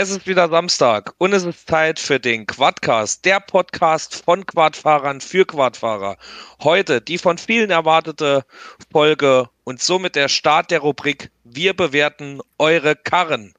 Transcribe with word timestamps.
Es 0.00 0.10
ist 0.10 0.28
wieder 0.28 0.48
Samstag 0.48 1.12
und 1.18 1.32
es 1.32 1.44
ist 1.44 1.66
Zeit 1.66 1.98
für 1.98 2.20
den 2.20 2.46
Quadcast, 2.46 3.24
der 3.24 3.40
Podcast 3.40 4.22
von 4.24 4.46
Quadfahrern 4.46 5.20
für 5.20 5.44
Quadfahrer. 5.44 6.18
Heute 6.62 7.00
die 7.00 7.18
von 7.18 7.36
vielen 7.36 7.70
erwartete 7.70 8.44
Folge 8.92 9.50
und 9.64 9.82
somit 9.82 10.14
der 10.14 10.28
Start 10.28 10.70
der 10.70 10.78
Rubrik 10.78 11.32
Wir 11.42 11.74
bewerten 11.74 12.40
eure 12.58 12.94
Karren. 12.94 13.54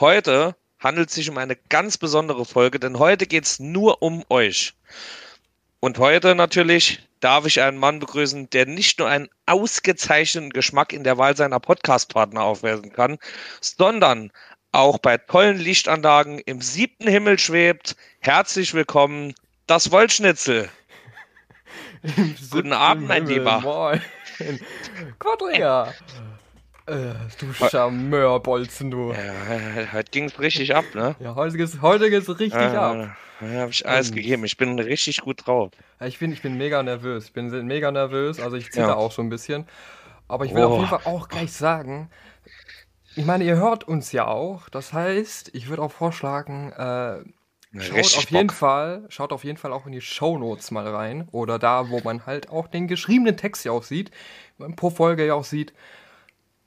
Heute 0.00 0.56
handelt 0.80 1.10
es 1.10 1.14
sich 1.14 1.30
um 1.30 1.38
eine 1.38 1.54
ganz 1.54 1.98
besondere 1.98 2.44
Folge, 2.44 2.80
denn 2.80 2.98
heute 2.98 3.26
geht 3.26 3.44
es 3.44 3.60
nur 3.60 4.02
um 4.02 4.24
euch. 4.28 4.74
Und 5.78 5.98
heute 5.98 6.34
natürlich 6.34 6.98
darf 7.20 7.46
ich 7.46 7.60
einen 7.60 7.78
Mann 7.78 8.00
begrüßen, 8.00 8.50
der 8.50 8.66
nicht 8.66 8.98
nur 8.98 9.08
einen 9.08 9.28
ausgezeichneten 9.46 10.50
Geschmack 10.50 10.92
in 10.92 11.04
der 11.04 11.18
Wahl 11.18 11.36
seiner 11.36 11.60
Podcastpartner 11.60 12.42
aufweisen 12.42 12.92
kann, 12.92 13.18
sondern 13.60 14.32
auch 14.72 14.98
bei 14.98 15.18
tollen 15.18 15.58
Lichtanlagen 15.58 16.38
im 16.38 16.60
siebten 16.60 17.08
Himmel 17.08 17.38
schwebt. 17.38 17.96
Herzlich 18.20 18.74
willkommen, 18.74 19.34
das 19.66 19.90
Wollschnitzel. 19.90 20.68
Guten 22.50 22.72
Abend, 22.72 23.08
mein 23.08 23.26
Himmel, 23.26 23.38
Lieber. 23.38 23.60
Moin. 23.60 24.00
Quadriga. 25.18 25.92
Äh, 26.86 27.12
du 27.38 27.52
Charmeurbolzen, 27.52 28.90
du. 28.90 29.12
Ja, 29.12 29.92
heute 29.92 30.10
ging 30.10 30.24
es 30.24 30.40
richtig 30.40 30.74
ab, 30.74 30.84
ne? 30.94 31.14
Ja, 31.20 31.34
heute 31.34 31.56
geht's, 31.56 31.78
heute 31.82 32.10
geht's 32.10 32.28
richtig 32.28 32.54
äh, 32.54 32.76
ab. 32.76 33.16
Da 33.40 33.46
habe 33.46 33.70
ich 33.70 33.86
alles 33.86 34.08
Und, 34.08 34.16
gegeben. 34.16 34.44
Ich 34.44 34.56
bin 34.56 34.78
richtig 34.78 35.20
gut 35.20 35.46
drauf. 35.46 35.70
Ich 36.00 36.18
bin, 36.18 36.32
ich 36.32 36.42
bin 36.42 36.56
mega 36.56 36.82
nervös. 36.82 37.26
Ich 37.26 37.32
bin 37.32 37.48
mega 37.66 37.90
nervös. 37.90 38.40
Also 38.40 38.56
ich 38.56 38.70
ziehe 38.70 38.86
ja. 38.86 38.94
auch 38.94 39.12
so 39.12 39.22
ein 39.22 39.28
bisschen. 39.28 39.66
Aber 40.28 40.44
ich 40.44 40.54
will 40.54 40.64
oh. 40.64 40.68
auf 40.68 40.76
jeden 40.76 40.88
Fall 40.88 41.00
auch 41.04 41.28
gleich 41.28 41.52
sagen, 41.52 42.10
ich 43.20 43.26
meine, 43.26 43.44
ihr 43.44 43.56
hört 43.56 43.84
uns 43.84 44.12
ja 44.12 44.26
auch. 44.26 44.70
Das 44.70 44.94
heißt, 44.94 45.50
ich 45.54 45.68
würde 45.68 45.82
auch 45.82 45.92
vorschlagen, 45.92 46.72
äh, 46.72 47.22
schaut 47.78 48.16
auf 48.16 48.30
jeden 48.30 48.48
Fall, 48.48 49.04
schaut 49.10 49.32
auf 49.34 49.44
jeden 49.44 49.58
Fall 49.58 49.74
auch 49.74 49.84
in 49.84 49.92
die 49.92 50.00
Show 50.00 50.38
Notes 50.38 50.70
mal 50.70 50.88
rein. 50.88 51.28
Oder 51.30 51.58
da, 51.58 51.90
wo 51.90 52.00
man 52.00 52.24
halt 52.24 52.48
auch 52.48 52.66
den 52.66 52.88
geschriebenen 52.88 53.36
Text 53.36 53.66
ja 53.66 53.72
auch 53.72 53.82
sieht, 53.82 54.10
pro 54.74 54.88
Folge 54.88 55.26
ja 55.26 55.34
auch 55.34 55.44
sieht. 55.44 55.74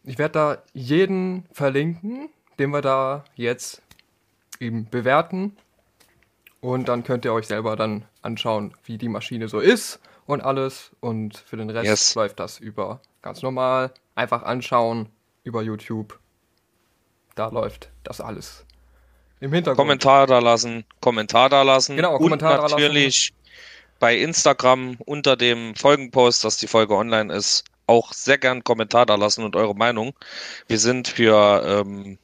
Ich 0.03 0.19
werde 0.19 0.33
da 0.33 0.63
jeden 0.73 1.47
verlinken, 1.51 2.29
den 2.59 2.69
wir 2.69 2.81
da 2.81 3.23
jetzt 3.33 3.81
eben 4.59 4.87
bewerten. 4.87 5.57
Und 6.61 6.87
dann 6.87 7.03
könnt 7.03 7.25
ihr 7.25 7.33
euch 7.33 7.47
selber 7.47 7.75
dann 7.75 8.05
anschauen, 8.21 8.75
wie 8.85 8.99
die 8.99 9.09
Maschine 9.09 9.47
so 9.47 9.59
ist 9.59 9.99
und 10.27 10.41
alles. 10.41 10.91
Und 10.99 11.35
für 11.35 11.57
den 11.57 11.71
Rest 11.71 11.87
yes. 11.87 12.13
läuft 12.13 12.39
das 12.39 12.59
über 12.59 13.01
ganz 13.23 13.41
normal. 13.41 13.91
Einfach 14.13 14.43
anschauen 14.43 15.09
über 15.43 15.63
YouTube 15.63 16.19
da 17.35 17.47
läuft 17.47 17.89
das 18.03 18.21
alles. 18.21 18.65
Im 19.39 19.51
Hintergrund. 19.51 19.77
Kommentar 19.77 20.27
da 20.27 20.39
lassen, 20.39 20.85
Kommentar 21.01 21.49
da 21.49 21.63
lassen. 21.63 21.97
Genau, 21.97 22.17
Kommentar 22.17 22.63
und 22.63 22.71
natürlich 22.71 23.33
bei 23.99 24.17
Instagram 24.17 24.97
unter 25.05 25.35
dem 25.35 25.75
Folgenpost, 25.75 26.43
dass 26.43 26.57
die 26.57 26.67
Folge 26.67 26.95
online 26.95 27.33
ist, 27.33 27.65
auch 27.87 28.13
sehr 28.13 28.37
gern 28.37 28.63
Kommentar 28.63 29.05
da 29.05 29.15
lassen 29.15 29.43
und 29.43 29.55
eure 29.55 29.75
Meinung. 29.75 30.13
Wir 30.67 30.79
sind 30.79 31.07
für 31.07 31.63
ähm, 31.65 32.17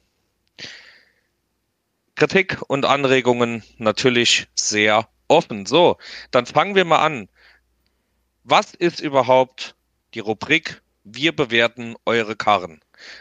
Kritik 2.14 2.60
und 2.68 2.84
Anregungen 2.84 3.62
natürlich 3.78 4.46
sehr 4.54 5.08
offen. 5.28 5.66
So, 5.66 5.96
dann 6.30 6.46
fangen 6.46 6.74
wir 6.74 6.84
mal 6.84 6.98
an. 6.98 7.28
Was 8.44 8.74
ist 8.74 9.00
überhaupt 9.00 9.74
die 10.14 10.20
Rubrik 10.20 10.82
Wir 11.04 11.34
bewerten 11.34 11.94
eure 12.04 12.36
Karren? 12.36 12.80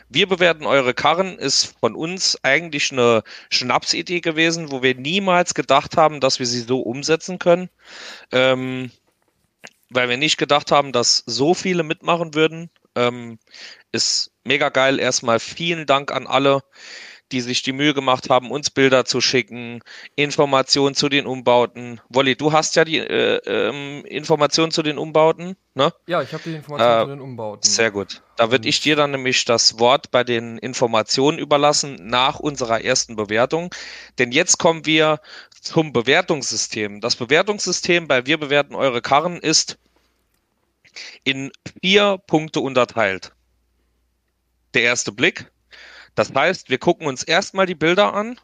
Wir 0.09 0.27
bewerten 0.27 0.65
eure 0.65 0.93
Karren 0.93 1.37
ist 1.37 1.75
von 1.79 1.95
uns 1.95 2.37
eigentlich 2.43 2.91
eine 2.91 3.23
Schnapsidee 3.49 4.21
gewesen, 4.21 4.71
wo 4.71 4.81
wir 4.81 4.95
niemals 4.95 5.53
gedacht 5.53 5.97
haben, 5.97 6.19
dass 6.19 6.39
wir 6.39 6.45
sie 6.45 6.61
so 6.61 6.81
umsetzen 6.81 7.39
können. 7.39 7.69
Ähm, 8.31 8.91
weil 9.89 10.09
wir 10.09 10.17
nicht 10.17 10.37
gedacht 10.37 10.71
haben, 10.71 10.91
dass 10.91 11.23
so 11.25 11.53
viele 11.53 11.83
mitmachen 11.83 12.35
würden. 12.35 12.69
Ähm, 12.95 13.39
ist 13.91 14.31
mega 14.43 14.69
geil. 14.69 14.99
Erstmal 14.99 15.39
vielen 15.39 15.85
Dank 15.85 16.11
an 16.11 16.27
alle, 16.27 16.61
die 17.31 17.41
sich 17.41 17.61
die 17.61 17.73
Mühe 17.73 17.93
gemacht 17.93 18.29
haben, 18.29 18.51
uns 18.51 18.69
Bilder 18.69 19.05
zu 19.05 19.21
schicken, 19.21 19.81
Informationen 20.15 20.95
zu 20.95 21.09
den 21.09 21.25
Umbauten. 21.25 22.01
Wolli, 22.09 22.35
du 22.35 22.51
hast 22.51 22.75
ja 22.75 22.85
die 22.85 22.97
äh, 22.97 23.37
ähm, 23.45 24.03
Informationen 24.05 24.71
zu 24.71 24.81
den 24.83 24.97
Umbauten, 24.97 25.55
ne? 25.73 25.93
Ja, 26.07 26.21
ich 26.21 26.33
habe 26.33 26.43
die 26.43 26.55
Informationen 26.55 27.01
äh, 27.01 27.03
zu 27.03 27.09
den 27.09 27.21
Umbauten. 27.21 27.69
Sehr 27.69 27.91
gut. 27.91 28.21
Da 28.35 28.51
würde 28.51 28.67
ich 28.67 28.81
dir 28.81 28.95
dann 28.95 29.11
nämlich 29.11 29.45
das 29.45 29.79
Wort 29.79 30.11
bei 30.11 30.23
den 30.23 30.57
Informationen 30.57 31.39
überlassen 31.39 31.97
nach 32.01 32.39
unserer 32.39 32.83
ersten 32.83 33.15
Bewertung. 33.15 33.73
Denn 34.17 34.31
jetzt 34.31 34.57
kommen 34.57 34.85
wir 34.85 35.19
zum 35.61 35.93
Bewertungssystem. 35.93 37.01
Das 37.01 37.15
Bewertungssystem 37.15 38.07
bei 38.07 38.25
Wir 38.25 38.37
bewerten 38.37 38.75
eure 38.75 39.01
Karren 39.01 39.37
ist 39.37 39.77
in 41.23 41.51
vier 41.81 42.17
Punkte 42.27 42.61
unterteilt. 42.61 43.33
Der 44.73 44.83
erste 44.83 45.11
Blick, 45.11 45.51
das 46.15 46.33
heißt, 46.33 46.69
wir 46.69 46.77
gucken 46.77 47.07
uns 47.07 47.23
erstmal 47.23 47.65
die 47.65 47.75
Bilder 47.75 48.13
an 48.13 48.39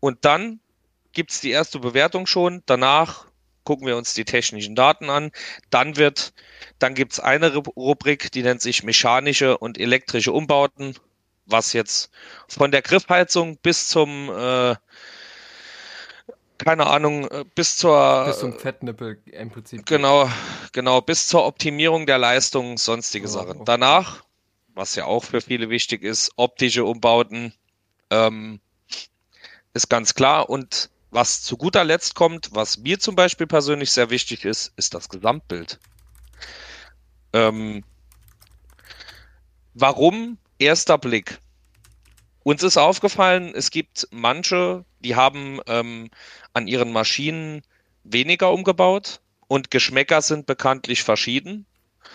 und 0.00 0.24
dann 0.24 0.60
gibt 1.12 1.30
es 1.30 1.40
die 1.40 1.50
erste 1.50 1.78
Bewertung 1.78 2.26
schon. 2.26 2.62
Danach 2.66 3.26
gucken 3.64 3.86
wir 3.86 3.96
uns 3.96 4.14
die 4.14 4.24
technischen 4.24 4.74
Daten 4.74 5.10
an. 5.10 5.30
Dann 5.70 5.96
wird, 5.96 6.32
dann 6.78 6.94
gibt 6.94 7.12
es 7.12 7.20
eine 7.20 7.54
Rubrik, 7.54 8.32
die 8.32 8.42
nennt 8.42 8.60
sich 8.60 8.82
mechanische 8.82 9.58
und 9.58 9.78
elektrische 9.78 10.32
Umbauten, 10.32 10.96
was 11.46 11.72
jetzt 11.72 12.10
von 12.48 12.70
der 12.70 12.82
Griffheizung 12.82 13.58
bis 13.58 13.88
zum 13.88 14.30
äh, 14.30 14.74
keine 16.58 16.86
Ahnung, 16.86 17.28
äh, 17.28 17.44
bis 17.54 17.76
zur. 17.76 18.24
Bis 18.26 18.38
zum 18.38 18.58
Fettnippel 18.58 19.20
im 19.26 19.50
Prinzip. 19.50 19.84
Genau, 19.86 20.28
genau, 20.72 21.00
bis 21.00 21.26
zur 21.26 21.44
Optimierung 21.44 22.06
der 22.06 22.18
Leistung, 22.18 22.78
sonstige 22.78 23.26
oh, 23.26 23.30
Sachen. 23.30 23.50
Okay. 23.50 23.62
Danach 23.64 24.22
was 24.74 24.94
ja 24.94 25.04
auch 25.04 25.24
für 25.24 25.40
viele 25.40 25.70
wichtig 25.70 26.02
ist, 26.02 26.32
optische 26.36 26.84
Umbauten, 26.84 27.52
ähm, 28.10 28.60
ist 29.74 29.88
ganz 29.88 30.14
klar. 30.14 30.48
Und 30.48 30.90
was 31.10 31.42
zu 31.42 31.56
guter 31.56 31.84
Letzt 31.84 32.14
kommt, 32.14 32.50
was 32.52 32.78
mir 32.78 32.98
zum 32.98 33.16
Beispiel 33.16 33.46
persönlich 33.46 33.90
sehr 33.90 34.10
wichtig 34.10 34.44
ist, 34.44 34.72
ist 34.76 34.94
das 34.94 35.08
Gesamtbild. 35.08 35.78
Ähm, 37.32 37.84
warum 39.74 40.38
erster 40.58 40.98
Blick? 40.98 41.38
Uns 42.44 42.62
ist 42.62 42.76
aufgefallen, 42.76 43.52
es 43.54 43.70
gibt 43.70 44.08
manche, 44.10 44.84
die 45.00 45.14
haben 45.14 45.60
ähm, 45.66 46.10
an 46.54 46.66
ihren 46.66 46.92
Maschinen 46.92 47.62
weniger 48.04 48.50
umgebaut 48.50 49.20
und 49.46 49.70
Geschmäcker 49.70 50.22
sind 50.22 50.46
bekanntlich 50.46 51.02
verschieden. 51.02 51.66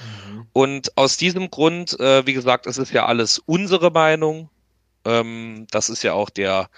Mhm. 0.01 0.26
Und 0.53 0.97
aus 0.97 1.17
diesem 1.17 1.49
Grund, 1.49 1.99
äh, 1.99 2.25
wie 2.25 2.33
gesagt, 2.33 2.67
es 2.67 2.77
ist 2.77 2.91
ja 2.91 3.05
alles 3.05 3.39
unsere 3.39 3.91
Meinung. 3.91 4.49
Ähm, 5.05 5.67
das 5.71 5.89
ist 5.89 6.03
ja 6.03 6.13
auch 6.13 6.29
der, 6.29 6.69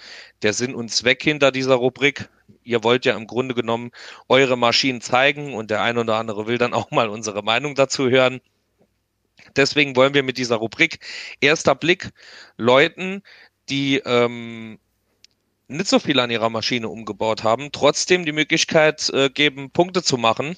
der 0.42 0.52
Sinn 0.52 0.74
und 0.74 0.90
Zweck 0.90 1.22
hinter 1.22 1.50
dieser 1.50 1.74
Rubrik. 1.74 2.28
Ihr 2.62 2.84
wollt 2.84 3.04
ja 3.04 3.16
im 3.16 3.26
Grunde 3.26 3.54
genommen 3.54 3.90
eure 4.28 4.56
Maschinen 4.56 5.00
zeigen 5.00 5.54
und 5.54 5.70
der 5.70 5.82
eine 5.82 6.00
oder 6.00 6.16
andere 6.16 6.46
will 6.46 6.58
dann 6.58 6.74
auch 6.74 6.90
mal 6.90 7.08
unsere 7.08 7.42
Meinung 7.42 7.74
dazu 7.74 8.08
hören. 8.08 8.40
Deswegen 9.56 9.96
wollen 9.96 10.14
wir 10.14 10.22
mit 10.22 10.38
dieser 10.38 10.56
Rubrik 10.56 11.00
erster 11.40 11.74
Blick 11.74 12.10
Leuten, 12.56 13.22
die 13.68 13.98
ähm, 14.04 14.78
nicht 15.68 15.88
so 15.88 15.98
viel 15.98 16.18
an 16.20 16.30
ihrer 16.30 16.50
Maschine 16.50 16.88
umgebaut 16.88 17.44
haben, 17.44 17.70
trotzdem 17.72 18.24
die 18.24 18.32
Möglichkeit 18.32 19.08
äh, 19.10 19.30
geben, 19.30 19.70
Punkte 19.70 20.02
zu 20.02 20.18
machen. 20.18 20.56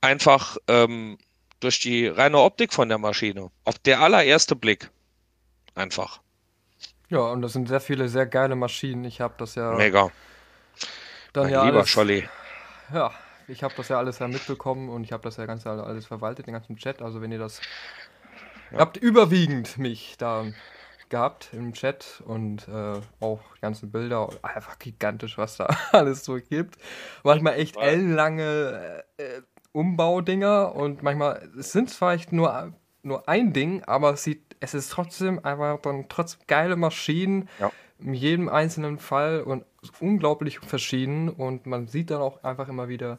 Einfach 0.00 0.58
ähm, 0.68 1.18
durch 1.64 1.80
die 1.80 2.06
reine 2.06 2.38
Optik 2.38 2.72
von 2.72 2.88
der 2.88 2.98
Maschine. 2.98 3.50
Auf 3.64 3.78
der 3.78 4.00
allererste 4.00 4.54
Blick. 4.54 4.90
Einfach. 5.74 6.20
Ja, 7.08 7.20
und 7.20 7.42
das 7.42 7.52
sind 7.52 7.68
sehr 7.68 7.80
viele 7.80 8.08
sehr 8.08 8.26
geile 8.26 8.54
Maschinen. 8.54 9.04
Ich 9.04 9.20
habe 9.20 9.34
das 9.38 9.54
ja. 9.54 9.72
Mega. 9.72 10.10
Dann 11.32 11.44
mein 11.44 11.52
ja 11.52 11.64
lieber 11.64 11.78
alles, 11.78 11.88
Scholli. 11.88 12.28
Ja, 12.92 13.12
ich 13.48 13.62
habe 13.62 13.74
das 13.76 13.88
ja 13.88 13.98
alles 13.98 14.18
ja 14.18 14.28
mitbekommen 14.28 14.88
und 14.88 15.04
ich 15.04 15.12
habe 15.12 15.22
das 15.22 15.36
ja 15.36 15.46
ganz 15.46 15.66
alles 15.66 16.06
verwaltet, 16.06 16.46
den 16.46 16.54
ganzen 16.54 16.76
Chat. 16.76 17.02
Also 17.02 17.20
wenn 17.20 17.32
ihr 17.32 17.38
das. 17.38 17.60
Ja. 18.70 18.78
Ihr 18.78 18.80
habt 18.80 18.96
überwiegend 18.96 19.78
mich 19.78 20.16
da 20.18 20.44
gehabt 21.08 21.50
im 21.52 21.72
Chat 21.74 22.22
und 22.26 22.66
äh, 22.68 23.00
auch 23.20 23.40
die 23.56 23.60
ganzen 23.60 23.90
Bilder. 23.90 24.28
Einfach 24.42 24.78
gigantisch, 24.78 25.38
was 25.38 25.56
da 25.56 25.66
alles 25.92 26.24
so 26.24 26.36
gibt. 26.36 26.76
Manchmal 27.22 27.58
echt 27.58 27.76
ellenlange. 27.76 29.04
Äh, 29.16 29.42
Umbaudinger 29.74 30.74
und 30.74 31.02
manchmal 31.02 31.48
es 31.58 31.72
sind 31.72 31.90
vielleicht 31.90 32.32
nur, 32.32 32.72
nur 33.02 33.28
ein 33.28 33.52
Ding, 33.52 33.82
aber 33.84 34.12
es 34.12 34.22
sieht, 34.24 34.56
es 34.60 34.72
ist 34.72 34.90
trotzdem 34.90 35.44
einfach 35.44 35.80
dann 35.80 36.06
trotzdem 36.08 36.40
geile 36.46 36.76
Maschinen 36.76 37.48
ja. 37.58 37.72
in 37.98 38.14
jedem 38.14 38.48
einzelnen 38.48 38.98
Fall 38.98 39.42
und 39.42 39.64
unglaublich 40.00 40.60
verschieden 40.60 41.28
und 41.28 41.66
man 41.66 41.88
sieht 41.88 42.10
dann 42.10 42.22
auch 42.22 42.42
einfach 42.44 42.68
immer 42.68 42.88
wieder, 42.88 43.18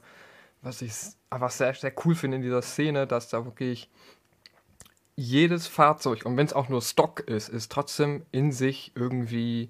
was 0.62 0.82
ich 0.82 0.94
einfach 1.30 1.52
sehr, 1.52 1.74
sehr 1.74 1.94
cool 2.06 2.16
finde 2.16 2.38
in 2.38 2.44
dieser 2.44 2.62
Szene, 2.62 3.06
dass 3.06 3.30
da 3.30 3.46
wirklich 3.46 3.90
jedes 5.18 5.68
Fahrzeug, 5.68 6.26
und 6.26 6.38
wenn 6.38 6.46
es 6.46 6.54
auch 6.54 6.70
nur 6.70 6.82
Stock 6.82 7.22
ist, 7.22 7.50
ist 7.50 7.72
trotzdem 7.72 8.26
in 8.32 8.52
sich 8.52 8.92
irgendwie 8.96 9.70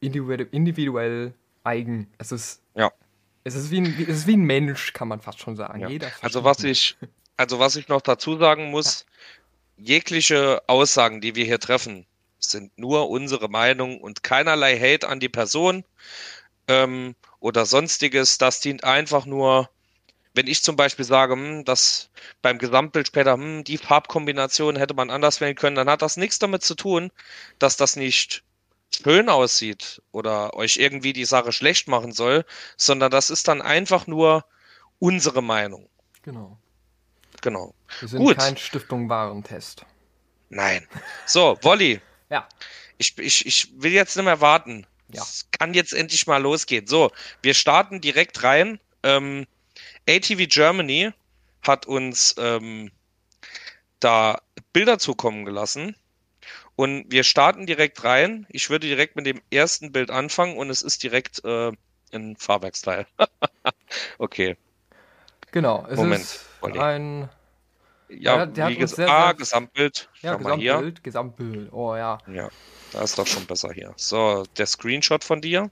individuell, 0.00 0.48
individuell 0.50 1.34
eigen. 1.64 2.08
Es 2.18 2.32
ist, 2.32 2.62
ja. 2.74 2.90
Es, 3.44 3.54
ist 3.54 3.70
wie 3.70 3.80
ein, 3.80 4.06
es 4.08 4.18
ist 4.18 4.26
wie 4.26 4.36
ein 4.36 4.44
Mensch, 4.44 4.92
kann 4.92 5.08
man 5.08 5.20
fast 5.20 5.40
schon 5.40 5.56
sagen. 5.56 5.80
Ja. 5.80 6.08
also 6.20 6.44
was 6.44 6.62
ich, 6.64 6.96
also 7.36 7.58
was 7.58 7.76
ich 7.76 7.88
noch 7.88 8.00
dazu 8.00 8.36
sagen 8.36 8.70
muss, 8.70 9.06
jegliche 9.76 10.62
Aussagen, 10.66 11.20
die 11.20 11.34
wir 11.34 11.44
hier 11.44 11.60
treffen, 11.60 12.06
sind 12.38 12.76
nur 12.78 13.10
unsere 13.10 13.48
Meinung 13.48 14.00
und 14.00 14.22
keinerlei 14.22 14.78
Hate 14.78 15.08
an 15.08 15.20
die 15.20 15.28
Person 15.28 15.84
ähm, 16.68 17.14
oder 17.40 17.66
sonstiges. 17.66 18.38
Das 18.38 18.60
dient 18.60 18.84
einfach 18.84 19.26
nur 19.26 19.68
wenn 20.34 20.46
ich 20.46 20.62
zum 20.62 20.76
Beispiel 20.76 21.04
sage, 21.04 21.34
hm, 21.34 21.64
dass 21.64 22.10
beim 22.40 22.58
Gesamtbild 22.58 23.06
später, 23.06 23.34
hm, 23.34 23.64
die 23.64 23.78
Farbkombination 23.78 24.76
hätte 24.76 24.94
man 24.94 25.10
anders 25.10 25.40
wählen 25.40 25.54
können, 25.54 25.76
dann 25.76 25.90
hat 25.90 26.02
das 26.02 26.16
nichts 26.16 26.38
damit 26.38 26.62
zu 26.62 26.74
tun, 26.74 27.10
dass 27.58 27.76
das 27.76 27.96
nicht 27.96 28.42
schön 28.94 29.28
aussieht 29.28 30.02
oder 30.12 30.54
euch 30.54 30.76
irgendwie 30.76 31.12
die 31.12 31.24
Sache 31.24 31.52
schlecht 31.52 31.88
machen 31.88 32.12
soll, 32.12 32.44
sondern 32.76 33.10
das 33.10 33.30
ist 33.30 33.48
dann 33.48 33.62
einfach 33.62 34.06
nur 34.06 34.44
unsere 34.98 35.42
Meinung. 35.42 35.88
Genau. 36.22 36.58
Genau. 37.40 37.74
Wir 38.00 38.08
sind 38.08 38.20
Gut. 38.20 38.38
kein 38.38 38.56
Stiftung 38.56 39.08
Warentest. 39.08 39.84
Nein. 40.48 40.86
So, 41.26 41.58
Wolli. 41.62 42.00
ja. 42.30 42.48
Ich, 42.98 43.18
ich, 43.18 43.46
ich 43.46 43.68
will 43.82 43.92
jetzt 43.92 44.16
nicht 44.16 44.24
mehr 44.24 44.40
warten. 44.40 44.86
Ja. 45.08 45.22
Es 45.22 45.46
kann 45.50 45.74
jetzt 45.74 45.92
endlich 45.92 46.26
mal 46.26 46.40
losgehen. 46.40 46.86
So, 46.86 47.10
wir 47.42 47.54
starten 47.54 48.00
direkt 48.00 48.42
rein. 48.44 48.78
Ähm, 49.02 49.46
ATV 50.08 50.46
Germany 50.48 51.12
hat 51.62 51.86
uns 51.86 52.34
ähm, 52.38 52.92
da 54.00 54.40
Bilder 54.72 54.98
zukommen 54.98 55.44
gelassen. 55.44 55.96
Und 56.76 57.04
wir 57.10 57.22
starten 57.22 57.66
direkt 57.66 58.02
rein. 58.04 58.46
Ich 58.48 58.70
würde 58.70 58.86
direkt 58.86 59.16
mit 59.16 59.26
dem 59.26 59.40
ersten 59.50 59.92
Bild 59.92 60.10
anfangen 60.10 60.56
und 60.56 60.70
es 60.70 60.82
ist 60.82 61.02
direkt 61.02 61.44
äh, 61.44 61.72
ein 62.12 62.36
Fahrwerksteil. 62.36 63.06
okay. 64.18 64.56
Genau, 65.50 65.86
es 65.88 65.96
Moment, 65.96 66.22
ist 66.22 66.46
Olli. 66.60 66.78
ein. 66.78 67.28
Ja, 68.08 68.36
ja 68.36 68.46
der 68.46 68.68
wie 68.68 68.76
ges 68.76 68.92
sehr, 68.92 69.08
ah, 69.08 69.32
Gesamtbild. 69.32 70.08
Ja, 70.20 70.36
Gesamtbild, 70.36 71.04
Gesamtbild. 71.04 71.72
Oh 71.72 71.94
ja. 71.94 72.18
Ja, 72.26 72.48
da 72.92 73.02
ist 73.02 73.18
doch 73.18 73.26
schon 73.26 73.46
besser 73.46 73.72
hier. 73.72 73.92
So, 73.96 74.44
der 74.56 74.66
Screenshot 74.66 75.24
von 75.24 75.40
dir. 75.40 75.70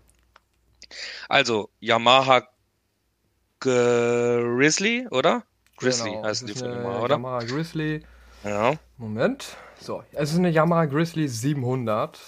Also, 1.28 1.70
Yamaha 1.80 2.46
Grizzly, 3.60 5.06
oder? 5.10 5.44
Grizzly 5.76 6.10
genau, 6.10 6.24
heißt 6.24 6.48
die 6.48 6.54
Firma, 6.54 7.00
oder? 7.00 7.14
Yamaha 7.14 7.38
Grizzly. 7.40 8.04
Ja. 8.44 8.74
Moment. 8.96 9.56
So, 9.80 10.02
es 10.12 10.32
ist 10.32 10.38
eine 10.38 10.50
Yamaha 10.50 10.84
Grizzly 10.84 11.26
700. 11.26 12.18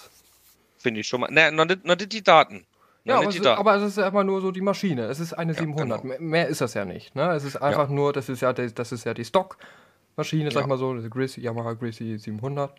Finde 0.77 0.99
ich 0.99 1.07
schon 1.07 1.21
mal. 1.21 1.31
Ne, 1.31 1.51
noch 1.51 1.65
nicht, 1.65 1.85
noch 1.85 1.97
nicht 1.97 2.11
die 2.11 2.23
Daten. 2.23 2.65
Ja, 3.05 3.17
aber 3.17 3.27
es, 3.27 3.35
ist, 3.35 3.45
aber 3.45 3.75
es, 3.75 3.83
ist, 3.83 3.99
einfach 3.99 4.23
nur 4.23 4.41
so 4.41 4.51
die 4.51 4.61
Maschine. 4.61 5.03
Es 5.03 5.19
ist 5.19 5.33
eine 5.33 5.53
ja, 5.53 5.59
700. 5.59 6.01
Genau. 6.01 6.15
Mehr 6.19 6.47
ist 6.47 6.61
das 6.61 6.73
ja 6.73 6.85
nicht. 6.85 7.15
Ne? 7.15 7.31
Es 7.31 7.43
ist 7.43 7.57
einfach 7.57 7.89
ja. 7.89 7.95
nur, 7.95 8.13
das 8.13 8.29
ist 8.29 8.41
ja, 8.41 8.53
das 8.53 8.91
ist 8.91 9.03
ja 9.03 9.13
die 9.13 9.25
Stock-Maschine, 9.25 10.51
sag 10.51 10.61
ich 10.61 10.67
mal 10.67 10.77
so, 10.77 10.93
die 10.97 11.09
Grizzly, 11.09 11.43
Yamaha 11.43 11.73
Grizzly 11.73 12.17
700. 12.17 12.73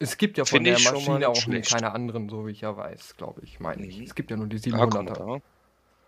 Es 0.00 0.16
gibt 0.16 0.38
ja 0.38 0.44
von 0.44 0.64
Find 0.64 0.66
der 0.66 0.92
Maschine 0.92 1.28
auch 1.28 1.36
schlecht. 1.36 1.72
keine 1.72 1.92
anderen, 1.92 2.28
so 2.28 2.46
wie 2.46 2.50
ich 2.50 2.62
ja 2.62 2.76
weiß, 2.76 3.16
glaube 3.16 3.42
ich, 3.44 3.60
meine 3.60 3.86
ich. 3.86 3.98
Mhm. 3.98 4.04
Es 4.04 4.14
gibt 4.16 4.30
ja 4.30 4.36
nur 4.36 4.48
die 4.48 4.58
700er. 4.58 5.40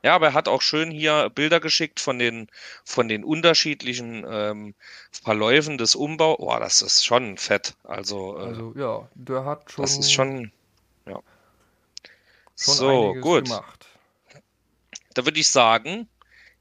Ja, 0.07 0.15
aber 0.15 0.27
er 0.27 0.35
hat 0.35 0.47
auch 0.47 0.63
schön 0.63 0.93
hier 0.93 1.31
Bilder 1.31 1.59
geschickt 1.59 1.99
von 1.99 2.21
den, 2.21 2.47
von 2.85 3.09
den 3.09 3.25
unterschiedlichen 3.25 4.25
ähm, 4.31 4.77
Verläufen 5.11 5.79
des 5.79 5.97
Umbaus. 5.97 6.37
Oh, 6.39 6.57
das 6.61 6.81
ist 6.81 7.05
schon 7.05 7.37
fett. 7.39 7.75
Also, 7.83 8.39
äh, 8.39 8.43
also 8.43 8.73
ja, 8.77 9.09
der 9.17 9.45
hat 9.45 9.69
schon. 9.69 9.83
Das 9.83 9.99
ist 9.99 10.13
schon. 10.13 10.53
Ja. 11.07 11.21
Schon 12.57 12.75
so, 12.75 13.15
gut. 13.21 13.47
Gemacht. 13.47 13.87
Da 15.15 15.25
würde 15.25 15.41
ich 15.41 15.51
sagen, 15.51 16.09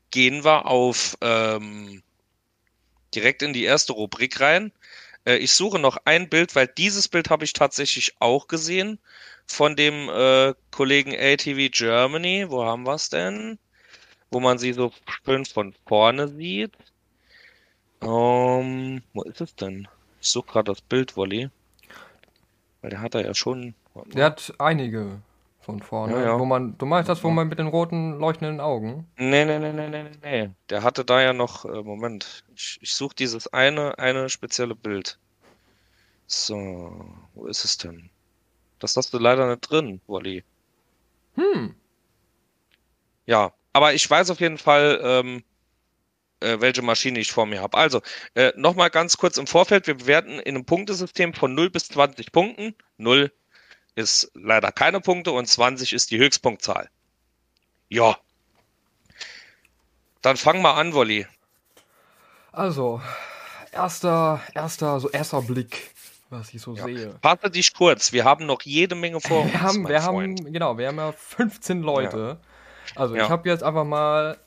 gehen 0.10 0.44
wir 0.44 0.66
auf 0.66 1.16
ähm, 1.22 2.02
direkt 3.14 3.44
in 3.44 3.54
die 3.54 3.66
erste 3.66 3.94
Rubrik 3.94 4.42
rein. 4.42 4.72
Äh, 5.24 5.36
ich 5.36 5.54
suche 5.54 5.78
noch 5.78 5.98
ein 6.06 6.30
Bild, 6.30 6.56
weil 6.56 6.66
dieses 6.66 7.08
Bild 7.08 7.30
habe 7.30 7.44
ich 7.44 7.54
tatsächlich 7.54 8.16
auch 8.18 8.48
gesehen 8.48 8.98
von 9.48 9.76
dem 9.76 10.10
äh, 10.10 10.54
Kollegen 10.72 11.14
ATV 11.14 11.70
Germany. 11.72 12.46
Wo 12.50 12.64
haben 12.64 12.84
wir 12.84 12.96
es 12.96 13.10
denn? 13.10 13.60
Wo 14.32 14.40
man 14.40 14.58
sie 14.58 14.74
so 14.74 14.92
schön 15.24 15.46
von 15.46 15.74
vorne 15.88 16.28
sieht. 16.28 16.74
Um, 18.02 18.10
ähm, 18.10 19.04
wo 19.14 19.24
ist 19.24 19.42
es 19.42 19.56
denn? 19.56 19.88
Ich 20.22 20.30
suche 20.30 20.48
gerade 20.48 20.72
das 20.72 20.82
Bild, 20.82 21.16
Wolli. 21.16 21.50
Weil 22.82 22.90
der 22.90 23.02
hat 23.02 23.16
da 23.16 23.22
ja 23.22 23.34
schon. 23.34 23.74
Der 24.14 24.26
hat 24.26 24.54
einige 24.60 25.22
von 25.60 25.82
vorne. 25.82 26.14
Ja, 26.14 26.24
ja. 26.24 26.40
Wo 26.40 26.46
man, 26.46 26.78
du 26.78 26.86
meinst 26.86 27.10
das, 27.10 27.24
wo 27.24 27.30
man 27.30 27.48
mit 27.48 27.58
den 27.58 27.68
roten 27.68 28.20
leuchtenden 28.20 28.60
Augen? 28.60 29.08
Nee, 29.18 29.46
nee, 29.46 29.58
nee, 29.58 29.74
nee, 29.74 29.90
nee, 29.90 30.12
nee. 30.22 30.50
Der 30.70 30.84
hatte 30.84 31.04
da 31.04 31.22
ja 31.22 31.34
noch. 31.34 31.66
Äh, 31.66 31.82
Moment. 31.82 32.44
Ich, 32.56 32.78
ich 32.82 32.94
suche 32.94 33.16
dieses 33.16 33.52
eine, 33.52 33.98
eine 33.98 34.30
spezielle 34.30 34.76
Bild. 34.76 35.18
So, 36.28 37.06
wo 37.34 37.48
ist 37.48 37.66
es 37.66 37.78
denn? 37.78 38.10
Das 38.80 38.96
hast 38.98 39.14
du 39.14 39.18
leider 39.18 39.48
nicht 39.48 39.70
drin, 39.70 40.02
Wally. 40.08 40.44
Hm. 41.36 41.76
Ja, 43.26 43.54
aber 43.74 43.94
ich 43.94 44.10
weiß 44.10 44.30
auf 44.30 44.40
jeden 44.40 44.58
Fall, 44.58 45.00
ähm, 45.04 45.44
äh, 46.40 46.60
welche 46.60 46.82
Maschine 46.82 47.20
ich 47.20 47.32
vor 47.32 47.46
mir 47.46 47.62
habe. 47.62 47.78
Also, 47.78 48.02
äh, 48.36 48.54
nochmal 48.56 48.90
ganz 48.90 49.18
kurz 49.18 49.38
im 49.38 49.48
Vorfeld. 49.48 49.88
Wir 49.88 49.96
bewerten 49.96 50.40
in 50.40 50.56
einem 50.56 50.66
Punktesystem 50.66 51.34
von 51.34 51.54
0 51.56 51.70
bis 51.70 51.88
20 51.90 52.32
Punkten. 52.32 52.76
0 52.98 53.32
ist 53.96 54.32
leider 54.34 54.72
keine 54.72 55.02
Punkte 55.02 55.32
und 55.32 55.48
20 55.48 55.94
ist 55.94 56.12
die 56.12 56.18
Höchstpunktzahl. 56.18 56.90
Ja. 57.90 58.18
Dann 60.22 60.38
fangen 60.38 60.62
wir 60.62 60.76
an, 60.76 60.94
Wolli. 60.94 61.28
Also, 62.52 63.02
erster, 63.72 64.42
erster, 64.54 65.00
so 65.00 65.10
erster 65.10 65.42
Blick 65.42 65.92
was 66.30 66.54
ich 66.54 66.62
so 66.62 66.76
ja. 66.76 66.86
sehe. 66.86 67.16
Fasse 67.22 67.50
dich 67.50 67.74
kurz, 67.74 68.12
wir 68.12 68.26
haben 68.26 68.46
noch 68.46 68.62
jede 68.64 68.96
Menge 68.96 69.20
vor 69.22 69.44
uns. 69.44 69.54
Wir 69.54 69.62
haben, 69.62 69.88
wir 69.88 70.04
haben 70.04 70.36
genau, 70.52 70.78
wir 70.78 70.88
haben 70.88 70.98
ja 70.98 71.12
15 71.12 71.82
Leute. 71.82 72.38
Ja. 72.40 73.02
Also 73.02 73.16
ich 73.16 73.30
habe 73.30 73.50
jetzt 73.50 73.64
einfach 73.64 73.84
mal 73.84 74.38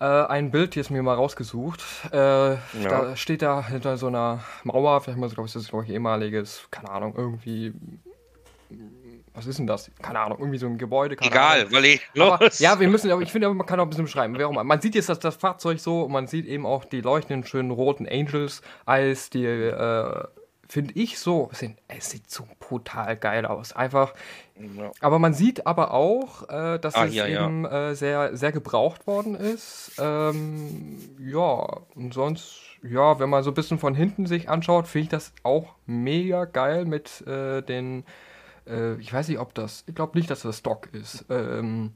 äh, 0.00 0.04
ein 0.04 0.50
Bild 0.50 0.76
jetzt 0.76 0.90
mir 0.90 1.02
mal 1.02 1.14
rausgesucht. 1.14 1.82
Äh, 2.06 2.56
da 2.84 3.16
steht 3.16 3.42
da 3.42 3.66
hinter 3.66 3.96
so 3.96 4.06
einer 4.06 4.44
Mauer, 4.64 5.00
vielleicht 5.00 5.18
mal 5.18 5.28
so, 5.28 5.34
glaube 5.34 5.48
ich, 5.48 5.52
das 5.52 5.62
ist 5.62 5.70
glaube 5.70 5.84
ich 5.84 5.90
ehemaliges, 5.90 6.68
keine 6.70 6.90
Ahnung, 6.90 7.14
irgendwie 7.16 7.74
was 9.38 9.46
ist 9.46 9.60
denn 9.60 9.68
das? 9.68 9.88
Keine 10.02 10.18
Ahnung, 10.18 10.38
irgendwie 10.40 10.58
so 10.58 10.66
ein 10.66 10.78
Gebäude. 10.78 11.16
Egal, 11.20 11.60
Ahnung. 11.60 11.72
weil 11.72 11.84
ich. 11.84 12.00
Los. 12.14 12.58
ja, 12.58 12.80
wir 12.80 12.88
müssen, 12.88 13.08
aber 13.12 13.22
ich 13.22 13.30
finde, 13.30 13.48
man 13.54 13.66
kann 13.66 13.78
auch 13.78 13.84
ein 13.84 13.88
bisschen 13.88 14.06
beschreiben. 14.06 14.36
Warum? 14.36 14.66
Man 14.66 14.80
sieht 14.80 14.96
jetzt 14.96 15.08
das, 15.08 15.20
das 15.20 15.36
Fahrzeug 15.36 15.78
so, 15.78 16.08
man 16.08 16.26
sieht 16.26 16.44
eben 16.46 16.66
auch 16.66 16.84
die 16.84 17.00
leuchtenden 17.00 17.46
schönen 17.46 17.70
roten 17.70 18.08
Angels 18.08 18.62
als 18.84 19.30
die 19.30 19.44
äh, 19.44 20.24
finde 20.68 20.94
ich 20.94 21.18
so, 21.18 21.50
es 21.88 22.10
sieht 22.10 22.30
so 22.30 22.46
brutal 22.60 23.16
geil 23.16 23.46
aus. 23.46 23.72
Einfach. 23.72 24.12
Ja. 24.76 24.92
Aber 25.00 25.18
man 25.18 25.32
sieht 25.32 25.66
aber 25.66 25.94
auch, 25.94 26.48
äh, 26.50 26.78
dass 26.78 26.94
ah, 26.94 27.06
es 27.06 27.14
ja, 27.14 27.26
eben 27.26 27.64
ja. 27.64 27.90
Äh, 27.90 27.94
sehr, 27.94 28.36
sehr 28.36 28.52
gebraucht 28.52 29.06
worden 29.06 29.34
ist. 29.34 29.92
Ähm, 29.98 30.98
ja, 31.18 31.80
und 31.94 32.12
sonst, 32.12 32.60
ja, 32.82 33.18
wenn 33.18 33.30
man 33.30 33.42
so 33.42 33.50
ein 33.50 33.54
bisschen 33.54 33.78
von 33.78 33.94
hinten 33.94 34.26
sich 34.26 34.50
anschaut, 34.50 34.88
finde 34.88 35.04
ich 35.04 35.08
das 35.08 35.32
auch 35.42 35.74
mega 35.86 36.44
geil 36.44 36.84
mit 36.84 37.26
äh, 37.26 37.62
den. 37.62 38.04
Äh, 38.66 38.96
ich 38.96 39.12
weiß 39.12 39.28
nicht, 39.28 39.38
ob 39.38 39.54
das. 39.54 39.84
Ich 39.86 39.94
glaube 39.94 40.18
nicht, 40.18 40.30
dass 40.30 40.42
das 40.42 40.58
Stock 40.58 40.88
ist. 40.92 41.24
Ähm, 41.30 41.94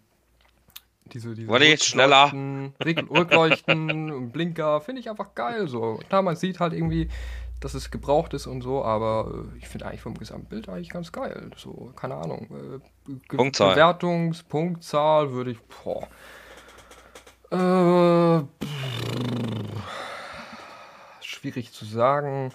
diese, 1.13 1.35
diese 1.35 1.49
Warte, 1.49 1.77
schneller. 1.77 2.33
Rückleuchten 2.33 4.31
Blinker 4.33 4.81
finde 4.81 5.01
ich 5.01 5.11
einfach 5.11 5.35
geil. 5.35 5.69
So. 5.69 6.01
Klar, 6.09 6.23
man 6.23 6.37
sieht 6.37 6.59
halt 6.59 6.73
irgendwie 6.73 7.09
dass 7.65 7.75
es 7.75 7.91
gebraucht 7.91 8.35
ist 8.35 8.47
und 8.47 8.63
so, 8.63 8.85
aber 8.85 9.33
äh, 9.55 9.59
ich 9.59 9.69
finde 9.69 9.87
eigentlich 9.87 10.03
vom 10.03 10.19
Gesamtbild 10.19 10.69
eigentlich 10.69 10.91
ganz 10.91 11.13
geil. 11.13 11.51
So, 11.57 11.93
keine 11.97 12.17
Ahnung. 12.17 12.81
Äh, 13.09 13.37
Punktzahl. 13.37 13.75
Bewertungspunktzahl 13.75 15.33
würde 15.33 15.53
ich. 15.53 15.59
Boah. 15.63 16.09
Äh, 17.53 18.45
schwierig 21.21 21.73
zu 21.73 21.85
sagen. 21.85 22.53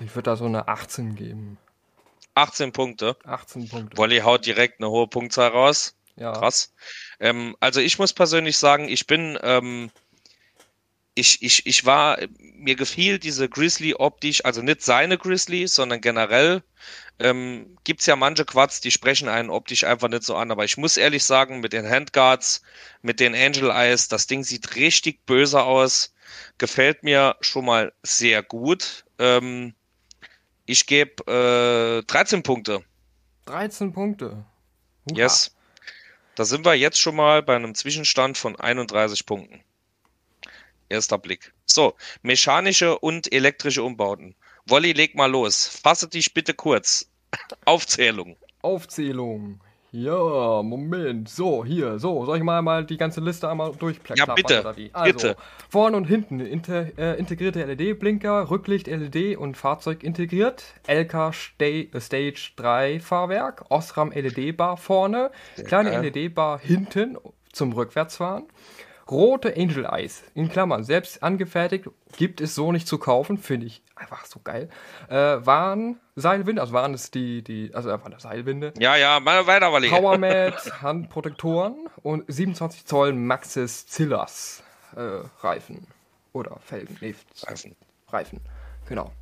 Ich 0.00 0.14
würde 0.14 0.30
da 0.30 0.36
so 0.36 0.44
eine 0.44 0.68
18 0.68 1.14
geben. 1.14 1.58
18 2.34 2.72
Punkte. 2.72 3.16
18 3.24 3.68
Punkte. 3.68 3.96
Wolli 3.98 4.18
haut 4.20 4.46
direkt 4.46 4.80
eine 4.80 4.90
hohe 4.90 5.08
Punktzahl 5.08 5.50
raus. 5.50 5.96
Ja. 6.16 6.32
Krass. 6.32 6.72
Ähm, 7.20 7.56
also 7.60 7.80
ich 7.80 7.98
muss 7.98 8.12
persönlich 8.12 8.58
sagen, 8.58 8.88
ich 8.88 9.06
bin 9.06 9.38
ähm, 9.42 9.90
ich, 11.18 11.42
ich, 11.42 11.66
ich 11.66 11.84
war, 11.84 12.18
mir 12.38 12.76
gefiel 12.76 13.18
diese 13.18 13.48
Grizzly 13.48 13.94
optisch, 13.94 14.44
also 14.44 14.62
nicht 14.62 14.82
seine 14.82 15.18
Grizzly, 15.18 15.66
sondern 15.66 16.00
generell 16.00 16.62
ähm, 17.18 17.76
gibt 17.82 18.00
es 18.00 18.06
ja 18.06 18.14
manche 18.14 18.44
Quads, 18.44 18.80
die 18.80 18.92
sprechen 18.92 19.28
einen 19.28 19.50
optisch 19.50 19.82
einfach 19.82 20.08
nicht 20.08 20.22
so 20.22 20.36
an. 20.36 20.52
Aber 20.52 20.64
ich 20.64 20.76
muss 20.76 20.96
ehrlich 20.96 21.24
sagen, 21.24 21.60
mit 21.60 21.72
den 21.72 21.88
Handguards, 21.88 22.62
mit 23.02 23.18
den 23.18 23.34
Angel 23.34 23.70
Eyes, 23.70 24.06
das 24.06 24.28
Ding 24.28 24.44
sieht 24.44 24.76
richtig 24.76 25.26
böse 25.26 25.62
aus. 25.62 26.14
Gefällt 26.58 27.02
mir 27.02 27.36
schon 27.40 27.64
mal 27.64 27.92
sehr 28.02 28.42
gut. 28.42 29.04
Ähm, 29.18 29.74
ich 30.66 30.86
gebe 30.86 31.24
äh, 32.00 32.06
13 32.06 32.42
Punkte. 32.44 32.84
13 33.46 33.92
Punkte. 33.92 34.44
Uha. 35.10 35.16
Yes. 35.16 35.54
Da 36.36 36.44
sind 36.44 36.64
wir 36.64 36.74
jetzt 36.74 37.00
schon 37.00 37.16
mal 37.16 37.42
bei 37.42 37.56
einem 37.56 37.74
Zwischenstand 37.74 38.38
von 38.38 38.54
31 38.54 39.26
Punkten. 39.26 39.64
Erster 40.88 41.18
Blick. 41.18 41.52
So, 41.66 41.94
mechanische 42.22 42.98
und 42.98 43.32
elektrische 43.32 43.82
Umbauten. 43.82 44.34
Wolli, 44.66 44.92
leg 44.92 45.14
mal 45.14 45.30
los. 45.30 45.66
Fasse 45.66 46.08
dich 46.08 46.34
bitte 46.34 46.54
kurz. 46.54 47.10
Aufzählung. 47.64 48.36
Aufzählung. 48.62 49.60
Ja, 49.90 50.62
Moment. 50.62 51.30
So, 51.30 51.64
hier, 51.64 51.98
so. 51.98 52.26
Soll 52.26 52.36
ich 52.36 52.42
mal, 52.42 52.60
mal 52.60 52.84
die 52.84 52.98
ganze 52.98 53.22
Liste 53.22 53.48
einmal 53.48 53.72
durchplacken? 53.72 54.22
Ja, 54.26 54.34
bitte. 54.34 54.90
Also, 54.92 55.12
bitte. 55.12 55.36
Vorne 55.70 55.96
und 55.96 56.04
hinten 56.04 56.40
inter, 56.40 56.98
äh, 56.98 57.18
integrierte 57.18 57.64
LED-Blinker, 57.64 58.50
Rücklicht-LED 58.50 59.38
und 59.38 59.56
Fahrzeug 59.56 60.02
integriert. 60.02 60.62
LK 60.86 61.32
Sta 61.32 62.00
Stage 62.00 62.52
3 62.56 63.00
Fahrwerk, 63.00 63.64
Osram 63.70 64.12
LED-Bar 64.12 64.76
vorne, 64.76 65.30
kleine 65.64 66.02
LED-Bar 66.02 66.58
hinten 66.58 67.16
zum 67.52 67.72
Rückwärtsfahren. 67.72 68.44
Rote 69.10 69.54
Angel 69.56 69.86
Eyes, 69.86 70.22
in 70.34 70.48
Klammern, 70.48 70.84
selbst 70.84 71.22
angefertigt, 71.22 71.88
gibt 72.16 72.40
es 72.40 72.54
so 72.54 72.72
nicht 72.72 72.86
zu 72.86 72.98
kaufen, 72.98 73.38
finde 73.38 73.66
ich 73.66 73.82
einfach 73.94 74.26
so 74.26 74.40
geil. 74.42 74.68
Äh, 75.08 75.14
waren 75.14 75.98
Seilwinde, 76.14 76.60
also 76.60 76.74
waren 76.74 76.94
es 76.94 77.10
die, 77.10 77.42
die, 77.42 77.74
also 77.74 77.88
waren 77.88 78.12
das 78.12 78.22
Seilwinde. 78.22 78.74
Ja, 78.78 78.96
ja, 78.96 79.20
mal 79.20 79.46
weiter, 79.46 79.72
Wally. 79.72 79.88
Powermat, 79.88 80.82
Handprotektoren 80.82 81.88
und 82.02 82.24
27 82.28 82.84
Zoll 82.86 83.12
Maxis 83.12 83.86
Zillas 83.86 84.62
äh, 84.96 85.20
Reifen. 85.40 85.86
Oder 86.32 86.58
Felgen, 86.64 86.96
nee, 87.00 87.14
Reifen. 87.42 87.74
Reifen, 88.08 88.40
genau. 88.86 89.12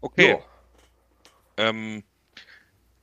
Okay. 0.00 0.38
Ähm, 1.56 2.04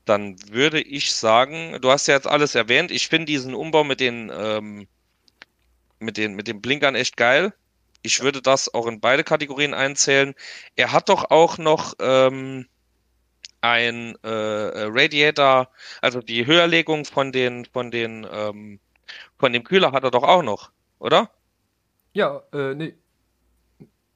dann 0.05 0.35
würde 0.49 0.81
ich 0.81 1.13
sagen, 1.13 1.77
du 1.81 1.91
hast 1.91 2.07
ja 2.07 2.15
jetzt 2.15 2.27
alles 2.27 2.55
erwähnt. 2.55 2.91
Ich 2.91 3.07
finde 3.07 3.25
diesen 3.25 3.53
Umbau 3.53 3.83
mit 3.83 3.99
den 3.99 4.31
ähm, 4.33 4.87
mit 6.03 6.17
den, 6.17 6.35
mit 6.35 6.47
den 6.47 6.61
Blinkern 6.61 6.95
echt 6.95 7.17
geil. 7.17 7.53
Ich 8.01 8.21
würde 8.21 8.41
das 8.41 8.73
auch 8.73 8.85
in 8.87 8.99
beide 8.99 9.23
Kategorien 9.23 9.73
einzählen. 9.73 10.35
Er 10.75 10.91
hat 10.91 11.09
doch 11.09 11.31
auch 11.31 11.57
noch 11.57 11.93
ähm, 11.99 12.67
ein 13.61 14.15
äh, 14.23 14.29
Radiator, 14.29 15.69
also 16.01 16.19
die 16.19 16.45
Höherlegung 16.45 17.05
von 17.05 17.31
den, 17.31 17.65
von 17.65 17.91
den, 17.91 18.27
ähm, 18.29 18.79
von 19.39 19.53
dem 19.53 19.63
Kühler 19.63 19.93
hat 19.93 20.03
er 20.03 20.11
doch 20.11 20.23
auch 20.23 20.43
noch, 20.43 20.71
oder? 20.99 21.31
Ja, 22.11 22.43
äh, 22.51 22.75
nee. 22.75 22.95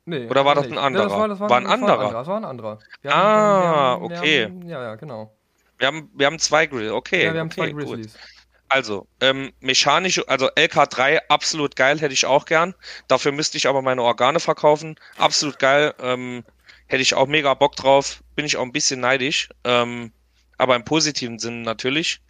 Nee, 0.03 0.27
oder 0.27 0.45
war 0.45 0.55
das 0.55 0.67
ein 0.67 0.77
anderer? 0.77 1.03
Das 1.03 1.13
war, 1.13 1.27
das 1.27 1.39
war, 1.39 1.49
war, 1.49 1.57
ein 1.57 1.67
anderer. 1.67 2.11
Das 2.13 2.27
war 2.27 2.37
ein 2.37 2.45
anderer. 2.45 2.79
Wir 3.01 3.13
ah, 3.13 3.15
haben, 3.15 4.03
haben, 4.03 4.03
okay. 4.03 4.45
Haben, 4.45 4.69
ja, 4.69 4.83
ja, 4.83 4.95
genau. 4.95 5.35
Wir 5.77 5.87
haben, 5.87 6.09
wir 6.13 6.25
haben 6.25 6.39
zwei 6.39 6.65
Grill, 6.65 6.91
okay. 6.91 7.25
Ja, 7.25 7.33
wir 7.33 7.41
haben 7.41 7.47
okay, 7.47 7.55
zwei 7.55 7.71
Grizzlies. 7.71 8.13
Gut. 8.13 8.21
Also, 8.69 9.07
ähm, 9.21 9.53
mechanische, 9.61 10.27
also 10.27 10.47
LK3, 10.49 11.19
absolut 11.29 11.75
geil, 11.75 11.99
hätte 11.99 12.13
ich 12.13 12.25
auch 12.25 12.45
gern. 12.45 12.75
Dafür 13.07 13.31
müsste 13.31 13.57
ich 13.57 13.67
aber 13.67 13.81
meine 13.81 14.03
Organe 14.03 14.39
verkaufen. 14.39 14.95
Absolut 15.17 15.57
geil, 15.59 15.93
ähm, 15.99 16.43
hätte 16.87 17.01
ich 17.01 17.13
auch 17.13 17.27
mega 17.27 17.53
Bock 17.53 17.75
drauf. 17.75 18.23
Bin 18.35 18.45
ich 18.45 18.57
auch 18.57 18.63
ein 18.63 18.73
bisschen 18.73 18.99
neidisch. 18.99 19.49
Ähm, 19.63 20.11
aber 20.57 20.75
im 20.75 20.83
positiven 20.83 21.39
Sinn 21.39 21.61
natürlich. 21.61 22.21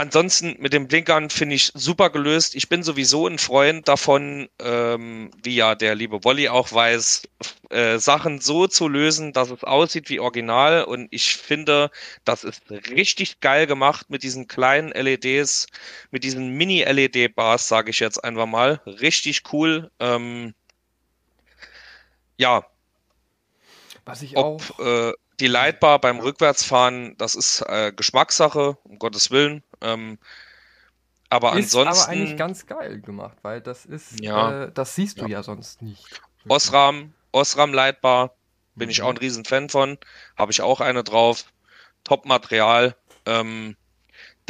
Ansonsten 0.00 0.56
mit 0.58 0.72
den 0.72 0.88
Blinkern 0.88 1.28
finde 1.28 1.56
ich 1.56 1.72
super 1.74 2.08
gelöst. 2.08 2.54
Ich 2.54 2.70
bin 2.70 2.82
sowieso 2.82 3.26
ein 3.26 3.36
Freund 3.36 3.86
davon, 3.86 4.48
ähm, 4.58 5.30
wie 5.42 5.56
ja 5.56 5.74
der 5.74 5.94
liebe 5.94 6.24
Wolli 6.24 6.48
auch 6.48 6.72
weiß, 6.72 7.28
äh, 7.68 7.98
Sachen 7.98 8.40
so 8.40 8.66
zu 8.66 8.88
lösen, 8.88 9.34
dass 9.34 9.50
es 9.50 9.62
aussieht 9.62 10.08
wie 10.08 10.18
original. 10.18 10.84
Und 10.84 11.08
ich 11.10 11.36
finde, 11.36 11.90
das 12.24 12.44
ist 12.44 12.62
richtig 12.70 13.40
geil 13.40 13.66
gemacht 13.66 14.08
mit 14.08 14.22
diesen 14.22 14.48
kleinen 14.48 14.88
LEDs, 14.88 15.66
mit 16.10 16.24
diesen 16.24 16.56
Mini-LED-Bars, 16.56 17.68
sage 17.68 17.90
ich 17.90 18.00
jetzt 18.00 18.24
einfach 18.24 18.46
mal. 18.46 18.80
Richtig 18.86 19.42
cool. 19.52 19.90
Ähm, 20.00 20.54
ja. 22.38 22.64
Was 24.06 24.22
ich 24.22 24.34
Ob, 24.38 24.62
auch. 24.78 25.10
Äh, 25.10 25.12
die 25.40 25.46
Leitbar 25.46 25.98
beim 25.98 26.20
Rückwärtsfahren, 26.20 27.16
das 27.16 27.34
ist 27.34 27.62
äh, 27.62 27.92
Geschmackssache, 27.92 28.76
um 28.84 28.98
Gottes 28.98 29.30
Willen. 29.30 29.62
Ähm, 29.80 30.18
aber 31.28 31.56
ist 31.56 31.74
ansonsten. 31.76 32.02
aber 32.02 32.12
eigentlich 32.12 32.36
ganz 32.36 32.66
geil 32.66 33.00
gemacht, 33.00 33.38
weil 33.42 33.60
das 33.60 33.86
ist, 33.86 34.20
ja, 34.20 34.64
äh, 34.64 34.72
das 34.72 34.94
siehst 34.96 35.20
du 35.20 35.22
ja, 35.22 35.38
ja 35.38 35.42
sonst 35.42 35.80
nicht. 35.80 36.20
Osram, 36.48 37.14
Osram 37.32 37.72
Leitbar, 37.72 38.34
bin 38.74 38.86
mhm. 38.86 38.90
ich 38.90 39.02
auch 39.02 39.10
ein 39.10 39.16
Riesenfan 39.16 39.68
von. 39.68 39.98
Habe 40.36 40.52
ich 40.52 40.60
auch 40.60 40.80
eine 40.80 41.04
drauf. 41.04 41.44
Top-Material. 42.04 42.96
Ähm, 43.26 43.76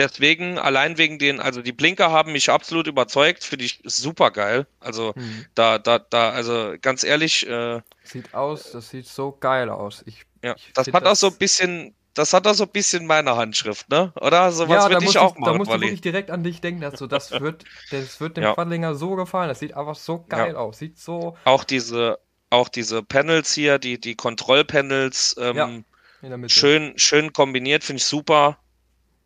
deswegen, 0.01 0.59
allein 0.59 0.97
wegen 0.97 1.19
den, 1.19 1.41
also 1.41 1.61
die 1.63 1.73
Blinker 1.73 2.11
haben 2.11 2.33
mich 2.33 2.51
absolut 2.51 2.87
überzeugt, 2.87 3.45
finde 3.45 3.67
ich 3.67 3.81
super 3.85 4.31
geil. 4.31 4.67
Also 4.81 5.13
mhm. 5.15 5.47
da, 5.55 5.79
da, 5.79 5.99
da, 5.99 6.31
also 6.31 6.75
ganz 6.81 7.05
ehrlich. 7.05 7.47
Äh, 7.47 7.83
sieht 8.03 8.35
aus, 8.35 8.73
das 8.73 8.89
sieht 8.89 9.07
so 9.07 9.37
geil 9.39 9.69
aus. 9.69 10.03
Ich, 10.07 10.23
ja, 10.43 10.55
ich 10.57 10.73
das 10.75 10.89
hat 10.89 11.05
das 11.05 11.19
auch 11.19 11.29
so 11.29 11.35
ein 11.35 11.39
bisschen, 11.39 11.95
das 12.15 12.33
hat 12.33 12.47
doch 12.47 12.55
so 12.55 12.65
ein 12.65 12.71
bisschen 12.71 13.07
meine 13.07 13.37
Handschrift, 13.37 13.91
ne? 13.91 14.13
Oder? 14.21 14.51
So 14.53 14.69
was 14.69 14.85
ja, 14.85 14.91
würde 14.91 15.05
ich 15.05 15.19
auch 15.19 15.37
machen. 15.37 15.53
Da 15.53 15.59
musst 15.59 15.71
du 15.71 15.81
wirklich 15.81 16.01
direkt 16.01 16.31
an 16.31 16.43
dich 16.43 16.61
denken, 16.63 16.81
dass 16.81 16.95
du, 16.95 17.07
das 17.07 17.31
wird, 17.41 17.65
das 17.91 18.21
wird 18.21 18.39
dem 18.39 18.45
ja. 18.45 18.55
Quadlinger 18.55 18.95
so 18.95 19.15
gefallen. 19.17 19.49
Das 19.49 19.61
sieht 19.61 19.77
einfach 19.77 19.97
so 19.97 20.25
geil 20.29 20.55
ja. 20.55 20.59
aus. 20.59 20.79
Sieht 20.79 20.99
so. 20.99 21.37
Auch 21.45 21.65
diese, 21.65 22.19
auch 22.49 22.69
diese 22.69 23.03
Panels 23.03 23.53
hier, 23.53 23.79
die, 23.79 24.01
die 24.01 24.15
Kontrollpanels, 24.15 25.37
ähm, 25.39 25.85
ja, 26.23 26.49
schön, 26.49 26.95
schön 26.97 27.33
kombiniert, 27.33 27.85
finde 27.85 27.99
ich 27.99 28.07
super. 28.07 28.59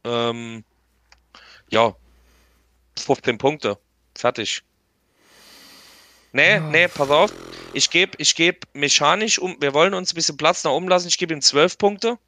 Ähm, 0.04 0.64
ja, 1.68 1.94
15 2.99 3.38
Punkte. 3.38 3.78
Fertig. 4.16 4.62
Nee, 6.32 6.61
nee, 6.61 6.88
pass 6.88 7.11
auf. 7.11 7.32
Ich 7.73 7.90
gebe 7.90 8.12
ich 8.18 8.34
geb 8.34 8.66
mechanisch 8.73 9.38
um. 9.38 9.56
Wir 9.61 9.73
wollen 9.73 9.94
uns 9.94 10.12
ein 10.12 10.16
bisschen 10.16 10.37
Platz 10.37 10.64
nach 10.64 10.73
oben 10.73 10.88
lassen. 10.88 11.08
Ich 11.08 11.18
gebe 11.18 11.32
ihm 11.32 11.40
12 11.40 11.78
Punkte. 11.78 12.18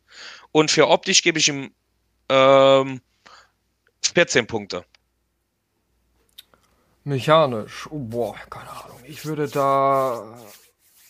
Und 0.52 0.70
für 0.70 0.88
optisch 0.88 1.22
gebe 1.22 1.38
ich 1.38 1.48
ihm 1.48 1.72
ähm, 2.28 3.00
14 4.14 4.46
Punkte. 4.46 4.84
Mechanisch. 7.04 7.86
Oh, 7.90 7.98
boah, 7.98 8.36
keine 8.50 8.70
Ahnung. 8.70 9.00
Ich 9.06 9.24
würde 9.24 9.48
da. 9.48 10.38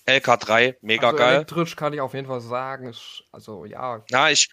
LK3, 0.07 0.77
mega 0.83 1.09
also 1.09 1.19
geil. 1.19 1.35
Elektrisch 1.35 1.75
kann 1.75 1.93
ich 1.93 2.01
auf 2.01 2.15
jeden 2.15 2.27
Fall 2.27 2.41
sagen. 2.41 2.89
Ist, 2.89 3.25
also 3.33 3.65
ja. 3.65 4.05
Na, 4.11 4.31
ich. 4.31 4.49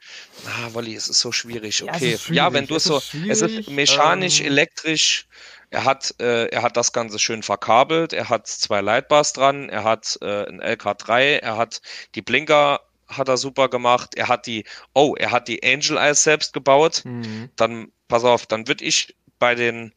Ah, 0.46 0.74
Wolli, 0.74 0.96
es 0.96 1.08
ist 1.08 1.20
so 1.20 1.32
schwierig. 1.32 1.84
Okay. 1.84 1.92
Ja, 1.92 2.18
schwierig. 2.18 2.30
ja 2.30 2.54
wenn 2.54 2.68
du 2.68 2.76
es 2.76 2.86
so. 2.86 3.02
Es 3.28 3.42
ist 3.42 3.70
mechanisch, 3.70 4.42
ähm, 4.42 4.48
elektrisch. 4.48 5.28
Er 5.70 5.86
hat, 5.86 6.16
äh, 6.20 6.48
er 6.48 6.62
hat 6.62 6.78
das 6.78 6.92
Ganze 6.92 7.20
schön 7.20 7.44
verkabelt. 7.44 8.14
Er 8.14 8.30
hat 8.30 8.48
zwei 8.48 8.82
Lightbars 8.82 9.34
dran. 9.34 9.70
Er 9.70 9.84
hat 9.84 10.18
äh, 10.22 10.48
ein 10.48 10.62
LK3. 10.62 11.38
Er 11.40 11.58
hat 11.58 11.82
die 12.16 12.22
Blinker 12.22 12.82
hat 13.08 13.28
er 13.28 13.38
super 13.38 13.70
gemacht. 13.70 14.16
Er 14.16 14.28
hat 14.28 14.48
die, 14.48 14.66
oh, 14.94 15.16
er 15.18 15.32
hat 15.32 15.48
die 15.48 15.64
Angel 15.64 15.98
Eyes 15.98 16.24
selbst 16.24 16.54
gebaut. 16.54 17.02
Mhm. 17.06 17.50
Dann, 17.56 17.92
pass 18.08 18.24
auf, 18.24 18.46
dann 18.46 18.68
würde 18.68 18.84
ich 18.84 19.16
bei 19.40 19.56
den, 19.56 19.94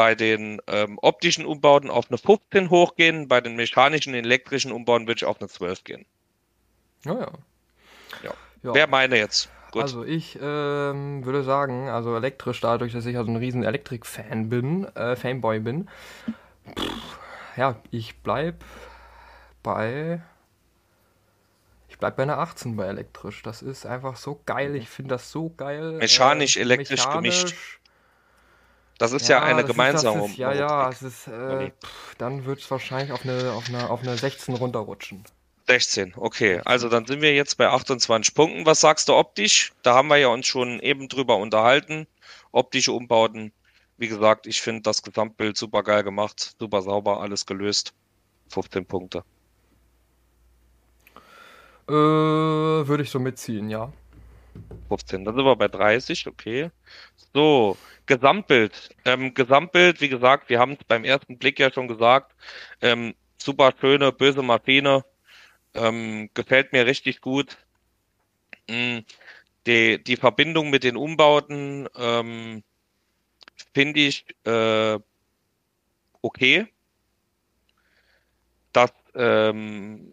bei 0.00 0.14
den 0.14 0.62
ähm, 0.66 0.98
optischen 1.02 1.44
Umbauten 1.44 1.90
auf 1.90 2.08
eine 2.08 2.16
15 2.16 2.70
hochgehen, 2.70 3.28
bei 3.28 3.42
den 3.42 3.54
mechanischen, 3.54 4.14
elektrischen 4.14 4.72
Umbauten 4.72 5.06
würde 5.06 5.18
ich 5.18 5.24
auf 5.26 5.42
eine 5.42 5.50
12 5.50 5.84
gehen. 5.84 6.06
Ja, 7.04 7.20
ja. 7.20 7.32
Ja. 8.22 8.30
ja. 8.62 8.74
Wer 8.74 8.86
meine 8.86 9.18
jetzt? 9.18 9.50
Gut. 9.72 9.82
Also 9.82 10.02
ich 10.02 10.38
ähm, 10.40 11.22
würde 11.26 11.42
sagen, 11.42 11.90
also 11.90 12.16
elektrisch 12.16 12.62
dadurch, 12.62 12.94
dass 12.94 13.04
ich 13.04 13.18
also 13.18 13.30
ein 13.30 13.36
riesen 13.36 13.62
Elektrik-Fan 13.62 14.48
bin, 14.48 14.84
äh, 14.96 15.16
Fanboy 15.16 15.60
bin, 15.60 15.90
pff, 16.78 17.18
ja, 17.58 17.76
ich 17.90 18.22
bleib 18.22 18.64
bei 19.62 20.22
bleib 22.00 22.16
bei 22.16 22.24
einer 22.24 22.38
18 22.38 22.74
bei 22.74 22.86
elektrisch. 22.86 23.42
Das 23.42 23.62
ist 23.62 23.86
einfach 23.86 24.16
so 24.16 24.40
geil. 24.46 24.74
Ich 24.74 24.88
finde 24.88 25.10
das 25.10 25.30
so 25.30 25.50
geil. 25.50 25.92
Mechanisch, 25.92 26.56
äh, 26.56 26.60
elektrisch 26.60 27.06
mechanisch. 27.06 27.40
gemischt. 27.42 27.79
Das 29.00 29.12
ist 29.12 29.28
ja, 29.30 29.38
ja 29.38 29.44
eine 29.44 29.64
gemeinsame. 29.64 30.26
Ist, 30.26 30.36
ja, 30.36 30.52
ja, 30.52 30.90
es 30.90 31.00
ist, 31.00 31.26
äh, 31.26 31.70
pff, 31.70 32.14
dann 32.18 32.44
wird 32.44 32.60
es 32.60 32.70
wahrscheinlich 32.70 33.12
auf 33.12 33.24
eine, 33.24 33.52
auf, 33.52 33.66
eine, 33.70 33.88
auf 33.88 34.02
eine 34.02 34.14
16 34.14 34.54
runterrutschen. 34.56 35.24
16, 35.68 36.12
okay. 36.16 36.60
Also 36.66 36.90
dann 36.90 37.06
sind 37.06 37.22
wir 37.22 37.34
jetzt 37.34 37.56
bei 37.56 37.66
28 37.66 38.34
Punkten. 38.34 38.66
Was 38.66 38.82
sagst 38.82 39.08
du 39.08 39.14
optisch? 39.14 39.72
Da 39.82 39.94
haben 39.94 40.08
wir 40.08 40.18
ja 40.18 40.28
uns 40.28 40.46
schon 40.46 40.80
eben 40.80 41.08
drüber 41.08 41.38
unterhalten. 41.38 42.06
Optische 42.52 42.92
Umbauten. 42.92 43.52
Wie 43.96 44.08
gesagt, 44.08 44.46
ich 44.46 44.60
finde 44.60 44.82
das 44.82 45.02
Gesamtbild 45.02 45.56
super 45.56 45.82
geil 45.82 46.02
gemacht, 46.02 46.56
super 46.58 46.82
sauber, 46.82 47.22
alles 47.22 47.46
gelöst. 47.46 47.94
15 48.50 48.84
Punkte. 48.84 49.24
Äh, 51.88 51.92
würde 51.92 53.02
ich 53.02 53.08
so 53.08 53.18
mitziehen, 53.18 53.70
ja. 53.70 53.90
15, 54.88 55.24
dann 55.24 55.36
sind 55.36 55.44
wir 55.44 55.56
bei 55.56 55.68
30, 55.68 56.26
okay. 56.26 56.70
So, 57.34 57.76
Gesamtbild. 58.06 58.90
Ähm, 59.04 59.34
Gesamtbild, 59.34 60.00
wie 60.00 60.08
gesagt, 60.08 60.48
wir 60.50 60.58
haben 60.58 60.72
es 60.72 60.84
beim 60.86 61.04
ersten 61.04 61.38
Blick 61.38 61.58
ja 61.60 61.72
schon 61.72 61.88
gesagt. 61.88 62.34
Ähm, 62.82 63.14
super 63.38 63.72
schöne, 63.80 64.12
böse 64.12 64.42
Maschine. 64.42 65.04
Ähm, 65.74 66.30
gefällt 66.34 66.72
mir 66.72 66.86
richtig 66.86 67.20
gut. 67.20 67.58
Mm, 68.68 69.00
die, 69.66 70.02
die 70.02 70.16
Verbindung 70.16 70.70
mit 70.70 70.84
den 70.84 70.96
Umbauten 70.96 71.88
ähm, 71.96 72.62
finde 73.74 74.00
ich 74.00 74.24
äh, 74.44 74.98
okay. 76.22 76.66
Das 78.72 78.92
ähm, 79.14 80.12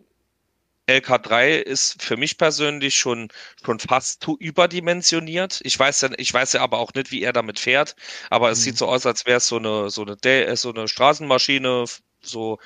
LK3 0.88 1.58
ist 1.58 2.02
für 2.02 2.18
mich 2.18 2.38
persönlich 2.38 2.98
schon, 2.98 3.30
schon 3.64 3.80
fast 3.80 4.24
zu 4.24 4.38
überdimensioniert. 4.40 5.60
Ich 5.64 5.78
weiß 5.78 6.02
ja, 6.02 6.10
ich 6.18 6.34
weiß 6.34 6.54
ja 6.54 6.62
aber 6.62 6.80
auch 6.80 6.94
nicht, 6.94 7.12
wie 7.12 7.24
er 7.24 7.34
damit 7.34 7.60
fährt. 7.60 7.96
Aber 8.30 8.50
es 8.50 8.60
mhm. 8.60 8.64
sieht 8.64 8.78
so 8.78 8.88
aus, 8.88 9.06
als 9.06 9.26
wäre 9.26 9.38
es 9.38 9.48
so 9.48 9.58
eine, 9.58 9.90
so 9.90 10.06
eine, 10.06 10.56
so 10.56 10.74
eine 10.74 10.88
Straßenmaschine, 10.88 11.86
so 12.22 12.60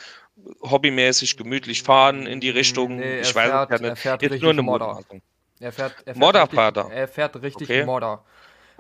hobbymäßig 0.62 1.38
gemütlich 1.38 1.84
fahren 1.84 2.28
in 2.28 2.40
die 2.40 2.50
Richtung. 2.50 2.98
Nee, 2.98 3.22
ich 3.22 3.34
weiß 3.34 3.50
fährt, 3.50 3.72
ja 3.72 3.78
nicht. 3.78 3.90
Er 3.90 3.96
fährt 3.96 4.22
Jetzt 4.22 4.42
nur 4.42 4.52
eine 4.52 4.62
Modder. 4.62 5.00
Er 5.60 5.72
fährt, 5.72 5.96
er 6.00 6.04
fährt 6.04 6.18
Modderfahrer. 6.18 6.86
Richtig, 6.86 6.98
er 6.98 7.08
fährt 7.08 7.42
richtig 7.42 7.70
okay. 7.70 7.86
Modder. 7.86 8.24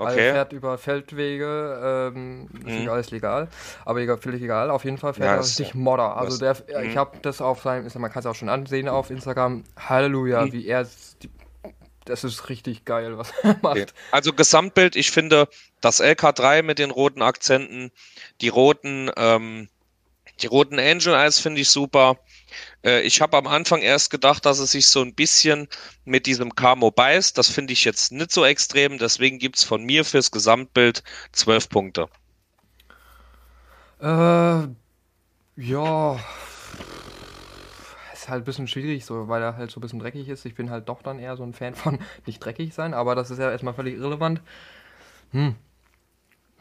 Also 0.01 0.17
okay. 0.17 0.27
er 0.27 0.33
fährt 0.33 0.53
über 0.53 0.77
Feldwege, 0.77 2.11
ähm, 2.13 2.49
ist 2.53 2.63
mhm. 2.63 2.75
nicht 2.79 2.89
alles 2.89 3.11
legal, 3.11 3.47
aber 3.85 3.99
egal, 3.99 4.17
völlig 4.17 4.41
egal. 4.41 4.69
Auf 4.69 4.83
jeden 4.83 4.97
Fall 4.97 5.13
fährt 5.13 5.27
ja, 5.27 5.35
er 5.35 5.41
richtig 5.41 5.73
Modder. 5.75 6.17
Also 6.17 6.37
der, 6.37 6.55
mhm. 6.55 6.89
ich 6.89 6.97
habe 6.97 7.17
das 7.21 7.41
auf 7.41 7.61
seinem, 7.61 7.87
man 7.97 8.11
kann 8.11 8.21
es 8.21 8.25
auch 8.25 8.35
schon 8.35 8.49
ansehen 8.49 8.87
auf 8.87 9.09
Instagram. 9.09 9.63
Halleluja, 9.77 10.45
mhm. 10.45 10.53
wie 10.53 10.67
er 10.67 10.85
das 12.05 12.23
ist 12.23 12.49
richtig 12.49 12.85
geil, 12.85 13.17
was 13.17 13.31
er 13.43 13.57
macht. 13.61 13.77
Okay. 13.77 13.85
Also 14.11 14.33
Gesamtbild, 14.33 14.95
ich 14.95 15.11
finde 15.11 15.47
das 15.81 16.01
LK3 16.01 16.63
mit 16.63 16.79
den 16.79 16.91
roten 16.91 17.21
Akzenten, 17.21 17.91
die 18.41 18.49
roten, 18.49 19.11
ähm, 19.17 19.69
die 20.41 20.47
roten 20.47 20.79
Angel 20.79 21.13
Eyes 21.13 21.39
finde 21.39 21.61
ich 21.61 21.69
super. 21.69 22.17
Äh, 22.83 23.01
ich 23.01 23.21
habe 23.21 23.37
am 23.37 23.47
Anfang 23.47 23.81
erst 23.81 24.09
gedacht, 24.09 24.45
dass 24.45 24.59
es 24.59 24.71
sich 24.71 24.87
so 24.87 25.01
ein 25.01 25.13
bisschen 25.13 25.67
mit 26.05 26.25
diesem 26.25 26.55
Camo 26.55 26.91
beißt. 26.91 27.37
Das 27.37 27.49
finde 27.49 27.73
ich 27.73 27.85
jetzt 27.85 28.11
nicht 28.11 28.31
so 28.31 28.45
extrem. 28.45 28.97
Deswegen 28.97 29.39
gibt 29.39 29.57
es 29.57 29.63
von 29.63 29.83
mir 29.83 30.05
fürs 30.05 30.31
Gesamtbild 30.31 31.03
zwölf 31.31 31.69
Punkte. 31.69 32.07
Äh, 34.01 34.67
ja. 35.57 36.19
Ist 38.13 38.29
halt 38.29 38.43
ein 38.43 38.45
bisschen 38.45 38.67
schwierig, 38.67 39.05
so, 39.05 39.27
weil 39.27 39.41
er 39.41 39.57
halt 39.57 39.71
so 39.71 39.79
ein 39.79 39.81
bisschen 39.81 39.99
dreckig 39.99 40.27
ist. 40.27 40.45
Ich 40.45 40.55
bin 40.55 40.69
halt 40.69 40.89
doch 40.89 41.01
dann 41.01 41.19
eher 41.19 41.37
so 41.37 41.43
ein 41.43 41.53
Fan 41.53 41.75
von 41.75 41.99
nicht 42.25 42.39
dreckig 42.39 42.73
sein, 42.73 42.93
aber 42.93 43.15
das 43.15 43.31
ist 43.31 43.39
ja 43.39 43.51
erstmal 43.51 43.73
völlig 43.73 43.95
irrelevant. 43.95 44.41
Hm. 45.31 45.55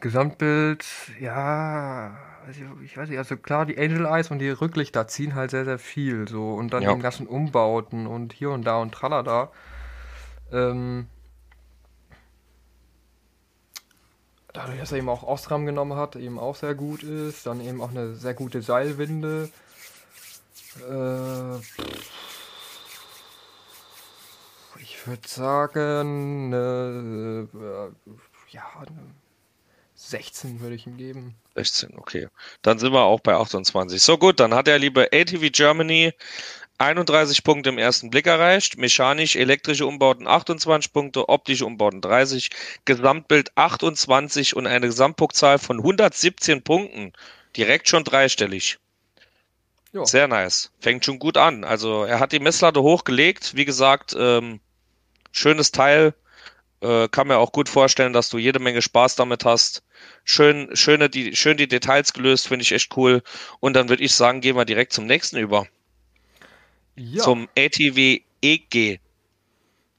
Gesamtbild, 0.01 0.85
ja, 1.19 2.17
ich 2.83 2.97
weiß 2.97 3.09
nicht, 3.09 3.17
also 3.17 3.37
klar, 3.37 3.65
die 3.65 3.77
Angel 3.77 4.05
Eyes 4.05 4.31
und 4.31 4.39
die 4.39 4.49
Rücklichter 4.49 5.07
ziehen 5.07 5.35
halt 5.35 5.51
sehr, 5.51 5.65
sehr 5.65 5.79
viel 5.79 6.27
so 6.27 6.53
und 6.53 6.73
dann 6.73 6.83
ja. 6.83 6.91
den 6.91 7.01
ganzen 7.01 7.27
Umbauten 7.27 8.07
und 8.07 8.33
hier 8.33 8.49
und 8.51 8.63
da 8.63 8.77
und 8.77 8.91
tralala. 8.91 9.51
Ähm, 10.51 11.07
dadurch, 14.53 14.79
dass 14.79 14.91
er 14.91 14.97
eben 14.97 15.09
auch 15.09 15.23
Ostram 15.23 15.65
genommen 15.65 15.95
hat, 15.95 16.15
eben 16.15 16.39
auch 16.39 16.55
sehr 16.55 16.75
gut 16.75 17.03
ist, 17.03 17.45
dann 17.45 17.61
eben 17.61 17.81
auch 17.81 17.91
eine 17.91 18.15
sehr 18.15 18.33
gute 18.33 18.61
Seilwinde. 18.61 19.49
Äh, 20.89 21.57
ich 24.79 25.07
würde 25.07 25.27
sagen, 25.27 26.53
äh, 26.53 27.41
ja, 28.49 28.63
eine 28.79 29.20
16 30.11 30.59
würde 30.59 30.75
ich 30.75 30.85
ihm 30.85 30.97
geben. 30.97 31.35
16, 31.55 31.97
okay. 31.97 32.27
Dann 32.61 32.79
sind 32.79 32.93
wir 32.93 33.01
auch 33.01 33.19
bei 33.19 33.33
28. 33.33 34.01
So 34.01 34.17
gut, 34.17 34.39
dann 34.39 34.53
hat 34.53 34.67
der 34.67 34.79
liebe 34.79 35.09
ATV 35.11 35.49
Germany 35.51 36.13
31 36.77 37.43
Punkte 37.43 37.69
im 37.69 37.77
ersten 37.77 38.09
Blick 38.09 38.27
erreicht. 38.27 38.77
Mechanisch, 38.77 39.35
elektrische 39.35 39.85
Umbauten 39.85 40.27
28 40.27 40.91
Punkte, 40.91 41.29
optische 41.29 41.65
Umbauten 41.65 42.01
30, 42.01 42.49
Gesamtbild 42.85 43.51
28 43.55 44.55
und 44.55 44.67
eine 44.67 44.87
Gesamtpunktzahl 44.87 45.59
von 45.59 45.77
117 45.77 46.63
Punkten. 46.63 47.13
Direkt 47.55 47.87
schon 47.87 48.03
dreistellig. 48.03 48.79
Jo. 49.93 50.05
Sehr 50.05 50.27
nice. 50.27 50.71
Fängt 50.79 51.05
schon 51.05 51.19
gut 51.19 51.37
an. 51.37 51.63
Also 51.63 52.03
er 52.03 52.19
hat 52.19 52.31
die 52.31 52.39
Messlatte 52.39 52.81
hochgelegt. 52.81 53.55
Wie 53.55 53.65
gesagt, 53.65 54.15
ähm, 54.17 54.59
schönes 55.31 55.71
Teil. 55.71 56.13
Äh, 56.81 57.07
kann 57.09 57.27
mir 57.27 57.37
auch 57.37 57.51
gut 57.51 57.69
vorstellen, 57.69 58.11
dass 58.11 58.29
du 58.29 58.39
jede 58.39 58.59
Menge 58.59 58.81
Spaß 58.81 59.15
damit 59.15 59.45
hast. 59.45 59.83
Schön, 60.23 60.75
schöne, 60.75 61.09
die, 61.09 61.35
schön 61.35 61.57
die 61.57 61.67
Details 61.67 62.11
gelöst, 62.11 62.47
finde 62.47 62.63
ich 62.63 62.71
echt 62.71 62.97
cool. 62.97 63.21
Und 63.59 63.73
dann 63.73 63.87
würde 63.87 64.03
ich 64.03 64.15
sagen, 64.15 64.41
gehen 64.41 64.55
wir 64.55 64.65
direkt 64.65 64.91
zum 64.91 65.05
nächsten 65.05 65.37
über. 65.37 65.67
Ja. 66.95 67.23
Zum 67.23 67.47
ATW 67.57 68.21
EG. 68.41 68.99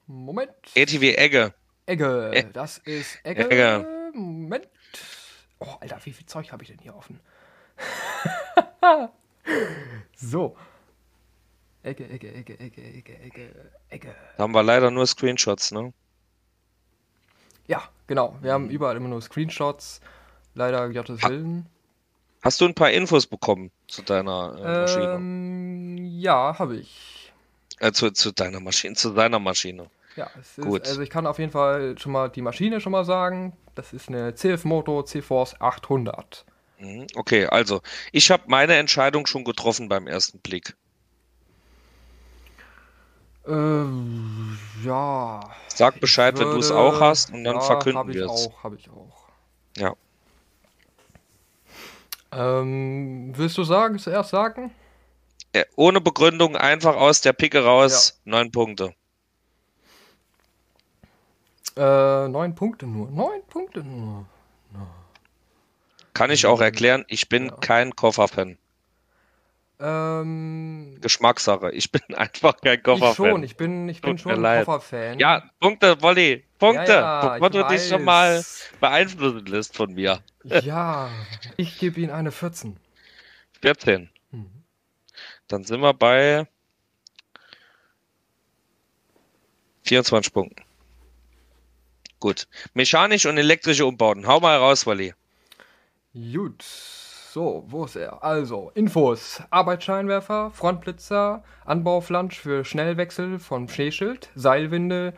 Moment. 0.07 0.51
ATW 0.77 1.15
Egge. 1.15 1.53
Egge. 1.85 2.31
E 2.33 2.43
das 2.51 2.79
ist 2.79 3.19
Egge. 3.23 3.49
Egge. 3.49 4.11
Moment. 4.13 4.67
Oh, 5.59 5.75
Alter, 5.79 5.99
wie 6.03 6.11
viel 6.11 6.25
Zeug 6.25 6.51
habe 6.51 6.63
ich 6.63 6.69
denn 6.69 6.79
hier 6.79 6.95
offen? 6.95 7.19
so. 10.15 10.57
Ecke, 11.83 12.09
Ecke, 12.09 12.33
Ecke, 12.33 12.59
Ecke, 12.59 12.81
Ecke, 12.81 13.19
Ecke, 13.19 13.71
Ecke. 13.89 14.15
Da 14.37 14.43
haben 14.43 14.53
wir 14.53 14.63
leider 14.63 14.91
nur 14.91 15.07
Screenshots, 15.07 15.71
ne? 15.71 15.93
Ja, 17.67 17.83
genau. 18.07 18.35
Wir 18.41 18.53
haben 18.53 18.69
überall 18.69 18.95
immer 18.97 19.09
nur 19.09 19.21
Screenshots. 19.21 20.01
Leider 20.55 20.89
Gottes 20.89 21.23
Willen. 21.23 21.67
Hast 22.41 22.59
du 22.59 22.65
ein 22.65 22.75
paar 22.75 22.91
Infos 22.91 23.25
bekommen 23.25 23.71
zu 23.87 24.01
deiner 24.01 24.55
äh, 24.59 24.81
Maschine? 24.81 25.13
Ähm, 25.13 25.97
ja, 26.19 26.59
habe 26.59 26.77
ich. 26.77 27.31
Äh, 27.79 27.91
zu, 27.91 28.11
zu 28.11 28.31
deiner 28.31 28.59
Maschine, 28.59 28.95
zu 28.95 29.11
deiner 29.11 29.39
Maschine. 29.39 29.89
Ja, 30.15 30.29
Gut. 30.61 30.87
also 30.87 31.01
ich 31.01 31.09
kann 31.09 31.25
auf 31.25 31.39
jeden 31.39 31.51
Fall 31.51 31.97
schon 31.97 32.11
mal 32.11 32.29
die 32.29 32.41
Maschine 32.41 32.81
schon 32.81 32.91
mal 32.91 33.05
sagen. 33.05 33.53
Das 33.75 33.93
ist 33.93 34.09
eine 34.09 34.35
CF 34.35 34.63
Moto 34.65 35.01
C-Force 35.01 35.59
800. 35.59 36.45
Mhm, 36.77 37.07
okay, 37.15 37.45
also 37.47 37.81
ich 38.11 38.29
habe 38.29 38.43
meine 38.47 38.75
Entscheidung 38.75 39.25
schon 39.25 39.43
getroffen 39.43 39.89
beim 39.89 40.05
ersten 40.05 40.39
Blick. 40.39 40.75
Ähm, 43.45 44.57
ja. 44.83 45.41
Sag 45.67 45.99
Bescheid, 45.99 46.35
würde, 46.35 46.47
wenn 46.47 46.53
du 46.55 46.59
es 46.59 46.71
auch 46.71 46.99
hast 46.99 47.33
und 47.33 47.43
dann 47.43 47.55
ja, 47.55 47.61
verkünden 47.61 48.07
wir 48.13 48.25
es. 48.25 48.49
Habe 48.63 48.75
ich 48.77 48.89
auch. 48.89 49.27
Ja. 49.77 49.93
Ähm, 52.31 53.33
willst 53.35 53.57
du 53.57 53.63
sagen, 53.63 53.99
zuerst 53.99 54.29
sagen? 54.29 54.71
Ja, 55.55 55.63
ohne 55.75 56.01
Begründung, 56.01 56.55
einfach 56.55 56.95
aus 56.95 57.21
der 57.21 57.33
Picke 57.33 57.63
raus, 57.63 58.19
ja. 58.25 58.31
neun 58.31 58.51
Punkte. 58.51 58.95
Äh, 61.75 62.27
neun 62.27 62.55
Punkte 62.55 62.87
nur. 62.87 63.09
Neun 63.11 63.41
Punkte 63.47 63.83
nur. 63.83 64.25
Kann 66.13 66.29
ich 66.29 66.45
auch 66.45 66.61
erklären, 66.61 67.05
ich 67.07 67.27
bin 67.27 67.47
ja. 67.47 67.55
kein 67.57 67.95
Kofferfan. 67.95 68.57
Ähm, 69.83 70.97
Geschmackssache. 71.01 71.71
Ich 71.71 71.91
bin 71.91 72.01
einfach 72.15 72.55
kein 72.61 72.81
Kofferfan. 72.81 73.25
Ich 73.25 73.31
schon, 73.31 73.43
ich 73.43 73.57
bin, 73.57 73.89
ich 73.89 74.01
bin 74.01 74.17
schon 74.17 74.45
ein 74.45 74.65
Kofferfan. 74.65 75.19
Ja, 75.19 75.43
Punkte, 75.59 76.01
Wolli, 76.01 76.45
Punkte. 76.57 76.93
Ja, 76.93 77.37
ja, 77.37 77.49
du 77.49 77.63
dich 77.67 77.89
schon 77.89 78.05
mal 78.05 78.41
beeinflussen 78.79 79.45
lässt 79.45 79.75
von 79.75 79.93
mir. 79.93 80.21
Ja, 80.43 81.09
ich 81.55 81.79
gebe 81.79 82.01
ihm 82.01 82.11
eine 82.11 82.31
14. 82.31 82.75
14. 83.61 84.09
Mhm. 84.31 84.63
Dann 85.47 85.63
sind 85.63 85.79
wir 85.79 85.93
bei 85.93 86.45
24 89.83 90.33
Punkten. 90.33 90.63
Gut. 92.19 92.47
Mechanisch 92.73 93.25
und 93.25 93.37
elektrische 93.37 93.85
Umbauten. 93.85 94.27
Hau 94.27 94.41
mal 94.41 94.57
raus, 94.57 94.85
Wolli. 94.85 95.13
Gut. 96.13 96.63
So, 97.33 97.63
wo 97.65 97.85
ist 97.85 97.95
er? 97.95 98.23
Also, 98.23 98.69
Infos. 98.75 99.41
Arbeitsscheinwerfer, 99.49 100.51
Frontblitzer, 100.51 101.43
Anbauflansch 101.65 102.39
für 102.39 102.63
Schnellwechsel 102.63 103.39
von 103.39 103.67
Schneeschild, 103.67 104.29
Seilwinde, 104.35 105.15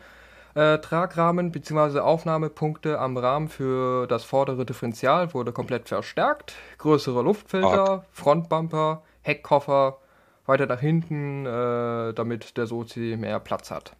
äh, 0.54 0.78
Tragrahmen 0.78 1.52
bzw. 1.52 1.98
Aufnahmepunkte 1.98 2.98
am 2.98 3.18
Rahmen 3.18 3.48
für 3.48 4.06
das 4.06 4.24
vordere 4.24 4.64
Differential 4.64 5.34
wurde 5.34 5.52
komplett 5.52 5.88
verstärkt, 5.88 6.54
größere 6.78 7.20
Luftfilter, 7.20 7.86
Arc. 7.86 8.06
Frontbumper, 8.12 9.02
Heckkoffer, 9.20 9.98
weiter 10.46 10.64
nach 10.64 10.80
hinten, 10.80 11.44
äh, 11.44 12.14
damit 12.14 12.56
der 12.56 12.66
Sozi 12.66 13.16
mehr 13.18 13.40
Platz 13.40 13.70
hat. 13.70 13.92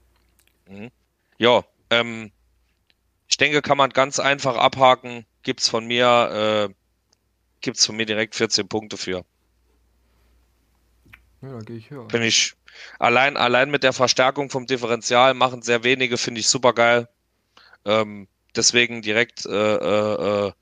Mhm. 0.70 0.88
Ja, 1.36 1.64
ähm, 1.90 2.32
ich 3.28 3.36
denke, 3.36 3.60
kann 3.60 3.76
man 3.76 3.90
ganz 3.90 4.18
einfach 4.20 4.56
abhaken. 4.56 5.26
Gibt 5.42 5.60
es 5.60 5.68
von 5.68 5.86
mir 5.86 6.70
äh, 6.70 6.74
gibt 7.66 7.78
es 7.78 7.86
von 7.86 7.96
mir 7.96 8.06
direkt 8.06 8.36
14 8.36 8.68
Punkte 8.68 8.96
für. 8.96 9.24
Ja, 11.42 11.52
da 11.52 11.58
gehe 11.58 11.78
ich 11.78 11.90
höher. 11.90 12.08
Finde 12.08 12.28
ich, 12.28 12.54
allein, 13.00 13.36
allein 13.36 13.72
mit 13.72 13.82
der 13.82 13.92
Verstärkung 13.92 14.50
vom 14.50 14.66
Differential 14.66 15.34
machen 15.34 15.62
sehr 15.62 15.82
wenige, 15.82 16.16
finde 16.16 16.40
ich 16.40 16.46
super 16.46 16.72
geil. 16.72 17.08
Ähm, 17.84 18.28
deswegen 18.54 19.02
direkt 19.02 19.46
äh, 19.46 19.50
äh, 19.50 20.46
äh 20.46 20.52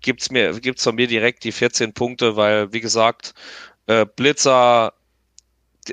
gibt's 0.00 0.30
mir, 0.30 0.58
gibt's 0.60 0.82
von 0.84 0.94
mir 0.94 1.06
direkt 1.06 1.44
die 1.44 1.52
14 1.52 1.92
Punkte, 1.92 2.36
weil, 2.36 2.72
wie 2.72 2.80
gesagt, 2.80 3.34
äh, 3.86 4.06
Blitzer, 4.06 4.94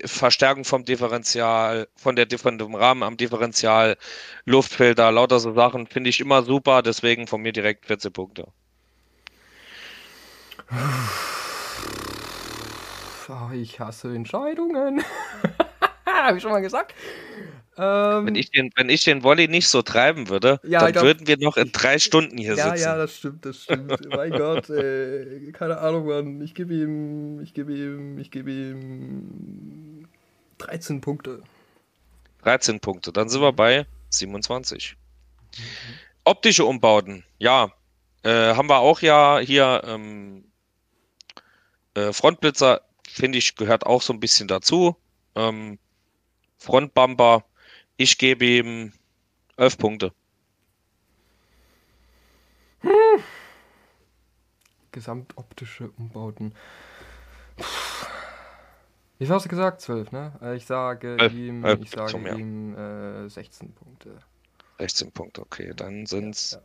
Verstärkung 0.06 0.63
vom 0.63 0.86
Differential, 0.86 1.89
von 1.97 2.15
der 2.15 2.28
von 2.39 2.58
dem 2.58 2.76
Rahmen 2.76 3.04
am 3.04 3.17
Differential, 3.17 3.97
Luftfilter, 4.45 5.12
lauter 5.12 5.41
so 5.41 5.54
Sachen, 5.54 5.88
finde 5.88 6.10
ich 6.10 6.21
immer 6.21 6.43
super, 6.43 6.82
deswegen 6.82 7.28
von 7.28 7.41
mir 7.41 7.52
direkt 7.52 7.86
14 7.86 8.13
Punkte. 8.13 8.47
Oh, 13.29 13.53
ich 13.53 13.79
hasse 13.79 14.13
Entscheidungen. 14.13 15.03
Habe 16.05 16.38
ich 16.38 16.43
schon 16.43 16.51
mal 16.51 16.62
gesagt. 16.62 16.93
Ähm, 17.75 18.27
wenn, 18.27 18.36
ich 18.36 18.51
den, 18.51 18.69
wenn 18.75 18.89
ich 18.89 19.03
den 19.03 19.23
Volley 19.23 19.47
nicht 19.47 19.67
so 19.67 19.81
treiben 19.81 20.29
würde, 20.29 20.59
ja, 20.63 20.81
dann 20.81 20.91
glaub, 20.91 21.05
würden 21.05 21.27
wir 21.27 21.38
noch 21.38 21.57
in 21.57 21.71
drei 21.71 21.97
Stunden 21.97 22.38
hier 22.38 22.55
ja, 22.55 22.65
sitzen. 22.65 22.83
Ja, 22.83 22.91
ja, 22.91 22.97
das 22.97 23.17
stimmt, 23.17 23.45
das 23.45 23.63
stimmt. 23.63 24.07
mein 24.15 24.31
Gott, 24.31 24.69
ey, 24.69 25.51
keine 25.53 25.79
Ahnung, 25.79 26.05
Mann. 26.05 26.41
Ich 26.41 26.53
gebe 26.53 26.73
ihm, 26.73 27.39
ich 27.41 27.53
gebe 27.53 27.73
ihm, 27.73 28.19
ich 28.19 28.29
gebe 28.29 28.51
ihm 28.51 30.07
13 30.59 31.01
Punkte. 31.01 31.41
13 32.43 32.79
Punkte, 32.79 33.12
dann 33.12 33.29
sind 33.29 33.41
wir 33.41 33.53
bei 33.53 33.88
27. 34.09 34.95
Mhm. 35.57 35.63
Optische 36.25 36.65
Umbauten, 36.65 37.23
ja. 37.39 37.71
Äh, 38.21 38.53
haben 38.53 38.69
wir 38.69 38.77
auch 38.79 39.01
ja 39.01 39.39
hier 39.39 39.81
ähm, 39.86 40.45
äh, 41.95 42.13
Frontblitzer, 42.13 42.82
finde 43.08 43.38
ich, 43.38 43.56
gehört 43.56 43.86
auch 43.86 44.01
so 44.01 44.13
ein 44.13 44.19
bisschen 44.19 44.47
dazu. 44.47 44.95
Ähm, 45.36 45.79
Frontbumper, 46.58 47.43
ich 47.97 48.17
gebe 48.17 48.45
ihm 48.45 48.93
11 49.58 49.77
Punkte. 49.77 50.13
Hm. 52.82 53.23
Gesamtoptische 54.91 55.89
Umbauten. 55.97 56.53
Wie 59.19 59.29
hast 59.29 59.45
du 59.45 59.49
gesagt? 59.49 59.82
12, 59.82 60.12
ne? 60.12 60.34
Äh, 60.41 60.56
ich 60.56 60.65
sage 60.65 61.17
11, 61.19 61.34
ihm, 61.34 61.65
11, 61.65 61.82
ich 61.82 61.89
sage 61.91 62.36
ihm 62.38 62.75
äh, 62.75 63.29
16 63.29 63.73
Punkte. 63.73 64.19
16 64.79 65.12
Punkte, 65.12 65.41
okay. 65.41 65.73
Dann 65.75 66.06
sind 66.06 66.36
es 66.36 66.51
ja, 66.51 66.58
ja. 66.60 66.63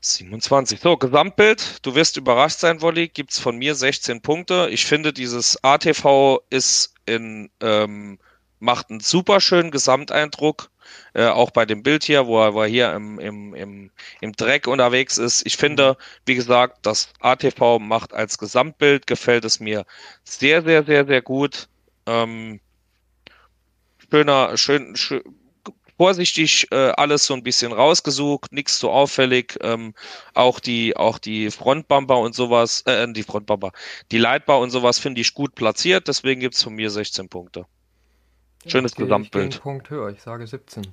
27. 0.00 0.80
So, 0.80 0.96
Gesamtbild. 0.96 1.84
Du 1.84 1.94
wirst 1.94 2.16
überrascht 2.16 2.58
sein, 2.58 2.80
Wolli. 2.80 3.08
Gibt 3.08 3.32
es 3.32 3.38
von 3.38 3.56
mir 3.56 3.74
16 3.74 4.20
Punkte. 4.22 4.68
Ich 4.70 4.86
finde, 4.86 5.12
dieses 5.12 5.62
ATV 5.62 6.40
ist 6.50 6.94
in 7.06 7.50
ähm, 7.60 8.18
macht 8.58 8.90
einen 8.90 9.00
super 9.00 9.40
schönen 9.40 9.70
Gesamteindruck. 9.70 10.70
Äh, 11.14 11.26
auch 11.26 11.50
bei 11.50 11.66
dem 11.66 11.82
Bild 11.82 12.04
hier, 12.04 12.26
wo 12.26 12.40
er, 12.42 12.54
wo 12.54 12.62
er 12.62 12.68
hier 12.68 12.92
im, 12.92 13.18
im, 13.18 13.54
im, 13.54 13.90
im 14.20 14.32
Dreck 14.32 14.66
unterwegs 14.66 15.18
ist. 15.18 15.44
Ich 15.44 15.56
finde, 15.56 15.96
wie 16.26 16.34
gesagt, 16.34 16.86
das 16.86 17.08
ATV 17.20 17.78
macht 17.80 18.12
als 18.12 18.38
Gesamtbild, 18.38 19.06
gefällt 19.06 19.44
es 19.44 19.60
mir 19.60 19.84
sehr, 20.24 20.62
sehr, 20.62 20.84
sehr, 20.84 21.06
sehr 21.06 21.22
gut. 21.22 21.68
Ähm, 22.06 22.60
schöner, 24.10 24.56
schön, 24.56 24.94
schön 24.96 25.22
vorsichtig 25.96 26.68
äh, 26.70 26.92
alles 26.96 27.26
so 27.26 27.34
ein 27.34 27.42
bisschen 27.42 27.72
rausgesucht, 27.72 28.52
nichts 28.52 28.78
so 28.78 28.90
auffällig. 28.90 29.58
Ähm, 29.62 29.94
auch 30.34 30.60
die, 30.60 30.96
auch 30.96 31.18
die 31.18 31.50
Frontbumper 31.50 32.18
und 32.18 32.34
sowas, 32.34 32.82
äh, 32.86 33.06
die 33.12 33.22
Frontbumper, 33.22 33.72
die 34.10 34.18
Lightbar 34.18 34.60
und 34.60 34.70
sowas 34.70 34.98
finde 34.98 35.20
ich 35.20 35.34
gut 35.34 35.54
platziert, 35.54 36.08
deswegen 36.08 36.40
gibt 36.40 36.54
es 36.54 36.62
von 36.62 36.74
mir 36.74 36.90
16 36.90 37.28
Punkte. 37.28 37.66
Schönes 38.66 38.92
ja, 38.96 39.04
Gesamtbild. 39.04 39.54
Ich 39.54 39.60
Punkt 39.60 39.90
höher, 39.90 40.10
ich 40.10 40.20
sage 40.20 40.46
17. 40.46 40.86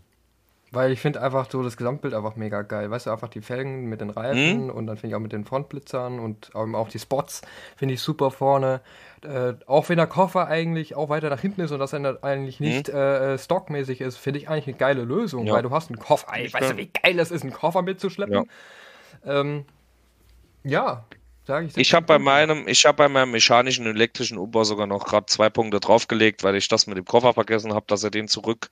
Weil 0.74 0.92
ich 0.92 1.00
finde 1.00 1.22
einfach 1.22 1.50
so 1.52 1.62
das 1.62 1.78
Gesamtbild 1.78 2.16
einfach 2.16 2.36
mega 2.36 2.64
geil. 2.64 2.90
Weißt 2.90 3.06
du, 3.06 3.12
einfach 3.12 3.30
die 3.30 3.42
Felgen 3.42 3.86
mit 3.86 4.02
den 4.02 4.10
Reifen 4.10 4.64
mhm. 4.64 4.70
und 4.72 4.88
dann 4.88 4.98
finde 4.98 5.10
ich 5.10 5.16
auch 5.16 5.20
mit 5.20 5.32
den 5.32 5.46
Frontblitzern 5.46 6.20
und 6.20 6.56
auch 6.56 6.90
die 6.90 6.98
Spots 6.98 7.42
finde 7.76 7.94
ich 7.94 8.02
super 8.02 8.32
vorne. 8.32 8.82
Äh, 9.24 9.54
auch 9.68 9.88
wenn 9.90 9.98
der 9.98 10.08
Koffer 10.08 10.48
eigentlich 10.48 10.96
auch 10.96 11.10
weiter 11.10 11.30
nach 11.30 11.40
hinten 11.40 11.62
ist 11.62 11.72
und 11.72 11.80
das 11.80 11.94
eigentlich 11.94 12.60
mhm. 12.60 12.66
nicht 12.66 12.88
mhm. 12.88 12.96
äh, 12.96 13.38
stockmäßig 13.38 14.02
ist, 14.02 14.18
finde 14.18 14.40
ich 14.40 14.50
eigentlich 14.50 14.68
eine 14.68 14.78
geile 14.78 15.04
Lösung, 15.04 15.46
ja. 15.46 15.54
weil 15.54 15.62
du 15.62 15.70
hast 15.70 15.92
einen 15.92 16.00
Koffer. 16.00 16.34
Ey, 16.34 16.52
weißt 16.52 16.72
du, 16.72 16.78
wie 16.78 16.88
geil 16.88 17.20
es 17.20 17.30
ist, 17.30 17.44
einen 17.44 17.54
Koffer 17.54 17.84
mitzuschleppen? 17.84 18.46
Ja. 19.26 19.42
Ähm, 19.42 19.66
ja, 20.64 21.06
Sag 21.46 21.66
ich 21.66 21.76
ich 21.76 21.94
habe 21.94 22.06
bei 22.06 22.20
meinem, 22.20 22.70
ich 22.70 22.86
habe 22.86 22.96
bei 22.96 23.10
meinem 23.10 23.32
mechanischen 23.32 23.86
und 23.86 23.96
elektrischen 23.96 24.38
Umbau 24.38 24.64
sogar 24.64 24.88
noch 24.88 25.04
gerade 25.06 25.26
zwei 25.26 25.50
Punkte 25.50 25.82
draufgelegt, 25.82 26.42
weil 26.42 26.56
ich 26.56 26.70
das 26.70 26.88
mit 26.88 26.98
dem 26.98 27.04
Koffer 27.04 27.34
vergessen 27.34 27.74
habe, 27.74 27.86
dass 27.88 28.02
er 28.02 28.12
den 28.12 28.30
zurückgelegt 28.30 28.72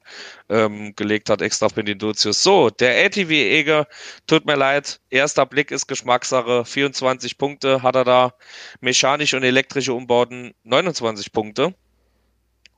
ähm, 0.49 1.33
hat, 1.33 1.41
extra 1.41 1.67
für 1.67 1.83
den 1.83 1.99
Duzius. 1.99 2.41
So, 2.41 2.69
der 2.69 3.05
ATV 3.05 3.29
Eger, 3.29 3.87
tut 4.25 4.45
mir 4.45 4.55
leid, 4.55 5.01
erster 5.09 5.45
Blick 5.45 5.69
ist 5.71 5.87
Geschmackssache, 5.87 6.63
24 6.63 7.37
Punkte 7.37 7.83
hat 7.83 7.95
er 7.95 8.05
da, 8.05 8.33
mechanische 8.79 9.35
und 9.35 9.43
elektrische 9.43 9.93
Umbauten 9.93 10.53
29 10.63 11.33
Punkte. 11.33 11.73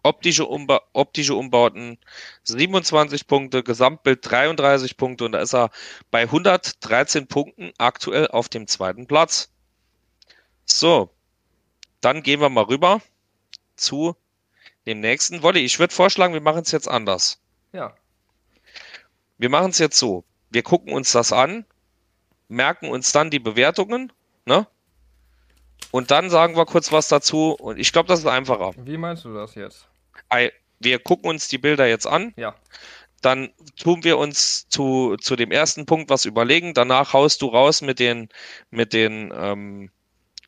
Optische, 0.02 0.46
Umba 0.48 0.82
optische 0.94 1.36
Umbauten 1.36 1.98
27 2.44 3.28
Punkte, 3.28 3.64
Gesamtbild 3.64 4.20
33 4.22 4.98
Punkte 4.98 5.26
und 5.26 5.34
da 5.34 5.40
ist 5.40 5.54
er 5.54 5.70
bei 6.12 6.24
113 6.24 7.28
Punkten 7.28 7.72
aktuell 7.78 8.28
auf 8.28 8.50
dem 8.50 8.68
zweiten 8.68 9.08
Platz. 9.08 9.53
So, 10.66 11.10
dann 12.02 12.24
gehen 12.24 12.42
wir 12.42 12.50
mal 12.50 12.66
rüber 12.66 13.02
zu 13.76 14.16
dem 14.86 15.00
nächsten. 15.00 15.44
Wolli, 15.44 15.62
ich 15.62 15.80
würde 15.80 15.94
vorschlagen, 15.94 16.34
wir 16.34 16.42
machen 16.42 16.62
es 16.62 16.72
jetzt 16.72 16.88
anders. 16.88 17.40
Ja. 17.72 17.96
Wir 19.38 19.50
machen 19.50 19.72
es 19.72 19.80
jetzt 19.80 19.98
so. 19.98 20.24
Wir 20.50 20.64
gucken 20.64 20.94
uns 20.94 21.12
das 21.12 21.32
an, 21.32 21.66
merken 22.48 22.90
uns 22.90 23.12
dann 23.12 23.30
die 23.30 23.40
Bewertungen, 23.40 24.12
ne? 24.46 24.68
Und 25.92 26.12
dann 26.12 26.30
sagen 26.30 26.56
wir 26.56 26.66
kurz 26.66 26.92
was 26.92 27.08
dazu. 27.08 27.52
Und 27.52 27.78
ich 27.78 27.92
glaube, 27.92 28.08
das 28.08 28.20
ist 28.20 28.26
einfacher. 28.26 28.74
Wie 28.78 28.98
meinst 28.98 29.26
du 29.26 29.34
das 29.34 29.56
jetzt? 29.56 29.88
Wir 30.80 31.00
gucken 31.00 31.30
uns 31.30 31.48
die 31.48 31.58
Bilder 31.58 31.88
jetzt 31.88 32.08
an. 32.08 32.34
Ja. 32.36 32.56
Dann 33.22 33.54
tun 33.78 34.04
wir 34.04 34.18
uns 34.18 34.68
zu, 34.70 35.18
zu 35.18 35.36
dem 35.36 35.52
ersten 35.52 35.86
Punkt 35.86 36.10
was 36.10 36.26
überlegen. 36.26 36.74
Danach 36.74 37.14
haust 37.14 37.42
du 37.42 37.48
raus 37.48 37.82
mit 37.82 38.00
den, 38.00 38.30
mit 38.72 38.92
den, 38.94 39.32
ähm, 39.36 39.92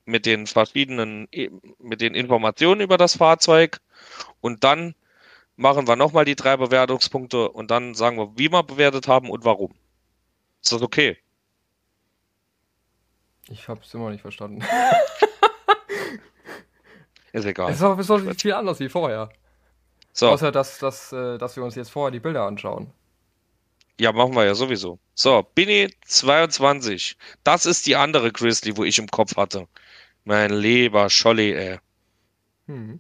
mit 0.06 0.26
den 0.26 0.48
verschiedenen, 0.48 1.28
mit 1.80 2.02
den 2.02 2.16
Informationen 2.16 2.82
über 2.82 2.98
das 2.98 3.18
Fahrzeug 3.18 3.80
und 4.42 4.64
dann 4.64 4.96
machen 5.56 5.88
wir 5.88 5.96
nochmal 5.96 6.26
die 6.26 6.36
drei 6.36 6.58
Bewertungspunkte 6.58 7.50
und 7.50 7.72
dann 7.72 7.96
sagen 7.96 8.18
wir, 8.18 8.38
wie 8.38 8.52
wir 8.52 8.64
bewertet 8.64 9.08
haben 9.08 9.30
und 9.30 9.46
warum. 9.46 9.74
Ist 10.62 10.72
das 10.72 10.82
okay? 10.82 11.18
Ich 13.50 13.68
habe 13.68 13.82
es 13.84 13.94
immer 13.94 14.10
nicht 14.10 14.22
verstanden. 14.22 14.64
ist 17.32 17.46
egal. 17.46 17.70
Es 17.70 17.82
ist 17.82 18.10
doch, 18.10 18.24
ist 18.24 18.42
viel 18.42 18.54
anders 18.54 18.80
wie 18.80 18.90
vorher. 18.90 19.30
So. 20.12 20.30
Außer, 20.30 20.52
dass, 20.52 20.80
dass, 20.80 21.12
äh, 21.12 21.38
dass 21.38 21.56
wir 21.56 21.64
uns 21.64 21.76
jetzt 21.76 21.90
vorher 21.90 22.12
die 22.12 22.20
Bilder 22.20 22.44
anschauen. 22.44 22.92
Ja, 24.00 24.12
machen 24.12 24.36
wir 24.36 24.46
ja 24.46 24.56
sowieso. 24.56 25.00
So, 25.14 25.44
Bini 25.56 25.90
22. 26.06 27.18
Das 27.44 27.66
ist 27.66 27.86
die 27.86 27.96
andere 27.96 28.32
Grizzly, 28.32 28.76
wo 28.76 28.84
ich 28.84 29.00
im 29.00 29.08
Kopf 29.08 29.38
hatte. 29.38 29.68
Mein 30.26 30.52
lieber 30.52 31.10
Scholli, 31.10 31.54
ey. 31.54 31.80
Hm. 32.68 33.00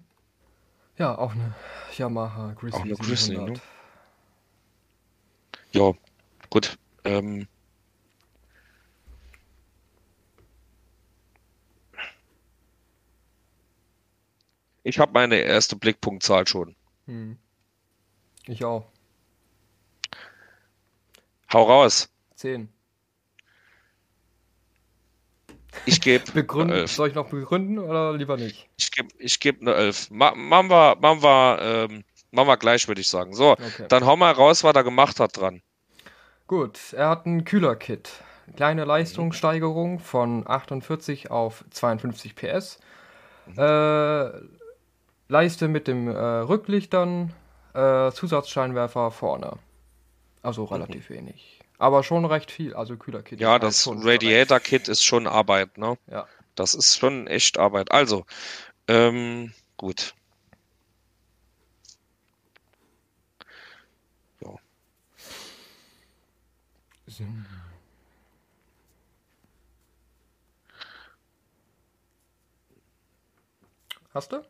Ja, 0.97 1.17
auch 1.17 1.33
eine 1.33 1.53
Yamaha 1.97 2.53
Grizzly. 2.53 2.79
Auch 2.79 2.85
eine 2.85 2.95
Grizzly, 2.95 3.37
ne? 3.37 3.53
Ja, 5.71 5.91
gut. 6.49 6.77
Ähm. 7.03 7.47
Ich 14.83 14.99
habe 14.99 15.11
meine 15.11 15.35
erste 15.37 15.75
Blickpunktzahl 15.75 16.47
schon. 16.47 16.75
Hm. 17.07 17.37
Ich 18.47 18.63
auch. 18.63 18.85
Hau 21.55 21.63
raus. 21.63 22.09
Zehn. 22.35 22.67
Ich 25.85 26.01
gebe. 26.01 26.29
Begründen, 26.33 26.85
soll 26.85 27.07
ich 27.07 27.15
noch 27.15 27.29
begründen 27.29 27.79
oder 27.79 28.11
lieber 28.11 28.35
nicht? 28.35 28.67
Ich 28.75 28.91
gebe 28.91 29.07
ich 29.19 29.39
geb 29.39 29.61
eine 29.61 29.73
11. 29.73 30.11
Ma 30.11 30.35
machen 30.35 30.69
wir, 30.69 30.97
machen, 30.99 31.23
wir, 31.23 31.59
ähm, 31.61 32.03
machen 32.31 32.47
wir 32.49 32.57
gleich, 32.57 32.89
würde 32.89 32.99
ich 32.99 33.07
sagen. 33.07 33.33
So, 33.33 33.51
okay. 33.51 33.85
dann 33.87 34.05
hau 34.05 34.17
mal 34.17 34.33
raus, 34.33 34.65
was 34.65 34.75
er 34.75 34.83
gemacht 34.83 35.21
hat 35.21 35.37
dran. 35.37 35.61
Gut, 36.47 36.91
er 36.91 37.07
hat 37.07 37.25
ein 37.25 37.45
Kühler-Kit. 37.45 38.11
Kleine 38.57 38.83
Leistungssteigerung 38.83 39.99
von 39.99 40.45
48 40.45 41.31
auf 41.31 41.63
52 41.69 42.35
PS. 42.35 42.79
Mhm. 43.45 43.59
Äh, 43.59 44.31
Leiste 45.29 45.69
mit 45.69 45.87
dem 45.87 46.09
äh, 46.09 46.19
Rücklichtern, 46.19 47.33
äh, 47.73 48.11
Zusatzscheinwerfer 48.11 49.09
vorne. 49.11 49.57
Also 50.45 50.65
relativ 50.65 51.09
mhm. 51.09 51.15
wenig. 51.15 51.59
Aber 51.79 52.03
schon 52.03 52.23
recht 52.23 52.51
viel, 52.51 52.75
also 52.75 52.95
Kühler-Kit. 52.95 53.39
Ja, 53.39 53.57
das 53.57 53.87
Radiator-Kit 53.87 54.87
ist 54.87 55.03
schon 55.03 55.25
Arbeit, 55.25 55.79
ne? 55.79 55.97
Ja. 56.05 56.27
Das 56.53 56.75
ist 56.75 56.99
schon 56.99 57.25
echt 57.25 57.57
Arbeit. 57.57 57.91
Also, 57.91 58.27
ähm, 58.87 59.53
gut. 59.75 60.13
So. 64.39 64.59
Hast 74.13 74.31
du? 74.31 74.45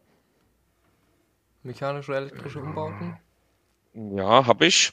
Mechanische 1.63 2.12
oder 2.12 2.19
elektrische 2.19 2.60
Umbauten? 2.60 3.17
Ja, 3.93 4.45
habe 4.45 4.65
ich. 4.65 4.91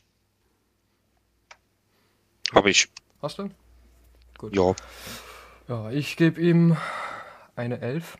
Habe 2.52 2.70
ich. 2.70 2.88
Hast 3.20 3.38
du? 3.38 3.50
Gut. 4.38 4.54
Ja. 4.56 4.74
Ja, 5.68 5.90
ich 5.90 6.16
gebe 6.16 6.40
ihm 6.40 6.76
eine 7.56 7.80
11. 7.80 8.18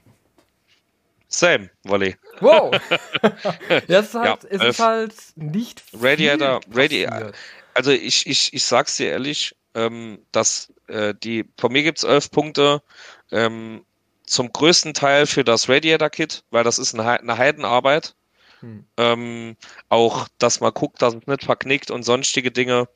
Same, 1.29 1.71
Volley. 1.85 2.17
Wow! 2.41 2.73
Jetzt 3.89 4.15
halt, 4.15 4.45
ja, 4.45 4.49
es 4.51 4.63
ist 4.63 4.79
halt 4.81 5.15
nicht 5.35 5.83
Radiator, 5.95 6.61
Radiator. 6.71 7.33
Also 7.75 7.91
ich, 7.91 8.27
ich, 8.27 8.53
ich 8.53 8.65
sag's 8.65 8.99
dir 8.99 9.11
ehrlich, 9.11 9.57
ähm, 9.75 10.19
dass 10.31 10.73
äh, 10.89 11.15
die, 11.15 11.47
von 11.59 11.73
mir 11.73 11.83
gibt's 11.83 12.03
elf 12.03 12.31
Punkte, 12.31 12.83
ähm, 13.31 13.85
zum 14.25 14.53
größten 14.53 14.95
Teil 14.95 15.27
für 15.27 15.43
das 15.43 15.69
Radiator-Kit, 15.69 16.45
weil 16.51 16.65
das 16.65 16.79
ist 16.79 16.95
eine, 16.95 17.21
eine 17.21 17.39
Heidenarbeit. 17.39 18.15
Hm. 18.61 18.85
Ähm, 18.97 19.57
auch, 19.89 20.29
dass 20.39 20.61
man 20.61 20.73
guckt, 20.73 21.03
dass 21.03 21.15
es 21.15 21.27
nicht 21.27 21.45
verknickt 21.45 21.91
und 21.91 22.03
sonstige 22.03 22.51
Dinge. 22.51 22.89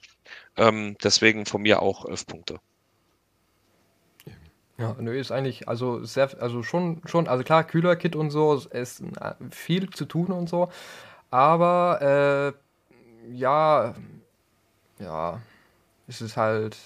Ähm, 0.57 0.97
deswegen 1.03 1.47
von 1.47 1.63
mir 1.63 1.83
auch 1.83 2.07
elf 2.07 2.27
Punkte. 2.27 2.59
Ja, 4.79 4.95
nö, 4.99 5.19
ist 5.19 5.33
eigentlich, 5.33 5.69
also 5.69 6.05
sehr, 6.05 6.31
also 6.41 6.63
schon, 6.63 7.01
schon, 7.07 7.29
also 7.29 7.43
klar, 7.45 7.65
Kühler-Kit 7.65 8.15
und 8.15 8.31
so, 8.31 8.55
ist 8.55 9.01
äh, 9.01 9.35
viel 9.51 9.89
zu 9.89 10.05
tun 10.05 10.27
und 10.27 10.51
so, 10.51 10.71
aber 11.31 12.55
äh, 13.25 13.33
ja, 13.35 13.95
ja, 14.99 15.41
es 16.09 16.21
ist 16.21 16.37
halt 16.37 16.77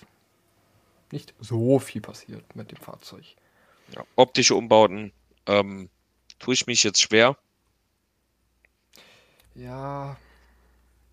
nicht 1.11 1.35
so 1.41 1.81
viel 1.81 2.01
passiert 2.01 2.45
mit 2.55 2.71
dem 2.71 2.79
Fahrzeug. 2.79 3.25
Ja, 3.95 4.05
optische 4.15 4.55
Umbauten 4.55 5.13
ähm, 5.47 5.89
tue 6.39 6.55
ich 6.55 6.69
mich 6.69 6.85
jetzt 6.85 7.01
schwer. 7.01 7.37
Ja, 9.57 10.17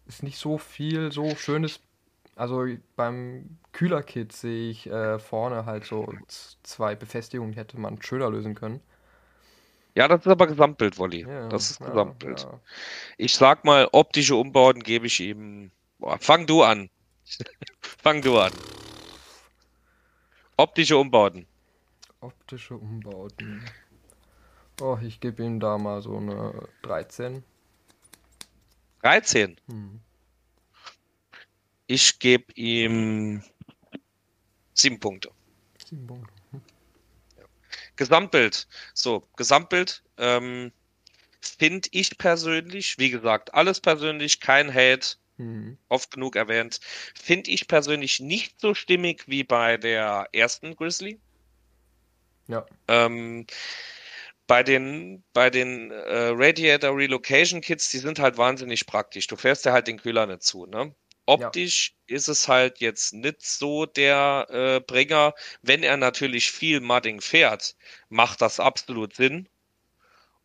ist 0.05 0.21
nicht 0.21 0.37
so 0.37 0.59
viel 0.59 1.11
so 1.11 1.35
schönes 1.35 1.79
also 2.37 2.65
beim 2.95 3.57
Kühlerkit 3.73 4.31
sehe 4.31 4.69
ich 4.69 4.87
äh, 4.87 5.19
vorne 5.19 5.65
halt 5.65 5.85
so 5.85 6.07
zwei 6.63 6.95
Befestigungen, 6.95 7.51
die 7.51 7.57
hätte 7.57 7.79
man 7.79 8.01
schöner 8.01 8.29
lösen 8.29 8.55
können. 8.55 8.79
Ja, 9.95 10.07
das 10.07 10.21
ist 10.21 10.27
aber 10.27 10.45
Gesamtbild, 10.45 10.99
Wolli. 10.99 11.21
Ja, 11.27 11.49
das 11.49 11.71
ist 11.71 11.79
Gesamtbild. 11.79 12.41
Ja. 12.41 12.59
Ich 13.17 13.35
sag 13.35 13.65
mal, 13.65 13.89
optische 13.91 14.35
Umbauten 14.35 14.83
gebe 14.83 15.07
ich 15.07 15.19
ihm. 15.19 15.71
Boah, 15.97 16.19
fang 16.19 16.45
du 16.45 16.61
an. 16.61 16.89
fang 17.81 18.21
du 18.21 18.37
an. 18.37 18.53
Optische 20.55 20.97
Umbauten. 20.97 21.47
Optische 22.21 22.75
Umbauten. 22.75 23.63
Oh, 24.79 24.99
ich 25.01 25.19
gebe 25.19 25.43
ihm 25.43 25.59
da 25.59 25.79
mal 25.79 26.03
so 26.03 26.17
eine 26.17 26.67
13. 26.83 27.43
13? 29.01 29.57
Hm. 29.67 29.99
Ich 31.87 32.19
gebe 32.19 32.51
ihm 32.53 33.43
sieben 34.73 34.99
Punkte. 34.99 35.31
Sieben 35.85 36.05
Punkte. 36.05 36.33
Hm. 36.51 36.61
Ja. 37.37 37.43
Gesamtbild. 37.95 38.67
So, 38.93 39.27
Gesamtbild. 39.37 40.03
Ähm, 40.17 40.71
Finde 41.39 41.87
ich 41.91 42.17
persönlich, 42.17 42.97
wie 42.97 43.09
gesagt, 43.09 43.53
alles 43.53 43.79
persönlich, 43.79 44.41
kein 44.41 44.73
Hate, 44.73 45.15
mhm. 45.37 45.77
oft 45.87 46.11
genug 46.11 46.35
erwähnt, 46.35 46.79
finde 47.15 47.51
ich 47.51 47.67
persönlich 47.67 48.19
nicht 48.19 48.59
so 48.59 48.73
stimmig 48.73 49.23
wie 49.27 49.43
bei 49.43 49.77
der 49.77 50.27
ersten 50.33 50.75
Grizzly. 50.75 51.19
Ja. 52.47 52.65
Ähm, 52.87 53.45
bei 54.47 54.63
den, 54.63 55.23
bei 55.33 55.49
den 55.49 55.91
äh, 55.91 56.31
Radiator 56.33 56.95
Relocation 56.95 57.61
Kits, 57.61 57.89
die 57.89 57.99
sind 57.99 58.19
halt 58.19 58.37
wahnsinnig 58.37 58.87
praktisch. 58.87 59.27
Du 59.27 59.35
fährst 59.35 59.65
ja 59.65 59.73
halt 59.73 59.87
den 59.87 60.01
Kühler 60.01 60.25
nicht 60.25 60.43
zu, 60.43 60.65
ne? 60.65 60.93
Optisch 61.27 61.93
ja. 62.07 62.15
ist 62.15 62.29
es 62.29 62.47
halt 62.47 62.79
jetzt 62.79 63.13
nicht 63.13 63.45
so 63.45 63.85
der 63.85 64.47
äh, 64.49 64.79
Bringer. 64.79 65.33
Wenn 65.61 65.83
er 65.83 65.97
natürlich 65.97 66.51
viel 66.51 66.79
Mudding 66.79 67.19
fährt, 67.19 67.75
macht 68.09 68.41
das 68.41 68.59
absolut 68.59 69.13
Sinn. 69.13 69.47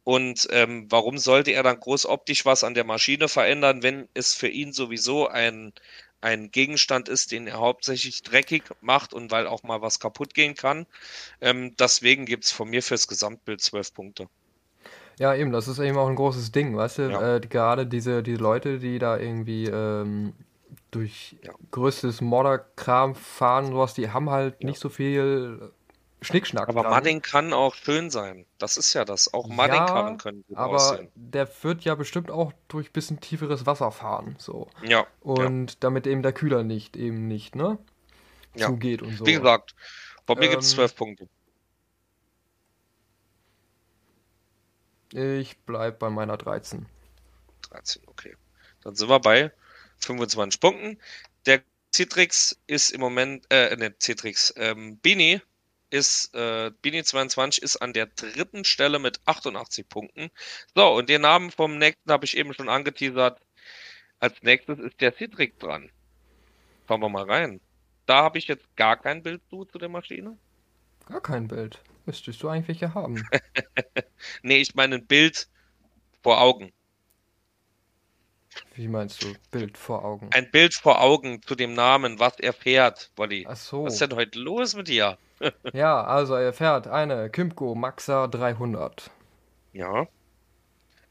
Und 0.05 0.49
ähm, 0.51 0.87
warum 0.91 1.19
sollte 1.19 1.53
er 1.53 1.63
dann 1.63 1.79
groß 1.79 2.07
optisch 2.07 2.45
was 2.45 2.65
an 2.65 2.75
der 2.75 2.83
Maschine 2.83 3.29
verändern, 3.29 3.85
wenn 3.85 4.09
es 4.15 4.35
für 4.35 4.49
ihn 4.49 4.73
sowieso 4.73 5.29
ein, 5.29 5.73
ein 6.21 6.51
Gegenstand 6.51 7.09
ist, 7.09 7.31
den 7.31 7.47
er 7.47 7.61
hauptsächlich 7.61 8.25
dreckig 8.25 8.65
macht 8.81 9.15
und 9.15 9.31
weil 9.31 9.47
auch 9.47 9.63
mal 9.63 9.81
was 9.83 10.01
kaputt 10.01 10.35
gehen 10.35 10.57
kann. 10.57 10.87
Ähm, 11.41 11.77
deswegen 11.79 12.27
gibt 12.27 12.43
es 12.43 12.51
von 12.51 12.69
mir 12.69 12.83
fürs 12.83 13.07
Gesamtbild 13.07 13.61
zwölf 13.61 13.95
Punkte. 13.95 14.29
Ja, 15.21 15.37
eben, 15.37 15.53
das 15.53 15.69
ist 15.69 15.79
eben 15.79 15.97
auch 15.97 16.09
ein 16.09 16.17
großes 16.17 16.51
Ding, 16.51 16.77
weißt 16.77 16.99
du? 16.99 17.03
Ja. 17.11 17.37
Äh, 17.37 17.41
gerade 17.41 17.87
diese, 17.87 18.25
diese 18.25 18.43
Leute, 18.43 18.81
die 18.81 18.99
da 18.99 19.17
irgendwie 19.17 19.67
ähm, 19.67 20.33
durch 20.91 21.37
ja. 21.43 21.53
größtes 21.71 22.21
Modderkram 22.21 23.15
fahren 23.15 23.67
und 23.67 23.73
sowas, 23.73 23.95
die 23.95 24.11
haben 24.11 24.31
halt 24.31 24.57
ja. 24.61 24.69
nicht 24.69 24.81
so 24.81 24.89
viel 24.89 25.73
Schnickschnack. 26.23 26.69
Aber 26.69 26.83
dran. 26.83 26.95
Mudding 26.95 27.23
kann 27.23 27.53
auch 27.53 27.75
schön 27.75 28.11
sein. 28.11 28.47
Das 28.59 28.77
ist 28.77 28.95
ja 28.95 29.05
das. 29.05 29.33
Auch 29.35 29.49
Mudding-Karren 29.49 30.15
ja, 30.15 30.19
können 30.19 30.45
gut 30.47 30.57
aber 30.57 30.77
aussehen. 30.77 31.09
der 31.15 31.49
wird 31.63 31.85
ja 31.85 31.95
bestimmt 31.95 32.31
auch 32.31 32.53
durch 32.69 32.89
ein 32.89 32.93
bisschen 32.93 33.21
tieferes 33.21 33.67
Wasser 33.67 33.91
fahren. 33.91 34.37
So. 34.39 34.69
Ja. 34.83 35.07
Und 35.21 35.83
damit 35.83 36.07
eben 36.07 36.23
der 36.23 36.33
Kühler 36.33 36.63
nicht, 36.63 36.97
eben 36.97 37.27
nicht, 37.27 37.57
ne? 37.57 37.79
Zugeht 38.57 39.03
und 39.03 39.17
so. 39.17 39.27
Wie 39.27 39.33
gesagt, 39.33 39.75
bei 40.27 40.35
mir 40.35 40.45
ähm, 40.45 40.51
gibt 40.51 40.63
es 40.63 40.71
zwölf 40.71 40.95
Punkte. 40.95 41.29
Ich 45.13 45.59
bleib 45.61 45.99
bei 45.99 46.11
meiner 46.11 46.37
13. 46.37 46.87
13, 47.71 48.03
okay. 48.07 48.37
Dann 48.83 48.95
sind 48.95 49.09
wir 49.09 49.21
bei 49.21 49.53
25 50.05 50.61
Punkten. 50.61 50.99
Der 51.47 51.63
Citrix 51.95 52.59
ist 52.67 52.91
im 52.91 53.01
Moment, 53.01 53.45
äh, 53.51 53.77
ne, 53.77 53.95
Citrix, 53.99 54.53
ähm, 54.57 54.99
Bini 54.99 55.41
ist, 55.91 56.35
äh, 56.35 56.71
Bini 56.81 57.05
22 57.05 57.63
ist 57.63 57.77
an 57.77 57.93
der 57.93 58.07
dritten 58.07 58.65
Stelle 58.65 58.99
mit 58.99 59.21
88 59.27 59.89
Punkten. 59.89 60.31
So, 60.75 60.89
und 60.95 61.09
den 61.09 61.23
Namen 61.23 61.51
vom 61.51 61.77
nächsten 61.77 62.11
habe 62.11 62.25
ich 62.25 62.37
eben 62.37 62.55
schon 62.55 62.69
angeteasert. 62.69 63.41
Als 64.19 64.43
nächstes 64.43 64.79
ist 64.79 65.01
der 65.01 65.15
Citrix 65.15 65.59
dran. 65.59 65.91
Schauen 66.89 67.01
wir 67.01 67.09
mal 67.09 67.31
rein. 67.31 67.61
Da 68.07 68.23
habe 68.23 68.39
ich 68.39 68.49
jetzt 68.49 68.75
gar 68.77 68.97
kein 68.97 69.23
Bild 69.23 69.43
zu, 69.51 69.65
zu 69.65 69.79
der 69.79 69.89
Maschine. 69.89 70.39
Gar 71.07 71.21
kein 71.21 71.49
Bild. 71.49 71.81
Müsstest 72.07 72.43
du 72.43 72.49
eigentlich 72.49 72.81
ja 72.81 72.95
haben. 72.95 73.23
nee, 74.43 74.59
ich 74.59 74.75
meine 74.75 74.97
ein 74.97 75.07
Bild 75.07 75.49
vor 76.23 76.41
Augen. 76.41 76.73
Wie 78.75 78.89
meinst 78.89 79.23
du? 79.23 79.33
Bild 79.51 79.77
vor 79.77 80.05
Augen. 80.05 80.31
Ein 80.33 80.51
Bild 80.51 80.75
vor 80.75 81.01
Augen 81.01 81.43
zu 81.43 81.55
dem 81.55 81.75
Namen, 81.75 82.19
was 82.19 82.39
er 82.39 82.53
fährt, 82.53 83.11
Wolli. 83.17 83.47
Ach 83.49 83.57
so. 83.57 83.85
Was 83.85 83.95
ist 83.95 84.01
denn 84.03 84.17
heute 84.17 84.39
los 84.39 84.75
mit 84.75 84.89
dir? 84.89 85.19
ja, 85.73 86.03
also 86.05 86.35
er 86.35 86.53
fährt 86.53 86.87
eine 86.87 87.31
Kymco 87.31 87.75
Maxa 87.75 88.27
300. 88.29 89.11
Ja. 89.73 90.07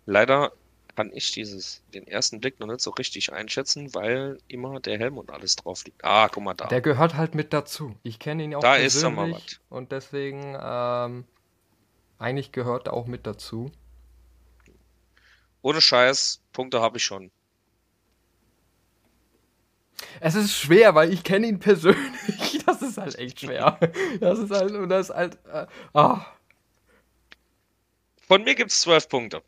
Leider 0.05 0.51
kann 0.95 1.11
ich 1.13 1.31
dieses, 1.31 1.81
den 1.93 2.07
ersten 2.07 2.39
Blick 2.39 2.59
noch 2.59 2.67
nicht 2.67 2.81
so 2.81 2.91
richtig 2.91 3.31
einschätzen, 3.31 3.93
weil 3.93 4.37
immer 4.47 4.79
der 4.79 4.99
Helm 4.99 5.17
und 5.17 5.31
alles 5.31 5.55
drauf 5.55 5.83
liegt. 5.85 6.03
Ah, 6.03 6.27
guck 6.29 6.43
mal 6.43 6.53
da. 6.53 6.67
Der 6.67 6.81
gehört 6.81 7.15
halt 7.15 7.35
mit 7.35 7.53
dazu. 7.53 7.95
Ich 8.03 8.19
kenne 8.19 8.43
ihn 8.43 8.55
auch 8.55 8.61
da 8.61 8.75
persönlich 8.75 8.95
ist 8.95 9.03
er 9.03 9.09
mal 9.09 9.31
was. 9.31 9.59
und 9.69 9.91
deswegen 9.91 10.57
ähm, 10.61 11.25
eigentlich 12.19 12.51
gehört 12.51 12.87
er 12.87 12.93
auch 12.93 13.07
mit 13.07 13.25
dazu. 13.25 13.71
Ohne 15.61 15.81
Scheiß, 15.81 16.41
Punkte 16.53 16.81
habe 16.81 16.97
ich 16.97 17.03
schon. 17.03 17.31
Es 20.19 20.35
ist 20.35 20.55
schwer, 20.55 20.95
weil 20.95 21.13
ich 21.13 21.23
kenne 21.23 21.47
ihn 21.47 21.59
persönlich. 21.59 22.01
Das 22.65 22.81
ist 22.83 22.97
halt 22.97 23.17
echt 23.17 23.39
schwer. 23.39 23.79
Das 24.19 24.39
ist 24.39 24.51
halt, 24.51 24.71
und 24.71 24.87
das 24.87 25.09
ist 25.09 25.15
halt, 25.15 25.37
äh, 25.51 25.65
ah. 25.93 26.25
Von 28.27 28.43
mir 28.43 28.55
gibt 28.55 28.71
es 28.71 28.81
zwölf 28.81 29.09
Punkte. 29.09 29.41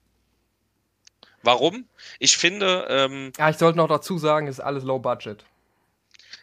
Warum? 1.44 1.86
Ich 2.20 2.38
finde. 2.38 2.88
Ähm, 2.90 3.32
ja, 3.38 3.50
ich 3.50 3.58
sollte 3.58 3.78
noch 3.78 3.88
dazu 3.88 4.18
sagen, 4.18 4.48
es 4.48 4.58
ist 4.58 4.64
alles 4.64 4.84
low 4.84 5.00
budget. 5.00 5.46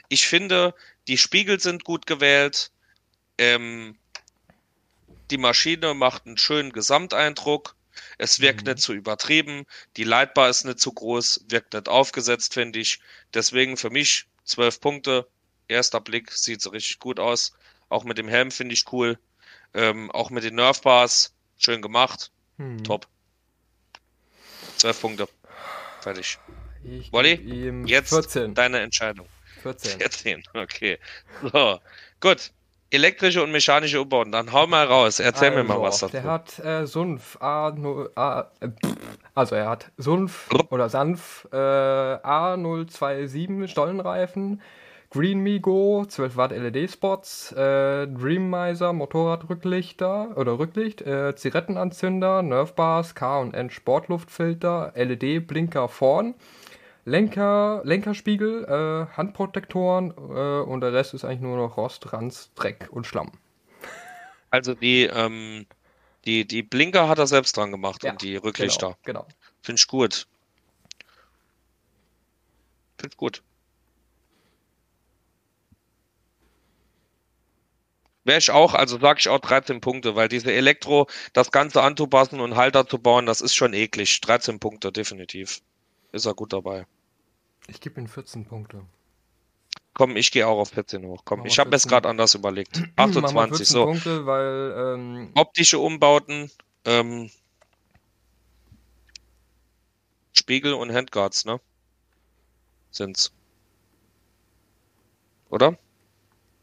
Ich 0.08 0.26
finde, 0.28 0.74
die 1.08 1.18
Spiegel 1.18 1.58
sind 1.58 1.84
gut 1.84 2.06
gewählt. 2.06 2.70
Ähm, 3.36 3.98
die 5.30 5.38
Maschine 5.38 5.94
macht 5.94 6.26
einen 6.26 6.38
schönen 6.38 6.72
Gesamteindruck. 6.72 7.74
Es 8.18 8.40
wirkt 8.40 8.62
mhm. 8.62 8.72
nicht 8.72 8.82
zu 8.82 8.92
übertrieben. 8.92 9.64
Die 9.96 10.04
Leitbar 10.04 10.48
ist 10.48 10.64
nicht 10.64 10.80
zu 10.80 10.92
groß, 10.92 11.46
wirkt 11.48 11.74
nicht 11.74 11.88
aufgesetzt, 11.88 12.54
finde 12.54 12.78
ich. 12.78 13.00
Deswegen 13.34 13.76
für 13.76 13.90
mich 13.90 14.26
zwölf 14.44 14.80
Punkte. 14.80 15.26
Erster 15.68 16.00
Blick 16.00 16.32
sieht 16.32 16.60
so 16.60 16.70
richtig 16.70 16.98
gut 16.98 17.20
aus. 17.20 17.52
Auch 17.88 18.04
mit 18.04 18.18
dem 18.18 18.28
Helm 18.28 18.50
finde 18.50 18.74
ich 18.74 18.84
cool. 18.92 19.18
Ähm, 19.74 20.10
auch 20.10 20.30
mit 20.30 20.44
den 20.44 20.56
Nerfbars. 20.56 21.34
Schön 21.58 21.82
gemacht. 21.82 22.30
Mhm. 22.56 22.82
Top. 22.84 23.06
Zwölf 24.76 25.00
Punkte. 25.00 25.28
Fertig. 26.00 26.38
Ich 26.82 27.12
Wolli, 27.12 27.84
jetzt 27.86 28.10
14. 28.10 28.54
deine 28.54 28.80
Entscheidung. 28.80 29.28
14. 29.62 29.98
14, 29.98 30.42
okay. 30.54 30.98
So, 31.52 31.78
gut. 32.20 32.52
Elektrische 32.90 33.42
und 33.42 33.52
mechanische 33.52 34.00
Umbauten. 34.00 34.32
Dann 34.32 34.52
hau 34.52 34.66
mal 34.66 34.86
raus. 34.86 35.20
Erzähl 35.20 35.50
also, 35.50 35.62
mir 35.62 35.68
mal 35.68 35.80
was 35.80 36.00
dazu. 36.00 36.12
Der 36.12 36.24
hat 36.24 36.58
äh, 36.58 36.86
Sunf 36.86 37.36
A, 37.40 37.68
A 38.14 38.50
äh, 38.60 38.68
also 39.34 39.54
er 39.54 39.68
hat 39.68 39.90
Sunf 39.96 40.48
oder 40.70 40.88
Sanf 40.88 41.48
äh, 41.52 41.56
A027 41.56 43.68
Stollenreifen, 43.68 44.60
Green 45.10 45.40
Migo 45.40 46.04
12 46.06 46.36
Watt 46.36 46.52
LED-Spots, 46.52 47.52
äh, 47.52 48.06
Dreamizer 48.06 48.92
Motorradrücklichter 48.92 50.36
oder 50.36 50.58
Rücklicht, 50.58 51.02
äh, 51.02 51.34
Zigarettenanzünder, 51.34 52.42
Nerfbars, 52.42 53.14
K 53.14 53.40
und 53.40 53.54
N 53.54 53.70
Sportluftfilter, 53.70 54.92
LED-Blinker 54.94 55.88
vorn. 55.88 56.34
Lenker, 57.04 57.80
Lenkerspiegel, 57.84 58.64
äh, 58.64 59.16
Handprotektoren 59.16 60.10
äh, 60.10 60.62
und 60.62 60.80
der 60.80 60.92
Rest 60.92 61.14
ist 61.14 61.24
eigentlich 61.24 61.40
nur 61.40 61.56
noch 61.56 61.76
Rost, 61.76 62.12
Ranz, 62.12 62.50
Dreck 62.54 62.88
und 62.90 63.06
Schlamm. 63.06 63.32
Also 64.52 64.74
die, 64.74 65.04
ähm, 65.04 65.64
die, 66.24 66.44
die 66.44 66.64
Blinker 66.64 67.08
hat 67.08 67.20
er 67.20 67.28
selbst 67.28 67.56
dran 67.56 67.70
gemacht 67.70 68.02
ja, 68.02 68.10
und 68.10 68.20
die 68.20 68.34
Rücklichter. 68.34 68.96
Genau. 69.04 69.20
genau. 69.22 69.34
Finde 69.62 69.78
ich 69.78 69.86
gut. 69.86 70.26
Finde 72.98 73.12
ich 73.12 73.16
gut. 73.16 73.42
Wäre 78.24 78.38
ich 78.38 78.50
auch, 78.50 78.74
also 78.74 78.98
sage 78.98 79.20
ich 79.20 79.28
auch 79.28 79.38
13 79.38 79.80
Punkte, 79.80 80.16
weil 80.16 80.28
diese 80.28 80.52
Elektro, 80.52 81.06
das 81.32 81.52
Ganze 81.52 81.82
anzupassen 81.82 82.40
und 82.40 82.56
Halter 82.56 82.88
zu 82.88 82.98
bauen, 82.98 83.26
das 83.26 83.40
ist 83.40 83.54
schon 83.54 83.72
eklig. 83.72 84.20
13 84.20 84.58
Punkte, 84.58 84.90
definitiv 84.90 85.62
ist 86.12 86.26
er 86.26 86.34
gut 86.34 86.52
dabei. 86.52 86.86
Ich 87.68 87.80
gebe 87.80 88.00
ihm 88.00 88.08
14 88.08 88.44
Punkte. 88.44 88.84
Komm, 89.94 90.16
ich 90.16 90.30
gehe 90.30 90.46
auch 90.46 90.58
auf 90.58 90.70
14 90.70 91.04
hoch. 91.04 91.22
Komm, 91.24 91.44
ich 91.46 91.58
habe 91.58 91.74
es 91.76 91.86
gerade 91.86 92.08
anders 92.08 92.34
überlegt. 92.34 92.82
28, 92.96 93.68
so. 93.68 93.84
Punkte, 93.84 94.24
weil, 94.26 94.94
ähm... 94.94 95.30
Optische 95.34 95.78
Umbauten, 95.78 96.50
ähm, 96.84 97.30
Spiegel 100.32 100.74
und 100.74 100.92
Handguards, 100.92 101.44
ne? 101.44 101.60
Sind's. 102.90 103.32
Oder? 105.50 105.76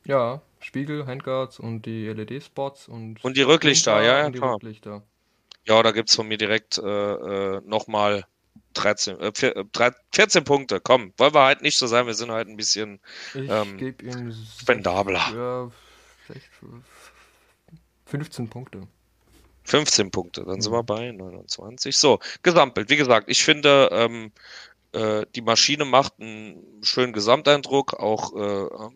Ja, 0.05 0.41
Spiegel, 0.60 1.05
Handguards 1.05 1.60
und 1.60 1.86
die 1.86 2.07
LED-Spots 2.07 2.88
und. 2.88 3.23
Und 3.23 3.38
die 3.38 3.43
Rücklichter, 3.43 4.01
ja, 4.01 4.19
ja, 4.23 4.31
klar. 4.31 4.55
Rücklichter. 4.55 5.03
Ja, 5.65 5.83
da 5.83 5.91
gibt's 5.91 6.15
von 6.15 6.27
mir 6.27 6.38
direkt 6.38 6.77
äh, 6.77 6.81
äh, 6.81 7.62
nochmal 7.65 8.25
13, 8.74 9.20
äh, 9.20 9.32
14 9.34 10.41
äh, 10.41 10.46
Punkte, 10.46 10.80
komm. 10.80 11.13
Wollen 11.17 11.34
wir 11.34 11.43
halt 11.43 11.62
nicht 11.62 11.78
so 11.78 11.88
sein, 11.88 12.08
wir 12.08 12.13
sind 12.13 12.32
halt 12.32 12.48
ein 12.48 12.58
bisschen 12.58 13.00
ähm, 13.36 13.96
ihm 14.02 14.36
spendabler. 14.60 15.72
15 18.06 18.50
Punkte. 18.50 18.88
15 19.63 20.12
Punkte, 20.12 20.46
dann 20.46 20.62
sind 20.62 20.72
wir 20.72 20.82
mhm. 20.82 20.86
bei 20.86 21.12
29. 21.12 21.96
So, 21.96 22.20
Gesamtbild. 22.41 22.89
Wie 22.89 22.96
gesagt, 22.96 23.30
ich 23.30 23.43
finde, 23.43 23.89
ähm, 23.91 24.32
äh, 24.93 25.26
die 25.36 25.41
Maschine 25.41 25.84
macht 25.84 26.13
einen 26.20 26.63
schönen 26.82 27.12
Gesamteindruck. 27.12 27.93
Auch 27.96 28.34
äh, 28.36 28.89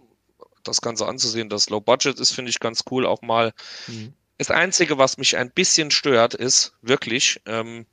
das 0.63 0.82
Ganze 0.82 1.08
anzusehen, 1.08 1.50
das 1.50 1.69
Low 1.69 1.82
Budget 1.82 2.19
ist, 2.19 2.32
finde 2.32 2.50
ich 2.50 2.60
ganz 2.60 2.84
cool. 2.89 3.06
Auch 3.06 3.21
mal. 3.21 3.54
Mhm. 3.88 4.13
Das 4.38 4.50
Einzige, 4.50 4.97
was 4.97 5.17
mich 5.17 5.38
ein 5.38 5.52
bisschen 5.52 5.91
stört, 5.91 6.34
ist 6.34 6.74
wirklich, 6.82 7.41
ähm, 7.45 7.86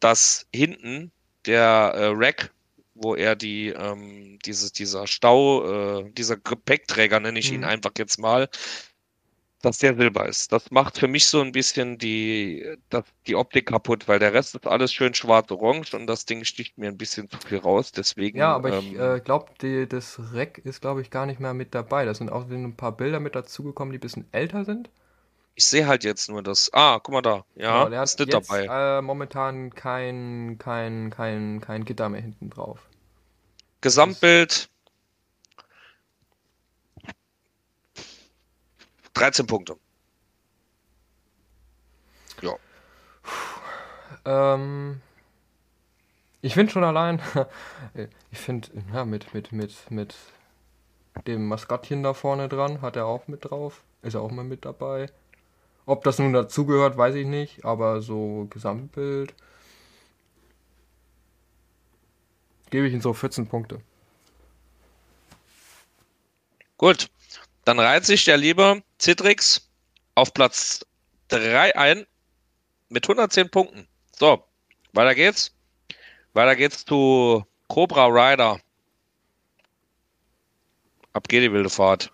dass 0.00 0.46
hinten 0.54 1.12
der 1.46 1.92
äh, 1.94 2.06
Rack, 2.14 2.52
wo 2.94 3.14
er 3.14 3.36
die, 3.36 3.68
ähm, 3.68 4.38
dieses, 4.44 4.72
dieser 4.72 5.06
Stau, 5.06 6.00
äh, 6.00 6.10
dieser 6.12 6.36
Gepäckträger, 6.36 7.20
nenne 7.20 7.38
ich 7.38 7.50
mhm. 7.50 7.58
ihn 7.58 7.64
einfach 7.64 7.92
jetzt 7.98 8.18
mal, 8.18 8.48
dass 9.62 9.78
der 9.78 9.94
Silber 9.96 10.28
ist. 10.28 10.52
Das 10.52 10.70
macht 10.70 10.98
für 10.98 11.08
mich 11.08 11.26
so 11.26 11.40
ein 11.40 11.52
bisschen 11.52 11.96
die, 11.96 12.66
das, 12.90 13.04
die 13.26 13.36
Optik 13.36 13.66
kaputt, 13.66 14.08
weil 14.08 14.18
der 14.18 14.34
Rest 14.34 14.56
ist 14.56 14.66
alles 14.66 14.92
schön 14.92 15.14
schwarz-orange 15.14 15.94
und 15.94 16.06
das 16.08 16.26
Ding 16.26 16.44
sticht 16.44 16.78
mir 16.78 16.88
ein 16.88 16.98
bisschen 16.98 17.30
zu 17.30 17.38
viel 17.38 17.58
raus. 17.58 17.92
Deswegen. 17.92 18.38
Ja, 18.38 18.54
aber 18.54 18.72
ähm, 18.72 18.84
ich 18.92 18.98
äh, 18.98 19.20
glaube, 19.20 19.86
das 19.86 20.20
Rack 20.32 20.58
ist, 20.58 20.80
glaube 20.80 21.00
ich, 21.00 21.10
gar 21.10 21.26
nicht 21.26 21.40
mehr 21.40 21.54
mit 21.54 21.74
dabei. 21.74 22.04
Da 22.04 22.12
sind 22.12 22.30
auch 22.30 22.50
ein 22.50 22.76
paar 22.76 22.96
Bilder 22.96 23.20
mit 23.20 23.36
dazugekommen, 23.36 23.92
die 23.92 23.98
ein 23.98 24.00
bisschen 24.00 24.26
älter 24.32 24.64
sind. 24.64 24.90
Ich 25.54 25.66
sehe 25.66 25.86
halt 25.86 26.02
jetzt 26.04 26.30
nur 26.30 26.42
das. 26.42 26.70
Ah, 26.72 26.98
guck 27.02 27.12
mal 27.12 27.22
da. 27.22 27.44
Ja, 27.54 27.84
genau, 27.84 28.02
ist 28.02 28.18
jetzt, 28.18 28.32
dabei. 28.32 28.66
Äh, 28.98 29.02
momentan 29.02 29.74
kein, 29.74 30.56
kein, 30.58 31.10
kein, 31.10 31.60
kein 31.60 31.84
Gitter 31.84 32.08
mehr 32.08 32.22
hinten 32.22 32.48
drauf. 32.50 32.80
Gesamtbild. 33.82 34.70
13 39.14 39.46
Punkte. 39.46 39.76
Ja. 42.40 42.56
Ähm, 44.24 45.00
ich 46.40 46.54
finde 46.54 46.72
schon 46.72 46.84
allein, 46.84 47.20
ich 48.30 48.38
finde, 48.38 48.68
ja, 48.92 49.04
mit, 49.04 49.34
mit, 49.34 49.52
mit, 49.52 49.74
mit 49.90 50.16
dem 51.26 51.46
Maskottchen 51.46 52.02
da 52.02 52.14
vorne 52.14 52.48
dran, 52.48 52.80
hat 52.80 52.96
er 52.96 53.06
auch 53.06 53.28
mit 53.28 53.44
drauf. 53.44 53.82
Ist 54.02 54.14
er 54.14 54.22
auch 54.22 54.30
mal 54.30 54.44
mit 54.44 54.64
dabei. 54.64 55.08
Ob 55.92 56.04
das 56.04 56.18
nun 56.18 56.32
dazugehört, 56.32 56.96
weiß 56.96 57.16
ich 57.16 57.26
nicht, 57.26 57.66
aber 57.66 58.00
so 58.00 58.46
Gesamtbild 58.48 59.34
gebe 62.70 62.86
ich 62.86 62.94
ihm 62.94 63.02
so 63.02 63.12
14 63.12 63.46
Punkte. 63.46 63.78
Gut, 66.78 67.10
dann 67.66 67.78
reiht 67.78 68.06
sich 68.06 68.24
der 68.24 68.38
liebe 68.38 68.82
Citrix 68.98 69.68
auf 70.14 70.32
Platz 70.32 70.86
3 71.28 71.76
ein 71.76 72.06
mit 72.88 73.04
110 73.04 73.50
Punkten. 73.50 73.86
So, 74.18 74.42
weiter 74.94 75.14
geht's. 75.14 75.52
Weiter 76.32 76.56
geht's 76.56 76.86
zu 76.86 77.44
Cobra 77.68 78.06
Rider. 78.06 78.58
Ab 81.12 81.28
geht 81.28 81.42
die 81.42 81.52
wilde 81.52 81.68
Fahrt. 81.68 82.10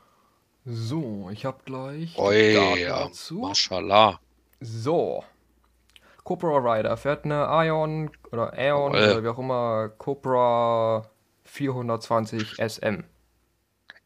So, 0.70 1.30
ich 1.32 1.46
habe 1.46 1.60
gleich. 1.64 2.12
Oh 2.18 2.30
ja, 2.30 3.08
Mashallah. 3.30 4.20
So. 4.60 5.24
Cobra 6.24 6.58
Rider 6.58 6.94
fährt 6.98 7.24
eine 7.24 7.48
Ion 7.64 8.10
oder 8.32 8.52
Aeon 8.52 8.92
oh, 8.92 8.98
oder 8.98 9.24
wie 9.24 9.28
auch 9.28 9.38
immer 9.38 9.88
Cobra 9.96 11.08
420 11.44 12.56
SM. 12.58 13.02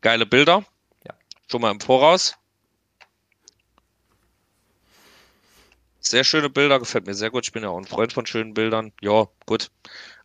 Geile 0.02 0.24
Bilder. 0.24 0.64
Ja. 1.04 1.14
Schon 1.50 1.62
mal 1.62 1.72
im 1.72 1.80
Voraus. 1.80 2.36
Sehr 5.98 6.22
schöne 6.22 6.48
Bilder, 6.48 6.78
gefällt 6.78 7.06
mir 7.06 7.14
sehr 7.14 7.32
gut. 7.32 7.44
Ich 7.44 7.52
bin 7.52 7.64
ja 7.64 7.70
auch 7.70 7.78
ein 7.78 7.86
Freund 7.86 8.12
von 8.12 8.24
schönen 8.24 8.54
Bildern. 8.54 8.92
Ja, 9.00 9.26
gut. 9.46 9.72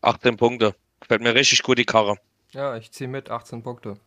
18 0.02 0.38
Punkte. 0.38 0.76
Gefällt 1.00 1.22
mir 1.22 1.34
richtig 1.34 1.64
gut, 1.64 1.80
die 1.80 1.86
Karre. 1.86 2.18
Ja, 2.52 2.78
ich 2.78 2.92
ziehe 2.92 3.08
mit 3.08 3.32
18 3.32 3.64
Punkte. 3.64 3.98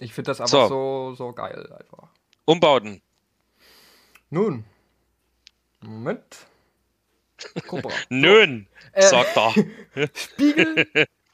Ich 0.00 0.14
finde 0.14 0.30
das 0.30 0.40
einfach 0.40 0.68
so. 0.68 1.10
so, 1.10 1.14
so 1.14 1.32
geil 1.32 1.72
einfach. 1.72 2.08
Umbauten. 2.44 3.02
Nun. 4.30 4.64
Moment. 5.80 6.46
Cobra. 7.66 7.90
Nön, 8.08 8.66
äh, 8.92 9.02
sagt 9.02 9.36
er. 9.36 9.54
Spiegel, 10.14 10.86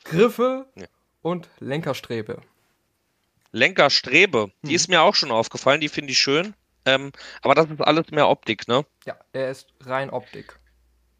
Griffe 0.04 0.66
ja. 0.74 0.86
und 1.22 1.48
Lenkerstrebe. 1.60 2.42
Lenkerstrebe, 3.52 4.50
die 4.62 4.70
hm. 4.70 4.74
ist 4.74 4.88
mir 4.88 5.02
auch 5.02 5.14
schon 5.14 5.30
aufgefallen, 5.30 5.80
die 5.80 5.88
finde 5.88 6.12
ich 6.12 6.18
schön. 6.18 6.54
Ähm, 6.86 7.12
aber 7.40 7.54
das 7.54 7.70
ist 7.70 7.80
alles 7.80 8.10
mehr 8.10 8.28
Optik, 8.28 8.68
ne? 8.68 8.84
Ja, 9.06 9.16
er 9.32 9.50
ist 9.50 9.68
rein 9.84 10.10
Optik. 10.10 10.58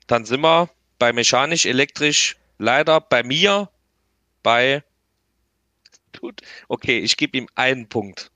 Dann 0.07 0.27
sind 0.27 0.43
wir 0.43 0.69
bei 0.99 1.13
mechanisch, 1.13 1.65
elektrisch, 1.65 2.37
leider 2.59 3.01
bei 3.01 3.23
mir 3.23 3.71
bei 4.43 4.83
tut. 6.15 6.41
Okay, 6.69 6.99
ich 6.99 7.17
gebe 7.17 7.37
ihm 7.37 7.49
einen 7.55 7.89
Punkt. 7.89 8.31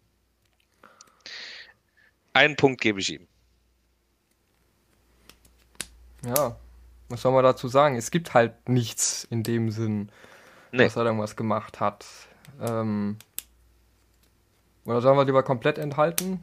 Einen 2.35 2.57
Punkt 2.57 2.81
gebe 2.81 3.01
ich 3.01 3.13
ihm. 3.13 3.27
Ja, 6.25 6.57
was 7.09 7.23
soll 7.23 7.33
man 7.33 7.45
dazu 7.45 7.69
sagen? 7.69 7.97
Es 7.97 8.11
gibt 8.11 8.35
halt 8.35 8.69
nichts 8.69 9.27
in 9.31 9.43
dem 9.43 9.71
Sinn, 9.71 10.11
nee. 10.73 10.85
dass 10.85 10.97
er 10.97 11.05
irgendwas 11.05 11.37
gemacht 11.37 11.81
hat. 11.81 12.05
Ähm, 12.61 13.17
oder 14.85 15.01
sollen 15.01 15.17
wir 15.17 15.25
lieber 15.25 15.43
komplett 15.43 15.79
enthalten? 15.79 16.43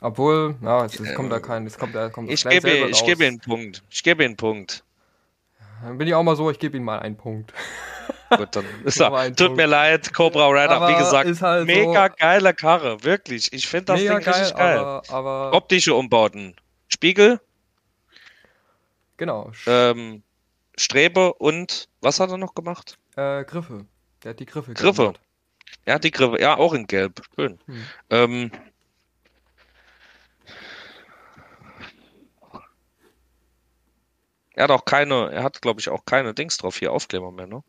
Obwohl, 0.00 0.56
ja, 0.62 0.84
es, 0.84 0.98
es 0.98 1.14
kommt 1.14 1.30
da 1.30 1.38
kein, 1.38 1.64
es 1.66 1.78
kommt, 1.78 1.94
kommt 2.12 2.30
ich 2.30 2.44
gebe, 2.44 2.68
ich 2.88 3.04
gebe 3.04 3.24
ihm 3.24 3.28
einen 3.28 3.40
Punkt. 3.40 3.84
Ich 3.88 4.02
gebe 4.02 4.24
ihm 4.24 4.30
einen 4.30 4.36
Punkt. 4.36 4.84
Dann 5.82 5.98
bin 5.98 6.08
ich 6.08 6.14
auch 6.14 6.22
mal 6.22 6.36
so, 6.36 6.50
ich 6.50 6.58
gebe 6.58 6.76
ihm 6.76 6.84
mal 6.84 6.98
einen 6.98 7.16
Punkt. 7.16 7.52
Gut, 8.36 8.56
dann 8.56 8.64
ist 8.84 9.00
er. 9.00 9.34
Tut 9.34 9.56
mir 9.56 9.66
leid, 9.66 10.12
Cobra 10.12 10.48
Rider, 10.48 10.70
aber 10.70 10.88
wie 10.88 10.98
gesagt, 10.98 11.42
halt 11.42 11.66
mega 11.66 12.08
so 12.08 12.14
geile 12.18 12.54
Karre, 12.54 13.02
wirklich. 13.04 13.52
Ich 13.52 13.68
finde 13.68 13.86
das 13.86 14.00
Ding 14.00 14.08
geil, 14.08 14.16
richtig 14.18 14.54
geil. 14.56 14.78
Aber, 14.78 15.02
aber 15.10 15.52
Optische 15.52 15.94
Umbauten. 15.94 16.54
Spiegel. 16.88 17.40
Genau. 19.16 19.52
Ähm, 19.66 20.22
Strebe 20.76 21.34
und 21.34 21.88
was 22.00 22.20
hat 22.20 22.30
er 22.30 22.38
noch 22.38 22.54
gemacht? 22.54 22.98
Äh, 23.16 23.44
Griffe. 23.44 23.86
Der 24.22 24.30
hat 24.30 24.40
die 24.40 24.46
Griffe 24.46 24.74
Griffe. 24.74 25.14
Ja, 25.86 25.98
die 25.98 26.10
Griffe, 26.10 26.40
ja, 26.40 26.56
auch 26.56 26.74
in 26.74 26.86
Gelb. 26.86 27.22
Schön. 27.34 27.58
Hm. 27.66 27.86
Ähm, 28.10 28.50
er 34.54 34.64
hat 34.64 34.70
auch 34.70 34.84
keine, 34.84 35.30
er 35.32 35.42
hat, 35.42 35.60
glaube 35.62 35.80
ich, 35.80 35.88
auch 35.88 36.04
keine 36.04 36.34
Dings 36.34 36.56
drauf 36.56 36.76
hier, 36.76 36.92
Aufkleber 36.92 37.32
mehr, 37.32 37.46
ne? 37.46 37.62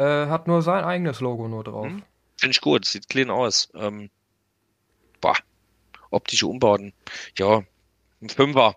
Äh, 0.00 0.28
hat 0.28 0.48
nur 0.48 0.62
sein 0.62 0.82
eigenes 0.82 1.20
Logo 1.20 1.46
nur 1.46 1.62
drauf. 1.62 1.84
Hm? 1.84 2.02
Finde 2.38 2.52
ich 2.52 2.62
gut, 2.62 2.86
sieht 2.86 3.10
clean 3.10 3.28
aus. 3.28 3.68
Ähm, 3.74 4.08
boah, 5.20 5.36
optische 6.08 6.46
Umbauten. 6.46 6.94
Ja, 7.36 7.62
ein 8.22 8.30
Fünfer. 8.30 8.76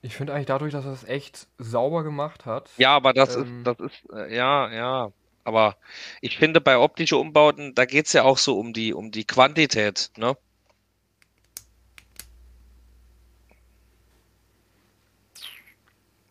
Ich 0.00 0.16
finde 0.16 0.34
eigentlich 0.34 0.46
dadurch, 0.46 0.72
dass 0.72 0.84
er 0.84 0.92
es 0.92 1.04
echt 1.04 1.46
sauber 1.58 2.02
gemacht 2.02 2.46
hat. 2.46 2.68
Ja, 2.78 2.96
aber 2.96 3.12
das 3.12 3.36
ähm, 3.36 3.58
ist, 3.58 3.66
das 3.68 3.78
ist, 3.78 4.12
äh, 4.12 4.34
ja, 4.34 4.72
ja. 4.72 5.12
Aber 5.44 5.76
ich 6.20 6.36
finde, 6.36 6.60
bei 6.60 6.76
optischen 6.76 7.18
Umbauten, 7.18 7.76
da 7.76 7.84
geht 7.84 8.06
es 8.06 8.14
ja 8.14 8.24
auch 8.24 8.38
so 8.38 8.58
um 8.58 8.72
die, 8.72 8.92
um 8.92 9.12
die 9.12 9.24
Quantität, 9.24 10.10
ne? 10.16 10.36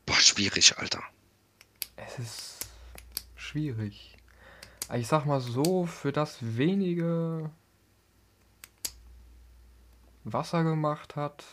Boah, 0.05 0.15
schwierig, 0.15 0.77
Alter. 0.77 1.03
Es 1.95 2.19
ist 2.19 2.50
schwierig. 3.51 4.15
Ich 4.93 5.07
sag 5.07 5.25
mal 5.25 5.41
so, 5.41 5.85
für 5.85 6.11
das 6.11 6.37
wenige 6.41 7.49
Wasser 10.23 10.63
gemacht 10.63 11.15
hat, 11.15 11.43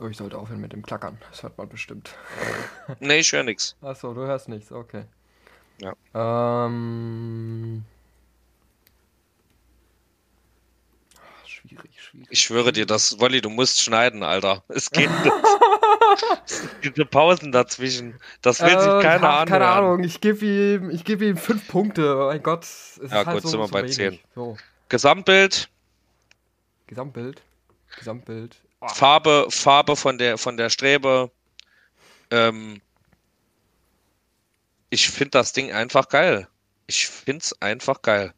Oh, 0.00 0.08
ich 0.08 0.16
sollte 0.16 0.36
aufhören 0.36 0.60
mit 0.60 0.72
dem 0.72 0.82
Klackern. 0.82 1.16
Das 1.30 1.44
hört 1.44 1.56
man 1.58 1.68
bestimmt. 1.68 2.16
nee, 2.98 3.20
ich 3.20 3.30
höre 3.30 3.44
nichts. 3.44 3.76
Achso, 3.82 4.12
du 4.12 4.22
hörst 4.22 4.48
nichts, 4.48 4.72
okay. 4.72 5.04
Ja. 5.78 5.94
Ähm. 6.66 7.84
Schwierig, 11.46 12.02
schwierig. 12.02 12.26
Ich 12.30 12.40
schwöre 12.40 12.72
dir, 12.72 12.84
das, 12.84 13.20
Wolli, 13.20 13.40
du 13.40 13.50
musst 13.50 13.80
schneiden, 13.80 14.24
Alter. 14.24 14.64
Es 14.66 14.90
geht 14.90 15.10
nicht. 15.22 15.32
Diese 16.84 17.04
Pausen 17.04 17.52
dazwischen, 17.52 18.18
das 18.40 18.60
will 18.60 18.68
äh, 18.68 18.80
sich 18.80 19.02
keiner 19.02 19.28
anhören. 19.30 19.48
Keine 19.48 19.66
Ahnung, 19.66 20.04
ich 20.04 20.20
gebe 20.20 20.44
ihm, 20.44 21.02
geb 21.04 21.22
ihm 21.22 21.36
fünf 21.36 21.68
Punkte. 21.68 22.16
Oh 22.16 22.26
mein 22.26 22.42
Gott. 22.42 22.64
Es 22.64 22.98
ja, 22.98 23.04
ist 23.04 23.12
halt 23.12 23.30
gut, 23.30 23.42
so, 23.42 23.48
sind 23.48 23.60
wir 23.60 23.68
bei 23.68 23.86
zehn. 23.86 24.18
So. 24.34 24.56
Gesamtbild. 24.88 25.68
Gesamtbild. 26.86 27.42
Gesamtbild. 27.98 28.56
Farbe, 28.88 29.46
Farbe 29.50 29.96
von 29.96 30.18
der, 30.18 30.38
von 30.38 30.56
der 30.56 30.70
Strebe. 30.70 31.30
Ähm, 32.30 32.80
ich 34.90 35.08
finde 35.08 35.30
das 35.30 35.52
Ding 35.52 35.72
einfach 35.72 36.08
geil. 36.08 36.48
Ich 36.86 37.08
finde 37.08 37.42
es 37.42 37.62
einfach 37.62 38.02
geil. 38.02 38.34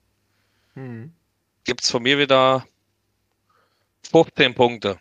Hm. 0.75 1.13
Gibt's 1.65 1.91
von 1.91 2.03
mir 2.03 2.19
wieder 2.19 2.67
15 4.11 4.55
Punkte. 4.55 4.99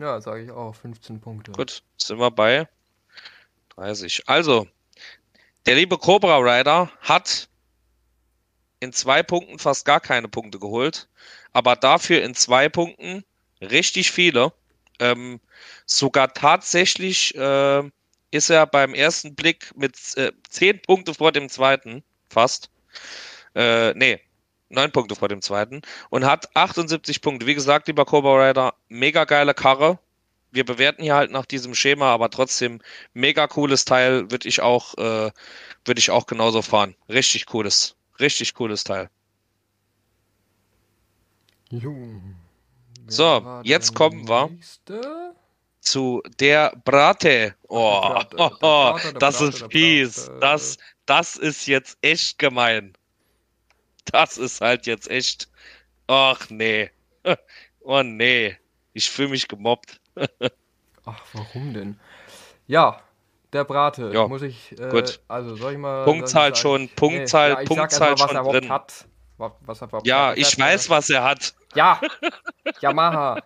Ja, 0.00 0.18
sage 0.20 0.42
ich 0.44 0.50
auch. 0.50 0.74
15 0.74 1.20
Punkte. 1.20 1.52
Gut, 1.52 1.82
sind 1.98 2.18
wir 2.18 2.30
bei 2.30 2.66
30. 3.76 4.22
Also, 4.26 4.66
der 5.66 5.74
liebe 5.74 5.98
Cobra 5.98 6.38
Rider 6.38 6.90
hat 7.00 7.48
in 8.80 8.94
zwei 8.94 9.22
Punkten 9.22 9.58
fast 9.58 9.84
gar 9.84 10.00
keine 10.00 10.26
Punkte 10.28 10.58
geholt, 10.58 11.06
aber 11.52 11.76
dafür 11.76 12.22
in 12.22 12.34
zwei 12.34 12.70
Punkten 12.70 13.24
richtig 13.60 14.10
viele. 14.10 14.54
Ähm, 15.00 15.38
sogar 15.84 16.32
tatsächlich 16.32 17.34
äh, 17.34 17.82
ist 18.30 18.48
er 18.48 18.66
beim 18.66 18.94
ersten 18.94 19.34
Blick 19.34 19.70
mit 19.76 19.96
äh, 20.16 20.32
10 20.48 20.80
Punkte 20.82 21.12
vor 21.12 21.30
dem 21.30 21.50
zweiten, 21.50 22.02
fast. 22.30 22.70
Äh, 23.54 23.92
nee, 23.94 24.18
9 24.70 24.92
Punkte 24.92 25.16
vor 25.16 25.28
dem 25.28 25.42
zweiten 25.42 25.82
und 26.08 26.24
hat 26.24 26.54
78 26.56 27.20
Punkte. 27.20 27.46
Wie 27.46 27.54
gesagt, 27.54 27.88
lieber 27.88 28.04
Cobra 28.04 28.48
Rider, 28.48 28.74
mega 28.88 29.24
geile 29.24 29.54
Karre. 29.54 29.98
Wir 30.52 30.64
bewerten 30.64 31.02
hier 31.02 31.14
halt 31.14 31.30
nach 31.30 31.46
diesem 31.46 31.74
Schema, 31.74 32.12
aber 32.12 32.30
trotzdem 32.30 32.80
mega 33.12 33.46
cooles 33.46 33.84
Teil, 33.84 34.30
würde 34.30 34.48
ich 34.48 34.62
auch, 34.62 34.94
äh, 34.98 35.30
würde 35.84 35.98
ich 35.98 36.10
auch 36.10 36.26
genauso 36.26 36.62
fahren. 36.62 36.96
Richtig 37.08 37.46
cooles, 37.46 37.94
richtig 38.18 38.54
cooles 38.54 38.82
Teil. 38.84 39.10
So, 43.06 43.60
jetzt 43.62 43.94
kommen 43.94 44.28
wir 44.28 44.50
zu 45.80 46.22
der 46.38 46.72
Brate. 46.84 47.54
Oh, 47.68 48.18
das 49.18 49.40
ist 49.40 49.64
fies. 49.70 50.30
Das, 50.40 50.78
das 51.06 51.36
ist 51.36 51.66
jetzt 51.66 51.98
echt 52.02 52.38
gemein. 52.38 52.92
Das 54.12 54.38
ist 54.38 54.60
halt 54.60 54.86
jetzt 54.86 55.10
echt. 55.10 55.48
Ach 56.06 56.48
nee. 56.50 56.90
Oh 57.82 58.02
nee. 58.02 58.58
Ich 58.92 59.08
fühle 59.08 59.30
mich 59.30 59.48
gemobbt. 59.48 60.00
Ach, 61.06 61.20
warum 61.32 61.72
denn? 61.72 61.98
Ja, 62.66 63.00
der 63.52 63.64
Brate. 63.64 64.10
Ja, 64.12 64.28
muss 64.28 64.42
ich. 64.42 64.78
Äh, 64.78 64.90
gut. 64.90 65.20
Also 65.28 65.56
soll 65.56 65.72
ich 65.72 65.78
mal. 65.78 66.04
Punktzahl 66.04 66.54
schon, 66.54 66.88
Punktzahl, 66.90 67.54
nee, 67.54 67.60
ja, 67.60 67.66
Punktzahl 67.66 68.18
schon 68.18 68.34
drin. 68.44 68.68
Hat, 68.68 69.06
was 69.38 69.80
er 69.80 69.88
ja, 70.04 70.34
ich 70.34 70.58
weiß, 70.58 70.90
was 70.90 71.08
er 71.10 71.24
hat. 71.24 71.54
Ja, 71.74 72.00
Yamaha. 72.80 73.42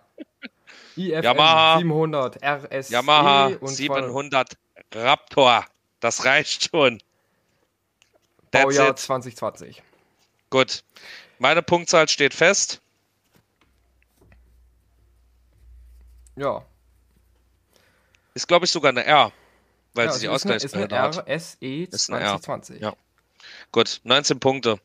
IFM 0.97 1.23
Yamaha 1.23 1.77
700 1.77 2.43
RS. 2.43 2.89
Yamaha 2.89 3.51
700 3.61 4.57
Raptor. 4.93 5.65
Das 5.99 6.25
reicht 6.25 6.69
schon. 6.69 6.99
That's 8.51 8.65
Baujahr 8.65 8.89
it. 8.91 8.99
2020. 8.99 9.83
Gut. 10.55 10.85
Meine 11.37 11.61
Punktzahl 11.61 12.07
steht 12.07 12.33
fest. 12.33 12.79
Ja. 16.37 16.65
Ist, 18.35 18.47
glaube 18.47 18.63
ich, 18.63 18.71
sogar 18.71 18.91
eine 18.91 19.03
R, 19.03 19.33
weil 19.95 20.05
ja, 20.05 20.11
sie 20.13 20.21
die 20.21 20.29
Ausgleichsbehälter 20.29 21.01
hat. 21.01 21.27
RSE 21.27 21.89
2020. 21.89 22.79
Ja. 22.79 22.95
Gut, 23.73 23.99
19 24.05 24.39
Punkte. 24.39 24.79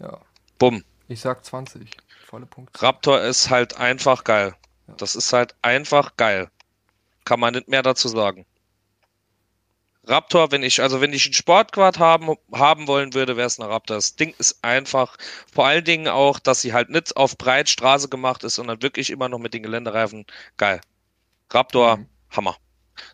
Ja. 0.00 0.20
Bumm. 0.58 0.84
Ich 1.06 1.20
sag 1.20 1.44
20. 1.44 1.88
Volle 2.24 2.46
Punkte. 2.46 2.82
Raptor 2.82 3.20
ist 3.20 3.50
halt 3.50 3.76
einfach 3.76 4.24
geil. 4.24 4.56
Ja. 4.88 4.94
Das 4.94 5.14
ist 5.14 5.32
halt 5.32 5.54
einfach 5.62 6.16
geil. 6.16 6.50
Kann 7.24 7.38
man 7.38 7.54
nicht 7.54 7.68
mehr 7.68 7.84
dazu 7.84 8.08
sagen. 8.08 8.44
Raptor, 10.06 10.52
wenn 10.52 10.62
ich, 10.62 10.80
also 10.80 11.00
wenn 11.00 11.12
ich 11.12 11.26
einen 11.26 11.34
Sportquad 11.34 11.98
haben, 11.98 12.36
haben 12.52 12.86
wollen 12.86 13.12
würde, 13.14 13.36
wäre 13.36 13.48
es 13.48 13.58
ein 13.58 13.68
Raptor. 13.68 13.96
Das 13.96 14.14
Ding 14.14 14.34
ist 14.38 14.62
einfach, 14.62 15.16
vor 15.52 15.66
allen 15.66 15.84
Dingen 15.84 16.06
auch, 16.08 16.38
dass 16.38 16.60
sie 16.60 16.72
halt 16.72 16.90
nicht 16.90 17.16
auf 17.16 17.36
Breitstraße 17.36 18.08
gemacht 18.08 18.44
ist, 18.44 18.54
sondern 18.54 18.82
wirklich 18.82 19.10
immer 19.10 19.28
noch 19.28 19.38
mit 19.38 19.52
den 19.52 19.64
Geländereifen. 19.64 20.24
Geil. 20.56 20.80
Raptor, 21.50 21.96
mhm. 21.96 22.06
Hammer. 22.30 22.56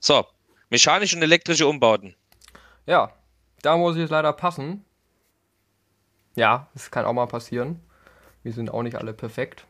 So, 0.00 0.26
mechanische 0.68 1.16
und 1.16 1.22
elektrische 1.22 1.66
Umbauten. 1.66 2.14
Ja, 2.84 3.12
da 3.62 3.76
muss 3.76 3.96
ich 3.96 4.02
es 4.02 4.10
leider 4.10 4.32
passen. 4.32 4.84
Ja, 6.34 6.68
das 6.74 6.90
kann 6.90 7.06
auch 7.06 7.12
mal 7.12 7.26
passieren. 7.26 7.80
Wir 8.42 8.52
sind 8.52 8.70
auch 8.70 8.82
nicht 8.82 8.96
alle 8.96 9.14
perfekt. 9.14 9.64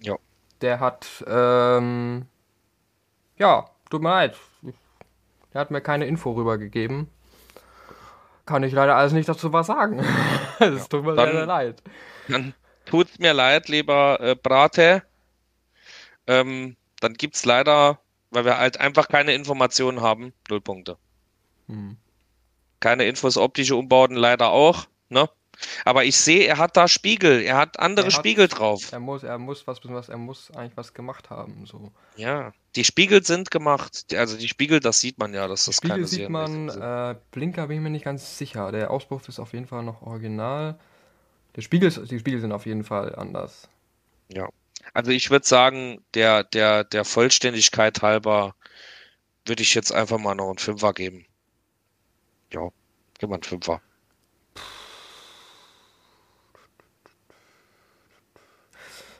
Ja. 0.00 0.16
Der 0.60 0.80
hat, 0.80 1.24
ähm, 1.26 2.26
ja, 3.36 3.68
tut 3.90 4.02
mir 4.02 4.10
leid. 4.10 4.36
Der 5.52 5.60
hat 5.60 5.70
mir 5.70 5.80
keine 5.80 6.06
Info 6.06 6.32
rübergegeben. 6.32 7.08
Kann 8.46 8.62
ich 8.62 8.72
leider 8.72 8.96
alles 8.96 9.12
nicht 9.12 9.28
dazu 9.28 9.52
was 9.52 9.66
sagen. 9.66 10.04
Es 10.60 10.88
tut 10.88 11.04
mir 11.04 11.14
dann, 11.14 11.26
leider 11.26 11.46
leid. 11.46 11.82
Dann 12.26 12.52
tut's 12.84 13.18
mir 13.18 13.32
leid, 13.32 13.68
lieber 13.68 14.18
äh, 14.20 14.34
Brate. 14.34 15.04
Ähm, 16.26 16.76
dann 17.00 17.14
gibt's 17.14 17.44
leider, 17.44 18.00
weil 18.30 18.44
wir 18.44 18.58
halt 18.58 18.80
einfach 18.80 19.08
keine 19.08 19.34
Informationen 19.34 20.00
haben, 20.00 20.32
null 20.48 20.60
Punkte. 20.60 20.96
Hm. 21.68 21.96
Keine 22.80 23.04
Infos, 23.04 23.36
optische 23.36 23.76
Umbauten 23.76 24.16
leider 24.16 24.50
auch, 24.50 24.86
ne? 25.08 25.28
Aber 25.84 26.04
ich 26.04 26.16
sehe, 26.16 26.46
er 26.46 26.58
hat 26.58 26.76
da 26.76 26.88
Spiegel, 26.88 27.42
er 27.42 27.56
hat 27.56 27.78
andere 27.78 28.06
er 28.06 28.12
hat, 28.12 28.18
Spiegel 28.18 28.48
drauf. 28.48 28.92
Er 28.92 29.00
muss, 29.00 29.22
er 29.22 29.38
muss 29.38 29.66
was, 29.66 29.80
was, 29.84 30.08
er 30.08 30.18
muss 30.18 30.50
eigentlich 30.52 30.76
was 30.76 30.94
gemacht 30.94 31.30
haben. 31.30 31.66
So. 31.66 31.90
Ja, 32.16 32.52
die 32.76 32.84
Spiegel 32.84 33.24
sind 33.24 33.50
gemacht. 33.50 34.14
Also 34.14 34.36
die 34.36 34.48
Spiegel, 34.48 34.80
das 34.80 35.00
sieht 35.00 35.18
man 35.18 35.34
ja, 35.34 35.48
dass 35.48 35.64
das 35.64 35.76
Spiegel 35.76 35.96
keine 35.96 36.06
sieht 36.06 36.28
man. 36.28 36.68
Äh, 36.68 37.16
Blinker 37.32 37.66
bin 37.66 37.78
ich 37.78 37.82
mir 37.82 37.90
nicht 37.90 38.04
ganz 38.04 38.38
sicher. 38.38 38.70
Der 38.72 38.90
Auspuff 38.90 39.28
ist 39.28 39.40
auf 39.40 39.52
jeden 39.52 39.66
Fall 39.66 39.82
noch 39.82 40.02
original. 40.02 40.78
Der 41.56 41.62
Spiegel, 41.62 41.90
die 41.90 42.18
Spiegel 42.18 42.40
sind 42.40 42.52
auf 42.52 42.66
jeden 42.66 42.84
Fall 42.84 43.14
anders. 43.16 43.68
Ja. 44.28 44.48
Also 44.94 45.10
ich 45.10 45.30
würde 45.30 45.46
sagen, 45.46 46.04
der, 46.14 46.44
der, 46.44 46.84
der 46.84 47.04
Vollständigkeit 47.04 48.00
halber 48.02 48.54
würde 49.44 49.62
ich 49.62 49.74
jetzt 49.74 49.92
einfach 49.92 50.18
mal 50.18 50.34
noch 50.34 50.48
einen 50.48 50.58
Fünfer 50.58 50.92
geben. 50.92 51.26
Ja, 52.52 52.68
gib 53.18 53.28
mal 53.28 53.36
einen 53.36 53.42
Fünfer. 53.42 53.80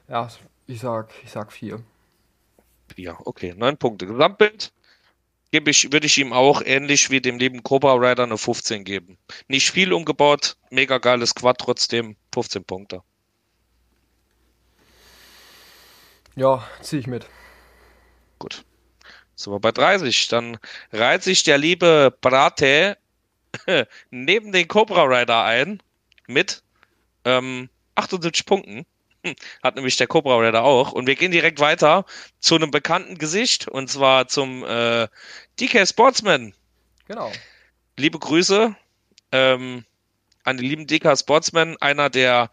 Ja, 0.09 0.28
ich 0.66 0.80
sag, 0.80 1.11
ich 1.22 1.30
sag 1.30 1.52
vier. 1.52 1.82
Vier, 2.94 3.16
okay. 3.24 3.54
Neun 3.56 3.76
Punkte. 3.76 4.06
Gesamtbild 4.06 4.72
gebe 5.50 5.70
ich, 5.70 5.92
würde 5.92 6.06
ich 6.06 6.18
ihm 6.18 6.32
auch 6.32 6.62
ähnlich 6.64 7.11
wie 7.11 7.20
dem 7.20 7.38
lieben 7.38 7.62
Cobra 7.62 7.94
Rider 7.94 8.24
eine 8.24 8.38
15 8.38 8.84
geben. 8.84 9.18
Nicht 9.48 9.70
viel 9.70 9.92
umgebaut, 9.92 10.56
mega 10.70 10.98
geiles 10.98 11.34
Quad 11.34 11.59
trotzdem, 11.59 12.16
15 12.32 12.64
Punkte. 12.64 13.02
Ja, 16.36 16.66
ziehe 16.80 17.00
ich 17.00 17.06
mit. 17.06 17.26
Gut. 18.38 18.64
So, 19.34 19.52
wir 19.52 19.61
bei 19.61 19.72
30. 19.72 20.28
Dann 20.28 20.59
reiht 20.92 21.22
sich 21.22 21.42
der 21.42 21.59
liebe 21.59 22.16
Brate 22.20 22.96
neben 24.11 24.52
den 24.52 24.68
Cobra 24.68 25.02
Rider 25.02 25.44
ein 25.44 25.82
mit 26.26 26.62
ähm, 27.24 27.68
78 27.96 28.46
Punkten. 28.46 28.86
Hat 29.62 29.76
nämlich 29.76 29.97
der 29.97 30.07
Cobra 30.07 30.37
Rider 30.37 30.64
auch. 30.64 30.93
Und 30.93 31.07
wir 31.07 31.14
gehen 31.14 31.33
direkt 31.33 31.61
weiter 31.61 32.05
zu 32.41 32.55
einem 32.55 32.70
bekannten 32.70 33.18
Gesicht 33.18 33.68
und 33.68 33.91
zwar 33.91 34.29
zum 34.29 34.64
äh, 34.64 35.09
DK 35.61 35.87
Sportsman. 35.87 36.55
Genau. 37.07 37.33
Liebe 37.97 38.18
Grüße 38.18 38.74
ähm, 39.33 39.85
an 40.45 40.57
die 40.57 40.66
lieben 40.66 40.87
DK 40.87 41.18
Sportsman, 41.18 41.76
einer 41.81 42.11
der 42.11 42.51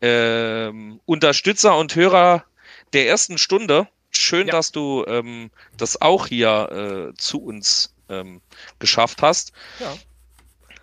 ähm, 0.00 1.00
Unterstützer 1.06 1.76
und 1.76 1.94
Hörer 1.96 2.44
der 2.92 3.08
ersten 3.08 3.38
Stunde. 3.38 3.88
Schön, 4.10 4.46
ja. 4.46 4.52
dass 4.52 4.70
du 4.70 5.04
ähm, 5.08 5.50
das 5.76 6.00
auch 6.00 6.28
hier 6.28 7.12
äh, 7.12 7.16
zu 7.16 7.42
uns 7.42 7.94
ähm, 8.08 8.40
geschafft 8.78 9.22
hast. 9.22 9.52
Ja. 9.80 9.96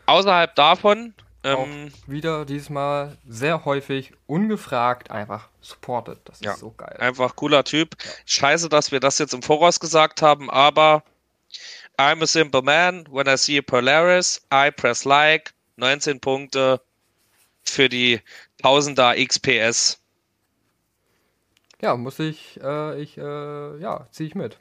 Außerhalb 0.08 0.54
davon 0.56 1.14
ähm, 1.44 1.92
wieder 2.08 2.46
diesmal 2.46 3.18
sehr 3.28 3.66
häufig 3.66 4.14
ungefragt 4.28 5.12
einfach 5.12 5.50
supported. 5.62 6.20
Das 6.26 6.38
ist 6.38 6.46
ja, 6.46 6.56
so 6.56 6.72
geil. 6.72 6.96
Einfach 7.00 7.36
cooler 7.36 7.64
Typ. 7.64 7.96
Ja. 8.04 8.12
Scheiße, 8.26 8.70
dass 8.70 8.92
wir 8.92 9.00
das 9.00 9.18
jetzt 9.18 9.34
im 9.34 9.42
Voraus 9.42 9.80
gesagt 9.80 10.22
haben, 10.22 10.50
aber 10.50 11.04
I'm 11.98 12.22
a 12.22 12.28
simple 12.28 12.62
man. 12.62 13.06
When 13.12 13.28
I 13.28 13.38
see 13.38 13.58
a 13.58 13.62
Polaris, 13.62 14.42
I 14.54 14.72
press 14.72 15.06
like. 15.06 15.54
19 15.78 16.20
Punkte 16.20 16.82
für 17.64 17.90
die 17.90 18.22
Tausender 18.62 19.16
XPS. 19.16 20.00
Ja, 21.82 21.96
muss 21.96 22.20
ich, 22.20 22.60
äh, 22.62 23.02
ich, 23.02 23.18
äh, 23.18 23.78
ja, 23.80 24.08
ziehe 24.12 24.28
ich 24.28 24.36
mit. 24.36 24.58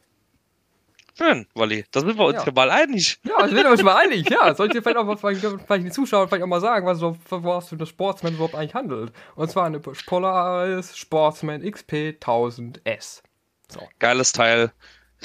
Schön, 1.16 1.46
Wolli. 1.54 1.84
Da 1.90 2.00
sind 2.00 2.16
wir 2.16 2.24
uns 2.24 2.44
ja. 2.44 2.52
mal 2.52 2.70
einig. 2.70 3.18
Ja, 3.24 3.38
da 3.38 3.48
sind 3.48 3.56
wir 3.56 3.70
uns 3.70 3.82
mal 3.82 3.96
einig. 3.96 4.28
Ja, 4.30 4.54
sollt 4.54 4.74
ihr 4.74 4.82
vielleicht 4.82 4.98
auch 4.98 5.18
vielleicht, 5.18 5.40
vielleicht 5.40 5.86
die 5.86 5.90
Zuschauer 5.90 6.28
vielleicht 6.28 6.42
auch 6.42 6.48
mal 6.48 6.60
sagen, 6.60 6.86
was 6.86 6.98
so, 6.98 7.16
was 7.28 7.68
für 7.68 7.76
eine 7.76 7.86
Sportsman 7.86 8.34
überhaupt 8.34 8.54
eigentlich 8.54 8.74
handelt. 8.74 9.12
Und 9.34 9.50
zwar 9.50 9.66
eine 9.66 9.80
Polaris 9.80 10.96
Sportsman 10.96 11.62
XP 11.68 12.18
1000S. 12.20 13.22
So. 13.68 13.88
Geiles 13.98 14.32
Teil. 14.32 14.72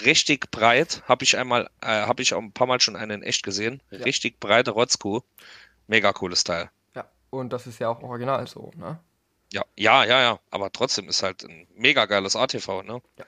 Richtig 0.04 0.52
breit. 0.52 1.04
Habe 1.08 1.24
ich 1.24 1.38
einmal, 1.38 1.70
äh, 1.82 1.88
habe 1.88 2.22
ich 2.22 2.34
auch 2.34 2.42
ein 2.42 2.52
paar 2.52 2.68
Mal 2.68 2.82
schon 2.82 2.96
einen 2.96 3.22
in 3.22 3.24
echt 3.24 3.44
gesehen. 3.44 3.82
Ja. 3.92 4.00
Richtig 4.00 4.40
breite 4.40 4.72
Rotzkuh. 4.72 5.22
Mega 5.88 6.12
cooles 6.12 6.44
Teil. 6.44 6.70
Ja, 6.96 7.06
und 7.30 7.54
das 7.54 7.68
ist 7.68 7.80
ja 7.80 7.90
auch 7.90 8.02
original 8.02 8.48
so, 8.48 8.72
ne? 8.76 9.00
Ja, 9.54 9.64
ja, 9.78 10.04
ja, 10.04 10.22
ja. 10.22 10.40
Aber 10.52 10.72
trotzdem 10.72 11.08
ist 11.08 11.24
halt 11.24 11.44
ein 11.44 11.68
mega 11.76 12.06
geiles 12.08 12.36
ATV, 12.36 12.84
ne? 12.84 13.02
Ja. 13.18 13.26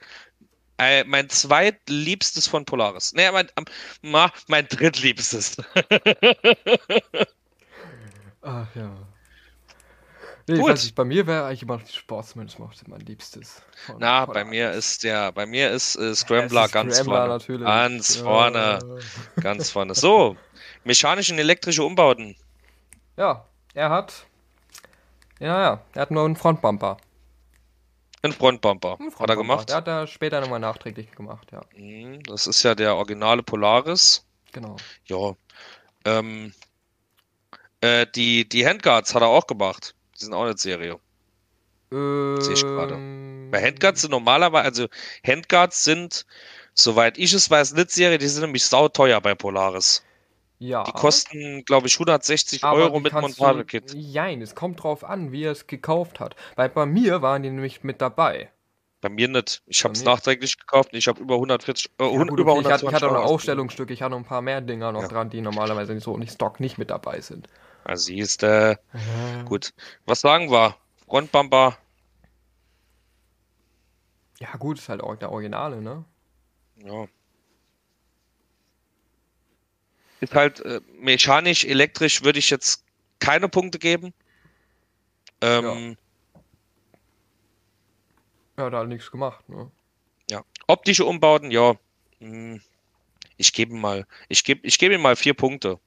Äh, 0.77 1.03
mein 1.05 1.29
zweitliebstes 1.29 2.47
von 2.47 2.65
Polaris. 2.65 3.13
Naja, 3.13 3.31
mein, 3.31 3.47
ähm, 3.57 3.65
mein 4.47 4.67
drittliebstes. 4.67 5.57
Ach 8.41 8.67
ja. 8.75 8.91
Nee, 10.49 10.59
Gut. 10.59 10.81
Ich, 10.81 10.95
bei 10.95 11.03
mir 11.03 11.27
wäre 11.27 11.45
eigentlich 11.45 11.63
immer 11.63 11.77
noch 11.77 11.87
Sportsman, 11.87 12.47
das 12.47 12.57
macht 12.57 12.87
mein 12.87 13.01
Liebstes. 13.01 13.61
Na, 13.97 14.25
Polaris. 14.25 14.33
bei 14.33 14.45
mir 14.45 14.71
ist 14.71 15.03
der, 15.03 15.31
bei 15.33 15.45
mir 15.45 15.71
ist 15.71 15.97
äh, 15.97 16.15
Scrambler 16.15 16.61
ja, 16.61 16.65
ist 16.67 16.71
ganz 16.71 16.95
Scrambler 16.95 17.17
vorne. 17.17 17.33
Natürlich. 17.33 17.65
Ganz 17.65 18.15
ja. 18.15 18.23
vorne. 18.23 18.79
ganz 19.41 19.69
vorne. 19.71 19.95
So, 19.95 20.37
mechanische 20.85 21.33
und 21.33 21.39
elektrische 21.39 21.83
Umbauten. 21.83 22.37
Ja, 23.17 23.45
er 23.73 23.89
hat. 23.89 24.25
Ja, 25.39 25.61
ja, 25.61 25.81
er 25.93 26.01
hat 26.01 26.11
nur 26.11 26.23
einen 26.23 26.37
Frontbumper. 26.37 26.97
Ein 28.21 28.31
Frontbumper. 28.31 28.97
Ein 28.99 29.11
Frontbumper. 29.11 29.19
Hat 29.19 29.29
er 29.29 29.35
gemacht? 29.35 29.69
Der 29.69 29.75
hat 29.77 29.87
er 29.87 30.07
später 30.07 30.41
nochmal 30.41 30.59
nachträglich 30.59 31.11
gemacht, 31.11 31.51
ja. 31.51 31.61
Mhm, 31.75 32.23
das 32.23 32.47
ist 32.47 32.63
ja 32.63 32.75
der 32.75 32.95
originale 32.95 33.43
Polaris. 33.43 34.25
Genau. 34.51 34.75
Ja. 35.05 35.35
Ähm, 36.05 36.53
äh, 37.81 38.07
die, 38.15 38.47
die 38.47 38.65
Handguards 38.67 39.13
hat 39.13 39.21
er 39.21 39.27
auch 39.27 39.45
gemacht. 39.45 39.93
Die 40.15 40.25
sind 40.25 40.33
auch 40.33 40.43
eine 40.43 40.57
Serie. 40.57 40.99
Ähm, 41.91 42.41
Sehe 42.41 42.53
ich 42.53 42.61
gerade. 42.61 42.97
Bei 43.51 43.61
Handguards 43.61 44.01
sind 44.01 44.11
normalerweise, 44.11 44.65
also 44.65 44.87
Handguards 45.25 45.83
sind, 45.83 46.25
soweit 46.73 47.17
ich 47.17 47.33
es 47.33 47.49
weiß, 47.49 47.73
nicht 47.73 47.91
Serie, 47.91 48.17
die 48.17 48.27
sind 48.27 48.41
nämlich 48.41 48.65
sauteuer 48.65 49.21
bei 49.21 49.35
Polaris. 49.35 50.03
Ja. 50.59 50.83
Die 50.83 50.91
kosten, 50.91 51.63
glaube 51.65 51.87
ich, 51.87 51.95
160 51.95 52.63
Aber 52.63 52.79
Euro 52.79 52.99
mit 52.99 53.13
Montagekit. 53.13 53.95
Nein, 53.95 54.41
es 54.41 54.55
kommt 54.55 54.81
drauf 54.81 55.03
an, 55.03 55.31
wie 55.31 55.43
er 55.43 55.51
es 55.51 55.67
gekauft 55.67 56.19
hat. 56.19 56.35
Weil 56.55 56.69
bei 56.69 56.85
mir 56.85 57.21
waren 57.21 57.43
die 57.43 57.49
nämlich 57.49 57.83
mit 57.83 58.01
dabei. 58.01 58.49
Bei 59.01 59.09
mir 59.09 59.27
nicht. 59.27 59.61
Ich 59.67 59.83
habe 59.83 59.93
es 59.93 60.03
nachträglich 60.03 60.57
gekauft 60.57 60.93
und 60.93 60.97
ich 60.97 61.07
habe 61.07 61.21
über 61.21 61.35
140, 61.35 61.91
äh, 61.99 62.03
ja, 62.03 62.23
gut, 62.23 62.39
über 62.39 62.53
okay, 62.53 62.65
120 62.65 62.65
Ich 62.65 62.71
hatte, 62.71 62.85
ich 62.85 62.93
hatte 62.93 63.13
noch 63.13 63.31
Aufstellungsstücke, 63.31 63.93
ich 63.93 64.01
hatte 64.01 64.11
noch 64.11 64.17
ein 64.17 64.25
paar 64.25 64.41
mehr 64.41 64.61
Dinger 64.61 64.91
noch 64.91 65.03
ja. 65.03 65.07
dran, 65.07 65.29
die 65.29 65.41
normalerweise 65.41 65.99
so 65.99 66.17
nicht 66.17 66.33
Stock 66.33 66.59
nicht 66.59 66.79
mit 66.79 66.89
dabei 66.89 67.21
sind. 67.21 67.47
Also 67.83 68.05
siehst 68.05 68.41
äh, 68.41 68.75
gut. 69.45 69.73
Was 70.07 70.21
sagen 70.21 70.49
wir? 70.49 70.75
Frontbumper. 71.05 71.77
Ja, 74.39 74.51
gut, 74.57 74.79
ist 74.79 74.89
halt 74.89 75.01
auch 75.01 75.15
der 75.15 75.31
Originale, 75.31 75.81
ne? 75.81 76.03
Ja. 76.83 77.07
Ist 80.19 80.33
halt 80.33 80.59
äh, 80.61 80.81
mechanisch, 80.99 81.63
elektrisch 81.63 82.23
würde 82.23 82.39
ich 82.39 82.49
jetzt 82.49 82.83
keine 83.19 83.49
Punkte 83.49 83.79
geben. 83.79 84.13
Ähm, 85.41 85.97
ja. 88.57 88.63
ja, 88.63 88.69
da 88.69 88.79
hat 88.79 88.87
nichts 88.87 89.11
gemacht, 89.11 89.47
ne? 89.49 89.71
Ja. 90.29 90.43
Optische 90.67 91.05
Umbauten, 91.05 91.51
ja. 91.51 91.75
Hm, 92.19 92.61
ich 93.37 93.53
gebe 93.53 93.75
mal, 93.75 94.07
ich 94.27 94.43
gebe, 94.43 94.65
ich 94.65 94.79
gebe 94.79 94.95
ihm 94.95 95.01
mal 95.01 95.15
vier 95.15 95.35
Punkte. 95.35 95.79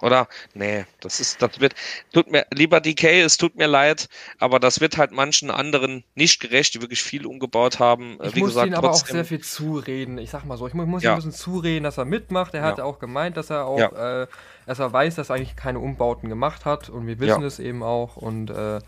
Oder? 0.00 0.28
Nee, 0.54 0.86
das 1.00 1.20
ist, 1.20 1.42
das 1.42 1.60
wird, 1.60 1.74
tut 2.12 2.30
mir, 2.30 2.46
lieber 2.52 2.80
DK, 2.80 3.22
es 3.22 3.36
tut 3.36 3.56
mir 3.56 3.66
leid, 3.66 4.08
aber 4.38 4.58
das 4.58 4.80
wird 4.80 4.96
halt 4.96 5.12
manchen 5.12 5.50
anderen 5.50 6.04
nicht 6.14 6.40
gerecht, 6.40 6.74
die 6.74 6.80
wirklich 6.80 7.02
viel 7.02 7.26
umgebaut 7.26 7.78
haben. 7.78 8.18
Äh, 8.20 8.28
ich 8.28 8.36
Wie 8.36 8.40
muss 8.40 8.50
gesagt, 8.50 8.68
ihm 8.68 8.74
aber 8.74 8.88
trotzdem, 8.88 9.08
auch 9.08 9.14
sehr 9.14 9.24
viel 9.24 9.40
zureden. 9.40 10.18
Ich 10.18 10.30
sag 10.30 10.44
mal 10.44 10.56
so, 10.56 10.66
ich 10.66 10.74
muss 10.74 11.02
ja. 11.02 11.10
ihm 11.10 11.14
ein 11.14 11.16
bisschen 11.16 11.32
zureden, 11.32 11.84
dass 11.84 11.98
er 11.98 12.04
mitmacht. 12.04 12.54
Er 12.54 12.62
hat 12.62 12.78
ja. 12.78 12.84
auch 12.84 12.98
gemeint, 12.98 13.36
dass 13.36 13.50
er 13.50 13.66
auch, 13.66 13.78
ja. 13.78 14.22
äh, 14.22 14.26
dass 14.66 14.78
er 14.78 14.92
weiß, 14.92 15.16
dass 15.16 15.30
er 15.30 15.36
eigentlich 15.36 15.56
keine 15.56 15.80
Umbauten 15.80 16.28
gemacht 16.28 16.64
hat 16.64 16.88
und 16.88 17.06
wir 17.06 17.18
wissen 17.20 17.42
es 17.42 17.58
eben 17.58 17.82
auch 17.82 18.16
und, 18.16 18.50
äh, 18.50 18.80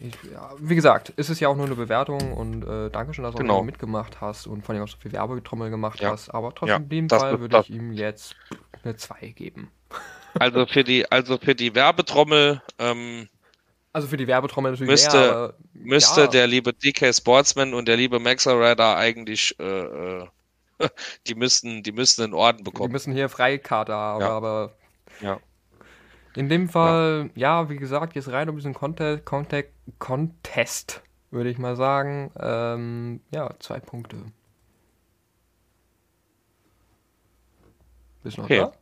ich, 0.00 0.14
ja, 0.32 0.50
wie 0.58 0.74
gesagt, 0.74 1.10
ist 1.10 1.28
es 1.28 1.40
ja 1.40 1.48
auch 1.48 1.56
nur 1.56 1.66
eine 1.66 1.74
Bewertung 1.74 2.32
und 2.32 2.64
äh, 2.64 2.90
Dankeschön, 2.90 3.24
dass 3.24 3.34
du 3.34 3.42
genau. 3.42 3.58
auch 3.58 3.64
mitgemacht 3.64 4.20
hast 4.20 4.46
und 4.46 4.64
vor 4.64 4.74
allem 4.74 4.84
auch 4.84 4.88
so 4.88 4.96
viel 4.98 5.12
Werbetrommel 5.12 5.70
gemacht 5.70 6.00
hast. 6.04 6.30
Aber 6.30 6.54
trotzdem 6.54 6.82
in 6.84 6.88
dem 6.88 7.08
Fall 7.08 7.40
würde 7.40 7.58
ich 7.60 7.70
ihm 7.70 7.92
jetzt 7.92 8.36
eine 8.84 8.96
2 8.96 9.28
geben. 9.28 9.70
Also 10.38 10.66
für 10.66 10.84
die, 10.84 11.10
also 11.10 11.38
für 11.38 11.54
die 11.54 11.74
Werbetrommel. 11.74 12.62
Ähm, 12.78 13.28
also 13.92 14.08
für 14.08 14.16
die 14.16 14.26
Werbetrommel 14.26 14.72
natürlich 14.72 14.90
müsste, 14.90 15.18
mehr, 15.18 15.32
aber, 15.36 15.54
müsste 15.72 16.20
ja. 16.22 16.26
der 16.26 16.46
liebe 16.46 16.72
DK 16.72 17.14
Sportsman 17.14 17.74
und 17.74 17.88
der 17.88 17.96
liebe 17.96 18.20
Maxer 18.20 18.60
Rider 18.60 18.96
eigentlich, 18.96 19.58
äh, 19.58 19.64
äh, 19.64 20.28
die 21.26 21.34
müssten, 21.34 21.82
die 21.82 21.92
müssten 21.92 22.22
in 22.22 22.34
Orden 22.34 22.62
bekommen. 22.62 22.90
Die 22.90 22.92
müssen 22.92 23.12
hier 23.12 23.28
Freikarte 23.28 23.94
haben, 23.94 24.20
ja. 24.20 24.30
aber 24.30 24.74
ja. 25.20 25.40
in 26.36 26.48
dem 26.48 26.68
Fall, 26.68 27.30
ja. 27.34 27.62
ja, 27.62 27.70
wie 27.70 27.76
gesagt, 27.76 28.14
jetzt 28.14 28.30
rein 28.30 28.48
um 28.48 28.56
diesen 28.56 28.74
Contest, 28.74 29.24
Contest, 29.24 29.70
Contest 29.98 31.02
würde 31.30 31.50
ich 31.50 31.58
mal 31.58 31.76
sagen. 31.76 32.30
Ähm, 32.38 33.20
ja, 33.30 33.50
zwei 33.58 33.80
Punkte. 33.80 34.16
Bist 38.22 38.36
du 38.36 38.42
noch 38.42 38.46
okay. 38.46 38.58
da? 38.58 38.72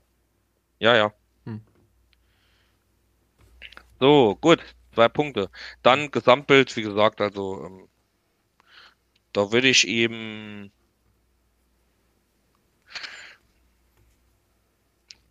Ja, 0.78 0.94
ja. 0.96 1.12
Hm. 1.44 1.60
So, 4.00 4.36
gut. 4.40 4.60
Zwei 4.94 5.08
Punkte. 5.10 5.50
Dann 5.82 6.10
Gesamtbild, 6.10 6.74
wie 6.76 6.82
gesagt, 6.82 7.20
also 7.20 7.62
ähm, 7.66 7.88
da 9.32 9.52
würde 9.52 9.68
ich 9.68 9.86
eben. 9.86 10.72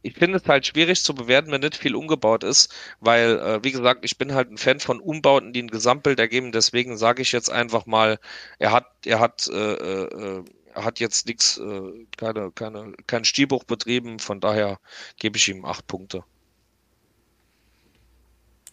Ich 0.04 0.14
finde 0.16 0.38
es 0.38 0.48
halt 0.48 0.66
schwierig 0.68 1.04
zu 1.04 1.14
bewerten, 1.16 1.52
wenn 1.52 1.60
nicht 1.62 1.76
viel 1.76 1.96
umgebaut 1.96 2.44
ist, 2.46 2.74
weil, 3.02 3.40
äh, 3.40 3.64
wie 3.64 3.72
gesagt, 3.74 4.06
ich 4.06 4.18
bin 4.18 4.34
halt 4.34 4.50
ein 4.52 4.58
Fan 4.58 4.80
von 4.80 5.00
Umbauten, 5.02 5.52
die 5.52 5.64
ein 5.64 5.70
Gesamtbild 5.70 6.18
ergeben. 6.20 6.52
Deswegen 6.54 6.96
sage 6.98 7.22
ich 7.24 7.32
jetzt 7.34 7.50
einfach 7.52 7.86
mal, 7.86 8.20
er 8.60 8.72
hat, 8.72 8.86
er 9.06 9.20
hat 9.20 9.48
äh, 9.48 9.74
äh, 9.74 10.44
hat 10.76 11.00
jetzt 11.00 11.28
nichts, 11.28 11.58
äh, 11.58 12.06
keine, 12.18 12.52
keine, 12.52 12.94
kein 13.08 13.26
Stilbuch 13.26 13.64
betrieben, 13.64 14.20
von 14.20 14.40
daher 14.40 14.80
gebe 15.18 15.38
ich 15.38 15.48
ihm 15.48 15.66
acht 15.66 15.88
Punkte. 15.88 16.24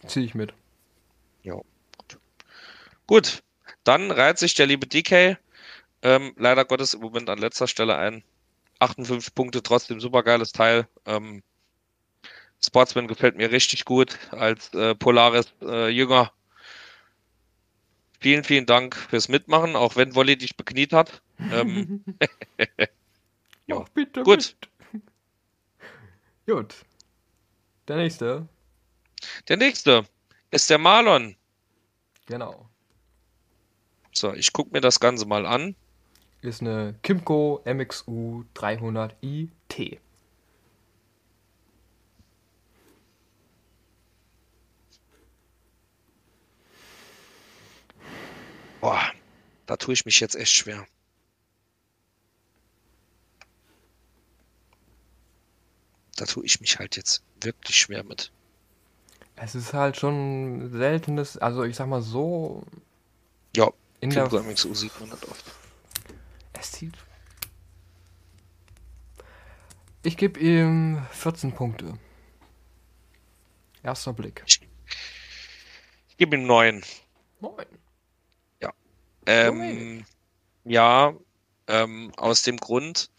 Ziehe 0.05 0.25
ich 0.25 0.35
mit. 0.35 0.53
Ja. 1.43 1.55
Gut. 1.97 2.19
gut, 3.07 3.43
dann 3.83 4.11
reiht 4.11 4.37
sich 4.37 4.53
der 4.53 4.67
liebe 4.67 4.85
DK 4.85 5.37
ähm, 6.03 6.33
leider 6.37 6.65
Gottes 6.65 6.93
im 6.93 6.99
Moment 7.01 7.29
an 7.29 7.39
letzter 7.39 7.67
Stelle 7.67 7.97
ein 7.97 8.23
58 8.79 9.33
Punkte, 9.33 9.63
trotzdem 9.63 10.01
super 10.01 10.21
geiles 10.21 10.51
Teil. 10.51 10.87
Ähm, 11.05 11.41
Sportsman 12.61 13.07
gefällt 13.07 13.37
mir 13.37 13.51
richtig 13.51 13.85
gut 13.85 14.19
als 14.31 14.73
äh, 14.73 14.95
Polaris 14.95 15.53
äh, 15.61 15.89
Jünger. 15.89 16.33
Vielen, 18.19 18.43
vielen 18.43 18.65
Dank 18.65 18.95
fürs 18.95 19.29
Mitmachen, 19.29 19.75
auch 19.75 19.95
wenn 19.95 20.15
Wolli 20.15 20.37
dich 20.37 20.57
bekniet 20.57 20.93
hat. 20.93 21.21
Ähm, 21.39 22.03
ja, 23.67 23.85
bitte. 23.93 24.23
Gut. 24.23 24.55
Mit. 24.91 25.03
Gut. 26.47 26.75
Der 27.87 27.97
nächste. 27.97 28.47
Der 29.47 29.57
nächste 29.57 30.05
ist 30.51 30.69
der 30.69 30.77
Marlon. 30.77 31.35
Genau. 32.25 32.69
So, 34.13 34.33
ich 34.33 34.53
gucke 34.53 34.71
mir 34.71 34.81
das 34.81 34.99
Ganze 34.99 35.25
mal 35.25 35.45
an. 35.45 35.75
Ist 36.41 36.61
eine 36.61 36.95
Kimco 37.01 37.61
MXU 37.65 38.43
300i 38.55 39.49
T. 39.69 39.99
Boah, 48.81 49.01
da 49.65 49.77
tue 49.77 49.93
ich 49.93 50.05
mich 50.05 50.19
jetzt 50.19 50.35
echt 50.35 50.51
schwer. 50.51 50.85
Da 56.23 56.27
tue 56.27 56.45
ich 56.45 56.61
mich 56.61 56.79
halt 56.79 56.95
jetzt 56.95 57.21
wirklich 57.41 57.75
schwer 57.75 58.05
mit. 58.05 58.31
Es 59.35 59.55
ist 59.55 59.73
halt 59.73 59.97
schon 59.97 60.71
seltenes, 60.71 61.37
also 61.37 61.65
ich 61.65 61.75
sag 61.75 61.87
mal 61.87 62.01
so. 62.01 62.63
Ja, 63.53 63.69
in 63.99 64.09
der 64.09 64.31
MXU 64.31 64.73
sieht 64.73 64.97
man 65.01 65.09
das 65.09 65.21
oft. 65.27 65.43
Es 66.53 66.71
sieht. 66.71 66.93
Ich 70.03 70.15
gebe 70.15 70.39
ihm 70.39 71.05
14 71.11 71.51
Punkte. 71.51 71.99
Erster 73.83 74.13
Blick. 74.13 74.43
Ich, 74.45 74.61
ich 76.07 76.15
gebe 76.15 76.37
ihm 76.37 76.47
9. 76.47 76.83
9. 77.41 77.65
Ähm, 79.25 80.05
ja, 80.63 81.13
ähm, 81.67 82.13
aus 82.15 82.43
dem 82.43 82.55
Grund, 82.55 83.09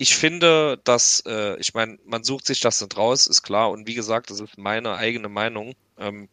ich 0.00 0.16
finde, 0.16 0.80
dass, 0.84 1.22
äh, 1.26 1.60
ich 1.60 1.74
meine, 1.74 1.98
man 2.06 2.24
sucht 2.24 2.46
sich 2.46 2.60
das 2.60 2.80
nicht 2.80 2.96
raus, 2.96 3.26
ist 3.26 3.42
klar. 3.42 3.70
Und 3.70 3.86
wie 3.86 3.92
gesagt, 3.92 4.30
das 4.30 4.40
ist 4.40 4.56
meine 4.56 4.94
eigene 4.94 5.28
Meinung. 5.28 5.74
Ähm, 5.98 6.30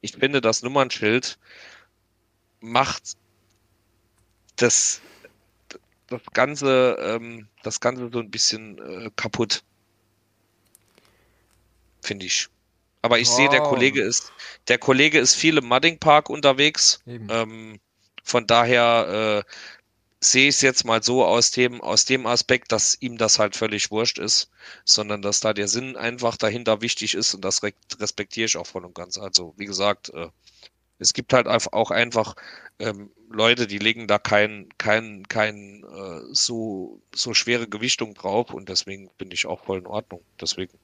ich 0.00 0.12
finde, 0.12 0.40
das 0.40 0.62
Nummernschild 0.62 1.38
macht 2.60 3.18
das, 4.56 5.02
das 6.06 6.22
Ganze, 6.32 6.96
ähm, 6.98 7.46
das 7.62 7.80
Ganze 7.80 8.08
so 8.10 8.20
ein 8.20 8.30
bisschen 8.30 8.78
äh, 8.78 9.10
kaputt. 9.16 9.64
Finde 12.00 12.24
ich. 12.24 12.48
Aber 13.02 13.18
ich 13.18 13.28
oh. 13.28 13.36
sehe, 13.36 13.50
der 13.50 13.60
Kollege 13.60 14.00
ist, 14.00 14.32
der 14.68 14.78
Kollege 14.78 15.18
ist 15.18 15.34
viel 15.34 15.58
im 15.58 15.66
Mudding 15.66 15.98
Park 15.98 16.30
unterwegs. 16.30 17.02
Ähm, 17.06 17.80
von 18.24 18.46
daher 18.46 19.44
äh, 19.46 19.52
sehe 20.22 20.48
ich 20.48 20.56
es 20.56 20.60
jetzt 20.60 20.84
mal 20.84 21.02
so 21.02 21.24
aus 21.24 21.50
dem, 21.50 21.80
aus 21.80 22.04
dem 22.04 22.26
Aspekt, 22.26 22.72
dass 22.72 22.96
ihm 23.00 23.16
das 23.16 23.38
halt 23.38 23.56
völlig 23.56 23.90
wurscht 23.90 24.18
ist, 24.18 24.50
sondern 24.84 25.22
dass 25.22 25.40
da 25.40 25.54
der 25.54 25.68
Sinn 25.68 25.96
einfach 25.96 26.36
dahinter 26.36 26.82
wichtig 26.82 27.14
ist 27.14 27.34
und 27.34 27.44
das 27.44 27.62
respektiere 27.62 28.46
ich 28.46 28.56
auch 28.56 28.66
voll 28.66 28.84
und 28.84 28.94
ganz. 28.94 29.16
Also, 29.18 29.54
wie 29.56 29.64
gesagt, 29.64 30.10
äh, 30.10 30.28
es 30.98 31.14
gibt 31.14 31.32
halt 31.32 31.48
auch 31.48 31.90
einfach 31.90 32.36
ähm, 32.78 33.10
Leute, 33.30 33.66
die 33.66 33.78
legen 33.78 34.06
da 34.06 34.18
kein, 34.18 34.68
kein, 34.76 35.26
kein 35.28 35.84
äh, 35.84 36.20
so, 36.32 37.00
so 37.14 37.32
schwere 37.32 37.66
Gewichtung 37.66 38.12
drauf 38.14 38.52
und 38.52 38.68
deswegen 38.68 39.10
bin 39.16 39.30
ich 39.30 39.46
auch 39.46 39.64
voll 39.64 39.78
in 39.78 39.86
Ordnung. 39.86 40.20
Deswegen. 40.38 40.78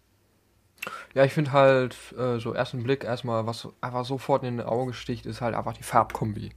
Ja, 1.14 1.24
ich 1.24 1.32
finde 1.32 1.52
halt, 1.52 1.96
äh, 2.16 2.38
so 2.38 2.52
ersten 2.52 2.82
Blick 2.82 3.04
erstmal, 3.04 3.46
was 3.46 3.68
einfach 3.80 4.04
sofort 4.06 4.44
in 4.44 4.58
den 4.58 4.66
Auge 4.66 4.94
sticht, 4.94 5.26
ist 5.26 5.40
halt 5.40 5.54
einfach 5.54 5.74
die 5.74 5.82
Farbkombi. 5.82 6.52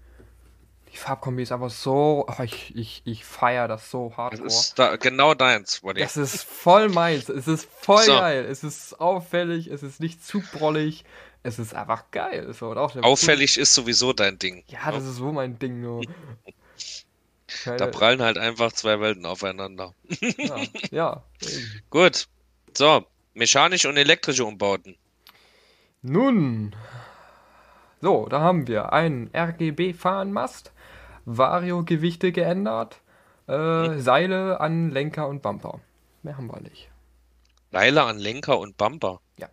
Die 0.92 0.98
Farbkombi 0.98 1.44
ist 1.44 1.52
aber 1.52 1.70
so. 1.70 2.26
Oh, 2.28 2.44
ich 2.44 2.76
ich, 2.76 3.02
ich 3.06 3.26
feiere 3.26 3.68
das 3.68 3.92
so 3.92 4.14
hart. 4.18 4.34
Das 4.34 4.42
ist 4.42 4.80
da, 4.80 4.96
genau 4.96 5.34
deins, 5.34 5.82
Buddy. 5.82 6.02
Das 6.02 6.18
ist 6.18 6.44
voll 6.44 6.90
meins. 6.90 7.30
Es 7.30 7.48
ist 7.48 7.70
voll 7.72 8.04
so. 8.04 8.14
geil. 8.14 8.46
Es 8.46 8.64
ist 8.64 9.00
auffällig, 9.00 9.68
es 9.68 9.84
ist 9.84 10.00
nicht 10.00 10.26
zu 10.26 10.42
brollig. 10.42 11.06
Es 11.44 11.60
ist 11.60 11.74
einfach 11.74 12.12
geil. 12.12 12.54
So, 12.54 12.74
auffällig 12.74 13.58
ist 13.58 13.74
sowieso 13.74 14.14
dein 14.14 14.40
Ding. 14.40 14.64
Ja, 14.68 14.92
das 14.92 15.06
ist 15.06 15.16
so 15.16 15.32
mein 15.32 15.58
Ding 15.58 15.82
nur. 15.82 16.04
da 17.66 17.88
prallen 17.88 18.22
halt 18.22 18.38
einfach 18.38 18.74
zwei 18.74 19.00
Welten 19.00 19.26
aufeinander. 19.26 19.94
ja, 20.38 20.58
ja. 20.92 21.24
Gut. 21.90 22.28
So, 22.76 23.06
mechanische 23.34 23.90
und 23.90 23.98
elektrische 23.98 24.44
Umbauten. 24.44 24.98
Nun, 26.02 26.76
so, 28.02 28.28
da 28.30 28.40
haben 28.40 28.68
wir 28.68 28.94
einen 28.94 29.30
RGB-Fahnenmast, 29.36 30.72
Vario-Gewichte 31.26 32.32
geändert, 32.32 33.02
äh, 33.48 33.54
hm. 33.54 34.02
Seile 34.02 34.60
an 34.60 34.92
Lenker 34.92 35.28
und 35.28 35.42
Bumper. 35.42 35.80
Mehr 36.24 36.38
haben 36.38 36.48
wir 36.48 36.62
nicht. 36.62 36.90
Seile 37.72 38.04
an 38.04 38.20
Lenker 38.20 38.60
und 38.60 38.78
Bumper? 38.78 39.22
Ja. 39.38 39.50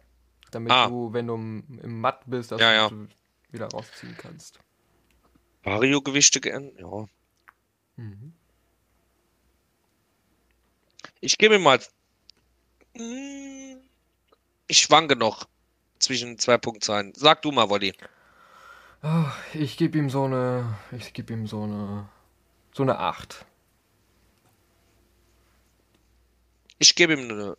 Damit 0.51 0.73
ah. 0.73 0.89
du, 0.89 1.13
wenn 1.13 1.27
du 1.27 1.35
im 1.35 2.01
Matt 2.01 2.21
bist, 2.27 2.53
dass 2.53 2.61
ja, 2.61 2.73
ja. 2.73 2.89
du 2.89 3.09
wieder 3.51 3.69
rausziehen 3.69 4.17
kannst. 4.17 4.59
Vario-Gewichte 5.65 6.41
geändert? 6.41 6.79
Ja. 6.79 7.07
Mhm. 7.97 8.33
Ich 11.21 11.39
gebe 11.39 11.59
mal. 11.59 11.81
Hm, 12.97 13.81
ich 14.69 14.79
schwanke 14.79 15.17
noch 15.17 15.47
zwischen 15.99 16.39
zwei 16.39 16.59
Punktzahlen. 16.59 17.13
Sag 17.17 17.43
du 17.43 17.53
mal, 17.53 17.69
Wolli. 17.69 17.95
Ich 19.53 19.77
gebe 19.77 19.99
ihm 19.99 20.11
so 20.11 20.25
eine. 20.25 20.79
Ich 20.93 21.13
gebe 21.13 21.33
ihm 21.33 21.47
so 21.47 21.63
eine. 21.63 22.09
So 22.73 22.83
eine 22.83 22.99
8. 22.99 23.45
Ich 26.79 26.95
gebe 26.95 27.15
ihm 27.15 27.31
eine. 27.31 27.57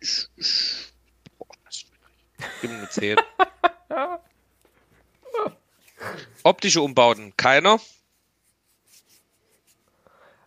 Ich, 0.00 0.28
ich, 0.36 0.92
gebe 2.60 2.72
ihm 2.72 2.78
eine 2.78 2.88
10. 2.88 3.16
Optische 6.44 6.80
Umbauten, 6.80 7.36
keiner. 7.36 7.80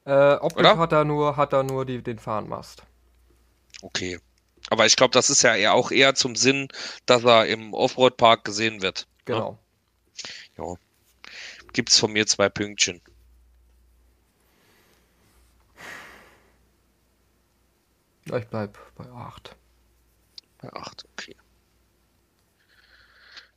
Äh, 0.05 0.33
optisch 0.35 0.65
hat 0.65 0.91
er 0.93 1.03
nur, 1.03 1.37
hat 1.37 1.53
er 1.53 1.63
nur 1.63 1.85
die, 1.85 2.01
den 2.01 2.17
Fahnenmast. 2.17 2.83
Okay. 3.81 4.19
Aber 4.69 4.85
ich 4.85 4.95
glaube, 4.95 5.11
das 5.11 5.29
ist 5.29 5.41
ja 5.43 5.55
eher 5.55 5.73
auch 5.73 5.91
eher 5.91 6.15
zum 6.15 6.35
Sinn, 6.35 6.69
dass 7.05 7.23
er 7.23 7.45
im 7.47 7.73
Offroad-Park 7.73 8.45
gesehen 8.45 8.81
wird. 8.81 9.07
Ne? 9.27 9.57
Ja. 10.61 10.75
Gibt's 11.73 11.97
von 11.97 12.11
mir 12.11 12.27
zwei 12.27 12.49
Pünktchen. 12.49 13.01
Ja, 18.25 18.37
ich 18.37 18.47
bleib 18.47 18.77
bei 18.95 19.05
8. 19.09 19.55
Bei 20.59 20.71
8, 20.73 21.05
okay. 21.13 21.35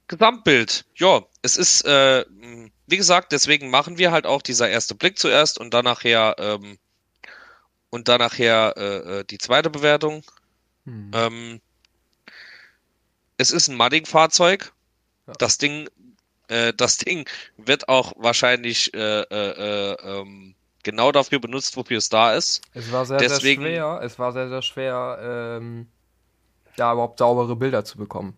Gesamtbild. 0.08 0.84
Ja, 0.96 1.22
es 1.42 1.56
ist, 1.56 1.84
äh, 1.84 2.24
wie 2.86 2.96
gesagt, 2.96 3.32
deswegen 3.32 3.70
machen 3.70 3.98
wir 3.98 4.12
halt 4.12 4.26
auch 4.26 4.42
dieser 4.42 4.68
erste 4.68 4.94
Blick 4.94 5.18
zuerst 5.18 5.58
und 5.58 5.74
dann 5.74 5.84
nachher, 5.84 6.36
ähm, 6.38 6.78
und 7.90 8.08
dann 8.08 8.18
nachher 8.18 8.74
äh, 8.76 9.20
äh, 9.20 9.24
die 9.24 9.38
zweite 9.38 9.70
Bewertung. 9.70 10.24
Hm. 10.84 11.10
Ähm, 11.14 11.60
es 13.36 13.50
ist 13.50 13.68
ein 13.68 13.76
Mudding-Fahrzeug. 13.76 14.72
Ja. 15.26 15.32
Das 15.38 15.58
Ding 15.58 15.88
äh, 16.48 16.72
das 16.74 16.96
Ding 16.98 17.28
wird 17.56 17.88
auch 17.88 18.12
wahrscheinlich 18.16 18.92
äh, 18.94 19.22
äh, 19.22 19.92
äh, 19.92 20.20
ähm, 20.20 20.54
genau 20.82 21.12
dafür 21.12 21.40
benutzt, 21.40 21.76
wofür 21.76 21.98
es 21.98 22.08
da 22.08 22.34
ist. 22.34 22.62
Es 22.74 22.92
war 22.92 23.06
sehr, 23.06 23.18
Deswegen, 23.18 23.62
sehr 23.62 23.72
schwer. 23.72 24.00
Es 24.02 24.18
war 24.18 24.32
sehr, 24.32 24.48
sehr 24.48 24.62
schwer, 24.62 25.58
ähm, 25.60 25.86
ja, 26.76 26.92
überhaupt 26.92 27.18
saubere 27.18 27.56
Bilder 27.56 27.84
zu 27.84 27.98
bekommen. 27.98 28.36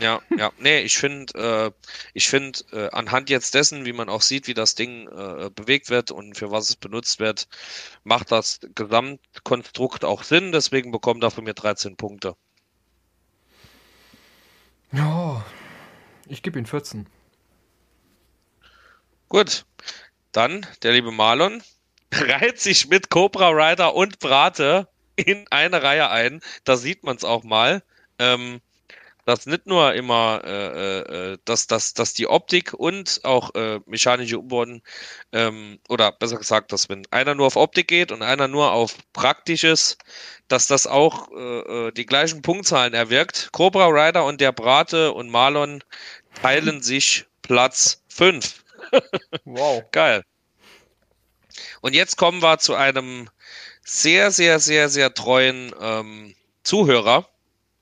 Ja, 0.00 0.20
ja, 0.36 0.52
nee, 0.58 0.80
ich 0.80 0.98
finde, 0.98 1.72
äh, 1.74 1.88
ich 2.12 2.28
finde, 2.28 2.60
äh, 2.72 2.90
anhand 2.90 3.30
jetzt 3.30 3.54
dessen, 3.54 3.86
wie 3.86 3.92
man 3.92 4.08
auch 4.08 4.20
sieht, 4.20 4.46
wie 4.46 4.54
das 4.54 4.74
Ding 4.74 5.08
äh, 5.08 5.50
bewegt 5.50 5.88
wird 5.88 6.10
und 6.10 6.36
für 6.36 6.50
was 6.50 6.68
es 6.68 6.76
benutzt 6.76 7.20
wird, 7.20 7.48
macht 8.04 8.30
das 8.30 8.60
Gesamtkonstrukt 8.74 10.04
auch 10.04 10.24
Sinn, 10.24 10.52
deswegen 10.52 10.90
bekommt 10.92 11.22
er 11.22 11.30
von 11.30 11.44
mir 11.44 11.54
13 11.54 11.96
Punkte. 11.96 12.36
Ja, 14.92 15.44
ich 16.26 16.42
gebe 16.42 16.58
ihm 16.58 16.66
14. 16.66 17.06
Gut, 19.28 19.66
dann 20.32 20.66
der 20.82 20.92
liebe 20.92 21.12
Marlon 21.12 21.62
reiht 22.12 22.60
sich 22.60 22.88
mit 22.88 23.10
Cobra 23.10 23.50
Rider 23.50 23.94
und 23.94 24.18
Brate 24.18 24.88
in 25.16 25.46
eine 25.50 25.82
Reihe 25.82 26.10
ein. 26.10 26.40
Da 26.64 26.76
sieht 26.76 27.04
man 27.04 27.16
es 27.16 27.24
auch 27.24 27.44
mal. 27.44 27.82
Ähm, 28.18 28.60
dass 29.28 29.44
nicht 29.44 29.66
nur 29.66 29.92
immer, 29.92 30.40
äh, 30.42 31.00
äh, 31.00 31.38
dass, 31.44 31.66
dass, 31.66 31.92
dass 31.92 32.14
die 32.14 32.26
Optik 32.26 32.72
und 32.72 33.20
auch 33.24 33.54
äh, 33.54 33.78
mechanische 33.84 34.38
Umbauten, 34.38 34.80
ähm, 35.32 35.78
oder 35.90 36.12
besser 36.12 36.38
gesagt, 36.38 36.72
dass 36.72 36.88
wenn 36.88 37.02
einer 37.10 37.34
nur 37.34 37.48
auf 37.48 37.56
Optik 37.56 37.88
geht 37.88 38.10
und 38.10 38.22
einer 38.22 38.48
nur 38.48 38.72
auf 38.72 38.96
Praktisches, 39.12 39.98
dass 40.48 40.66
das 40.66 40.86
auch 40.86 41.30
äh, 41.32 41.88
äh 41.88 41.92
die 41.92 42.06
gleichen 42.06 42.40
Punktzahlen 42.40 42.94
erwirkt. 42.94 43.50
Cobra 43.52 43.88
Rider 43.88 44.24
und 44.24 44.40
der 44.40 44.52
Brate 44.52 45.12
und 45.12 45.28
Marlon 45.28 45.84
teilen 46.40 46.80
sich 46.80 47.26
Platz 47.42 48.02
5. 48.08 48.64
wow. 49.44 49.82
Geil. 49.92 50.24
Und 51.80 51.94
jetzt 51.94 52.16
kommen 52.16 52.42
wir 52.42 52.58
zu 52.58 52.74
einem 52.74 53.28
sehr, 53.82 54.30
sehr, 54.30 54.60
sehr, 54.60 54.88
sehr 54.88 55.14
treuen 55.14 55.72
ähm, 55.80 56.34
Zuhörer. 56.62 57.28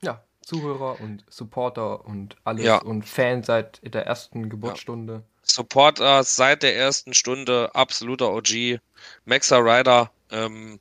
Ja, 0.01 0.23
Zuhörer 0.41 0.99
und 1.01 1.25
Supporter 1.29 2.05
und 2.05 2.35
alles 2.43 2.65
ja. 2.65 2.77
und 2.77 3.03
Fan 3.03 3.43
seit 3.43 3.81
der 3.83 4.05
ersten 4.05 4.49
Geburtsstunde. 4.49 5.13
Ja. 5.13 5.21
Supporter 5.43 6.23
seit 6.23 6.63
der 6.63 6.75
ersten 6.75 7.13
Stunde, 7.13 7.71
absoluter 7.73 8.31
OG. 8.33 8.79
Maxa 9.25 9.57
Rider, 9.57 10.11
ähm, 10.31 10.79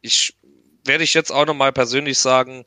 ich 0.00 0.36
werde 0.84 1.04
ich 1.04 1.14
jetzt 1.14 1.30
auch 1.30 1.46
nochmal 1.46 1.72
persönlich 1.72 2.18
sagen, 2.18 2.64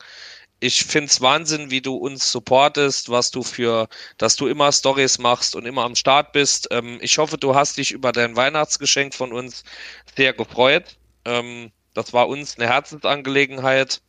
ich 0.60 0.84
finde 0.84 1.06
es 1.06 1.20
Wahnsinn, 1.20 1.70
wie 1.70 1.80
du 1.80 1.94
uns 1.96 2.30
supportest, 2.32 3.10
was 3.10 3.30
du 3.30 3.42
für, 3.42 3.88
dass 4.18 4.36
du 4.36 4.46
immer 4.46 4.72
Stories 4.72 5.18
machst 5.18 5.54
und 5.54 5.66
immer 5.66 5.84
am 5.84 5.94
Start 5.94 6.32
bist. 6.32 6.68
Ähm, 6.70 6.98
ich 7.02 7.18
hoffe, 7.18 7.36
du 7.36 7.54
hast 7.54 7.76
dich 7.76 7.92
über 7.92 8.12
dein 8.12 8.36
Weihnachtsgeschenk 8.36 9.14
von 9.14 9.32
uns 9.32 9.64
sehr 10.16 10.32
gefreut. 10.32 10.96
Ähm, 11.24 11.72
das 11.94 12.12
war 12.12 12.28
uns 12.28 12.58
eine 12.58 12.68
Herzensangelegenheit. 12.68 14.00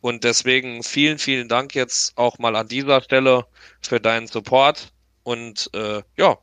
Und 0.00 0.22
deswegen 0.22 0.82
vielen, 0.82 1.18
vielen 1.18 1.48
Dank 1.48 1.74
jetzt 1.74 2.16
auch 2.18 2.38
mal 2.38 2.54
an 2.56 2.68
dieser 2.68 3.00
Stelle 3.00 3.46
für 3.80 4.00
deinen 4.00 4.26
Support. 4.26 4.92
Und 5.22 5.70
äh, 5.74 6.02
ja, 6.16 6.36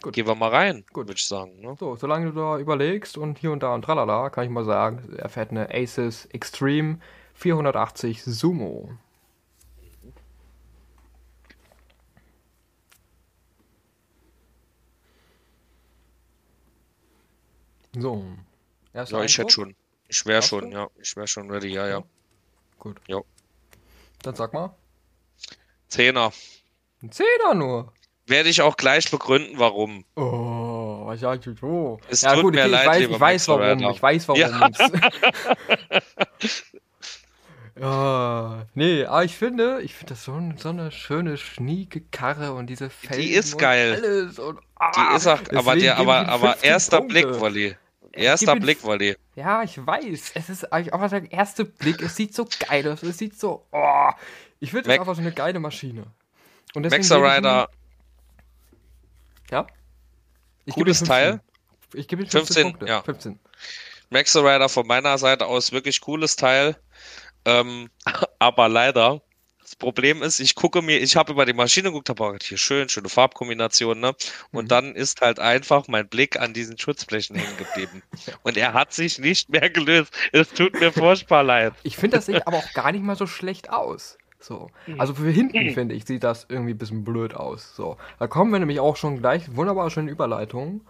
Gut. 0.00 0.14
gehen 0.14 0.26
wir 0.26 0.34
mal 0.34 0.50
rein, 0.50 0.84
würde 0.94 1.12
ich 1.12 1.26
sagen. 1.26 1.60
Ne? 1.60 1.76
So, 1.78 1.96
solange 1.96 2.26
du 2.26 2.32
da 2.32 2.58
überlegst 2.58 3.18
und 3.18 3.38
hier 3.38 3.52
und 3.52 3.62
da 3.62 3.74
und 3.74 3.82
tralala, 3.82 4.30
kann 4.30 4.44
ich 4.44 4.50
mal 4.50 4.64
sagen, 4.64 5.14
er 5.16 5.28
fährt 5.28 5.50
eine 5.50 5.68
Aces 5.74 6.26
Extreme 6.26 6.98
480 7.34 8.24
Sumo. 8.24 8.90
So. 17.94 18.24
ja, 18.94 19.22
ich 19.22 19.38
hätte 19.38 19.50
schon. 19.50 19.74
Ich 20.08 20.24
wäre 20.24 20.42
schon, 20.42 20.70
du? 20.70 20.76
ja. 20.76 20.88
Ich 21.00 21.16
wäre 21.16 21.26
schon 21.26 21.50
ready, 21.50 21.68
ja, 21.68 21.86
ja. 21.86 22.02
Gut. 22.78 23.00
Ja. 23.06 23.20
Dann 24.22 24.34
sag 24.34 24.52
mal. 24.52 24.74
Zehner. 25.88 26.32
Ein 27.02 27.12
Zehner 27.12 27.54
nur. 27.54 27.92
Werde 28.26 28.48
ich 28.48 28.62
auch 28.62 28.76
gleich 28.76 29.10
begründen, 29.10 29.58
warum. 29.58 30.04
Oh, 30.16 31.06
was 31.06 31.20
sagst 31.20 31.46
du 31.46 31.54
so? 31.54 32.00
Es 32.08 32.22
ja, 32.22 32.34
tut 32.34 32.44
gut, 32.44 32.54
mir 32.54 32.66
leid, 32.66 33.00
ich 33.00 33.08
weiß, 33.08 33.10
ich 33.10 33.20
weiß 33.20 33.48
warum. 33.48 33.90
Ich 33.90 34.02
weiß 34.02 34.28
warum. 34.28 34.40
Ja. 34.40 34.70
Ja, 37.80 38.66
nee, 38.74 39.04
aber 39.04 39.24
ich 39.24 39.36
finde, 39.36 39.80
ich 39.82 39.94
finde 39.94 40.14
das 40.14 40.24
so, 40.24 40.38
so, 40.56 40.68
eine 40.68 40.90
schöne, 40.90 41.38
schnieke 41.38 42.02
Karre 42.02 42.52
und 42.52 42.66
diese 42.66 42.90
Felgen 42.90 43.22
Die 43.22 43.32
ist 43.32 43.58
geil. 43.58 43.94
Alles 43.94 44.38
und, 44.38 44.58
ah, 44.74 44.90
die 44.94 45.16
ist 45.16 45.26
auch, 45.26 45.40
aber 45.54 45.76
der, 45.76 45.96
aber, 45.96 46.28
aber 46.28 46.62
erster 46.62 47.00
Blick, 47.00 47.40
Wolli. 47.40 47.74
Erster 48.12 48.56
Blick, 48.56 48.82
Wolli. 48.82 49.16
Ja, 49.36 49.62
ich 49.62 49.84
weiß. 49.84 50.32
Es 50.34 50.50
ist 50.50 50.70
eigentlich 50.70 50.92
auch 50.92 51.08
der 51.08 51.32
erste 51.32 51.64
Blick. 51.64 52.02
Es 52.02 52.16
sieht 52.16 52.34
so 52.34 52.46
geil 52.68 52.86
aus. 52.88 53.02
Es 53.02 53.16
sieht 53.16 53.38
so, 53.38 53.64
oh. 53.72 54.10
Ich 54.60 54.70
finde 54.70 54.88
das 54.88 54.98
einfach 54.98 55.14
so 55.14 55.22
eine 55.22 55.32
geile 55.32 55.58
Maschine. 55.58 56.04
Und 56.74 56.90
Maxa 56.90 57.16
Rider. 57.16 57.68
Ja? 59.50 59.66
Ich 60.66 60.74
Cooles 60.74 61.00
Teil. 61.00 61.40
Ich 61.94 62.06
gebe 62.06 62.22
ihm 62.22 62.28
15, 62.28 62.46
15 62.46 62.62
Punkte. 62.64 62.86
Ja. 62.86 63.02
15. 63.02 63.38
Maxa 64.10 64.40
Rider 64.40 64.68
von 64.68 64.86
meiner 64.86 65.16
Seite 65.16 65.46
aus 65.46 65.72
wirklich 65.72 66.00
cooles 66.02 66.36
Teil. 66.36 66.76
Ähm, 67.44 67.90
aber 68.38 68.68
leider, 68.68 69.22
das 69.60 69.76
Problem 69.76 70.22
ist, 70.22 70.40
ich 70.40 70.54
gucke 70.54 70.82
mir, 70.82 70.98
ich 70.98 71.16
habe 71.16 71.32
über 71.32 71.46
die 71.46 71.52
Maschine 71.52 71.88
geguckt, 71.88 72.08
habe 72.08 72.36
hier 72.42 72.58
schön, 72.58 72.88
schöne 72.88 73.08
Farbkombination, 73.08 74.00
ne? 74.00 74.14
Und 74.50 74.64
mhm. 74.64 74.68
dann 74.68 74.94
ist 74.94 75.20
halt 75.20 75.38
einfach 75.38 75.88
mein 75.88 76.08
Blick 76.08 76.38
an 76.38 76.52
diesen 76.52 76.78
Schutzflächen 76.78 77.36
hängen 77.36 77.56
geblieben. 77.56 78.02
Und 78.42 78.56
er 78.56 78.74
hat 78.74 78.92
sich 78.92 79.18
nicht 79.18 79.48
mehr 79.48 79.70
gelöst. 79.70 80.12
Es 80.32 80.50
tut 80.50 80.78
mir 80.78 80.92
furchtbar 80.92 81.42
leid. 81.42 81.74
Ich 81.84 81.96
finde, 81.96 82.16
das 82.16 82.26
sieht 82.26 82.46
aber 82.46 82.58
auch 82.58 82.72
gar 82.74 82.92
nicht 82.92 83.02
mal 83.02 83.16
so 83.16 83.26
schlecht 83.26 83.70
aus. 83.70 84.18
So. 84.42 84.70
Mhm. 84.86 85.00
Also 85.00 85.14
für 85.14 85.30
hinten, 85.30 85.66
mhm. 85.66 85.74
finde 85.74 85.94
ich, 85.94 86.04
sieht 86.04 86.24
das 86.24 86.46
irgendwie 86.48 86.72
ein 86.72 86.78
bisschen 86.78 87.04
blöd 87.04 87.34
aus. 87.34 87.74
So. 87.76 87.96
Da 88.18 88.26
kommen 88.26 88.50
wir 88.52 88.58
nämlich 88.58 88.80
auch 88.80 88.96
schon 88.96 89.18
gleich 89.18 89.54
wunderbar 89.54 89.90
schöne 89.90 90.10
Überleitungen. 90.10 90.82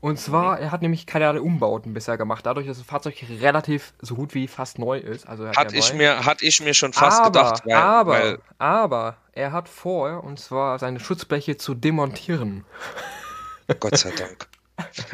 Und 0.00 0.18
zwar, 0.18 0.58
er 0.58 0.72
hat 0.72 0.82
nämlich 0.82 1.06
keine 1.06 1.42
Umbauten 1.42 1.92
bisher 1.92 2.16
gemacht, 2.16 2.46
dadurch, 2.46 2.66
dass 2.66 2.78
das 2.78 2.86
Fahrzeug 2.86 3.14
relativ 3.40 3.92
so 4.00 4.14
gut 4.14 4.34
wie 4.34 4.46
fast 4.46 4.78
neu 4.78 4.98
ist. 4.98 5.28
Also 5.28 5.48
hat, 5.48 5.56
hat 5.56 5.72
ich, 5.72 5.92
mir, 5.92 6.24
hat 6.24 6.42
ich 6.42 6.62
mir 6.62 6.74
schon 6.74 6.92
fast 6.92 7.20
aber, 7.20 7.30
gedacht. 7.30 7.62
Weil, 7.66 7.74
aber, 7.74 8.12
weil 8.12 8.38
aber, 8.58 9.16
er 9.32 9.52
hat 9.52 9.68
vor, 9.68 10.24
und 10.24 10.38
zwar 10.38 10.78
seine 10.78 11.00
Schutzbleche 11.00 11.56
zu 11.56 11.74
demontieren. 11.74 12.64
Gott 13.80 13.98
sei 13.98 14.12
Dank. 14.16 14.48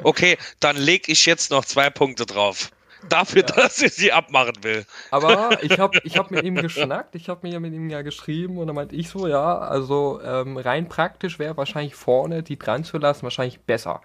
Okay, 0.05 0.38
dann 0.61 0.76
lege 0.76 1.11
ich 1.11 1.26
jetzt 1.26 1.51
noch 1.51 1.64
zwei 1.64 1.90
Punkte 1.90 2.24
drauf 2.24 2.70
dafür, 3.09 3.42
ja. 3.42 3.55
dass 3.55 3.80
ich 3.82 3.94
sie 3.94 4.12
abmachen 4.12 4.62
will. 4.62 4.84
Aber 5.11 5.62
ich 5.62 5.78
habe 5.78 5.99
ich 6.05 6.18
hab 6.18 6.30
mit 6.30 6.44
ihm 6.44 6.57
geschnackt, 6.57 7.14
ich 7.14 7.28
habe 7.28 7.47
mir 7.47 7.61
mit 7.61 7.72
ihm 7.72 7.90
ja 7.90 8.03
geschrieben 8.03 8.59
und 8.59 8.66
dann 8.66 8.76
meinte 8.76 8.97
ich 8.97 9.09
so, 9.09 9.26
ja, 9.26 9.59
also 9.59 10.20
ähm, 10.22 10.57
rein 10.57 10.88
praktisch 10.88 11.38
wäre 11.38 11.57
wahrscheinlich 11.57 11.94
vorne 11.94 12.42
die 12.42 12.59
dran 12.59 12.84
zu 12.84 12.99
lassen 12.99 13.22
wahrscheinlich 13.22 13.61
besser. 13.61 14.01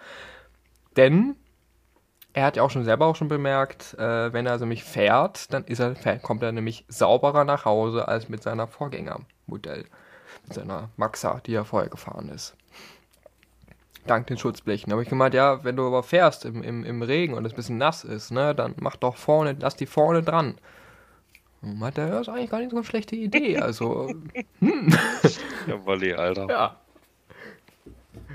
Denn 0.98 1.36
er 2.34 2.46
hat 2.46 2.56
ja 2.56 2.64
auch 2.64 2.72
schon 2.72 2.86
selber 2.86 3.08
auch 3.08 3.16
schon 3.16 3.28
bemerkt, 3.28 3.94
äh, 3.96 4.32
wenn 4.32 4.46
er 4.46 4.54
also 4.54 4.66
mich 4.66 4.84
fährt, 4.84 5.54
dann 5.54 5.66
ist 5.66 5.80
er, 5.80 5.96
kommt 6.20 6.44
er 6.44 6.52
nämlich 6.52 6.86
sauberer 6.88 7.44
nach 7.44 7.66
Hause 7.66 8.08
als 8.08 8.30
mit 8.30 8.42
seiner 8.42 8.68
Vorgängermodell, 8.68 9.86
mit 10.44 10.54
seiner 10.54 10.90
Maxa, 10.96 11.42
die 11.46 11.54
er 11.54 11.66
vorher 11.66 11.90
gefahren 11.90 12.30
ist 12.30 12.56
dank 14.08 14.28
den 14.28 14.38
Schutzblechen. 14.38 14.92
Aber 14.92 15.02
ich 15.02 15.10
gemeint, 15.10 15.34
ja, 15.34 15.64
wenn 15.64 15.76
du 15.76 15.86
aber 15.86 16.04
fährst 16.04 16.46
im, 16.46 16.64
im, 16.64 16.84
im 16.84 17.02
Regen 17.02 17.34
und 17.34 17.46
es 17.46 17.54
ein 17.54 17.56
bisschen 17.56 17.78
nass 17.78 18.04
ist, 18.04 18.32
ne, 18.32 18.56
dann 18.56 18.76
mach 18.80 18.96
doch 18.96 19.18
vorne, 19.18 19.56
lass 19.60 19.76
die 19.76 19.86
vorne 19.86 20.24
dran. 20.24 20.56
Und 21.62 21.78
meint 21.78 21.98
er, 21.98 22.08
ja, 22.08 22.20
ist 22.20 22.30
eigentlich 22.30 22.50
gar 22.50 22.60
nicht 22.60 22.72
so 22.72 22.78
eine 22.78 22.86
schlechte 22.86 23.16
Idee. 23.16 23.58
Also, 23.60 24.14
hm. 24.60 24.98
Ja, 25.68 25.86
Wolli, 25.86 26.14
Alter. 26.14 26.48
Ja. 26.50 26.82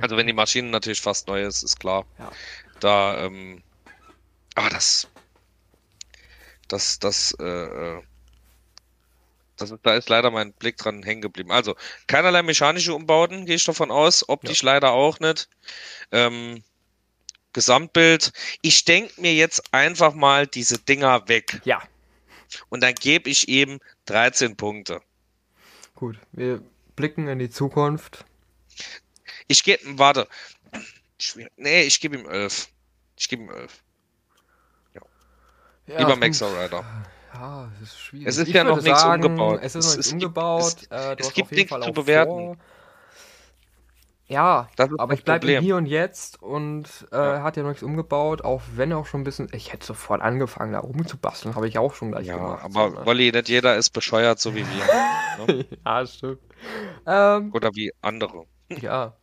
Also, 0.01 0.17
wenn 0.17 0.27
die 0.27 0.33
Maschine 0.33 0.69
natürlich 0.69 1.01
fast 1.01 1.27
neu 1.27 1.43
ist, 1.43 1.63
ist 1.63 1.81
klar. 1.81 2.05
Ja. 2.19 2.31
Da, 2.81 3.25
ähm, 3.25 3.63
aber 4.55 4.71
das, 4.71 5.09
das, 6.69 6.99
das, 6.99 7.33
äh, 7.41 8.01
das, 9.57 9.75
da 9.83 9.95
ist 9.95 10.09
leider 10.09 10.31
mein 10.31 10.53
Blick 10.53 10.77
dran 10.77 11.03
hängen 11.03 11.23
geblieben. 11.23 11.51
Also, 11.51 11.75
keinerlei 12.07 12.43
mechanische 12.43 12.95
Umbauten, 12.95 13.47
gehe 13.47 13.57
ich 13.57 13.65
davon 13.65 13.91
aus. 13.91 14.29
Optisch 14.29 14.63
ja. 14.63 14.73
leider 14.73 14.93
auch 14.93 15.21
nicht. 15.21 15.49
Ähm, 16.13 16.63
Gesamtbild. 17.53 18.33
Ich 18.61 18.85
denke 18.85 19.19
mir 19.21 19.35
jetzt 19.35 19.73
einfach 19.73 20.13
mal 20.13 20.47
diese 20.47 20.79
Dinger 20.79 21.27
weg. 21.29 21.61
Ja. 21.65 21.83
Und 22.69 22.83
dann 22.83 22.95
gebe 22.95 23.31
ich 23.31 23.49
ihm 23.49 23.81
13 24.05 24.57
Punkte. 24.57 25.01
Gut, 25.95 26.19
wir 26.33 26.63
blicken 26.97 27.29
in 27.29 27.39
die 27.39 27.49
Zukunft. 27.49 28.25
Ich 29.49 29.65
gebe, 29.65 29.81
warte. 29.99 30.29
Nee, 31.57 31.83
ich 31.85 32.01
gebe 32.01 32.17
ihm 32.17 32.29
11. 32.29 32.69
Ich 33.19 33.29
gebe 33.29 33.45
ihm 33.45 33.51
11. 33.51 33.83
Ja. 34.95 35.01
ja 35.87 35.99
Lieber 35.99 36.17
Max 36.17 36.43
Rider. 36.43 36.85
Ja, 37.39 37.69
es 37.83 37.89
ist 37.89 37.99
schwierig. 37.99 38.27
Es 38.27 38.37
ist 38.39 38.49
ich 38.49 38.55
ja 38.55 38.65
noch 38.65 38.81
nichts 38.81 39.01
sagen, 39.01 39.25
umgebaut. 39.25 39.61
Es 39.63 39.75
ist 39.75 39.87
noch 39.87 39.97
nichts 39.97 40.13
umgebaut. 40.13 40.77
Gibt, 40.81 40.93
es, 40.93 41.07
äh, 41.07 41.17
es 41.19 41.35
gibt 41.35 41.53
nichts 41.53 41.81
zu 41.81 41.93
bewerten. 41.93 42.31
Vor. 42.31 42.57
Ja, 44.29 44.69
aber 44.99 45.15
ich 45.15 45.23
bleibe 45.23 45.61
hier 45.61 45.77
und 45.77 45.87
jetzt 45.87 46.43
und 46.43 47.07
äh, 47.13 47.17
ja. 47.17 47.43
hat 47.45 47.57
ja 47.57 47.63
noch 47.63 47.69
nichts 47.69 47.85
umgebaut, 47.85 48.43
auch 48.43 48.61
wenn 48.75 48.93
auch 48.93 49.07
schon 49.07 49.21
ein 49.21 49.25
bisschen. 49.25 49.49
Ich 49.53 49.73
hätte 49.73 49.87
sofort 49.87 50.21
angefangen, 50.21 50.73
da 50.73 50.81
rumzubasteln, 50.81 51.55
habe 51.55 51.69
ich 51.69 51.79
auch 51.79 51.95
schon 51.95 52.11
gleich 52.11 52.27
ja, 52.27 52.37
gemacht. 52.37 52.65
Aber 52.65 52.91
so, 52.91 52.99
ne? 52.99 53.07
Wolli, 53.07 53.31
nicht 53.31 53.49
jeder 53.49 53.77
ist 53.77 53.91
bescheuert, 53.91 54.41
so 54.41 54.55
wie 54.57 54.65
wir. 54.67 55.47
ne? 55.47 55.67
ja, 55.85 56.07
stimmt. 56.07 56.41
Ähm, 57.07 57.53
Oder 57.55 57.71
wie 57.75 57.93
andere. 58.03 58.47
Ja. 58.69 59.17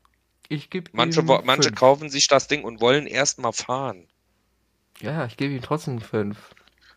Ich 0.47 0.70
gebe 0.70 0.89
Manche, 0.93 1.22
manche 1.22 1.72
kaufen 1.72 2.09
sich 2.09 2.28
das 2.28 2.47
Ding 2.47 2.64
und 2.64 2.80
wollen 2.80 3.07
erst 3.07 3.39
mal 3.39 3.51
fahren. 3.51 4.07
Ja, 5.01 5.26
ich 5.26 5.36
gebe 5.36 5.53
ihm 5.53 5.61
trotzdem 5.61 5.99
fünf. 5.99 6.51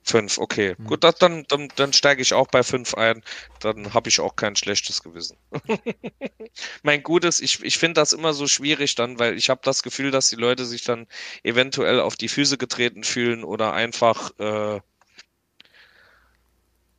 Fünf, 0.09 0.39
okay. 0.39 0.77
Mhm. 0.79 0.85
Gut, 0.85 1.03
das, 1.03 1.17
dann, 1.17 1.45
dann, 1.49 1.69
dann 1.75 1.93
steige 1.93 2.23
ich 2.23 2.33
auch 2.33 2.47
bei 2.47 2.63
fünf 2.63 2.95
ein. 2.95 3.25
Dann 3.59 3.93
habe 3.93 4.09
ich 4.09 4.21
auch 4.21 4.37
kein 4.37 4.55
schlechtes 4.55 5.03
Gewissen. 5.03 5.37
mein 6.85 7.03
Gutes, 7.03 7.41
ich, 7.41 7.61
ich 7.65 7.77
finde 7.77 7.95
das 7.95 8.13
immer 8.13 8.33
so 8.33 8.47
schwierig 8.47 8.95
dann, 8.95 9.19
weil 9.19 9.37
ich 9.37 9.51
habe 9.51 9.63
das 9.65 9.83
Gefühl, 9.83 10.13
dass 10.13 10.29
die 10.29 10.37
Leute 10.37 10.65
sich 10.65 10.85
dann 10.85 11.09
eventuell 11.43 11.99
auf 11.99 12.15
die 12.15 12.29
Füße 12.29 12.57
getreten 12.57 13.03
fühlen 13.03 13.43
oder 13.43 13.73
einfach 13.73 14.31
äh, 14.39 14.81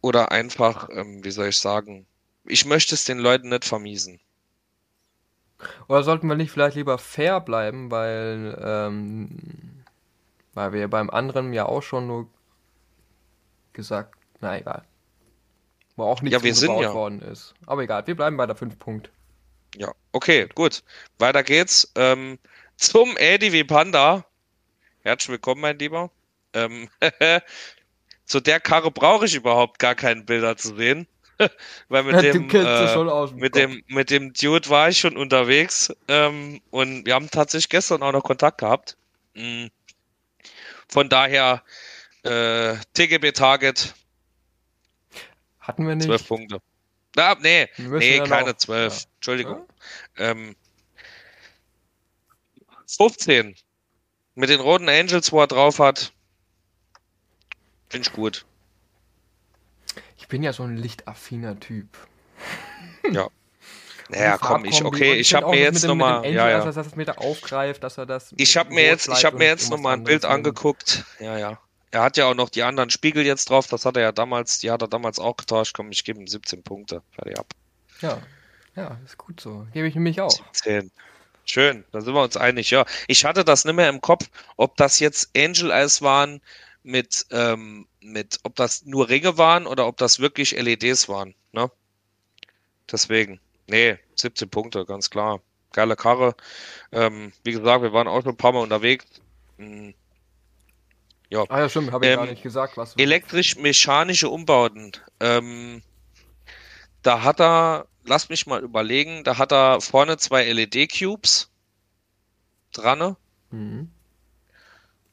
oder 0.02 0.34
einfach, 0.34 0.90
ähm, 0.92 1.24
wie 1.24 1.32
soll 1.32 1.48
ich 1.48 1.58
sagen, 1.58 2.06
ich 2.44 2.66
möchte 2.66 2.94
es 2.94 3.06
den 3.06 3.20
Leuten 3.20 3.48
nicht 3.48 3.64
vermiesen. 3.64 4.20
Oder 5.88 6.04
sollten 6.04 6.28
wir 6.28 6.36
nicht 6.36 6.52
vielleicht 6.52 6.76
lieber 6.76 6.98
fair 6.98 7.40
bleiben, 7.40 7.90
weil, 7.90 8.62
ähm, 8.62 9.30
weil 10.54 10.74
wir 10.74 10.90
beim 10.90 11.10
anderen 11.10 11.54
ja 11.54 11.66
auch 11.66 11.82
schon 11.82 12.08
nur 12.08 12.28
gesagt, 13.78 14.16
na 14.42 14.58
egal. 14.58 14.84
Wo 15.96 16.04
auch 16.04 16.22
nichts 16.22 16.34
ja, 16.38 16.44
wir 16.44 16.54
sind 16.54 16.78
ja. 16.80 16.94
worden 16.94 17.22
ist. 17.22 17.54
Aber 17.66 17.82
egal, 17.84 18.06
wir 18.06 18.16
bleiben 18.16 18.36
bei 18.36 18.46
der 18.46 18.56
5 18.56 18.78
Punkt. 18.78 19.10
Ja, 19.76 19.94
okay, 20.12 20.50
gut. 20.54 20.84
Weiter 21.18 21.44
geht's. 21.44 21.92
Ähm, 21.96 22.38
zum 22.76 23.16
ADW 23.18 23.64
Panda. 23.64 24.26
Herzlich 25.02 25.30
willkommen, 25.30 25.62
mein 25.62 25.80
Lieber. 25.80 26.12
Ähm, 26.54 26.90
zu 28.26 28.40
der 28.42 28.60
Karre 28.60 28.92
brauche 28.92 29.26
ich 29.26 29.36
überhaupt 29.36 29.80
gar 29.80 29.96
keinen 29.96 30.26
Bilder 30.26 30.58
zu 30.58 30.76
sehen. 30.76 31.08
Weil 31.90 32.04
mit, 32.04 32.16
ja, 32.16 32.22
dem, 32.32 32.50
äh, 32.50 33.28
mit, 33.36 33.56
dem, 33.56 33.84
mit 33.88 34.10
dem 34.10 34.34
Dude 34.34 34.70
war 34.70 34.90
ich 34.90 35.00
schon 35.00 35.16
unterwegs 35.16 35.96
ähm, 36.08 36.62
und 36.72 37.06
wir 37.06 37.14
haben 37.14 37.30
tatsächlich 37.30 37.70
gestern 37.70 38.02
auch 38.02 38.12
noch 38.12 38.24
Kontakt 38.24 38.58
gehabt. 38.58 38.98
Mhm. 39.36 39.70
Von 40.88 41.10
daher 41.10 41.62
äh, 42.24 42.76
TGB 42.94 43.32
Target. 43.32 43.94
Hatten 45.60 45.88
wir 45.88 45.96
nicht. 45.96 46.08
12 46.08 46.28
Punkte. 46.28 46.62
Ah, 47.18 47.36
nee, 47.42 47.68
nee, 47.78 48.20
keine 48.20 48.56
12. 48.56 48.94
Ja. 48.94 49.06
Entschuldigung. 49.16 49.68
Ja? 50.18 50.32
Ähm, 50.32 50.56
15. 52.88 53.56
Mit 54.36 54.50
den 54.50 54.60
roten 54.60 54.88
Angels, 54.88 55.32
wo 55.32 55.42
er 55.42 55.48
drauf 55.48 55.80
hat. 55.80 56.14
Finde 57.90 58.08
ich 58.08 58.14
gut. 58.14 58.46
Ich 60.18 60.28
bin 60.28 60.44
ja 60.44 60.54
so 60.54 60.64
ein 60.64 60.78
lichtaffiner 60.78 61.60
Typ. 61.60 61.88
Ja. 63.10 63.30
Naja, 64.10 64.38
komm, 64.38 64.66
ich, 64.66 64.84
okay, 64.84 65.14
ich 65.14 65.34
habe 65.34 65.50
mir 65.50 65.62
jetzt 65.62 65.86
nochmal, 65.86 66.26
ja, 66.26 66.50
ja. 66.50 66.64
Dass 66.64 66.76
er 66.76 66.84
das 66.84 66.96
mit 66.96 67.18
aufgreift, 67.18 67.84
dass 67.84 67.98
er 67.98 68.06
das. 68.06 68.34
Ich 68.36 68.58
habe 68.58 68.74
mir 68.74 68.84
jetzt, 68.84 69.08
ich 69.08 69.24
habe 69.24 69.38
mir 69.38 69.46
jetzt 69.46 69.70
nochmal 69.70 69.94
ein 69.94 70.04
Bild 70.04 70.26
angeguckt. 70.26 71.06
Ja, 71.20 71.38
ja. 71.38 71.60
Er 71.92 72.02
hat 72.02 72.18
ja 72.18 72.30
auch 72.30 72.36
noch 72.36 72.50
die 72.50 72.64
anderen 72.64 72.90
Spiegel 72.90 73.26
jetzt 73.26 73.50
drauf. 73.50 73.68
Das 73.68 73.86
hat 73.86 73.96
er 73.96 74.04
ja 74.04 74.12
damals, 74.12 74.60
die 74.60 74.72
hat 74.72 74.82
er 74.82 74.88
damals 74.88 75.20
auch 75.20 75.38
getauscht. 75.38 75.74
Komm, 75.76 75.92
ich 75.92 76.04
gebe 76.04 76.20
ihm 76.20 76.28
17 76.28 76.64
Punkte. 76.64 77.02
Fertig 77.12 77.40
ab. 77.40 77.48
Ja, 78.02 78.22
ja, 78.76 79.00
ist 79.06 79.18
gut 79.18 79.40
so. 79.40 79.66
Gebe 79.74 79.88
ich 79.88 79.96
nämlich 79.96 80.22
auch. 80.22 80.40
10. 80.52 80.92
Schön, 81.46 81.86
da 81.94 82.02
sind 82.02 82.14
wir 82.14 82.24
uns 82.24 82.36
einig. 82.36 82.70
Ja, 82.72 82.86
ich 83.08 83.24
hatte 83.24 83.46
das 83.46 83.64
nicht 83.64 83.76
mehr 83.76 83.88
im 83.88 84.02
Kopf, 84.02 84.30
ob 84.58 84.76
das 84.76 85.00
jetzt 85.00 85.30
Angel 85.36 85.72
Eyes 85.72 86.02
waren 86.02 86.42
mit, 86.84 87.26
ähm, 87.32 87.88
mit, 88.02 88.40
ob 88.44 88.56
das 88.56 88.86
nur 88.86 89.08
Ringe 89.08 89.38
waren 89.38 89.66
oder 89.66 89.88
ob 89.88 89.96
das 89.96 90.20
wirklich 90.20 90.52
LEDs 90.52 91.08
waren. 91.08 91.36
Ne? 91.54 91.72
Deswegen, 92.92 93.40
nee, 93.68 93.98
17 94.16 94.50
Punkte, 94.50 94.86
ganz 94.86 95.10
klar. 95.10 95.42
Geile 95.72 95.96
Karre. 95.96 96.36
Ähm, 96.92 97.32
wie 97.44 97.54
gesagt, 97.54 97.82
wir 97.82 97.94
waren 97.94 98.08
auch 98.08 98.22
schon 98.22 98.34
ein 98.34 98.38
paar 98.38 98.52
Mal 98.52 98.64
unterwegs. 98.64 99.06
Hm. 99.58 99.94
Ja. 101.30 101.44
Ah 101.50 101.60
ja, 101.60 101.70
stimmt, 101.70 101.92
habe 101.92 102.06
ich 102.06 102.12
ähm, 102.12 102.18
gar 102.18 102.26
nicht 102.26 102.44
gesagt. 102.44 102.78
Was 102.78 102.96
Elektrisch-mechanische 102.96 104.30
Umbauten. 104.30 104.92
Ähm, 105.20 105.82
da 107.02 107.24
hat 107.24 107.42
er, 107.42 107.88
lass 108.06 108.30
mich 108.30 108.48
mal 108.48 108.64
überlegen, 108.64 109.24
da 109.24 109.38
hat 109.38 109.52
er 109.52 109.82
vorne 109.82 110.18
zwei 110.18 110.46
LED-Cubes 110.52 111.50
dran. 112.72 113.16
Mhm. 113.52 113.92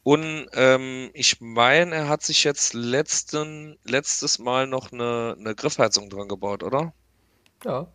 Und 0.05 0.49
ähm, 0.53 1.11
ich 1.15 1.41
meine, 1.41 1.95
er 1.95 2.09
hat 2.09 2.23
sich 2.23 2.45
jetzt 2.45 2.75
letzten, 2.75 3.79
letztes 3.85 4.39
Mal 4.39 4.67
noch 4.67 4.93
eine, 4.93 5.35
eine 5.39 5.55
Griffheizung 5.55 6.11
dran 6.11 6.29
gebaut, 6.29 6.63
oder? 6.63 6.93
Ja. 7.65 7.87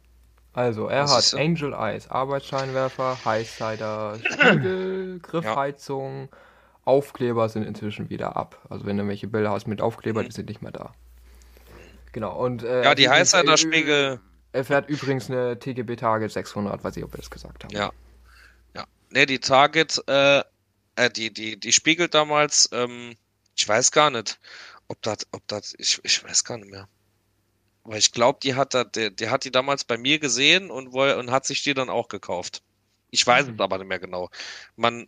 Also, 0.54 0.88
er 0.88 1.04
Was 1.04 1.34
hat 1.34 1.40
Angel 1.40 1.74
Eyes, 1.74 2.10
Arbeitsscheinwerfer, 2.10 3.24
Highsider, 3.24 4.18
Spiegel, 4.26 5.20
Griffheizung, 5.22 6.30
ja. 6.32 6.38
Aufkleber 6.90 7.48
sind 7.50 7.64
inzwischen 7.64 8.10
wieder 8.10 8.36
ab. 8.36 8.66
Also, 8.70 8.86
wenn 8.86 8.98
du 8.98 9.08
welche 9.08 9.28
Bilder 9.28 9.52
hast 9.52 9.68
mit 9.68 9.80
Aufkleber, 9.80 10.24
die 10.24 10.32
sind 10.32 10.50
nicht 10.50 10.64
mehr 10.64 10.72
da. 10.72 10.94
Genau. 12.12 12.36
Und, 12.36 12.64
äh, 12.64 12.84
ja, 12.84 12.96
die 12.96 13.08
Highsider-Spiegel. 13.08 14.20
Er 14.52 14.66
fährt 14.66 14.90
übrigens 14.90 15.30
eine 15.30 15.60
TGB 15.60 15.96
Target 15.96 16.32
600, 16.32 16.84
weiß 16.84 16.98
ich, 16.98 17.04
ob 17.04 17.14
wir 17.14 17.20
das 17.20 17.30
gesagt 17.30 17.64
haben. 17.64 17.72
Ja. 17.72 17.92
Ja. 18.76 18.86
Ne, 19.12 19.28
die 19.28 19.40
Target, 19.40 20.04
äh, 20.08 20.40
äh, 20.96 21.10
die, 21.16 21.32
die, 21.32 21.60
die 21.60 21.72
spiegelt 21.72 22.16
damals, 22.16 22.68
ähm, 22.72 23.16
ich 23.56 23.68
weiß 23.68 23.92
gar 23.92 24.10
nicht, 24.10 24.40
ob 24.88 25.00
das, 25.04 25.28
ob 25.32 25.48
das, 25.48 25.76
ich, 25.78 26.00
ich 26.04 26.24
weiß 26.24 26.44
gar 26.44 26.58
nicht 26.58 26.72
mehr. 26.72 26.88
Aber 27.84 27.98
ich 27.98 28.12
glaube, 28.12 28.40
die 28.42 28.56
hat, 28.56 28.74
der, 28.74 29.10
der 29.12 29.32
hat 29.32 29.46
die 29.46 29.52
damals 29.52 29.84
bei 29.84 29.98
mir 29.98 30.18
gesehen 30.18 30.72
und, 30.72 30.88
und 30.88 31.32
hat 31.32 31.46
sich 31.46 31.62
die 31.64 31.76
dann 31.76 31.90
auch 31.90 32.08
gekauft. 32.08 32.64
Ich 33.12 33.26
weiß 33.26 33.48
mhm. 33.48 33.54
es 33.54 33.60
aber 33.60 33.78
nicht 33.78 33.88
mehr 33.88 34.00
genau. 34.00 34.30
Man, 34.76 35.08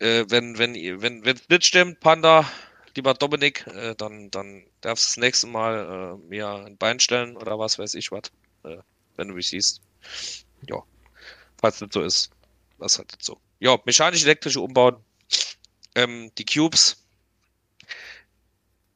äh, 0.00 0.24
wenn, 0.28 0.58
wenn, 0.58 0.74
wenn, 0.74 1.24
wenn 1.24 1.36
es 1.36 1.48
nicht 1.48 1.66
stimmt, 1.66 2.00
Panda, 2.00 2.50
lieber 2.96 3.14
Dominik, 3.14 3.66
äh, 3.68 3.94
dann, 3.94 4.30
dann 4.30 4.64
darfst 4.80 5.04
du 5.04 5.08
das 5.08 5.16
nächste 5.18 5.46
Mal 5.46 6.18
äh, 6.18 6.28
mir 6.28 6.48
ein 6.48 6.76
Bein 6.76 7.00
stellen 7.00 7.36
oder 7.36 7.58
was 7.58 7.78
weiß 7.78 7.94
ich 7.94 8.10
was, 8.10 8.32
äh, 8.64 8.78
wenn 9.16 9.28
du 9.28 9.34
mich 9.34 9.48
siehst. 9.48 9.80
Ja, 10.68 10.82
falls 11.60 11.80
nicht 11.80 11.92
so 11.92 12.02
ist, 12.02 12.30
was 12.78 12.98
halt 12.98 13.14
so 13.20 13.38
ja, 13.60 13.78
mechanisch-elektrische 13.84 14.60
Umbauen, 14.60 14.96
ähm, 15.94 16.32
die 16.38 16.44
Cubes. 16.44 17.04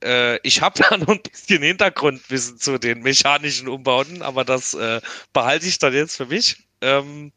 Äh, 0.02 0.38
ich 0.46 0.60
habe 0.60 0.82
da 0.88 0.96
noch 0.96 1.08
ein 1.08 1.22
bisschen 1.22 1.62
Hintergrundwissen 1.62 2.58
zu 2.58 2.78
den 2.78 3.02
mechanischen 3.02 3.68
Umbauten, 3.68 4.22
aber 4.22 4.44
das 4.44 4.74
äh, 4.74 5.00
behalte 5.32 5.66
ich 5.66 5.78
dann 5.78 5.92
jetzt 5.92 6.16
für 6.16 6.26
mich. 6.26 6.66
Ähm, 6.80 7.32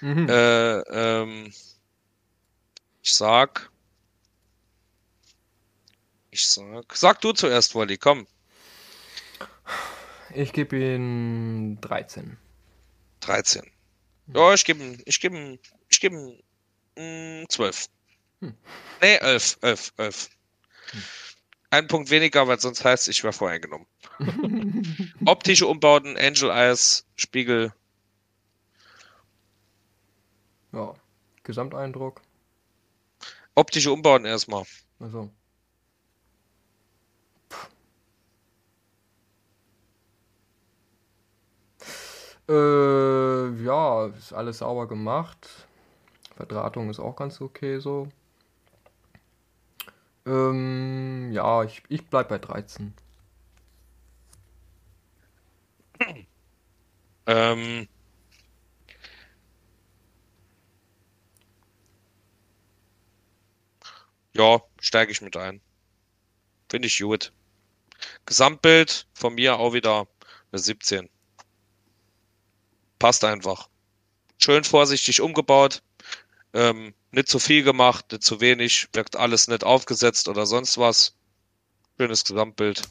mhm. 0.00 0.28
äh, 0.28 0.78
ähm, 0.80 1.52
ich 3.02 3.14
sag, 3.14 3.70
ich 6.30 6.46
sag, 6.46 6.96
sag 6.96 7.20
du 7.20 7.32
zuerst, 7.32 7.74
Wally, 7.74 7.98
komm. 7.98 8.26
Ich 10.34 10.52
gebe 10.52 10.76
ihm 10.76 11.78
13. 11.80 12.38
13. 13.20 13.70
Ja, 14.34 14.54
ich 14.54 14.64
gebe 14.64 14.98
ich 15.04 15.20
gebe 15.20 15.58
ich 15.88 16.00
gebe 16.00 16.38
mm, 16.96 17.44
12. 17.48 17.88
Hm. 18.40 18.54
Nee, 19.00 19.16
11, 19.16 19.58
11, 19.60 19.92
11. 19.98 20.30
Hm. 20.92 21.02
Ein 21.70 21.86
Punkt 21.86 22.10
weniger, 22.10 22.46
weil 22.48 22.60
sonst 22.60 22.84
heißt 22.84 23.08
ich 23.08 23.22
wäre 23.24 23.32
voreingenommen. 23.32 23.86
Optische 25.24 25.66
Umbauten, 25.66 26.16
Angel 26.16 26.50
Eyes, 26.50 27.06
Spiegel. 27.16 27.72
Ja, 30.72 30.94
Gesamteindruck. 31.42 32.22
Optische 33.54 33.92
Umbauten 33.92 34.26
erstmal. 34.26 34.64
Also. 34.98 35.30
Äh, 42.48 43.64
ja, 43.64 44.06
ist 44.06 44.32
alles 44.32 44.58
sauber 44.58 44.88
gemacht. 44.88 45.48
Verdrahtung 46.36 46.90
ist 46.90 47.00
auch 47.00 47.16
ganz 47.16 47.40
okay 47.40 47.78
so. 47.78 48.08
Ähm, 50.26 51.30
ja, 51.32 51.64
ich, 51.64 51.82
ich 51.88 52.06
bleib 52.08 52.28
bei 52.28 52.38
13. 52.38 52.94
Ähm. 57.26 57.88
Ja, 64.34 64.62
steige 64.80 65.12
ich 65.12 65.20
mit 65.20 65.36
ein. 65.36 65.60
Finde 66.68 66.88
ich 66.88 66.98
gut. 66.98 67.32
Gesamtbild 68.26 69.06
von 69.14 69.34
mir 69.34 69.58
auch 69.58 69.72
wieder 69.72 70.06
eine 70.50 70.58
17 70.58 71.08
passt 73.02 73.24
einfach. 73.24 73.68
Schön 74.38 74.62
vorsichtig 74.62 75.20
umgebaut, 75.20 75.82
ähm, 76.54 76.94
nicht 77.10 77.26
zu 77.26 77.40
viel 77.40 77.64
gemacht, 77.64 78.12
nicht 78.12 78.22
zu 78.22 78.40
wenig, 78.40 78.86
wirkt 78.92 79.16
alles 79.16 79.48
nicht 79.48 79.64
aufgesetzt 79.64 80.28
oder 80.28 80.46
sonst 80.46 80.78
was. 80.78 81.16
Schönes 81.98 82.24
Gesamtbild. 82.24 82.82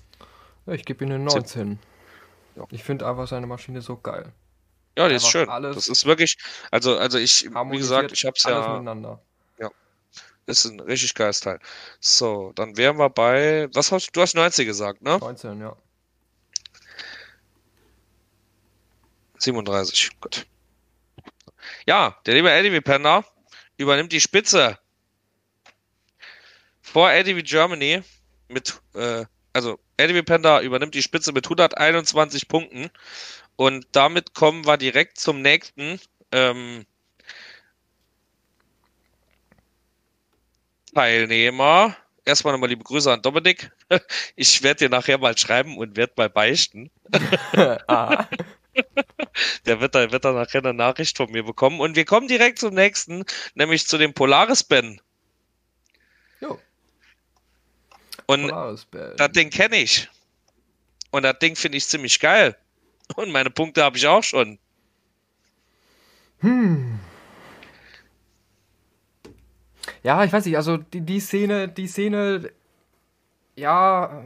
Ja, 0.65 0.73
ich 0.73 0.83
gebe 0.83 1.05
ihm 1.05 1.11
eine 1.11 1.19
19. 1.19 1.79
Ja. 2.57 2.65
Ich 2.71 2.83
finde 2.83 3.07
einfach 3.07 3.25
seine 3.25 3.47
Maschine 3.47 3.81
so 3.81 3.95
geil. 3.95 4.33
Ja, 4.97 5.07
die 5.07 5.15
ist 5.15 5.29
schön. 5.29 5.47
Das 5.47 5.87
ist 5.87 6.05
wirklich, 6.05 6.37
also, 6.71 6.97
also 6.97 7.17
ich, 7.17 7.45
wie 7.45 7.77
gesagt, 7.77 8.11
ich 8.11 8.25
hab's 8.25 8.43
ja. 8.43 8.59
Miteinander. 8.67 9.21
Ist 10.45 10.65
ein 10.65 10.79
richtig 10.79 11.13
geiles 11.13 11.39
Teil. 11.39 11.59
So, 11.99 12.51
dann 12.55 12.77
wären 12.77 12.97
wir 12.97 13.09
bei, 13.09 13.67
was 13.73 13.91
hast 13.91 14.11
du, 14.11 14.21
hast 14.21 14.35
90 14.35 14.65
gesagt, 14.65 15.01
ne? 15.01 15.17
19, 15.19 15.61
ja. 15.61 15.75
37, 19.37 20.19
gut. 20.19 20.45
Ja, 21.85 22.17
der 22.25 22.35
liebe 22.35 22.51
ADV 22.51 22.83
Panda 22.83 23.23
übernimmt 23.77 24.11
die 24.11 24.21
Spitze 24.21 24.77
vor 26.81 27.09
ADV 27.09 27.43
Germany 27.43 28.03
mit 28.49 28.81
äh, 28.93 29.25
also 29.53 29.79
Eddie 29.97 30.21
Panda 30.21 30.61
übernimmt 30.61 30.95
die 30.95 31.01
Spitze 31.01 31.31
mit 31.31 31.45
121 31.45 32.47
Punkten. 32.47 32.89
Und 33.55 33.85
damit 33.91 34.33
kommen 34.33 34.65
wir 34.65 34.77
direkt 34.77 35.19
zum 35.19 35.41
nächsten. 35.41 35.99
Ähm, 36.31 36.85
Teilnehmer. 40.93 41.95
Erstmal 42.25 42.53
nochmal 42.53 42.69
liebe 42.69 42.83
Grüße 42.83 43.11
an 43.11 43.21
Dominik. 43.21 43.71
Ich 44.35 44.63
werde 44.63 44.85
dir 44.85 44.89
nachher 44.89 45.17
mal 45.17 45.37
schreiben 45.37 45.77
und 45.77 45.97
werde 45.97 46.13
mal 46.15 46.29
beichten. 46.29 46.89
ah. 47.87 48.25
Der 49.65 49.81
wird 49.81 49.95
da, 49.95 50.11
wird 50.11 50.23
da 50.23 50.31
nachher 50.31 50.59
eine 50.59 50.73
Nachricht 50.73 51.17
von 51.17 51.31
mir 51.31 51.43
bekommen. 51.43 51.79
Und 51.79 51.95
wir 51.95 52.05
kommen 52.05 52.27
direkt 52.27 52.59
zum 52.59 52.73
nächsten, 52.73 53.25
nämlich 53.53 53.87
zu 53.87 53.97
dem 53.97 54.13
Polaris 54.13 54.63
Ben. 54.63 55.01
Jo. 56.39 56.59
Und 58.27 58.47
das 58.49 59.31
Ding 59.33 59.49
kenne 59.49 59.77
ich. 59.77 60.09
Und 61.11 61.23
das 61.23 61.37
Ding 61.39 61.55
finde 61.55 61.77
ich 61.77 61.87
ziemlich 61.87 62.19
geil. 62.19 62.57
Und 63.15 63.31
meine 63.31 63.49
Punkte 63.49 63.83
habe 63.83 63.97
ich 63.97 64.07
auch 64.07 64.23
schon. 64.23 64.57
Hm. 66.39 66.99
Ja, 70.04 70.24
ich 70.24 70.34
weiß 70.34 70.45
nicht, 70.45 70.58
also 70.58 70.78
die, 70.78 71.02
die 71.02 71.20
Szene, 71.20 71.68
die 71.68 71.88
Szene, 71.88 72.52
ja, 73.56 74.24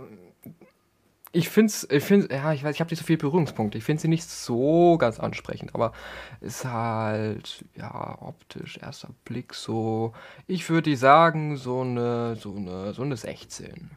ich 1.36 1.50
finde 1.50 1.70
es, 1.70 1.88
ich 1.92 2.04
finde, 2.04 2.34
ja, 2.34 2.54
ich 2.54 2.64
weiß, 2.64 2.76
ich 2.76 2.80
habe 2.80 2.92
nicht 2.92 3.00
so 3.00 3.06
viele 3.06 3.18
Berührungspunkte. 3.18 3.78
Ich 3.78 3.84
finde 3.84 4.02
sie 4.02 4.08
nicht 4.08 4.24
so 4.24 4.98
ganz 4.98 5.20
ansprechend, 5.20 5.76
aber 5.76 5.92
ist 6.40 6.64
halt, 6.64 7.66
ja, 7.76 8.18
optisch, 8.22 8.78
erster 8.78 9.10
Blick 9.26 9.54
so, 9.54 10.14
ich 10.48 10.70
würde 10.70 10.96
sagen, 10.96 11.58
so 11.58 11.82
eine, 11.82 12.38
so 12.38 12.56
eine, 12.56 12.94
so 12.94 13.02
eine 13.02 13.18
16. 13.18 13.92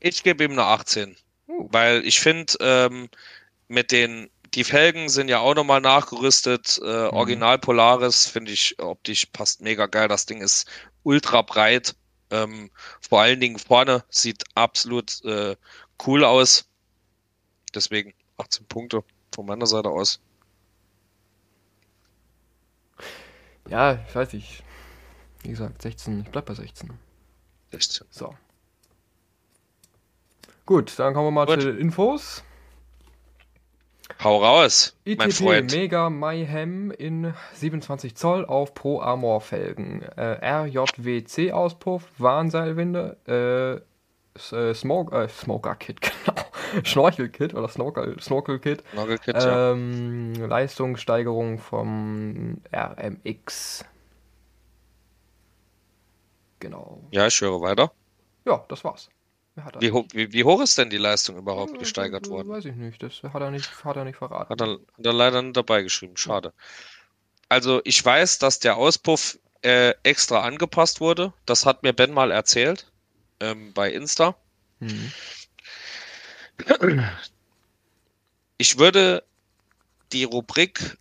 Ich 0.00 0.22
gebe 0.22 0.44
ihm 0.44 0.52
eine 0.52 0.64
18. 0.64 1.14
Uh. 1.46 1.68
Weil 1.70 2.06
ich 2.06 2.20
finde, 2.20 2.54
ähm, 2.60 3.10
mit 3.68 3.92
den, 3.92 4.30
die 4.54 4.64
Felgen 4.64 5.08
sind 5.08 5.28
ja 5.28 5.38
auch 5.38 5.54
nochmal 5.54 5.80
nachgerüstet. 5.80 6.80
Äh, 6.82 6.86
mhm. 6.86 7.16
Original 7.16 7.58
Polaris 7.58 8.26
finde 8.26 8.52
ich 8.52 8.78
optisch 8.78 9.26
passt 9.26 9.60
mega 9.60 9.86
geil. 9.86 10.08
Das 10.08 10.26
Ding 10.26 10.40
ist 10.40 10.68
ultra 11.02 11.42
breit. 11.42 11.94
Ähm, 12.30 12.70
vor 13.00 13.20
allen 13.20 13.40
Dingen 13.40 13.58
vorne 13.58 14.04
sieht 14.08 14.44
absolut 14.54 15.24
äh, 15.24 15.56
cool 16.06 16.24
aus. 16.24 16.66
Deswegen 17.74 18.14
18 18.38 18.66
Punkte 18.66 19.04
von 19.34 19.46
meiner 19.46 19.66
Seite 19.66 19.88
aus. 19.88 20.20
Ja, 23.68 23.98
ich 24.06 24.14
weiß 24.14 24.32
nicht. 24.32 24.62
Wie 25.42 25.50
gesagt, 25.50 25.82
16. 25.82 26.20
Ich 26.20 26.30
bleib 26.30 26.46
bei 26.46 26.54
16. 26.54 26.90
16. 27.70 28.06
So. 28.10 28.34
Gut, 30.66 30.98
dann 30.98 31.14
kommen 31.14 31.28
wir 31.28 31.30
mal 31.32 31.46
Gut. 31.46 31.60
zu 31.60 31.72
den 31.72 31.78
Infos. 31.78 32.44
Hau 34.22 34.42
raus, 34.42 34.96
ITP 35.04 35.18
mein 35.18 35.30
Freund. 35.32 35.72
Mega 35.72 36.10
Mayhem 36.10 36.90
in 36.90 37.34
27 37.54 38.14
Zoll 38.16 38.44
auf 38.44 38.74
Pro 38.74 39.00
Armor 39.00 39.40
Felgen. 39.40 40.02
Äh, 40.16 40.38
RJWC 40.44 41.52
Auspuff, 41.52 42.04
Warnseilwinde, 42.18 43.16
äh, 43.26 44.56
äh, 44.56 44.74
Smoke, 44.74 45.16
äh, 45.16 45.28
Smoker 45.28 45.74
Kit, 45.74 46.00
genau. 46.24 46.84
Schnorchel 46.84 47.28
Kit 47.28 47.54
oder 47.54 47.68
Snorkel, 47.68 48.18
Snorkel 48.20 48.58
Kit. 48.58 48.82
Snorkel 48.92 49.18
Kit 49.18 49.36
ähm, 49.38 50.34
ja. 50.34 50.46
Leistungssteigerung 50.46 51.58
vom 51.58 52.60
RMX. 52.74 53.84
Genau. 56.60 57.02
Ja, 57.10 57.26
ich 57.26 57.40
höre 57.40 57.60
weiter. 57.60 57.92
Ja, 58.44 58.64
das 58.68 58.84
war's. 58.84 59.10
Wie, 59.80 59.90
ho 59.90 60.06
wie, 60.12 60.32
wie, 60.32 60.44
hoch 60.44 60.62
ist 60.62 60.78
denn 60.78 60.88
die 60.88 60.96
Leistung 60.96 61.36
überhaupt 61.36 61.78
gesteigert 61.78 62.28
worden? 62.28 62.48
Weiß 62.48 62.64
ich 62.64 62.74
nicht, 62.74 63.02
das 63.02 63.22
hat 63.22 63.42
er 63.42 63.50
nicht, 63.50 63.84
hat 63.84 63.96
er 63.96 64.04
nicht 64.04 64.16
verraten. 64.16 64.48
Hat 64.48 64.60
er, 64.60 64.78
hat 64.78 65.06
er 65.06 65.12
leider 65.12 65.42
nicht 65.42 65.56
dabei 65.56 65.82
geschrieben, 65.82 66.16
schade. 66.16 66.54
Also 67.50 67.82
ich 67.84 68.02
weiß, 68.02 68.38
dass 68.38 68.60
der 68.60 68.76
Auspuff 68.76 69.38
äh, 69.60 69.92
extra 70.04 70.40
angepasst 70.40 71.00
wurde. 71.00 71.34
Das 71.44 71.66
hat 71.66 71.82
mir 71.82 71.92
Ben 71.92 72.12
mal 72.12 72.30
erzählt 72.30 72.90
ähm, 73.40 73.74
bei 73.74 73.92
Insta. 73.92 74.34
Mhm. 74.80 75.12
Ich 78.56 78.78
würde 78.78 79.22
die 80.12 80.24
Rubrik 80.24 80.96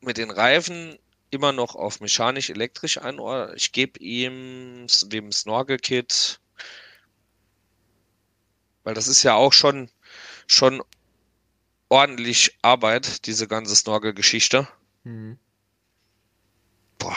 mit 0.00 0.16
den 0.16 0.30
Reifen 0.30 0.98
immer 1.30 1.52
noch 1.52 1.74
auf 1.74 2.00
mechanisch-elektrisch 2.00 2.98
einordnen. 2.98 3.56
Ich 3.56 3.72
gebe 3.72 4.00
ihm 4.00 4.86
dem 5.04 5.32
Snorkel-Kit 5.32 6.39
weil 8.84 8.94
das 8.94 9.08
ist 9.08 9.22
ja 9.22 9.34
auch 9.34 9.52
schon, 9.52 9.90
schon 10.46 10.82
ordentlich 11.88 12.56
Arbeit, 12.62 13.26
diese 13.26 13.46
ganze 13.46 13.76
Snorkel-Geschichte. 13.76 14.68
Mhm. 15.04 15.38
Boah. 16.98 17.16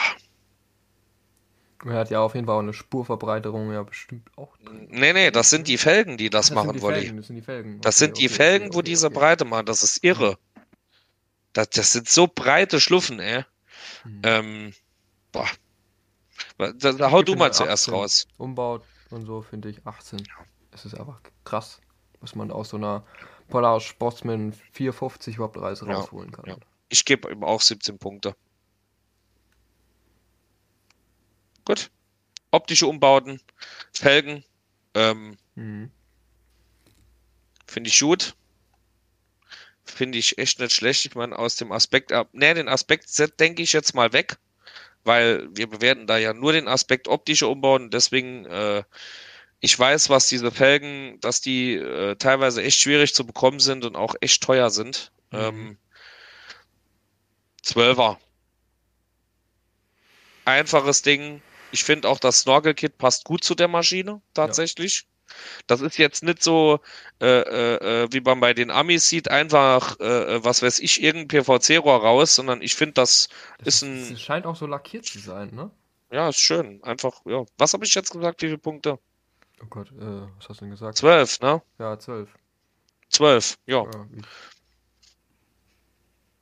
Er 1.84 1.98
hat 1.98 2.10
ja 2.10 2.20
auf 2.20 2.34
jeden 2.34 2.46
Fall 2.46 2.56
auch 2.56 2.60
eine 2.60 2.72
Spurverbreiterung, 2.72 3.72
ja, 3.72 3.82
bestimmt 3.82 4.30
auch. 4.36 4.56
Nee, 4.88 5.12
nee, 5.12 5.30
das 5.30 5.50
sind 5.50 5.68
die 5.68 5.76
Felgen, 5.76 6.16
die 6.16 6.30
das, 6.30 6.48
das 6.48 6.54
machen, 6.54 6.80
Wolli. 6.80 7.14
Das 7.14 7.26
sind 7.26 7.36
die 7.36 7.42
Felgen. 7.42 7.80
Das 7.82 7.96
okay, 7.96 8.06
sind 8.06 8.18
die 8.18 8.26
okay, 8.26 8.34
Felgen, 8.34 8.66
okay, 8.68 8.76
wo 8.76 8.82
diese 8.82 9.10
Breite 9.10 9.44
machen. 9.44 9.66
Das 9.66 9.82
ist 9.82 10.02
irre. 10.02 10.38
Das, 11.52 11.68
das 11.70 11.92
sind 11.92 12.08
so 12.08 12.26
breite 12.26 12.80
Schluffen, 12.80 13.20
ey. 13.20 13.44
Mhm. 14.04 14.20
Ähm, 14.22 14.74
boah. 15.30 15.48
Da, 16.56 16.72
da 16.72 17.10
hau 17.10 17.22
du 17.22 17.34
mal 17.34 17.52
zuerst 17.52 17.92
raus. 17.92 18.26
Umbaut 18.38 18.84
und 19.10 19.26
so 19.26 19.42
finde 19.42 19.68
ich 19.68 19.86
18. 19.86 20.20
Ja 20.20 20.46
es 20.74 20.84
ist 20.84 20.98
einfach 20.98 21.20
krass, 21.44 21.80
was 22.20 22.34
man 22.34 22.50
aus 22.50 22.70
so 22.70 22.76
einer 22.76 23.04
Polaris 23.48 23.84
Sportsman 23.84 24.52
450 24.72 25.36
überhaupt 25.36 25.56
Reise 25.56 25.86
ja, 25.86 25.94
rausholen 25.94 26.32
kann. 26.32 26.44
Ja. 26.46 26.56
Ich 26.88 27.04
gebe 27.04 27.30
ihm 27.30 27.44
auch 27.44 27.60
17 27.60 27.98
Punkte. 27.98 28.34
Gut. 31.64 31.90
Optische 32.50 32.86
Umbauten, 32.86 33.40
Felgen, 33.92 34.44
ähm, 34.94 35.36
mhm. 35.54 35.90
finde 37.66 37.88
ich 37.88 37.98
gut. 37.98 38.34
Finde 39.84 40.18
ich 40.18 40.38
echt 40.38 40.60
nicht 40.60 40.72
schlecht. 40.72 41.04
Ich 41.04 41.14
meine, 41.14 41.38
aus 41.38 41.56
dem 41.56 41.72
Aspekt, 41.72 42.10
ne, 42.32 42.54
den 42.54 42.68
Aspekt 42.68 43.06
denke 43.40 43.62
ich 43.62 43.72
jetzt 43.72 43.94
mal 43.94 44.12
weg, 44.12 44.38
weil 45.04 45.48
wir 45.54 45.68
bewerten 45.68 46.06
da 46.06 46.16
ja 46.16 46.32
nur 46.32 46.52
den 46.52 46.68
Aspekt 46.68 47.08
optische 47.08 47.48
Umbauten. 47.48 47.90
Deswegen 47.90 48.46
äh, 48.46 48.84
ich 49.64 49.78
weiß, 49.78 50.10
was 50.10 50.26
diese 50.26 50.50
Felgen, 50.50 51.18
dass 51.20 51.40
die 51.40 51.76
äh, 51.76 52.16
teilweise 52.16 52.62
echt 52.62 52.78
schwierig 52.80 53.14
zu 53.14 53.24
bekommen 53.24 53.60
sind 53.60 53.86
und 53.86 53.96
auch 53.96 54.14
echt 54.20 54.42
teuer 54.42 54.68
sind. 54.68 55.10
Mhm. 55.30 55.38
Ähm, 55.38 55.78
12er. 57.64 58.18
Einfaches 60.44 61.00
Ding. 61.00 61.40
Ich 61.72 61.82
finde 61.82 62.10
auch 62.10 62.18
das 62.18 62.40
Snorkel-Kit 62.40 62.98
passt 62.98 63.24
gut 63.24 63.42
zu 63.42 63.54
der 63.54 63.68
Maschine, 63.68 64.20
tatsächlich. 64.34 65.06
Ja. 65.06 65.34
Das 65.66 65.80
ist 65.80 65.96
jetzt 65.96 66.22
nicht 66.22 66.42
so, 66.42 66.80
äh, 67.22 67.26
äh, 67.26 68.02
äh 68.02 68.08
wie 68.12 68.20
man 68.20 68.40
bei 68.40 68.52
den 68.52 68.70
Amis 68.70 69.08
sieht, 69.08 69.30
einfach, 69.30 69.98
äh, 69.98 70.34
äh 70.34 70.44
was 70.44 70.60
weiß 70.60 70.78
ich, 70.80 71.02
irgendein 71.02 71.42
PVC-Rohr 71.42 72.02
raus, 72.02 72.34
sondern 72.34 72.60
ich 72.60 72.74
finde, 72.74 72.92
das, 72.92 73.30
das, 73.60 73.76
ist 73.76 73.82
ein. 73.82 74.12
Es 74.12 74.20
scheint 74.20 74.44
auch 74.44 74.56
so 74.56 74.66
lackiert 74.66 75.06
zu 75.06 75.18
sein, 75.20 75.54
ne? 75.54 75.70
Ja, 76.10 76.28
ist 76.28 76.38
schön. 76.38 76.84
Einfach, 76.84 77.22
ja. 77.24 77.46
Was 77.56 77.72
habe 77.72 77.86
ich 77.86 77.94
jetzt 77.94 78.10
gesagt? 78.12 78.42
Wie 78.42 78.46
viele 78.48 78.58
Punkte? 78.58 78.98
Oh 79.64 79.66
Gott, 79.70 79.90
äh, 79.92 80.28
was 80.36 80.48
hast 80.48 80.60
du 80.60 80.64
denn 80.64 80.70
gesagt? 80.70 80.98
Zwölf, 80.98 81.40
ne? 81.40 81.62
Ja, 81.78 81.98
zwölf. 81.98 82.30
Zwölf, 83.08 83.56
ja. 83.66 83.82
ja 83.84 84.06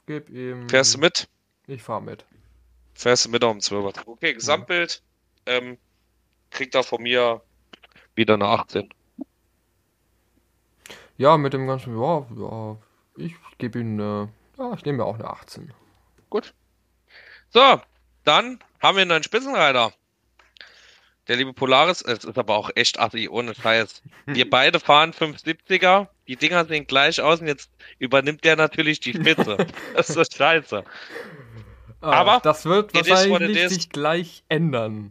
geb 0.06 0.28
ihm. 0.30 0.68
Fährst 0.68 0.94
du 0.94 0.98
mit? 0.98 1.28
Ich 1.66 1.82
fahr 1.82 2.00
mit. 2.00 2.24
Fährst 2.94 3.24
du 3.24 3.30
mit 3.30 3.42
auf 3.44 3.52
dem 3.52 3.60
Zwölfer? 3.60 4.02
Okay, 4.06 4.34
Gesamtbild. 4.34 5.02
Ja. 5.46 5.54
Ähm, 5.54 5.78
kriegt 6.50 6.74
er 6.74 6.82
von 6.82 7.02
mir 7.02 7.40
wieder 8.14 8.34
eine 8.34 8.46
18. 8.46 8.92
Ja, 11.16 11.36
mit 11.38 11.52
dem 11.52 11.66
ganzen, 11.66 11.98
ja, 11.98 12.26
ja, 12.36 12.76
ich 13.16 13.34
gebe 13.58 13.80
ihm 13.80 13.94
eine, 13.94 14.28
ja, 14.58 14.74
ich 14.74 14.84
nehme 14.84 14.98
mir 14.98 15.04
auch 15.04 15.14
eine 15.14 15.28
18. 15.28 15.72
Gut. 16.30 16.54
So, 17.50 17.80
dann 18.24 18.58
haben 18.80 18.96
wir 18.96 19.02
einen 19.02 19.22
Spitzenreiter 19.22 19.92
der 21.28 21.36
liebe 21.36 21.52
Polaris, 21.52 22.02
es 22.02 22.24
ist 22.24 22.38
aber 22.38 22.56
auch 22.56 22.70
echt 22.74 22.98
assi, 22.98 23.28
ohne 23.28 23.54
Scheiß. 23.54 24.02
Wir 24.26 24.48
beide 24.48 24.80
fahren 24.80 25.12
570er, 25.12 26.08
die 26.26 26.36
Dinger 26.36 26.64
sehen 26.64 26.86
gleich 26.86 27.20
aus 27.20 27.40
und 27.40 27.46
jetzt 27.46 27.70
übernimmt 27.98 28.44
der 28.44 28.56
natürlich 28.56 29.00
die 29.00 29.12
Spitze. 29.12 29.56
das 29.94 30.10
ist 30.10 30.36
scheiße. 30.36 30.84
Ah, 32.00 32.10
aber 32.10 32.40
das 32.42 32.64
wird 32.64 32.92
wahrscheinlich 32.94 33.68
sich 33.68 33.90
gleich 33.90 34.42
ändern. 34.48 35.10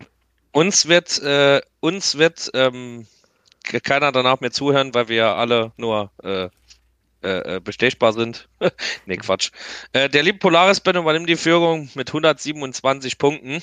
Uns 0.52 0.90
wird, 0.90 1.20
äh, 1.20 1.62
uns 1.80 2.18
wird 2.18 2.52
ähm, 2.54 3.08
keiner 3.64 4.12
danach 4.12 4.42
mehr 4.42 4.52
zuhören, 4.52 4.94
weil 4.94 5.08
wir 5.08 5.28
alle 5.36 5.72
nur 5.78 6.12
äh, 6.24 6.50
äh, 7.24 7.56
äh 7.56 7.60
bestechbar 7.62 8.12
sind. 8.12 8.50
nee, 9.06 9.16
Quatsch. 9.16 9.52
Äh, 9.94 10.10
der 10.10 10.24
liebe 10.24 10.40
Polaris-Band 10.40 10.98
übernimmt 10.98 11.30
die 11.30 11.38
Führung 11.38 11.90
mit 11.96 12.10
127 12.10 13.18
Punkten. 13.18 13.62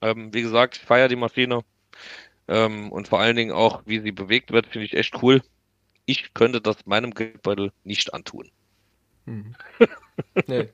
Ähm, 0.00 0.32
wie 0.32 0.40
gesagt, 0.40 0.78
ich 0.78 0.82
feiere 0.82 1.08
die 1.08 1.16
Maschine. 1.16 1.62
Ähm, 2.48 2.92
und 2.92 3.08
vor 3.08 3.20
allen 3.20 3.36
Dingen 3.36 3.52
auch, 3.52 3.82
wie 3.86 4.00
sie 4.00 4.12
bewegt 4.12 4.52
wird, 4.52 4.66
finde 4.66 4.86
ich 4.86 4.94
echt 4.94 5.22
cool. 5.22 5.42
Ich 6.06 6.34
könnte 6.34 6.60
das 6.60 6.84
meinem 6.86 7.12
Geldbeutel 7.12 7.72
nicht 7.84 8.12
antun. 8.14 8.50
Hm. 9.26 9.54
Nee. 10.46 10.68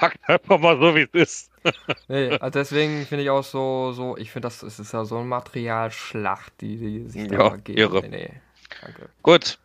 Sag 0.00 0.18
einfach 0.24 0.58
mal 0.58 0.76
so, 0.80 0.94
wie 0.96 1.08
es 1.12 1.12
ist. 1.12 1.50
nee, 2.08 2.30
also 2.30 2.58
deswegen 2.58 3.06
finde 3.06 3.22
ich 3.22 3.30
auch 3.30 3.44
so, 3.44 3.92
so, 3.92 4.16
ich 4.16 4.32
finde, 4.32 4.46
das, 4.46 4.58
das 4.58 4.80
ist 4.80 4.92
ja 4.92 5.04
so 5.04 5.18
eine 5.18 5.24
Materialschlacht, 5.24 6.60
die, 6.60 6.76
die 6.76 7.08
sich 7.08 7.28
da 7.28 7.36
ja, 7.36 7.56
geben. 7.56 7.78
Irre. 7.78 8.00
Nee, 8.02 8.08
nee. 8.08 8.40
Danke. 8.80 9.08
Gut, 9.22 9.58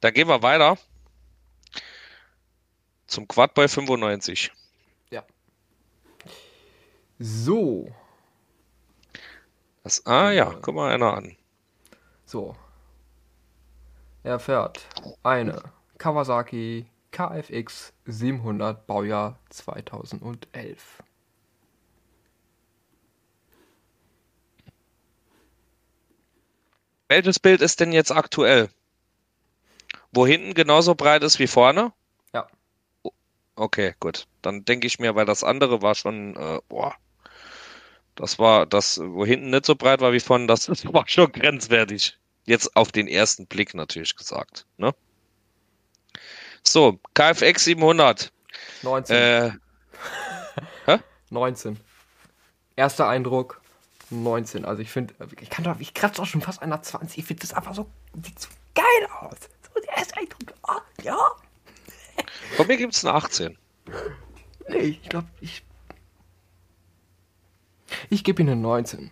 dann 0.00 0.12
gehen 0.12 0.28
wir 0.28 0.42
weiter 0.42 0.76
zum 3.06 3.28
Quad 3.28 3.54
bei 3.54 3.68
95. 3.68 4.52
Ja. 5.10 5.24
So. 7.18 7.90
Das, 9.84 10.04
ah 10.06 10.30
ja, 10.30 10.54
guck 10.62 10.74
mal 10.74 10.92
einer 10.92 11.14
an. 11.14 11.36
So. 12.24 12.56
Er 14.22 14.38
fährt 14.38 14.86
eine 15.22 15.62
Kawasaki 15.98 16.86
KFX 17.12 17.92
700 18.06 18.86
Baujahr 18.86 19.38
2011. 19.50 21.02
Welches 27.08 27.38
Bild 27.38 27.60
ist 27.60 27.78
denn 27.78 27.92
jetzt 27.92 28.10
aktuell? 28.10 28.70
Wo 30.12 30.26
hinten 30.26 30.54
genauso 30.54 30.94
breit 30.94 31.22
ist 31.22 31.38
wie 31.38 31.46
vorne? 31.46 31.92
Ja. 32.32 32.48
Okay, 33.54 33.94
gut. 34.00 34.26
Dann 34.40 34.64
denke 34.64 34.86
ich 34.86 34.98
mir, 34.98 35.14
weil 35.14 35.26
das 35.26 35.44
andere 35.44 35.82
war 35.82 35.94
schon, 35.94 36.34
äh, 36.36 36.60
boah. 36.70 36.96
Das 38.16 38.38
war, 38.38 38.66
das, 38.66 39.00
wo 39.02 39.24
hinten 39.26 39.50
nicht 39.50 39.66
so 39.66 39.74
breit 39.74 40.00
war 40.00 40.12
wie 40.12 40.20
vorne, 40.20 40.46
das, 40.46 40.66
das 40.66 40.84
war 40.92 41.04
schon 41.08 41.30
grenzwertig. 41.32 42.18
Jetzt 42.46 42.76
auf 42.76 42.92
den 42.92 43.08
ersten 43.08 43.46
Blick 43.46 43.74
natürlich 43.74 44.16
gesagt, 44.16 44.66
ne? 44.76 44.94
So, 46.62 46.98
KFX 47.14 47.64
700. 47.64 48.32
19. 48.82 49.16
Äh, 49.16 49.50
hä? 50.86 50.98
19. 51.30 51.78
Erster 52.76 53.08
Eindruck, 53.08 53.60
19. 54.10 54.64
Also 54.64 54.82
ich 54.82 54.90
finde, 54.90 55.14
ich 55.40 55.50
kann 55.50 55.64
doch, 55.64 55.78
ich 55.80 55.94
kratze 55.94 56.22
auch 56.22 56.26
schon 56.26 56.40
fast 56.40 56.62
einer 56.62 56.82
20. 56.82 57.18
Ich 57.18 57.24
finde 57.24 57.42
das 57.42 57.52
einfach 57.52 57.74
so, 57.74 57.90
sieht 58.22 58.38
so 58.38 58.48
geil 58.74 59.08
aus. 59.20 59.36
So 59.74 59.80
der 59.80 59.96
erste 59.96 60.16
Eindruck, 60.16 60.54
oh, 60.68 61.02
ja. 61.02 61.18
Von 62.56 62.66
mir 62.66 62.76
gibt 62.76 62.94
es 62.94 63.04
eine 63.04 63.14
18. 63.14 63.58
Nee, 64.68 64.78
ich 64.78 65.08
glaube, 65.08 65.28
ich. 65.40 65.62
Ich 68.10 68.24
gebe 68.24 68.42
ihm 68.42 68.48
eine 68.48 68.60
19. 68.60 69.10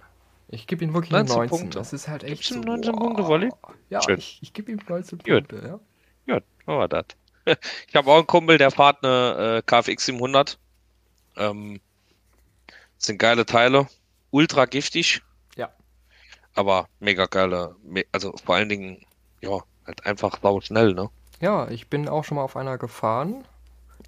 Ich 0.49 0.67
gebe 0.67 0.85
ihm 0.85 0.93
wirklich 0.95 1.15
eine 1.15 1.29
19. 1.29 1.49
Punkte. 1.49 1.79
Das 1.79 1.93
ist 1.93 2.09
halt 2.09 2.25
echt. 2.25 2.43
Gibst 2.43 2.51
so, 2.51 2.61
19 2.61 2.95
Punkte, 2.95 3.27
Wolli? 3.27 3.51
Ja, 3.89 4.03
Schön. 4.03 4.19
ich, 4.19 4.39
ich 4.43 4.53
gebe 4.53 4.71
ihm 4.71 4.81
19 4.87 5.19
Gut. 5.19 5.49
Punkte, 5.49 5.81
ja. 6.27 6.35
Gut, 6.35 6.45
machen 6.67 6.79
wir 6.79 6.89
das. 6.89 7.07
Ich 7.89 7.97
habe 7.97 8.09
auch 8.09 8.19
einen 8.19 8.27
Kumpel, 8.27 8.57
der 8.57 8.71
fährt 8.71 9.05
eine 9.05 9.59
äh, 9.59 9.63
KFX 9.63 10.07
700. 10.07 10.59
Ähm, 11.37 11.81
sind 12.99 13.19
geile 13.19 13.45
Teile 13.45 13.89
ultra 14.33 14.65
giftig. 14.65 15.23
Ja. 15.57 15.71
Aber 16.55 16.89
mega 16.99 17.27
geile, 17.27 17.77
also 18.11 18.35
vor 18.45 18.57
allen 18.57 18.69
Dingen, 18.69 19.05
ja, 19.41 19.61
halt 19.87 20.05
einfach 20.05 20.41
sau 20.43 20.61
schnell, 20.61 20.95
ne? 20.95 21.09
Ja, 21.41 21.69
ich 21.69 21.89
bin 21.89 22.09
auch 22.09 22.25
schon 22.25 22.37
mal 22.37 22.45
auf 22.45 22.57
einer 22.57 22.79
gefahren. 22.79 23.45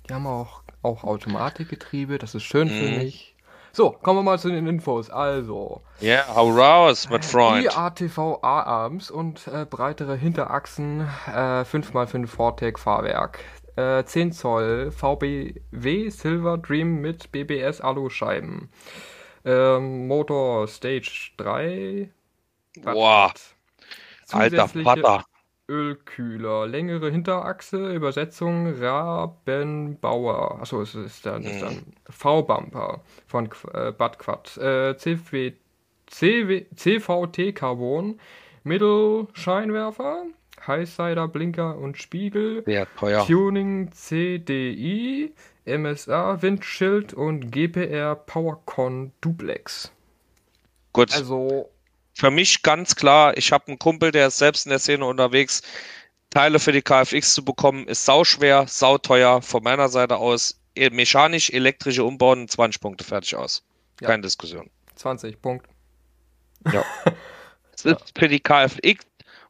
Die 0.09 0.15
haben 0.15 0.27
auch, 0.27 0.63
auch 0.83 1.05
Automatikgetriebe, 1.05 2.19
das 2.19 2.35
ist 2.35 2.45
schön 2.45 2.69
mhm. 2.69 2.79
für 2.79 2.99
mich. 2.99 3.34
So, 3.75 3.91
kommen 3.91 4.21
wir 4.21 4.23
mal 4.23 4.39
zu 4.39 4.51
den 4.51 4.69
Infos. 4.69 5.11
Also. 5.11 5.83
Ja, 5.99 6.13
yeah, 6.13 6.35
hau 6.37 6.49
raus, 6.51 7.09
mein 7.11 7.25
Freund. 7.25 7.65
IATV 7.65 8.39
A-Arms 8.41 9.11
und 9.11 9.49
äh, 9.49 9.67
breitere 9.69 10.15
Hinterachsen, 10.17 11.01
äh, 11.27 11.65
5x5 11.65 12.29
Vortec 12.29 12.79
Fahrwerk. 12.79 13.41
Äh, 13.75 14.05
10 14.05 14.31
Zoll 14.31 14.93
VBW 14.93 16.09
Silver 16.09 16.57
Dream 16.59 17.01
mit 17.01 17.33
BBS 17.33 17.81
Aluscheiben. 17.81 18.71
Ähm, 19.45 20.07
Motor 20.07 20.69
Stage 20.69 21.33
3. 21.39 22.11
Boah. 22.81 23.33
Alter 24.31 24.69
Vater. 24.69 25.25
Ölkühler, 25.69 26.67
längere 26.67 27.11
Hinterachse, 27.11 27.95
Übersetzung 27.95 28.75
Rabenbauer. 28.79 30.61
Achso, 30.61 30.83
es 30.83 30.95
ist 30.95 31.25
dann, 31.25 31.43
ist 31.43 31.63
dann 31.63 31.83
V-Bumper 32.11 33.03
von 33.27 33.49
äh, 33.73 33.93
Bad 33.93 34.19
Quad. 34.19 34.57
Äh, 34.59 34.97
CW, 34.97 35.53
CW, 36.07 36.67
CVT 36.75 37.55
Carbon, 37.55 38.21
Mittelscheinwerfer, 38.63 40.25
Highsider 40.67 41.29
Blinker 41.29 41.79
und 41.79 41.97
Spiegel, 41.97 42.63
Sehr 42.65 42.87
teuer. 42.97 43.27
Tuning 43.27 43.91
CDI, 43.93 45.33
MSA 45.65 46.43
Windschild 46.43 47.15
und 47.15 47.51
GPR 47.51 48.15
PowerCon 48.15 49.13
Duplex. 49.23 49.93
Gut. 50.93 51.15
Also 51.15 51.71
für 52.15 52.31
mich 52.31 52.63
ganz 52.63 52.95
klar, 52.95 53.37
ich 53.37 53.53
habe 53.53 53.69
einen 53.69 53.79
Kumpel, 53.79 54.11
der 54.11 54.29
ist 54.29 54.39
selbst 54.39 54.67
in 54.67 54.71
der 54.71 54.79
Szene 54.79 55.05
unterwegs. 55.05 55.63
Teile 56.31 56.59
für 56.59 56.73
die 56.73 56.83
KFX 56.83 57.35
zu 57.35 57.45
bekommen, 57.45 57.87
ist 57.87 58.05
sauschwer, 58.05 58.67
sauteuer. 58.67 59.43
Von 59.43 59.63
meiner 59.63 59.89
Seite 59.89 60.17
aus 60.17 60.61
e, 60.75 60.91
mechanisch, 60.91 61.51
elektrische 61.51 62.05
Umbauten, 62.05 62.49
20 62.49 62.81
Punkte 62.81 63.05
fertig 63.05 63.37
aus. 63.37 63.65
Ja. 64.01 64.09
Keine 64.09 64.23
Diskussion. 64.23 64.71
20 64.97 65.41
Punkt. 65.41 65.67
Ja. 66.73 66.85
es 67.75 67.85
ist 67.85 68.13
für 68.17 68.29
die 68.29 68.41
KFX 68.41 69.05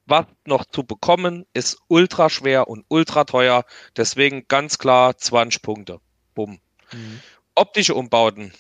was 0.07 0.27
noch 0.45 0.65
zu 0.67 0.85
bekommen, 0.85 1.47
ist 1.55 1.79
ultra 1.89 2.29
schwer 2.29 2.69
und 2.69 2.85
ultra 2.89 3.25
teuer. 3.25 3.65
Deswegen 3.97 4.47
ganz 4.49 4.79
klar 4.79 5.17
20 5.17 5.63
Punkte. 5.63 6.01
Bumm. 6.35 6.61
Mhm. 6.93 7.21
Optische 7.55 7.95
Umbauten. 7.95 8.53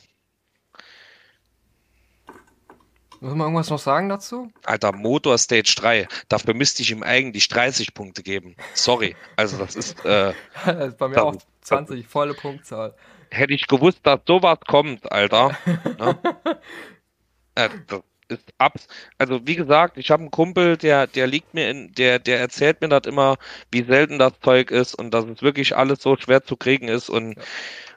Muss 3.24 3.32
man 3.32 3.46
irgendwas 3.46 3.70
noch 3.70 3.78
sagen 3.78 4.10
dazu? 4.10 4.52
Alter, 4.66 4.92
Motor 4.92 5.38
Stage 5.38 5.74
3. 5.78 6.06
Dafür 6.28 6.52
müsste 6.52 6.82
ich 6.82 6.90
ihm 6.90 7.02
eigentlich 7.02 7.48
30 7.48 7.94
Punkte 7.94 8.22
geben. 8.22 8.54
Sorry. 8.74 9.16
Also, 9.36 9.56
das 9.56 9.76
ist. 9.76 10.04
Äh, 10.04 10.34
das 10.66 10.88
ist 10.88 10.98
bei 10.98 11.08
mir 11.08 11.22
auch 11.22 11.34
20, 11.62 12.06
volle 12.06 12.34
Punktzahl. 12.34 12.94
Hätte 13.30 13.54
ich 13.54 13.66
gewusst, 13.66 14.00
dass 14.02 14.20
sowas 14.26 14.58
kommt, 14.68 15.10
Alter. 15.10 15.56
ne? 15.98 16.18
äh, 17.54 17.70
das 17.86 18.02
ist 18.28 18.44
ab. 18.58 18.74
Also, 19.16 19.46
wie 19.46 19.56
gesagt, 19.56 19.96
ich 19.96 20.10
habe 20.10 20.20
einen 20.20 20.30
Kumpel, 20.30 20.76
der, 20.76 21.06
der 21.06 21.26
liegt 21.26 21.54
mir 21.54 21.70
in, 21.70 21.94
der, 21.94 22.18
der 22.18 22.40
erzählt 22.40 22.82
mir 22.82 22.90
das 22.90 23.06
immer, 23.06 23.38
wie 23.70 23.84
selten 23.84 24.18
das 24.18 24.34
Zeug 24.42 24.70
ist 24.70 24.94
und 24.94 25.14
dass 25.14 25.24
es 25.24 25.40
wirklich 25.40 25.74
alles 25.74 26.02
so 26.02 26.14
schwer 26.18 26.44
zu 26.44 26.58
kriegen 26.58 26.88
ist 26.88 27.08
und, 27.08 27.38
ja. 27.38 27.42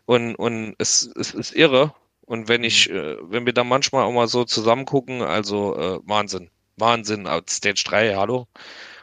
und, 0.06 0.36
und 0.36 0.76
es, 0.78 1.12
es 1.18 1.34
ist 1.34 1.54
irre. 1.54 1.94
Und 2.28 2.50
wenn 2.50 2.64
ich, 2.64 2.90
mhm. 2.90 2.96
äh, 2.96 3.18
wenn 3.22 3.46
wir 3.48 3.54
da 3.54 3.64
manchmal 3.64 4.04
auch 4.04 4.12
mal 4.12 4.28
so 4.28 4.44
zusammen 4.44 4.86
gucken, 4.86 5.24
also 5.24 5.76
äh, 5.76 6.00
Wahnsinn. 6.08 6.52
Wahnsinn, 6.76 7.28
Stage 7.50 7.84
3, 7.88 8.16
hallo. 8.16 8.48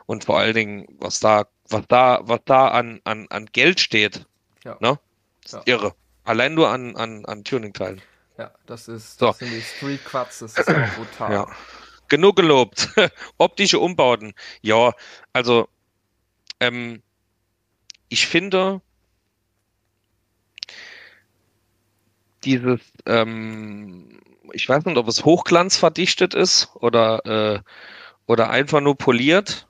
Und 0.07 0.25
vor 0.25 0.39
allen 0.39 0.55
Dingen, 0.55 0.87
was 1.01 1.19
da, 1.19 1.47
was 1.69 1.83
da, 1.89 2.21
was 2.23 2.41
da 2.45 2.69
an, 2.69 3.01
an, 3.03 3.27
an 3.31 3.47
Geld 3.47 3.81
steht, 3.81 4.27
ja. 4.63 4.77
ne? 4.79 5.01
ja. 5.51 5.63
irre. 5.65 5.95
Allein 6.23 6.55
nur 6.55 6.69
an, 6.69 6.95
an, 6.97 7.25
an 7.25 7.43
Tuning-Teilen. 7.43 8.01
Ja, 8.39 8.53
das 8.67 8.87
ist, 8.89 9.21
das 9.21 9.39
so. 9.39 9.45
sind 9.45 9.55
die 9.55 9.63
Street 9.63 10.05
Quads, 10.05 10.41
das 10.41 10.59
ist 10.59 10.69
ja 10.69 10.89
brutal. 10.97 11.33
Ja. 11.33 11.47
Genug 12.09 12.37
gelobt. 12.37 12.89
Optische 13.39 13.81
Umbauten. 13.81 14.35
Ja, 14.61 14.93
also, 15.33 15.69
ähm, 16.61 17.03
ich 18.09 18.27
finde, 18.27 18.83
dieses, 22.45 22.81
ähm, 23.07 24.21
ich 24.53 24.69
weiß 24.69 24.85
nicht, 24.85 24.97
ob 24.97 25.09
es 25.09 25.25
hochglanzverdichtet 25.25 26.35
ist 26.35 26.71
oder, 26.77 27.25
äh, 27.27 27.61
oder 28.27 28.51
einfach 28.51 28.81
nur 28.81 28.97
poliert. 28.97 29.67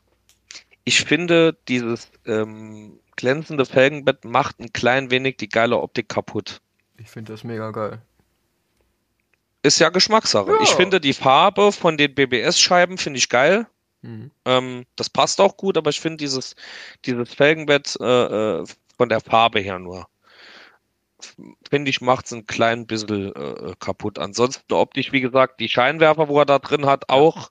Ich 0.84 1.04
finde, 1.04 1.56
dieses 1.68 2.10
ähm, 2.26 2.98
glänzende 3.16 3.64
Felgenbett 3.64 4.24
macht 4.24 4.60
ein 4.60 4.72
klein 4.72 5.10
wenig 5.10 5.36
die 5.36 5.48
geile 5.48 5.78
Optik 5.78 6.08
kaputt. 6.08 6.60
Ich 6.98 7.08
finde 7.08 7.32
das 7.32 7.44
mega 7.44 7.70
geil. 7.70 8.00
Ist 9.62 9.78
ja 9.78 9.88
Geschmackssache. 9.88 10.50
Ja. 10.50 10.60
Ich 10.62 10.70
finde 10.70 11.00
die 11.00 11.14
Farbe 11.14 11.72
von 11.72 11.96
den 11.96 12.14
BBS-Scheiben 12.14 12.98
finde 12.98 13.18
ich 13.18 13.30
geil. 13.30 13.66
Mhm. 14.02 14.30
Ähm, 14.44 14.84
das 14.96 15.08
passt 15.08 15.40
auch 15.40 15.56
gut, 15.56 15.78
aber 15.78 15.88
ich 15.88 16.00
finde 16.00 16.18
dieses, 16.18 16.54
dieses 17.06 17.32
Felgenbett 17.32 17.96
äh, 18.00 18.60
äh 18.60 18.64
von 18.96 19.08
der 19.08 19.20
Farbe 19.20 19.58
her 19.58 19.80
nur 19.80 20.06
finde 21.68 21.90
ich, 21.90 22.00
macht 22.00 22.26
es 22.26 22.32
ein 22.32 22.46
klein 22.46 22.86
bisschen 22.86 23.34
äh, 23.34 23.74
kaputt. 23.78 24.18
Ansonsten 24.18 24.72
optisch, 24.72 25.12
wie 25.12 25.20
gesagt, 25.20 25.60
die 25.60 25.68
Scheinwerfer, 25.68 26.28
wo 26.28 26.38
er 26.38 26.46
da 26.46 26.58
drin 26.58 26.86
hat, 26.86 27.08
auch. 27.08 27.50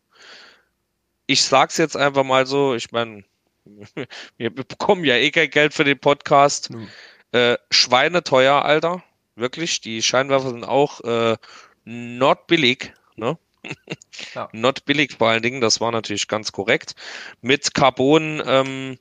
Ich 1.26 1.44
sag's 1.44 1.78
jetzt 1.78 1.96
einfach 1.96 2.24
mal 2.24 2.46
so, 2.46 2.76
ich 2.76 2.92
meine, 2.92 3.24
wir 4.38 4.54
bekommen 4.54 5.06
ja 5.06 5.16
eh 5.16 5.32
kein 5.32 5.50
Geld 5.50 5.74
für 5.74 5.84
den 5.84 6.00
Podcast. 6.00 6.72
Mhm. 6.72 6.88
Äh, 7.32 7.58
schweineteuer, 7.72 8.64
Alter. 8.64 9.04
Wirklich, 9.36 9.82
die 9.82 10.04
Scheinwerfer 10.04 10.52
sind 10.52 10.64
auch 10.64 11.02
äh, 11.02 11.38
not 11.86 12.48
billig, 12.48 12.94
ne? 13.16 13.38
ja. 14.36 14.50
Not 14.52 14.86
billig 14.86 15.16
vor 15.18 15.30
allen 15.30 15.42
Dingen, 15.42 15.62
das 15.62 15.80
war 15.82 15.92
natürlich 15.92 16.28
ganz 16.28 16.52
korrekt. 16.52 16.96
Mit 17.42 17.74
Carbon, 17.74 18.44
ähm, 18.46 19.00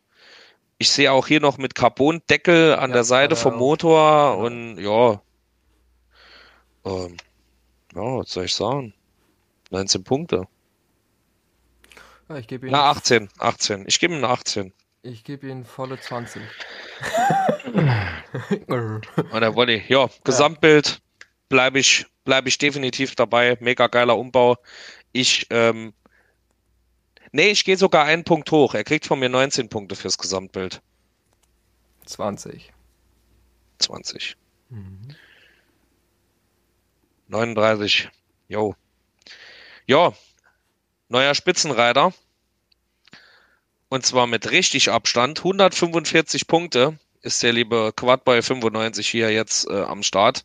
ich 0.78 0.90
sehe 0.90 1.12
auch 1.12 1.26
hier 1.26 1.40
noch 1.40 1.58
mit 1.58 1.74
Carbon-Deckel 1.74 2.74
an 2.74 2.90
ja, 2.90 2.94
der 2.94 3.04
Seite 3.04 3.36
vom 3.36 3.56
Motor 3.56 4.38
und 4.38 4.78
ja. 4.78 5.20
Ähm, 6.84 7.16
ja, 7.94 8.18
was 8.18 8.30
soll 8.30 8.44
ich 8.46 8.54
sagen? 8.54 8.94
19 9.70 10.04
Punkte. 10.04 10.48
Ja, 12.28 12.36
ich 12.36 12.46
gebe 12.46 12.66
ihm. 12.66 12.72
Na, 12.72 12.90
18, 12.90 13.28
18. 13.38 13.84
Ich 13.86 14.00
gebe 14.00 14.14
ihm 14.14 14.18
eine 14.18 14.28
18. 14.28 14.72
Ich 15.02 15.24
gebe 15.24 15.48
ihm 15.48 15.64
volle 15.64 15.98
20. 15.98 16.42
Und 18.68 19.06
der 19.32 19.54
Wolli, 19.56 19.82
ja, 19.88 20.08
Gesamtbild 20.24 21.00
bleibe 21.48 21.80
ich, 21.80 22.06
bleib 22.24 22.46
ich 22.46 22.58
definitiv 22.58 23.16
dabei. 23.16 23.56
Mega 23.60 23.88
geiler 23.88 24.16
Umbau. 24.16 24.56
Ich, 25.12 25.46
ähm, 25.50 25.92
nee, 27.32 27.50
ich 27.50 27.64
gehe 27.64 27.76
sogar 27.76 28.04
einen 28.04 28.24
Punkt 28.24 28.50
hoch. 28.50 28.74
Er 28.74 28.84
kriegt 28.84 29.06
von 29.06 29.18
mir 29.18 29.28
19 29.28 29.68
Punkte 29.68 29.96
fürs 29.96 30.18
Gesamtbild. 30.18 30.80
20. 32.06 32.72
20. 33.78 34.36
Mhm. 34.70 35.14
39. 37.28 38.10
Jo. 38.48 38.74
Ja, 39.86 40.12
neuer 41.08 41.34
Spitzenreiter. 41.34 42.12
Und 43.88 44.06
zwar 44.06 44.26
mit 44.26 44.50
richtig 44.50 44.90
Abstand. 44.90 45.40
145 45.40 46.46
Punkte 46.46 46.98
ist 47.20 47.42
der 47.42 47.52
liebe 47.52 47.92
Quadboy 47.94 48.42
95 48.42 49.08
hier 49.08 49.30
jetzt 49.30 49.68
äh, 49.68 49.82
am 49.82 50.02
Start. 50.02 50.44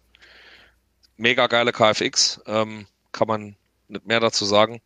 Mega 1.15 1.47
geile 1.47 1.71
KFX. 1.71 2.41
Ähm, 2.45 2.87
kann 3.11 3.27
man 3.27 3.55
nicht 3.87 4.05
mehr 4.05 4.19
dazu 4.19 4.45
sagen. 4.45 4.81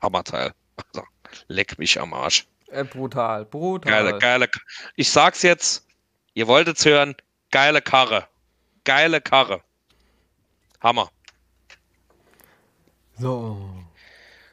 Hammerteil. 0.00 0.52
Also, 0.94 1.02
leck 1.48 1.78
mich 1.78 2.00
am 2.00 2.14
Arsch. 2.14 2.46
Äh, 2.70 2.84
brutal, 2.84 3.44
brutal. 3.44 3.90
Geile, 3.90 4.18
geile. 4.18 4.48
Ich 4.96 5.10
sag's 5.10 5.42
jetzt, 5.42 5.86
ihr 6.34 6.46
wolltet's 6.46 6.84
hören. 6.84 7.14
Geile 7.50 7.80
Karre. 7.80 8.28
Geile 8.84 9.20
Karre. 9.20 9.62
Hammer. 10.80 11.10
So. 13.18 13.70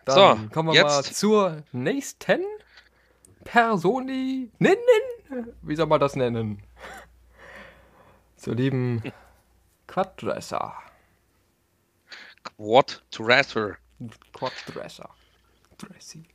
Dann 0.05 0.15
so, 0.15 0.49
kommen 0.53 0.69
wir 0.69 0.75
jetzt. 0.75 0.85
mal 0.85 1.03
zur 1.03 1.63
nächsten 1.71 2.43
Personi 3.43 4.51
nennen. 4.59 5.55
Wie 5.61 5.75
soll 5.75 5.87
man 5.87 5.99
das 5.99 6.15
nennen? 6.15 6.61
Zur 8.37 8.55
lieben 8.55 9.01
Quaddresser. 9.87 10.73
Quaddresser. 12.43 13.77
Quaddresser. 14.33 15.09
Dressy. 15.77 16.25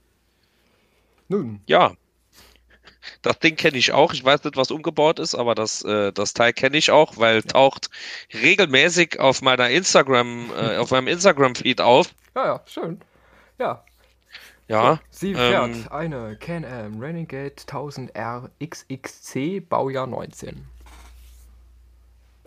Nun. 1.31 1.63
Ja. 1.67 1.95
Das 3.23 3.39
Ding 3.39 3.57
kenne 3.57 3.79
ich 3.79 3.93
auch. 3.93 4.13
Ich 4.13 4.23
weiß 4.23 4.45
nicht, 4.45 4.57
was 4.57 4.71
umgebaut 4.71 5.19
ist, 5.19 5.35
aber 5.35 5.55
das, 5.55 5.83
äh, 5.85 6.13
das 6.13 6.35
Teil 6.35 6.53
kenne 6.53 6.77
ich 6.77 6.91
auch, 6.91 7.17
weil 7.17 7.37
ja. 7.37 7.43
taucht 7.43 7.89
regelmäßig 8.35 9.19
auf 9.19 9.41
meiner 9.41 9.71
Instagram, 9.71 10.51
äh, 10.55 10.77
auf 10.79 10.91
meinem 10.91 11.09
Instagram-Feed 11.09 11.81
auf. 11.81 12.15
Ja, 12.35 12.45
ja, 12.45 12.63
schön. 12.67 13.01
Ja, 13.59 13.85
ja. 14.71 15.01
Sie 15.11 15.35
fährt 15.35 15.75
ähm, 15.75 15.89
eine 15.91 16.37
Can-Am 16.37 17.01
Renegade 17.01 17.57
1000R 17.57 18.51
XXC 18.65 19.69
Baujahr 19.69 20.07
19. 20.07 20.65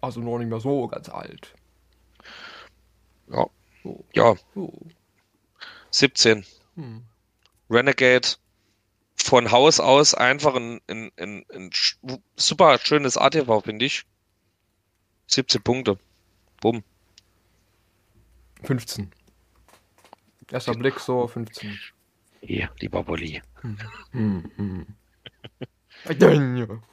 Also 0.01 0.21
noch 0.21 0.37
nicht 0.37 0.47
mehr 0.47 0.61
so 0.61 0.87
ganz 0.87 1.09
alt. 1.09 1.53
Ja. 3.27 3.45
Ja. 4.13 4.35
Oh. 4.55 4.71
17. 5.91 6.45
Hm. 6.77 7.03
Renegade 7.69 8.29
von 9.15 9.51
Haus 9.51 9.79
aus 9.79 10.13
einfach 10.13 10.55
ein, 10.55 10.81
ein, 10.87 11.11
ein, 11.17 11.45
ein 11.53 11.69
super 12.35 12.77
schönes 12.79 13.17
ATV, 13.17 13.63
finde 13.63 13.85
ich. 13.85 14.03
17 15.27 15.61
Punkte. 15.61 15.97
Bumm. 16.61 16.83
15. 18.63 19.11
Erster 20.51 20.73
Blick 20.73 20.99
so 20.99 21.27
15. 21.27 21.79
Hier, 22.41 22.69
lieber 22.79 23.03
Bulli. 23.03 23.41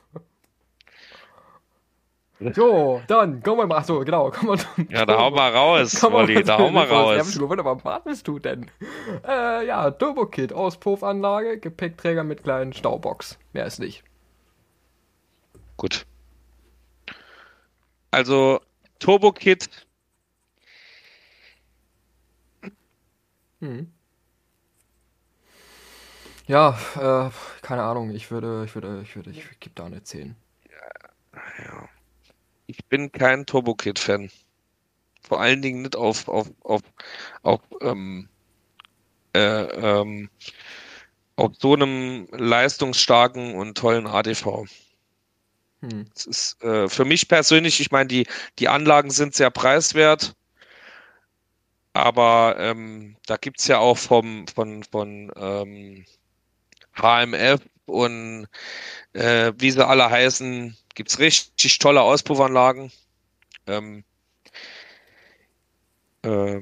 So, 2.54 3.02
dann 3.06 3.42
kommen 3.42 3.58
wir 3.58 3.66
mal. 3.66 3.78
Achso, 3.78 4.00
genau. 4.00 4.30
Komm 4.30 4.48
mal, 4.48 4.58
ja, 4.88 5.04
da 5.04 5.18
hau 5.18 5.30
mal 5.30 5.50
raus, 5.52 6.02
Wolli. 6.02 6.42
Da 6.42 6.58
hau 6.58 6.70
mal 6.70 6.86
raus. 6.86 7.36
Ja, 7.38 7.64
was 7.64 7.84
wartest 7.84 8.26
du 8.26 8.38
denn? 8.38 8.70
Äh, 9.26 9.66
ja, 9.66 9.90
Turbo-Kit, 9.90 10.52
Auspuffanlage, 10.52 11.58
Gepäckträger 11.58 12.24
mit 12.24 12.42
kleinen 12.42 12.72
Staubox. 12.72 13.38
Mehr 13.52 13.66
ist 13.66 13.78
nicht. 13.78 14.04
Gut. 15.76 16.06
Also, 18.10 18.60
Turbo-Kit. 18.98 19.86
Hm. 23.60 23.92
Ja, 26.46 26.78
äh, 26.96 27.30
keine 27.60 27.82
Ahnung. 27.82 28.10
Ich 28.10 28.30
würde, 28.30 28.64
ich 28.64 28.74
würde, 28.74 29.02
ich 29.02 29.14
würde, 29.14 29.30
ich 29.30 29.60
gebe 29.60 29.74
da 29.74 29.84
eine 29.84 30.02
10. 30.02 30.36
Ja. 31.58 31.88
Ich 32.70 32.84
bin 32.84 33.10
kein 33.10 33.46
Turbo-Kit-Fan. 33.46 34.30
Vor 35.22 35.40
allen 35.40 35.60
Dingen 35.60 35.82
nicht 35.82 35.96
auf, 35.96 36.28
auf, 36.28 36.52
auf, 36.62 36.82
auf, 37.42 37.60
ähm, 37.80 38.28
äh, 39.34 39.40
ähm, 39.40 40.30
auf 41.34 41.52
so 41.58 41.74
einem 41.74 42.28
leistungsstarken 42.30 43.56
und 43.56 43.76
tollen 43.76 44.06
ADV. 44.06 44.66
Hm. 45.80 46.06
Es 46.14 46.26
ist 46.26 46.62
äh, 46.62 46.88
für 46.88 47.04
mich 47.04 47.26
persönlich, 47.26 47.80
ich 47.80 47.90
meine, 47.90 48.06
die, 48.06 48.28
die 48.60 48.68
Anlagen 48.68 49.10
sind 49.10 49.34
sehr 49.34 49.50
preiswert, 49.50 50.36
aber 51.92 52.54
ähm, 52.58 53.16
da 53.26 53.36
gibt 53.36 53.58
es 53.58 53.66
ja 53.66 53.78
auch 53.78 53.98
vom, 53.98 54.46
von, 54.46 54.84
von 54.84 55.32
HMF 56.94 57.60
und 57.90 58.46
äh, 59.12 59.52
wie 59.58 59.70
sie 59.70 59.86
alle 59.86 60.10
heißen, 60.10 60.76
gibt 60.94 61.10
es 61.10 61.18
richtig 61.18 61.78
tolle 61.78 62.02
Auspuffanlagen. 62.02 62.92
Ähm, 63.66 64.04
äh, 66.22 66.60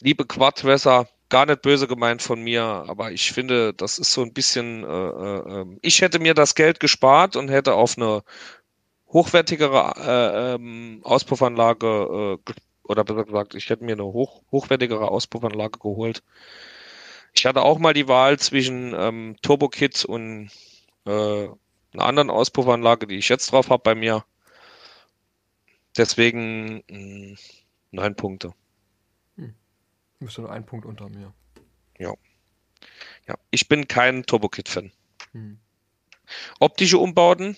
liebe 0.00 0.24
Quadwässer, 0.26 1.08
gar 1.28 1.46
nicht 1.46 1.62
böse 1.62 1.86
gemeint 1.86 2.22
von 2.22 2.42
mir, 2.42 2.62
aber 2.62 3.12
ich 3.12 3.32
finde, 3.32 3.72
das 3.74 3.98
ist 3.98 4.12
so 4.12 4.22
ein 4.22 4.32
bisschen, 4.32 4.84
äh, 4.84 4.86
äh, 4.86 5.60
ähm, 5.60 5.78
ich 5.82 6.00
hätte 6.02 6.18
mir 6.18 6.34
das 6.34 6.54
Geld 6.54 6.80
gespart 6.80 7.36
und 7.36 7.48
hätte 7.48 7.74
auf 7.74 7.96
eine 7.96 8.22
hochwertigere 9.08 9.94
äh, 9.96 10.54
ähm, 10.54 11.00
Auspuffanlage 11.04 12.38
äh, 12.46 12.52
oder 12.84 13.04
besser 13.04 13.24
gesagt, 13.24 13.54
ich 13.54 13.70
hätte 13.70 13.84
mir 13.84 13.92
eine 13.92 14.04
hoch, 14.04 14.42
hochwertigere 14.50 15.08
Auspuffanlage 15.08 15.78
geholt. 15.78 16.22
Ich 17.40 17.46
hatte 17.46 17.62
auch 17.62 17.78
mal 17.78 17.94
die 17.94 18.06
Wahl 18.06 18.38
zwischen 18.38 18.92
ähm, 18.92 19.34
Turbo 19.40 19.70
Kit 19.70 20.04
und 20.04 20.50
äh, 21.06 21.48
einer 21.94 22.04
anderen 22.04 22.28
Auspuffanlage, 22.28 23.06
die 23.06 23.16
ich 23.16 23.30
jetzt 23.30 23.50
drauf 23.50 23.70
habe 23.70 23.82
bei 23.82 23.94
mir. 23.94 24.26
Deswegen 25.96 26.84
mh, 26.90 26.90
hm, 26.90 27.38
neun 27.92 28.14
Punkte. 28.14 28.52
Hm. 29.36 29.54
Du 30.18 30.26
bist 30.26 30.36
nur 30.36 30.52
ein 30.52 30.66
Punkt 30.66 30.84
unter 30.84 31.08
mir. 31.08 31.32
Ja. 31.98 32.12
Ja, 33.26 33.36
ich 33.50 33.68
bin 33.68 33.88
kein 33.88 34.26
Turbo 34.26 34.50
Kit 34.50 34.68
Fan. 34.68 34.92
Hm. 35.32 35.58
Optische 36.58 36.98
Umbauten. 36.98 37.56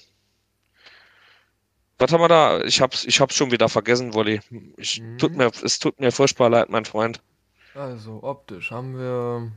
Was 1.98 2.12
haben 2.12 2.20
wir 2.20 2.28
da? 2.28 2.62
Ich 2.62 2.80
hab's, 2.80 3.04
ich 3.04 3.20
hab's 3.20 3.34
schon 3.34 3.50
wieder 3.50 3.68
vergessen, 3.68 4.14
Wolli. 4.14 4.42
Ich, 4.76 4.98
hm. 4.98 5.18
tut 5.18 5.34
mir, 5.34 5.50
es 5.64 5.80
tut 5.80 5.98
mir 5.98 6.12
furchtbar 6.12 6.50
leid, 6.50 6.70
mein 6.70 6.84
Freund. 6.84 7.20
Also 7.74 8.22
optisch 8.22 8.70
haben 8.70 8.96
wir 8.96 9.50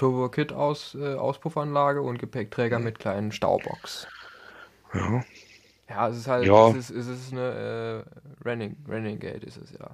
Turbo 0.00 0.30
Kit 0.30 0.50
aus, 0.50 0.96
äh, 0.98 1.14
Auspuffanlage 1.14 2.00
und 2.00 2.18
Gepäckträger 2.18 2.78
mhm. 2.78 2.86
mit 2.86 2.98
kleinen 2.98 3.32
Staubox. 3.32 4.06
Ja. 4.94 5.22
Ja, 5.90 6.08
es 6.08 6.16
ist 6.18 6.26
halt, 6.26 6.46
ja. 6.46 6.70
es 6.70 6.88
ist, 6.88 6.90
es 6.90 7.06
ist 7.08 7.32
eine 7.32 8.04
äh, 8.42 8.48
Renning, 8.48 8.76
Renegade 8.88 9.44
ist 9.44 9.58
es 9.58 9.72
ja. 9.72 9.90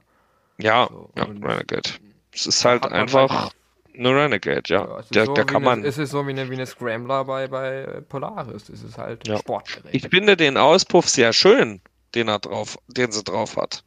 Ja, 0.59 0.87
so, 0.89 1.11
ja 1.17 1.25
Renegade. 1.25 1.91
Es 2.33 2.47
ist 2.47 2.65
halt 2.65 2.87
einfach 2.87 3.31
halt 3.31 3.57
eine 3.99 4.15
Renegade, 4.15 4.63
ja. 4.67 4.87
ja 4.87 5.03
der, 5.13 5.27
so 5.27 5.35
der 5.35 5.45
kann 5.45 5.57
eine, 5.57 5.65
man. 5.65 5.85
Es 5.85 5.99
ist 5.99 6.11
so 6.11 6.25
wie 6.25 6.31
eine, 6.31 6.49
wie 6.51 6.55
eine 6.55 6.67
Scrambler 6.67 7.25
bei, 7.25 7.49
bei 7.49 8.03
Polaris. 8.09 8.69
Es 8.69 8.85
ist 8.85 8.99
halt 8.99 9.27
ja. 9.27 9.39
Sportgerät. 9.39 9.93
Ich 9.93 10.09
finde 10.09 10.37
den 10.37 10.57
Auspuff 10.57 11.09
sehr 11.09 11.33
schön, 11.33 11.81
den 12.15 12.29
er 12.29 12.39
drauf, 12.39 12.79
den 12.87 13.11
sie 13.11 13.25
drauf 13.25 13.57
hat. 13.57 13.83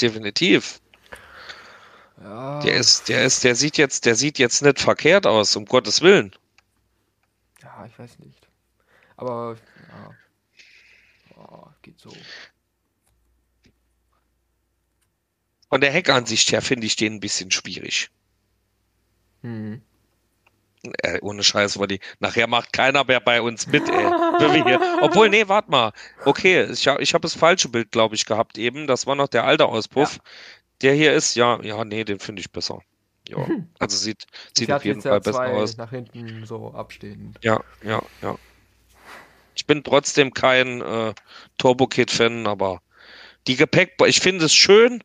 Definitiv. 0.00 0.80
Ja. 2.22 2.60
Der 2.60 2.74
ist, 2.76 3.08
der 3.08 3.24
ist, 3.24 3.44
der 3.44 3.54
sieht 3.54 3.78
jetzt, 3.78 4.04
der 4.04 4.14
sieht 4.14 4.38
jetzt 4.38 4.62
nicht 4.62 4.80
verkehrt 4.80 5.26
aus, 5.26 5.54
um 5.56 5.64
Gottes 5.64 6.02
Willen. 6.02 6.32
Ja, 7.62 7.86
ich 7.86 7.98
weiß 7.98 8.18
nicht. 8.18 8.48
Aber 9.16 9.56
ja. 9.90 10.10
Oh, 11.36 11.66
geht 11.82 11.98
so. 11.98 12.12
von 15.68 15.80
der 15.80 15.92
Heckansicht 15.92 16.50
her 16.52 16.62
finde 16.62 16.86
ich 16.86 16.96
den 16.96 17.14
ein 17.14 17.20
bisschen 17.20 17.50
schwierig. 17.50 18.10
Mhm. 19.42 19.82
Äh, 21.02 21.18
ohne 21.22 21.42
Scheiß, 21.42 21.78
die 21.88 22.00
nachher 22.20 22.46
macht 22.46 22.72
keiner 22.72 23.04
mehr 23.04 23.20
bei 23.20 23.42
uns 23.42 23.66
mit, 23.66 23.88
ey. 23.88 24.06
Obwohl, 25.00 25.28
nee, 25.28 25.48
warte 25.48 25.70
mal. 25.70 25.92
Okay, 26.24 26.64
ich, 26.70 26.86
ich 26.86 27.14
habe 27.14 27.22
das 27.22 27.34
falsche 27.34 27.68
Bild, 27.68 27.90
glaube 27.90 28.14
ich, 28.14 28.24
gehabt 28.26 28.56
eben. 28.58 28.86
Das 28.86 29.06
war 29.06 29.16
noch 29.16 29.28
der 29.28 29.44
alte 29.44 29.66
Auspuff. 29.66 30.16
Ja. 30.16 30.22
Der 30.82 30.94
hier 30.94 31.12
ist, 31.12 31.34
ja, 31.34 31.60
ja, 31.62 31.84
nee, 31.84 32.04
den 32.04 32.18
finde 32.18 32.40
ich 32.40 32.50
besser. 32.50 32.80
Ja, 33.28 33.46
also 33.78 33.96
sieht, 33.96 34.26
sieht 34.56 34.72
auf 34.72 34.84
jeden 34.84 35.02
Fall 35.02 35.20
besser 35.20 35.48
aus. 35.48 35.76
nach 35.76 35.90
hinten 35.90 36.46
so 36.46 36.72
abstehen. 36.72 37.34
Ja, 37.42 37.60
ja, 37.82 38.02
ja. 38.22 38.36
Ich 39.54 39.66
bin 39.66 39.84
trotzdem 39.84 40.32
kein 40.32 40.80
äh, 40.80 41.12
Turbo 41.58 41.86
Kit 41.88 42.10
Fan, 42.10 42.46
aber 42.46 42.80
die 43.46 43.56
Gepäck, 43.56 43.96
ich 44.06 44.20
finde 44.20 44.46
es 44.46 44.54
schön, 44.54 45.02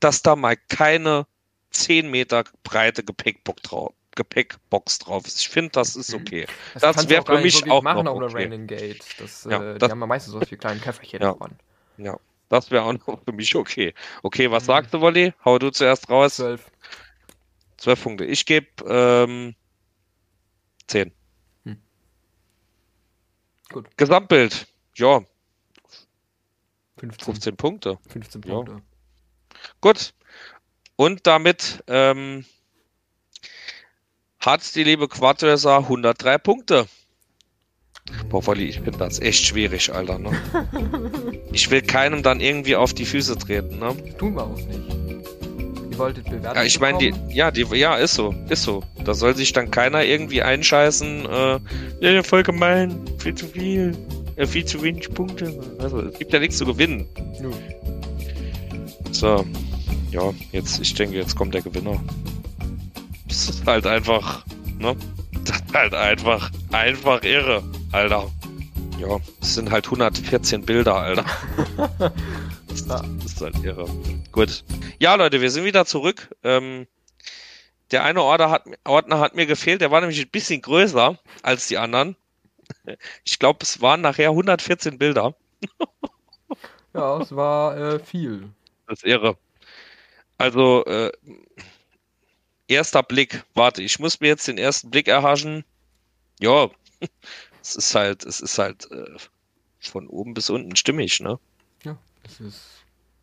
dass 0.00 0.22
da 0.22 0.36
mal 0.36 0.56
keine 0.68 1.26
10 1.70 2.10
Meter 2.10 2.44
breite 2.62 3.02
Gepäckbox 3.02 3.62
drauf, 3.62 3.92
Gepäckbox 4.14 4.98
drauf 5.00 5.26
ist. 5.26 5.40
Ich 5.40 5.48
finde, 5.48 5.70
das 5.70 5.96
ist 5.96 6.12
mhm. 6.12 6.20
okay. 6.20 6.46
Das, 6.74 6.96
das 6.96 7.08
wäre 7.08 7.24
für 7.24 7.38
mich 7.38 7.68
auch 7.70 7.82
machen 7.82 8.04
noch 8.04 8.16
okay. 8.16 8.48
Gate. 8.66 9.04
Das, 9.18 9.44
ja, 9.44 9.62
äh, 9.62 9.78
das, 9.78 9.88
die 9.88 9.92
haben 9.92 10.00
ja 10.00 10.06
meistens 10.06 10.32
so 10.32 10.40
wie 10.40 10.56
kleine 10.56 10.80
Köfferchen 10.80 11.22
ja, 11.22 11.32
dran. 11.32 11.58
Ja, 11.96 12.18
das 12.48 12.70
wäre 12.70 12.84
auch 12.84 12.92
noch 12.92 13.22
für 13.24 13.32
mich 13.32 13.54
okay. 13.54 13.94
Okay, 14.22 14.50
was 14.50 14.64
mhm. 14.64 14.66
sagst 14.66 14.94
du, 14.94 15.00
Wolli? 15.00 15.32
Hau 15.44 15.58
du 15.58 15.70
zuerst 15.70 16.08
raus. 16.08 16.36
Zwölf. 16.36 16.70
Zwölf 17.76 18.02
Punkte. 18.02 18.24
Ich 18.24 18.46
gebe 18.46 18.68
ähm, 18.88 19.54
zehn. 20.86 21.12
Hm. 21.64 21.80
Gut. 23.70 23.96
Gesamtbild. 23.96 24.66
Ja. 24.96 25.22
15. 26.98 27.24
15 27.24 27.56
Punkte. 27.56 27.98
15 28.08 28.40
Punkte. 28.40 28.72
Ja. 28.72 28.80
Gut. 29.80 30.14
Und 30.96 31.26
damit 31.26 31.84
ähm, 31.88 32.46
hat 34.40 34.74
die 34.74 34.84
liebe 34.84 35.08
Quadresa 35.08 35.78
103 35.78 36.38
Punkte. 36.38 36.86
Boah, 38.28 38.44
Wolli, 38.46 38.64
ich 38.64 38.80
finde 38.80 38.98
das 38.98 39.20
echt 39.20 39.46
schwierig, 39.46 39.92
Alter. 39.92 40.18
Ne? 40.18 40.30
ich 41.52 41.70
will 41.70 41.82
keinem 41.82 42.22
dann 42.22 42.40
irgendwie 42.40 42.76
auf 42.76 42.94
die 42.94 43.04
Füße 43.04 43.36
treten. 43.38 43.78
Ne? 43.78 43.94
Tun 44.18 44.34
wir 44.34 44.44
auch 44.44 44.56
nicht. 44.56 44.80
Ihr 45.90 45.98
wolltet 45.98 46.24
bewerten. 46.24 46.56
Ja, 46.56 46.64
ich 46.64 46.80
meine, 46.80 46.98
die, 46.98 47.14
ja, 47.30 47.50
die, 47.50 47.62
ja, 47.74 47.96
ist 47.96 48.14
so, 48.14 48.34
ist 48.48 48.62
so. 48.62 48.82
Da 49.04 49.14
soll 49.14 49.36
sich 49.36 49.52
dann 49.52 49.70
keiner 49.70 50.04
irgendwie 50.04 50.42
einscheißen. 50.42 51.26
Äh, 51.26 51.60
ja, 52.00 52.22
voll 52.22 52.42
gemein, 52.42 52.98
viel 53.18 53.34
zu 53.34 53.46
viel, 53.46 53.96
äh, 54.36 54.46
viel 54.46 54.64
zu 54.64 54.82
wenig 54.82 55.12
Punkte. 55.12 55.58
Also, 55.78 56.00
es 56.00 56.18
gibt 56.18 56.32
ja 56.32 56.38
nichts 56.38 56.58
zu 56.58 56.66
gewinnen. 56.66 57.06
Ja. 57.40 57.48
So, 59.12 59.46
ja, 60.10 60.32
jetzt, 60.52 60.80
ich 60.80 60.94
denke, 60.94 61.16
jetzt 61.16 61.36
kommt 61.36 61.54
der 61.54 61.62
Gewinner. 61.62 62.00
Das 63.28 63.48
ist 63.48 63.66
halt 63.66 63.86
einfach, 63.86 64.44
ne? 64.78 64.94
Das 65.44 65.56
ist 65.56 65.74
halt 65.74 65.94
einfach, 65.94 66.50
einfach 66.72 67.22
irre, 67.22 67.62
Alter. 67.96 68.30
Ja, 68.98 69.18
es 69.40 69.54
sind 69.54 69.70
halt 69.70 69.86
114 69.86 70.66
Bilder, 70.66 70.96
Alter. 70.96 71.24
das 72.68 72.82
ist 73.24 73.40
halt 73.40 73.64
irre. 73.64 73.88
Gut. 74.32 74.64
Ja, 74.98 75.14
Leute, 75.14 75.40
wir 75.40 75.50
sind 75.50 75.64
wieder 75.64 75.86
zurück. 75.86 76.28
Ähm, 76.44 76.86
der 77.90 78.04
eine 78.04 78.22
Ordner 78.22 78.50
hat, 78.50 78.64
Ordner 78.84 79.18
hat 79.18 79.34
mir 79.34 79.46
gefehlt, 79.46 79.80
der 79.80 79.90
war 79.90 80.02
nämlich 80.02 80.20
ein 80.20 80.28
bisschen 80.28 80.60
größer 80.60 81.18
als 81.42 81.68
die 81.68 81.78
anderen. 81.78 82.16
Ich 83.24 83.38
glaube, 83.38 83.60
es 83.62 83.80
waren 83.80 84.02
nachher 84.02 84.28
114 84.28 84.98
Bilder. 84.98 85.34
ja, 86.92 87.18
es 87.22 87.34
war 87.34 87.78
äh, 87.78 87.98
viel. 87.98 88.50
Das 88.86 88.98
ist 88.98 89.06
irre. 89.06 89.38
Also, 90.36 90.84
äh, 90.84 91.12
erster 92.68 93.02
Blick. 93.02 93.42
Warte, 93.54 93.82
ich 93.82 93.98
muss 93.98 94.20
mir 94.20 94.28
jetzt 94.28 94.48
den 94.48 94.58
ersten 94.58 94.90
Blick 94.90 95.08
erhaschen. 95.08 95.64
Ja, 96.40 96.68
es 97.66 97.76
ist 97.76 97.94
halt, 97.94 98.24
es 98.24 98.40
ist 98.40 98.58
halt 98.58 98.90
äh, 98.90 99.16
von 99.80 100.08
oben 100.08 100.34
bis 100.34 100.50
unten 100.50 100.76
stimmig, 100.76 101.20
ne? 101.20 101.38
Ja, 101.82 101.96
es 102.24 102.40
ist. 102.40 102.62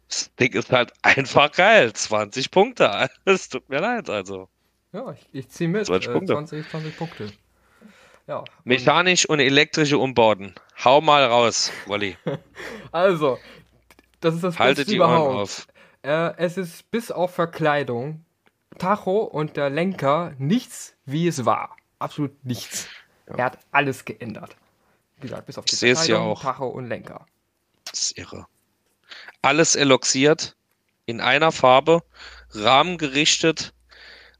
Das 0.09 0.35
Ding 0.35 0.53
ist 0.53 0.71
halt 0.71 0.93
einfach 1.01 1.51
geil. 1.51 1.91
20 1.93 2.51
Punkte. 2.51 3.09
Es 3.25 3.49
tut 3.49 3.67
mir 3.69 3.79
leid, 3.79 4.09
also. 4.09 4.47
Ja, 4.91 5.11
ich, 5.11 5.27
ich 5.31 5.49
ziehe 5.49 5.69
mit. 5.69 5.85
20 5.85 6.09
äh, 6.09 6.13
Punkte. 6.13 6.33
20, 6.33 6.69
20 6.69 6.97
Punkte. 6.97 7.31
Ja. 8.27 8.43
Mechanisch 8.63 9.27
und 9.27 9.39
elektrische 9.39 9.97
Umbauten. 9.97 10.53
Hau 10.83 11.01
mal 11.01 11.25
raus, 11.25 11.71
Wolli. 11.87 12.17
also, 12.91 13.39
das 14.19 14.35
ist 14.35 14.43
das 14.43 14.59
Haltet 14.59 14.89
die 14.89 14.95
überhaupt. 14.95 15.29
Ohren 15.29 15.41
auf. 15.41 15.67
Äh, 16.03 16.33
es 16.37 16.57
ist 16.57 16.91
bis 16.91 17.11
auf 17.11 17.33
Verkleidung, 17.33 18.23
Tacho 18.77 19.23
und 19.23 19.57
der 19.57 19.69
Lenker 19.69 20.33
nichts, 20.37 20.95
wie 21.05 21.27
es 21.27 21.45
war. 21.45 21.75
Absolut 21.99 22.45
nichts. 22.45 22.87
Ja. 23.33 23.39
Er 23.39 23.45
hat 23.45 23.59
alles 23.71 24.05
geändert. 24.05 24.55
Wie 25.17 25.27
gesagt, 25.27 25.45
bis 25.45 25.57
auf 25.57 25.65
die 25.65 25.75
Verkleidung, 25.75 26.09
ja 26.09 26.19
auch. 26.19 26.41
Tacho 26.41 26.67
und 26.67 26.87
Lenker. 26.87 27.25
Das 27.85 28.01
ist 28.01 28.17
irre. 28.17 28.45
Alles 29.41 29.75
eloxiert, 29.75 30.55
in 31.05 31.21
einer 31.21 31.51
Farbe, 31.51 32.03
Rahmen 32.51 32.97
gerichtet, 32.97 33.73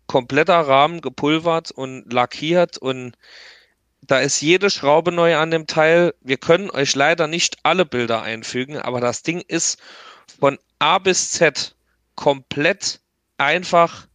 kompletter 0.08 0.60
Rahmen 0.60 1.02
gepulvert 1.02 1.72
und 1.72 2.12
lackiert 2.12 2.78
und 2.78 3.18
da 4.02 4.20
ist 4.20 4.42
jede 4.42 4.70
Schraube 4.70 5.12
neu 5.12 5.38
an 5.38 5.52
dem 5.52 5.66
Teil. 5.66 6.14
Wir 6.22 6.38
können 6.38 6.70
euch 6.70 6.94
leider 6.94 7.28
nicht 7.28 7.58
alle 7.64 7.86
Bilder 7.86 8.22
einfügen, 8.22 8.78
aber 8.78 9.00
das 9.00 9.24
Ding 9.24 9.40
ist 9.48 9.82
von 10.40 10.60
A 10.80 11.00
bis 11.00 11.32
Z 11.32 11.76
komplett 12.16 13.00
einfach, 13.38 14.08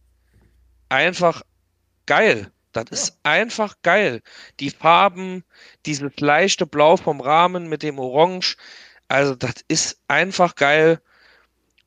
einfach 0.89 1.41
geil. 2.05 2.51
Das 2.85 2.99
ja. 2.99 3.05
ist 3.05 3.19
einfach 3.23 3.75
geil. 3.81 4.21
Die 4.59 4.69
Farben, 4.69 5.43
dieses 5.85 6.19
leichte 6.19 6.65
Blau 6.65 6.97
vom 6.97 7.21
Rahmen 7.21 7.67
mit 7.67 7.83
dem 7.83 7.99
Orange, 7.99 8.57
also 9.07 9.35
das 9.35 9.55
ist 9.67 9.99
einfach 10.07 10.55
geil. 10.55 11.01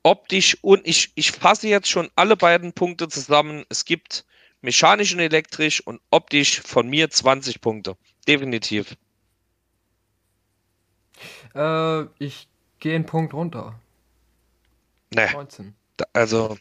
Optisch 0.03 0.59
und 0.63 0.87
ich, 0.87 1.13
ich 1.15 1.31
fasse 1.31 1.69
jetzt 1.69 1.89
schon 1.89 2.11
alle 2.17 2.37
beiden 2.37 2.73
Punkte 2.73 3.09
zusammen. 3.09 3.65
Es 3.69 3.85
gibt 3.85 4.25
mechanisch 4.61 5.15
und 5.15 5.21
elektrisch 5.21 5.81
und 5.87 6.01
optisch 6.11 6.61
von 6.61 6.89
mir 6.89 7.09
20 7.09 7.61
Punkte. 7.61 7.97
Definitiv. 8.27 8.97
Äh, 11.55 12.03
ich 12.19 12.49
gehe 12.81 12.97
einen 12.97 13.07
Punkt 13.07 13.35
runter. 13.35 13.79
Nee. 15.15 15.31
19. 15.33 15.75
Also. 16.13 16.57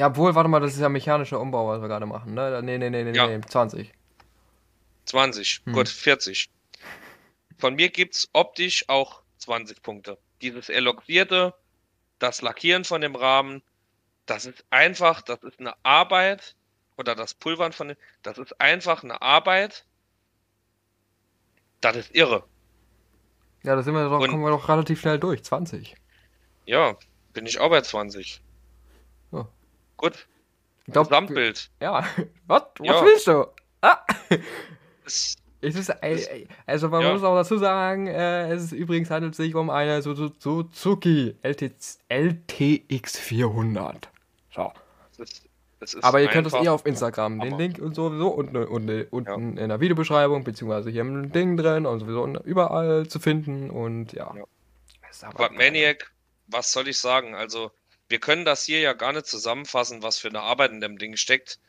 Ja, 0.00 0.06
obwohl, 0.06 0.34
warte 0.34 0.48
mal, 0.48 0.60
das 0.60 0.72
ist 0.72 0.80
ja 0.80 0.88
mechanischer 0.88 1.38
Umbau, 1.38 1.68
was 1.68 1.82
wir 1.82 1.88
gerade 1.88 2.06
machen, 2.06 2.32
ne? 2.32 2.62
Nee, 2.62 2.78
nee, 2.78 2.88
nee, 2.88 3.04
nee, 3.04 3.12
ja. 3.12 3.26
nee, 3.26 3.38
20. 3.38 3.92
20, 5.04 5.60
hm. 5.66 5.74
gut, 5.74 5.90
40. 5.90 6.48
Von 7.58 7.74
mir 7.74 7.90
gibt 7.90 8.14
es 8.14 8.30
optisch 8.32 8.88
auch 8.88 9.20
20 9.40 9.82
Punkte. 9.82 10.16
Dieses 10.40 10.70
eloxierte, 10.70 11.52
das 12.18 12.40
Lackieren 12.40 12.84
von 12.86 13.02
dem 13.02 13.14
Rahmen, 13.14 13.60
das 14.24 14.46
ist 14.46 14.64
einfach, 14.70 15.20
das 15.20 15.42
ist 15.42 15.60
eine 15.60 15.74
Arbeit, 15.82 16.56
oder 16.96 17.14
das 17.14 17.34
Pulvern 17.34 17.72
von 17.72 17.88
dem, 17.88 17.98
das 18.22 18.38
ist 18.38 18.58
einfach 18.58 19.04
eine 19.04 19.20
Arbeit. 19.20 19.84
Das 21.82 21.94
ist 21.94 22.14
irre. 22.14 22.44
Ja, 23.64 23.76
da 23.76 23.82
sind 23.82 23.92
wir 23.92 24.08
doch, 24.08 24.18
kommen 24.18 24.42
wir 24.42 24.48
doch 24.48 24.66
relativ 24.66 24.98
schnell 24.98 25.18
durch. 25.18 25.44
20. 25.44 25.94
Ja, 26.64 26.96
bin 27.34 27.44
ich 27.44 27.60
auch 27.60 27.68
bei 27.68 27.82
20. 27.82 28.40
Gut. 30.00 30.26
Ich 30.86 30.92
glaub, 30.92 31.08
Gesamtbild. 31.08 31.70
Ja. 31.80 32.04
Was? 32.46 32.62
Was 32.78 32.86
ja. 32.86 33.04
willst 33.04 33.26
du? 33.26 33.46
Ah. 33.82 33.98
Es, 35.04 35.36
es 35.60 35.76
ist, 35.76 35.92
also 36.66 36.88
man 36.88 37.02
ja. 37.02 37.12
muss 37.12 37.22
auch 37.22 37.34
dazu 37.34 37.58
sagen, 37.58 38.06
äh, 38.06 38.50
es 38.52 38.64
ist 38.64 38.72
übrigens 38.72 39.10
handelt 39.10 39.34
sich 39.34 39.54
um 39.54 39.68
eine 39.68 40.00
Suzuki 40.00 41.36
LTX 41.42 43.18
400. 43.18 44.08
So. 44.54 44.72
Das 45.80 45.96
aber 46.02 46.20
ihr 46.20 46.28
könnt 46.28 46.46
es 46.46 46.52
eher 46.52 46.74
auf 46.74 46.84
Instagram, 46.84 47.40
den 47.40 47.56
Link 47.58 47.78
und 47.78 47.94
sowieso 47.94 48.28
und, 48.28 48.54
und, 48.54 48.90
und 49.10 49.26
ja. 49.26 49.34
in 49.34 49.56
der 49.56 49.80
Videobeschreibung, 49.80 50.44
beziehungsweise 50.44 50.90
hier 50.90 51.00
im 51.00 51.32
Ding 51.32 51.56
drin 51.56 51.86
und 51.86 52.00
sowieso 52.00 52.26
überall 52.44 53.06
zu 53.06 53.18
finden 53.18 53.70
und 53.70 54.12
ja. 54.12 54.34
ja. 54.36 55.50
Maniac, 55.50 56.12
was 56.48 56.70
soll 56.72 56.88
ich 56.88 56.98
sagen? 56.98 57.34
Also, 57.34 57.70
wir 58.10 58.18
können 58.18 58.44
das 58.44 58.64
hier 58.64 58.80
ja 58.80 58.92
gar 58.92 59.12
nicht 59.12 59.26
zusammenfassen, 59.26 60.02
was 60.02 60.18
für 60.18 60.28
eine 60.28 60.40
Arbeit 60.40 60.72
in 60.72 60.80
dem 60.80 60.98
Ding 60.98 61.16
steckt. 61.16 61.60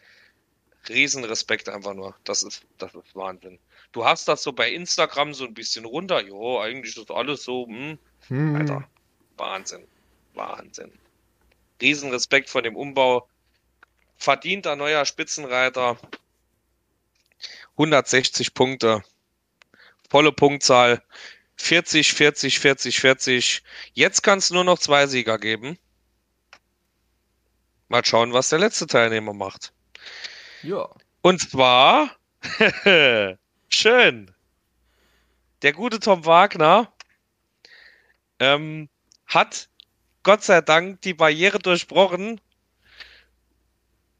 Riesenrespekt 0.89 1.69
einfach 1.69 1.93
nur. 1.93 2.15
Das 2.23 2.41
ist, 2.41 2.63
das 2.79 2.95
ist 2.95 3.15
Wahnsinn. 3.15 3.59
Du 3.91 4.05
hast 4.05 4.27
das 4.27 4.41
so 4.41 4.51
bei 4.51 4.71
Instagram 4.71 5.35
so 5.35 5.45
ein 5.45 5.53
bisschen 5.53 5.85
runter. 5.85 6.19
Jo, 6.23 6.59
eigentlich 6.59 6.97
ist 6.97 7.11
alles 7.11 7.43
so, 7.43 7.67
hm. 7.67 7.99
hm. 8.27 8.55
Alter, 8.55 8.89
Wahnsinn. 9.37 9.87
Wahnsinn. 10.33 10.91
Riesenrespekt 11.79 12.49
von 12.49 12.63
dem 12.63 12.75
Umbau 12.75 13.27
verdienter 14.17 14.75
neuer 14.75 15.05
Spitzenreiter. 15.05 15.99
160 17.73 18.55
Punkte. 18.55 19.03
Volle 20.09 20.31
Punktzahl. 20.31 21.03
40, 21.57 22.13
40, 22.13 22.59
40, 22.59 22.99
40. 22.99 23.63
Jetzt 23.93 24.23
kann 24.23 24.39
es 24.39 24.49
nur 24.49 24.63
noch 24.63 24.79
zwei 24.79 25.05
Sieger 25.05 25.37
geben. 25.37 25.77
Mal 27.91 28.05
schauen, 28.05 28.31
was 28.31 28.47
der 28.47 28.59
letzte 28.59 28.87
Teilnehmer 28.87 29.33
macht. 29.33 29.73
Ja. 30.63 30.87
Und 31.21 31.41
zwar, 31.41 32.09
schön, 33.67 34.31
der 35.61 35.73
gute 35.73 35.99
Tom 35.99 36.25
Wagner 36.25 36.89
ähm, 38.39 38.87
hat 39.25 39.67
Gott 40.23 40.41
sei 40.41 40.61
Dank 40.61 41.01
die 41.01 41.13
Barriere 41.13 41.59
durchbrochen. 41.59 42.39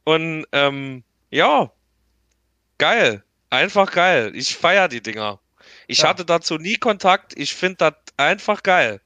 Und 0.03 0.45
ähm, 0.52 1.06
ja, 1.30 1.72
geil. 2.77 3.23
Einfach 3.49 3.89
geil. 3.89 4.34
Ich 4.35 4.57
feiere 4.57 4.89
die 4.89 5.02
Dinger. 5.02 5.39
Ich 5.88 5.99
ja. 5.99 6.10
hatte 6.10 6.26
dazu 6.26 6.57
nie 6.57 6.76
Kontakt. 6.76 7.38
Ich 7.38 7.56
finde 7.56 7.77
das 7.77 7.93
einfach 8.18 8.64
geil. 8.64 8.99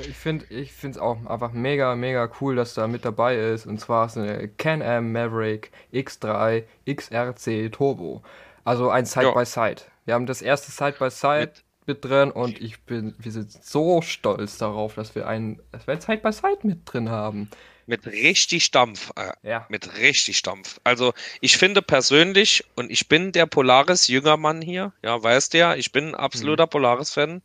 Ich 0.00 0.16
finde 0.16 0.46
ich 0.48 0.72
es 0.82 0.98
auch 0.98 1.24
einfach 1.26 1.52
mega, 1.52 1.94
mega 1.94 2.30
cool, 2.40 2.56
dass 2.56 2.74
da 2.74 2.86
mit 2.86 3.04
dabei 3.04 3.36
ist. 3.36 3.66
Und 3.66 3.78
zwar 3.78 4.06
ist 4.06 4.16
eine 4.16 4.48
Can-Am 4.48 5.12
Maverick 5.12 5.70
X3 5.92 6.64
XRC 6.86 7.70
Turbo. 7.72 8.22
Also 8.64 8.90
ein 8.90 9.04
Side-by-Side. 9.04 9.80
-Side. 9.80 9.82
Wir 10.04 10.14
haben 10.14 10.26
das 10.26 10.42
erste 10.42 10.70
Side-by-Side 10.70 11.52
-Side 11.52 11.62
mit 11.86 12.04
drin 12.04 12.30
und 12.30 12.60
ich 12.60 12.80
bin, 12.82 13.14
wir 13.18 13.32
sind 13.32 13.50
so 13.50 14.02
stolz 14.02 14.56
darauf, 14.56 14.94
dass 14.94 15.14
wir 15.14 15.26
ein, 15.26 15.60
dass 15.72 15.86
wir 15.86 15.94
ein 15.94 16.00
Side-by-Side 16.00 16.46
-Side 16.46 16.66
mit 16.66 16.80
drin 16.84 17.10
haben. 17.10 17.50
Mit 17.86 18.06
richtig 18.06 18.70
Dampf. 18.70 19.10
Äh, 19.16 19.32
ja. 19.42 19.66
Mit 19.68 19.98
richtig 19.98 20.42
Dampf. 20.42 20.80
Also 20.84 21.12
ich 21.40 21.58
finde 21.58 21.82
persönlich, 21.82 22.64
und 22.76 22.90
ich 22.90 23.08
bin 23.08 23.32
der 23.32 23.46
Polaris 23.46 24.06
Jüngermann 24.06 24.62
hier, 24.62 24.92
ja, 25.02 25.20
weißt 25.20 25.52
du 25.52 25.58
ja, 25.58 25.74
ich 25.74 25.90
bin 25.92 26.08
ein 26.08 26.14
absoluter 26.14 26.66
mhm. 26.66 26.70
Polaris-Fan. 26.70 27.42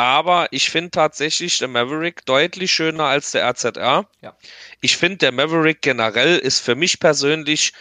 Aber 0.00 0.48
ich 0.50 0.70
finde 0.70 0.92
tatsächlich 0.92 1.58
der 1.58 1.68
Maverick 1.68 2.24
deutlich 2.24 2.72
schöner 2.72 3.04
als 3.04 3.32
der 3.32 3.46
RZR. 3.46 4.08
Ja. 4.22 4.34
Ich 4.80 4.96
finde, 4.96 5.18
der 5.18 5.30
Maverick 5.30 5.82
generell 5.82 6.38
ist 6.38 6.60
für 6.60 6.74
mich 6.74 7.00
persönlich 7.00 7.74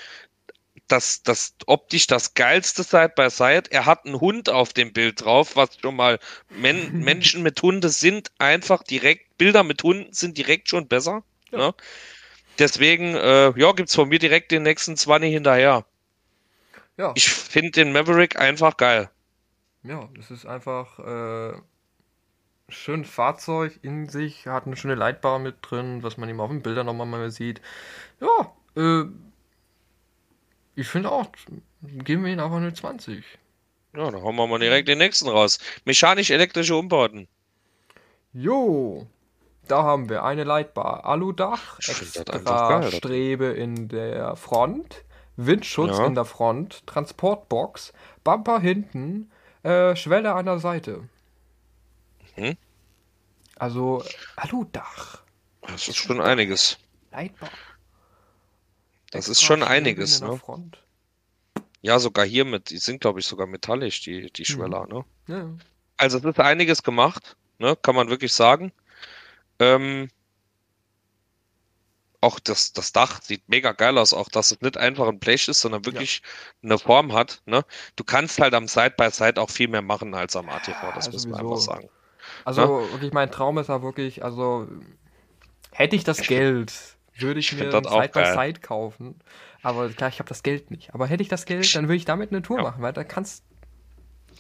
das, 0.90 1.24
das 1.24 1.56
optisch 1.66 2.08
das 2.08 2.34
geilste 2.34 2.84
Side 2.84 3.14
by 3.16 3.30
Side. 3.30 3.72
Er 3.72 3.86
hat 3.86 4.06
einen 4.06 4.20
Hund 4.20 4.50
auf 4.50 4.74
dem 4.74 4.92
Bild 4.92 5.24
drauf, 5.24 5.56
was 5.56 5.80
schon 5.80 5.96
mal 5.96 6.20
Men 6.50 6.92
Menschen 7.06 7.42
mit 7.42 7.62
Hunde 7.62 7.88
sind 7.88 8.34
einfach 8.38 8.84
direkt, 8.84 9.38
Bilder 9.38 9.64
mit 9.64 9.82
Hunden 9.82 10.12
sind 10.12 10.38
direkt 10.38 10.68
schon 10.68 10.90
besser. 10.90 11.24
Ja. 11.52 11.58
Ne? 11.58 11.74
Deswegen, 12.58 13.16
äh, 13.16 13.58
ja, 13.58 13.72
gibt's 13.72 13.96
von 13.96 14.10
mir 14.10 14.20
direkt 14.20 14.52
den 14.52 14.64
nächsten 14.64 14.98
20 14.98 15.32
hinterher. 15.32 15.86
Ja. 16.98 17.14
Ich 17.16 17.30
finde 17.30 17.72
den 17.72 17.94
Maverick 17.94 18.38
einfach 18.38 18.76
geil. 18.76 19.10
Ja, 19.84 20.10
das 20.18 20.32
ist 20.32 20.46
einfach 20.46 21.00
äh, 21.00 21.62
schön 22.72 23.06
Fahrzeug 23.06 23.80
in 23.82 24.10
sich, 24.10 24.48
hat 24.48 24.66
eine 24.66 24.76
schöne 24.76 24.96
Leitbar 24.96 25.40
mit 25.40 25.58
drin, 25.62 26.04
was 26.04 26.18
man 26.18 26.30
ihm 26.30 26.40
auf 26.40 26.50
den 26.50 26.62
Bildern 26.62 26.86
nochmal 26.86 27.08
mal 27.08 27.32
sieht. 27.32 27.62
Ja, 28.20 28.54
äh, 28.76 29.06
ich 30.76 30.88
finde 30.88 31.12
auch, 31.12 31.28
geben 31.82 32.26
wir 32.26 32.32
ihn 32.32 32.40
einfach 32.40 32.58
eine 32.58 32.74
20. 32.74 33.24
Ja, 33.96 34.12
dann 34.12 34.22
hauen 34.22 34.36
wir 34.36 34.48
mal 34.48 34.60
direkt 34.60 34.88
den 34.88 35.00
nächsten 35.00 35.28
raus. 35.28 35.60
Mechanisch-elektrische 35.86 36.76
Umbauten. 36.76 37.28
Jo, 38.34 39.08
da 39.68 39.84
haben 39.84 40.10
wir 40.10 40.24
eine 40.24 40.44
Leitbar, 40.44 41.06
Aludach, 41.06 41.80
extra 41.80 42.92
Strebe 42.92 43.46
in 43.46 43.88
der 43.88 44.36
Front, 44.36 45.04
Windschutz 45.36 45.98
ja. 45.98 46.06
in 46.06 46.16
der 46.16 46.26
Front, 46.26 46.86
Transportbox, 46.88 47.94
Bumper 48.24 48.60
hinten, 48.60 49.32
äh, 49.64 49.96
Schwelle 49.96 50.34
an 50.34 50.46
der 50.46 50.60
Seite. 50.60 51.04
Mhm. 52.40 52.58
Also 53.56 54.04
Aludach. 54.36 55.24
Das 55.62 55.88
ist 55.88 55.98
schon 55.98 56.22
einiges. 56.22 56.78
Leitbar. 57.12 57.50
Das 59.12 59.28
ist 59.28 59.42
schon 59.42 59.64
einiges, 59.64 60.22
ne? 60.22 60.40
Ja, 61.82 62.00
sogar 62.00 62.26
hier 62.26 62.46
mit, 62.46 62.70
die 62.70 62.78
sind 62.78 63.02
glaube 63.02 63.20
ich 63.20 63.26
sogar 63.26 63.48
metallisch, 63.48 64.02
die, 64.02 64.32
die 64.32 64.44
hm. 64.44 64.54
Schweller, 64.56 64.84
mhm. 64.84 64.94
ne? 64.94 65.06
Ja. 65.28 65.50
Also 65.98 66.18
es 66.20 66.24
ist 66.24 66.40
einiges 66.40 66.84
gemacht, 66.84 67.36
ne? 67.58 67.76
Kann 67.76 67.96
man 67.96 68.10
wirklich 68.10 68.34
sagen. 68.34 68.72
Ähm, 69.60 70.10
auch 72.22 72.40
das, 72.40 72.74
das 72.74 72.92
Dach 72.92 73.22
sieht 73.22 73.48
mega 73.48 73.72
geil 73.72 73.98
aus, 73.98 74.14
auch 74.14 74.30
dass 74.30 74.52
es 74.52 74.62
nicht 74.62 74.78
einfach 74.78 75.08
ein 75.08 75.20
Blech 75.20 75.48
ist, 75.48 75.62
sondern 75.62 75.86
wirklich 75.86 76.22
ja. 76.22 76.70
eine 76.70 76.78
Form 76.78 77.14
hat. 77.14 77.42
Ne? 77.46 77.64
Du 77.96 78.04
kannst 78.04 78.40
halt 78.40 78.54
am 78.54 78.68
Side-by-Side 78.68 79.32
-Side 79.32 79.40
auch 79.40 79.50
viel 79.50 79.70
mehr 79.70 79.82
machen 79.82 80.14
als 80.14 80.36
am 80.36 80.50
ATV, 80.50 80.94
das 80.96 81.06
ja, 81.06 81.12
muss 81.14 81.28
man 81.28 81.40
einfach 81.40 81.58
sagen. 81.58 81.90
Also 82.50 82.80
ne? 82.80 82.92
wirklich, 82.94 83.14
mein 83.14 83.30
Traum 83.30 83.60
ist 83.60 83.70
ja 83.70 83.84
wirklich, 83.84 84.24
also 84.24 84.68
hätte 85.72 85.96
ich 85.96 86.04
das 86.04 86.22
Geld, 86.22 86.74
würde 87.16 87.40
ich, 87.40 87.52
ich 87.52 87.60
mir 87.60 87.72
ein 87.72 87.84
Side-by-Side 87.84 88.62
kaufen. 88.62 89.20
Aber 89.62 89.88
klar, 89.90 90.10
ich 90.10 90.18
habe 90.18 90.30
das 90.30 90.42
Geld 90.42 90.72
nicht. 90.72 90.94
Aber 90.96 91.06
hätte 91.06 91.22
ich 91.22 91.30
das 91.30 91.46
Geld, 91.46 91.76
dann 91.76 91.84
würde 91.86 91.98
ich 91.98 92.06
damit 92.06 92.32
eine 92.32 92.42
Tour 92.42 92.58
ja. 92.58 92.64
machen, 92.64 92.82
weil 92.82 92.94
da 92.94 93.04
kannst 93.04 93.44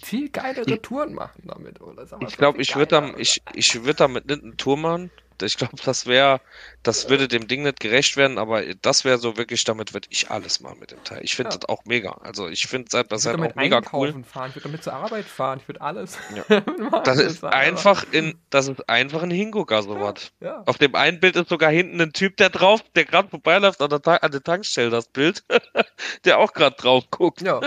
viel 0.05 0.29
geilere 0.29 0.81
Touren 0.81 1.13
machen 1.13 1.43
damit. 1.45 1.81
Oder? 1.81 2.05
ich 2.27 2.37
glaube, 2.37 2.61
ich 2.61 2.75
würde 2.75 3.13
ich, 3.17 3.41
ich 3.53 3.83
würd 3.83 3.99
damit 3.99 4.27
nicht 4.27 4.43
eine 4.43 4.57
Tour 4.57 4.77
machen, 4.77 5.11
ich 5.45 5.57
glaube, 5.57 5.75
das 5.83 6.05
wäre, 6.05 6.41
das 6.83 7.09
würde 7.09 7.27
dem 7.27 7.47
Ding 7.47 7.63
nicht 7.63 7.79
gerecht 7.79 8.17
werden, 8.17 8.37
aber 8.37 8.63
das 8.75 9.05
wäre 9.05 9.17
so 9.17 9.37
wirklich, 9.37 9.63
damit 9.63 9.93
würde 9.93 10.07
ich 10.11 10.29
alles 10.29 10.59
machen 10.59 10.79
mit 10.79 10.91
dem 10.91 11.03
Teil. 11.03 11.19
Ich 11.23 11.35
finde 11.35 11.51
ja. 11.51 11.57
das 11.57 11.69
auch 11.69 11.85
mega. 11.85 12.11
Also 12.21 12.47
ich 12.47 12.67
finde 12.67 12.89
seit 12.91 13.11
das 13.11 13.25
halt 13.25 13.39
auch 13.39 13.55
mega 13.55 13.81
cool. 13.93 14.13
Fahren. 14.23 14.49
Ich 14.49 14.55
würde 14.55 14.69
damit 14.69 14.83
zur 14.83 14.93
Arbeit 14.93 15.25
fahren, 15.25 15.59
ich 15.61 15.67
würde 15.67 15.81
alles. 15.81 16.17
Ja. 16.49 16.61
das 17.03 17.19
ist 17.19 17.43
einfach 17.43 18.05
in, 18.11 18.37
das 18.49 18.67
ist 18.67 18.89
einfach 18.89 19.23
ein 19.23 19.31
Hingucker, 19.31 19.83
sowas. 19.83 20.31
Ja. 20.39 20.47
ja. 20.47 20.63
Auf 20.65 20.77
dem 20.77 20.95
einen 20.95 21.19
Bild 21.19 21.35
ist 21.35 21.49
sogar 21.49 21.71
hinten 21.71 22.01
ein 22.01 22.13
Typ, 22.13 22.37
der 22.37 22.49
drauf, 22.49 22.83
der 22.95 23.05
gerade 23.05 23.29
vorbeiläuft 23.29 23.81
an 23.81 23.89
der, 23.89 24.23
an 24.23 24.31
der 24.31 24.43
Tankstelle, 24.43 24.89
das 24.89 25.07
Bild, 25.07 25.43
der 26.25 26.39
auch 26.39 26.53
gerade 26.53 26.75
drauf 26.75 27.05
guckt. 27.11 27.41
Ja. 27.41 27.61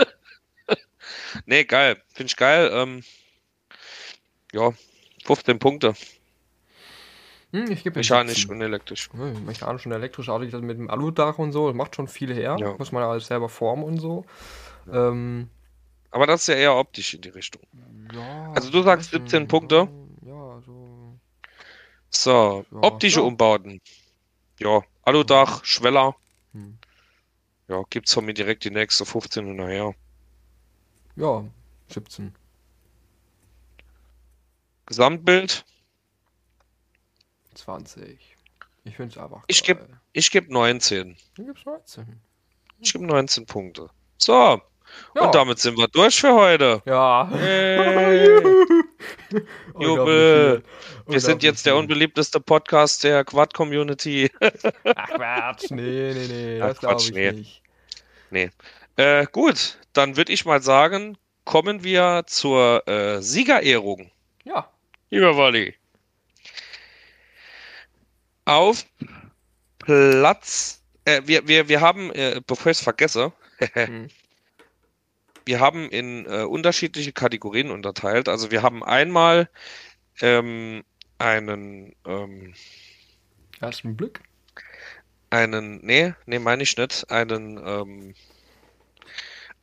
Nee, 1.45 1.63
geil. 1.63 2.01
Finde 2.13 2.27
ich 2.27 2.35
geil. 2.35 2.69
Ähm, 2.73 3.03
ja, 4.51 4.73
15 5.25 5.59
Punkte. 5.59 5.93
Hm, 7.51 7.69
ich 7.71 7.83
gebe 7.83 7.99
Mechanisch 7.99 8.49
und 8.49 8.61
elektrisch. 8.61 9.09
Hm, 9.11 9.45
mechanisch 9.45 9.85
und 9.85 9.91
elektrisch, 9.91 10.27
auch 10.29 10.39
das 10.39 10.61
mit 10.61 10.77
dem 10.77 10.89
Aludach 10.89 11.37
und 11.37 11.51
so, 11.51 11.67
das 11.67 11.75
macht 11.75 11.95
schon 11.95 12.07
viel 12.07 12.33
her. 12.33 12.55
Ja. 12.59 12.75
Muss 12.77 12.91
man 12.91 13.03
alles 13.03 13.27
selber 13.27 13.47
formen 13.47 13.83
und 13.83 13.97
so. 13.99 14.25
Ja. 14.87 15.09
Ähm, 15.09 15.49
Aber 16.09 16.25
das 16.25 16.41
ist 16.41 16.47
ja 16.47 16.55
eher 16.55 16.75
optisch 16.75 17.13
in 17.13 17.21
die 17.21 17.29
Richtung. 17.29 17.61
Ja, 18.13 18.51
also 18.53 18.71
du 18.71 18.81
sagst 18.81 19.11
17 19.11 19.47
Punkte. 19.47 19.87
Ja, 20.25 20.61
so. 20.65 21.19
So, 22.09 22.65
optische 22.71 23.23
Umbauten. 23.23 23.81
Ja, 24.59 24.81
Aludach. 25.03 25.63
Schweller. 25.63 26.15
Hm. 26.53 26.77
Ja, 27.67 27.83
gibt's 27.89 28.13
von 28.13 28.25
mir 28.25 28.33
direkt 28.33 28.63
die 28.65 28.71
nächste 28.71 29.05
15 29.05 29.47
und 29.47 29.55
nachher. 29.55 29.93
Ja, 31.15 31.45
17. 31.89 32.33
Gesamtbild 34.85 35.63
20. 37.53 38.35
Ich 38.83 38.95
finde 38.95 39.11
es 39.11 39.17
einfach. 39.17 39.43
Ich 39.47 39.63
gebe 39.63 39.87
ich 40.11 40.31
geb 40.31 40.49
19. 40.49 41.15
Du 41.35 41.45
gibst 41.45 41.65
19. 41.65 42.19
Ich 42.79 42.93
gebe 42.93 43.05
19 43.05 43.45
Punkte. 43.45 43.89
So. 44.17 44.61
Ja. 45.15 45.21
Und 45.21 45.33
damit 45.33 45.59
sind 45.59 45.77
wir 45.77 45.87
durch 45.87 46.19
für 46.19 46.33
heute. 46.33 46.81
Ja. 46.85 47.29
Hey. 47.31 48.27
Jubel. 49.79 50.63
Wir 51.07 51.19
sind 51.19 51.41
jetzt 51.43 51.65
der 51.65 51.75
unbeliebteste 51.75 52.39
Podcast 52.39 53.03
der 53.03 53.23
Quad-Community. 53.23 54.29
Ach 54.95 55.09
Quatsch, 55.09 55.71
nee, 55.71 56.13
nee, 56.13 56.27
nee, 56.27 56.59
das 56.59 56.79
glaube 56.79 57.01
ich 57.01 57.11
nee. 57.11 57.31
nicht. 57.31 57.61
Nee. 58.29 58.49
Äh, 58.95 59.25
gut, 59.31 59.79
dann 59.93 60.17
würde 60.17 60.33
ich 60.33 60.45
mal 60.45 60.61
sagen, 60.61 61.17
kommen 61.45 61.83
wir 61.83 62.23
zur 62.27 62.87
äh, 62.87 63.21
Siegerehrung. 63.21 64.11
Ja. 64.43 64.69
Lieber 65.09 65.37
Wally 65.37 65.75
auf 68.45 68.85
Platz. 69.79 70.81
Äh, 71.05 71.21
wir, 71.25 71.47
wir, 71.47 71.67
wir 71.67 71.81
haben, 71.81 72.11
äh, 72.11 72.41
bevor 72.45 72.71
ich 72.71 72.77
es 72.77 72.83
vergesse, 72.83 73.33
mhm. 73.75 74.09
wir 75.45 75.59
haben 75.59 75.89
in 75.89 76.25
äh, 76.25 76.43
unterschiedliche 76.43 77.11
Kategorien 77.11 77.71
unterteilt. 77.71 78.29
Also 78.29 78.51
wir 78.51 78.61
haben 78.61 78.83
einmal 78.83 79.49
ähm, 80.21 80.83
einen 81.17 81.95
ähm, 82.05 82.53
ersten 83.59 83.95
Blick. 83.95 84.21
Einen, 85.29 85.83
nee, 85.83 86.13
nee, 86.25 86.39
meine 86.39 86.63
ich 86.63 86.77
nicht, 86.77 87.09
einen, 87.09 87.57
ähm, 87.57 88.13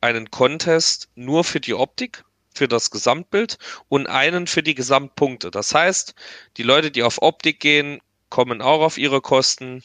einen 0.01 0.31
Contest 0.31 1.09
nur 1.15 1.43
für 1.43 1.59
die 1.59 1.73
Optik, 1.73 2.25
für 2.53 2.67
das 2.67 2.91
Gesamtbild 2.91 3.57
und 3.87 4.07
einen 4.07 4.47
für 4.47 4.63
die 4.63 4.75
Gesamtpunkte. 4.75 5.51
Das 5.51 5.73
heißt, 5.73 6.15
die 6.57 6.63
Leute, 6.63 6.91
die 6.91 7.03
auf 7.03 7.21
Optik 7.21 7.59
gehen, 7.59 8.01
kommen 8.29 8.61
auch 8.61 8.81
auf 8.81 8.97
ihre 8.97 9.21
Kosten. 9.21 9.83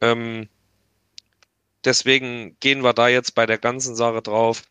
Ähm, 0.00 0.48
deswegen 1.84 2.56
gehen 2.60 2.84
wir 2.84 2.92
da 2.92 3.08
jetzt 3.08 3.34
bei 3.34 3.46
der 3.46 3.58
ganzen 3.58 3.96
Sache 3.96 4.22
drauf, 4.22 4.62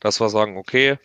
dass 0.00 0.20
wir 0.20 0.28
sagen, 0.28 0.56
okay, 0.56 0.98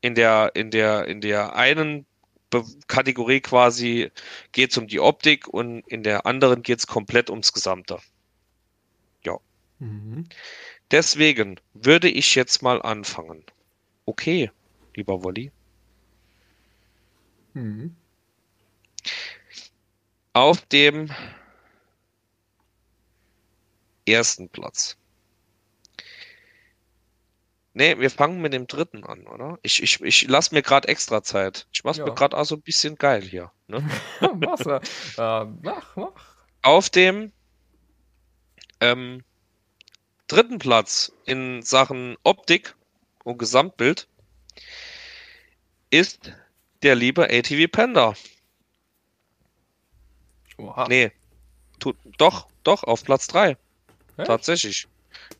in 0.00 0.14
der, 0.14 0.52
in 0.54 0.70
der, 0.70 1.06
in 1.06 1.20
der 1.20 1.56
einen 1.56 2.06
Be 2.50 2.64
Kategorie 2.88 3.40
quasi 3.40 4.10
geht 4.50 4.72
es 4.72 4.78
um 4.78 4.88
die 4.88 4.98
Optik 4.98 5.46
und 5.46 5.86
in 5.86 6.02
der 6.02 6.26
anderen 6.26 6.62
geht 6.62 6.80
es 6.80 6.86
komplett 6.88 7.30
ums 7.30 7.52
Gesamte. 7.52 8.00
Mhm. 9.80 10.26
Deswegen 10.90 11.58
würde 11.74 12.08
ich 12.08 12.34
jetzt 12.34 12.62
mal 12.62 12.80
anfangen. 12.82 13.44
Okay, 14.06 14.50
lieber 14.94 15.24
Wolli. 15.24 15.50
Mhm. 17.54 17.96
Auf 20.32 20.60
dem 20.66 21.10
ersten 24.06 24.48
Platz. 24.48 24.96
Nee, 27.72 27.98
wir 27.98 28.10
fangen 28.10 28.40
mit 28.40 28.52
dem 28.52 28.66
dritten 28.66 29.04
an, 29.04 29.26
oder? 29.26 29.58
Ich, 29.62 29.82
ich, 29.82 30.00
ich 30.02 30.28
lasse 30.28 30.54
mir 30.54 30.62
gerade 30.62 30.88
extra 30.88 31.22
Zeit. 31.22 31.68
Ich 31.72 31.84
mach's 31.84 31.98
ja. 31.98 32.04
mir 32.04 32.14
gerade 32.14 32.36
auch 32.36 32.44
so 32.44 32.56
ein 32.56 32.62
bisschen 32.62 32.96
geil 32.96 33.22
hier. 33.22 33.52
Ne? 33.68 33.88
Mach's, 34.40 34.66
äh, 34.66 35.44
mach, 35.62 35.96
mach. 35.96 36.12
Auf 36.62 36.90
dem 36.90 37.32
ähm, 38.80 39.22
dritten 40.30 40.58
Platz 40.58 41.12
in 41.26 41.62
Sachen 41.62 42.16
Optik 42.22 42.76
und 43.24 43.38
Gesamtbild 43.38 44.06
ist 45.90 46.32
der 46.82 46.94
liebe 46.94 47.24
ATV 47.24 47.70
Panda. 47.70 48.14
Oha. 50.56 50.86
Nee, 50.88 51.10
tut, 51.80 51.96
doch, 52.16 52.46
doch, 52.62 52.84
auf 52.84 53.02
Platz 53.02 53.26
3. 53.26 53.56
Tatsächlich. 54.18 54.86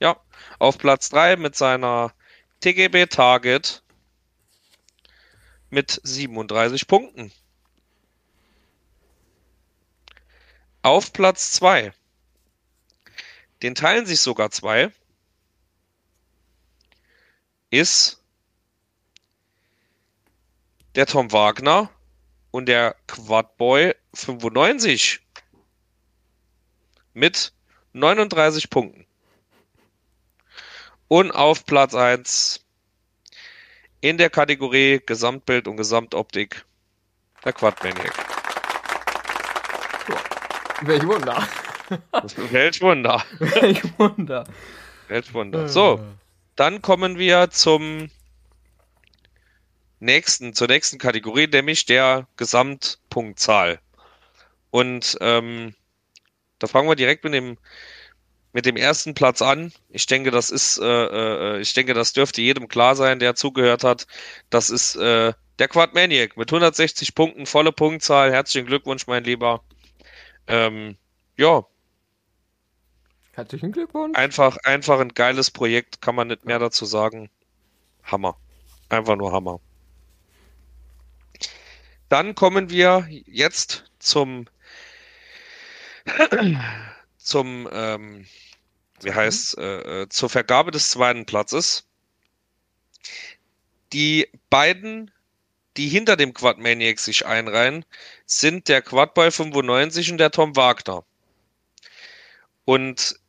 Ja, 0.01 0.19
auf 0.59 0.77
Platz 0.79 1.09
3 1.11 1.37
mit 1.37 1.55
seiner 1.55 2.13
TGB 2.61 3.07
Target 3.07 3.85
mit 5.69 6.01
37 6.03 6.89
Punkten. 6.89 7.31
Auf 10.83 11.13
Platz 11.13 11.53
2. 11.53 11.93
Den 13.63 13.75
teilen 13.75 14.07
sich 14.07 14.21
sogar 14.21 14.51
zwei. 14.51 14.91
Ist 17.71 18.23
der 20.95 21.07
Tom 21.07 21.31
Wagner 21.33 21.91
und 22.51 22.67
der 22.67 22.97
Quadboy 23.07 23.95
95 24.15 25.21
mit 27.13 27.53
39 27.93 28.71
Punkten. 28.71 29.07
Und 31.09 31.31
auf 31.33 31.65
Platz 31.67 31.95
1 31.95 32.65
in 34.01 34.17
der 34.17 34.31
Kategorie 34.31 35.01
Gesamtbild 35.05 35.69
und 35.69 35.77
Gesamtoptik 35.77 36.65
der 37.45 37.53
Quadmaniac. 37.53 38.15
Welch 40.83 41.07
Wunder. 41.07 41.47
Welch 42.51 42.81
Wunder. 42.81 43.25
Welch 43.39 43.83
Wunder. 43.99 44.45
Welch 45.09 45.35
Wunder. 45.35 45.69
So, 45.69 46.01
dann 46.57 46.83
kommen 46.83 47.19
wir 47.19 47.51
zum 47.51 48.11
nächsten, 49.99 50.55
zur 50.55 50.69
nächsten 50.69 50.99
Kategorie, 50.99 51.47
nämlich 51.47 51.87
der 51.87 52.27
Gesamtpunktzahl. 52.37 53.81
Und 54.71 55.17
ähm, 55.21 55.75
da 56.59 56.67
fangen 56.67 56.89
wir 56.89 56.97
direkt 56.97 57.25
mit 57.25 57.35
dem 57.35 57.59
mit 58.53 58.67
dem 58.67 58.77
ersten 58.77 59.15
Platz 59.15 59.43
an. 59.43 59.73
Ich 59.91 60.07
denke, 60.07 60.31
das 60.31 60.51
ist, 60.51 60.79
äh, 60.79 60.85
äh, 60.85 61.61
ich 61.61 61.73
denke, 61.75 61.95
das 61.95 62.13
dürfte 62.13 62.43
jedem 62.43 62.69
klar 62.69 62.97
sein, 62.97 63.19
der 63.21 63.35
zugehört 63.35 63.85
hat. 63.85 64.07
Das 64.51 64.71
ist 64.71 64.97
äh, 64.97 65.33
der 65.59 65.69
Quadmaniac 65.69 66.37
mit 66.37 66.51
160 66.51 67.15
Punkten, 67.15 67.47
volle 67.47 67.73
Punktzahl. 67.73 68.33
Herzlichen 68.33 68.67
Glückwunsch, 68.67 69.07
mein 69.07 69.25
Lieber. 69.25 69.63
Ähm, 70.47 70.97
ja. 71.37 71.65
Herzlichen 73.41 73.73
Glückwunsch. 73.73 74.19
Einfach, 74.19 74.59
einfach 74.65 75.01
ein 75.01 75.15
geiles 75.15 75.51
Projekt, 75.51 76.03
kann 76.03 76.15
man 76.15 76.29
nicht 76.29 76.45
mehr 76.45 76.59
dazu 76.59 76.85
sagen. 76.85 77.31
Hammer. 78.03 78.37
Einfach 78.91 79.17
nur 79.17 79.33
Hammer. 79.33 79.61
Dann 82.11 82.35
kommen 82.35 82.69
wir 82.69 83.09
jetzt 83.09 83.85
zum 83.99 84.47
zum, 87.17 87.67
ähm, 87.73 88.27
wie 89.01 89.15
heißt 89.15 89.57
äh, 89.57 90.03
äh, 90.03 90.09
zur 90.11 90.29
Vergabe 90.29 90.71
des 90.71 90.91
zweiten 90.91 91.25
Platzes. 91.25 91.87
Die 93.95 94.29
beiden, 94.51 95.11
die 95.79 95.89
hinter 95.89 96.17
dem 96.17 96.35
Quadmaniac 96.35 96.99
sich 96.99 97.25
einreihen, 97.25 97.87
sind 98.27 98.69
der 98.69 98.83
Quadboy 98.83 99.31
95 99.31 100.13
und 100.13 100.19
der 100.19 100.31
Tom 100.31 100.57
Wagner. 100.57 101.05
Und 102.67 103.20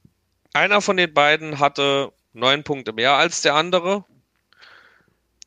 einer 0.54 0.82
von 0.82 0.98
den 0.98 1.14
beiden 1.14 1.60
hatte 1.60 2.12
neun 2.34 2.64
Punkte 2.64 2.94
mehr 2.94 3.14
als 3.14 3.42
der 3.42 3.56
andere 3.56 4.06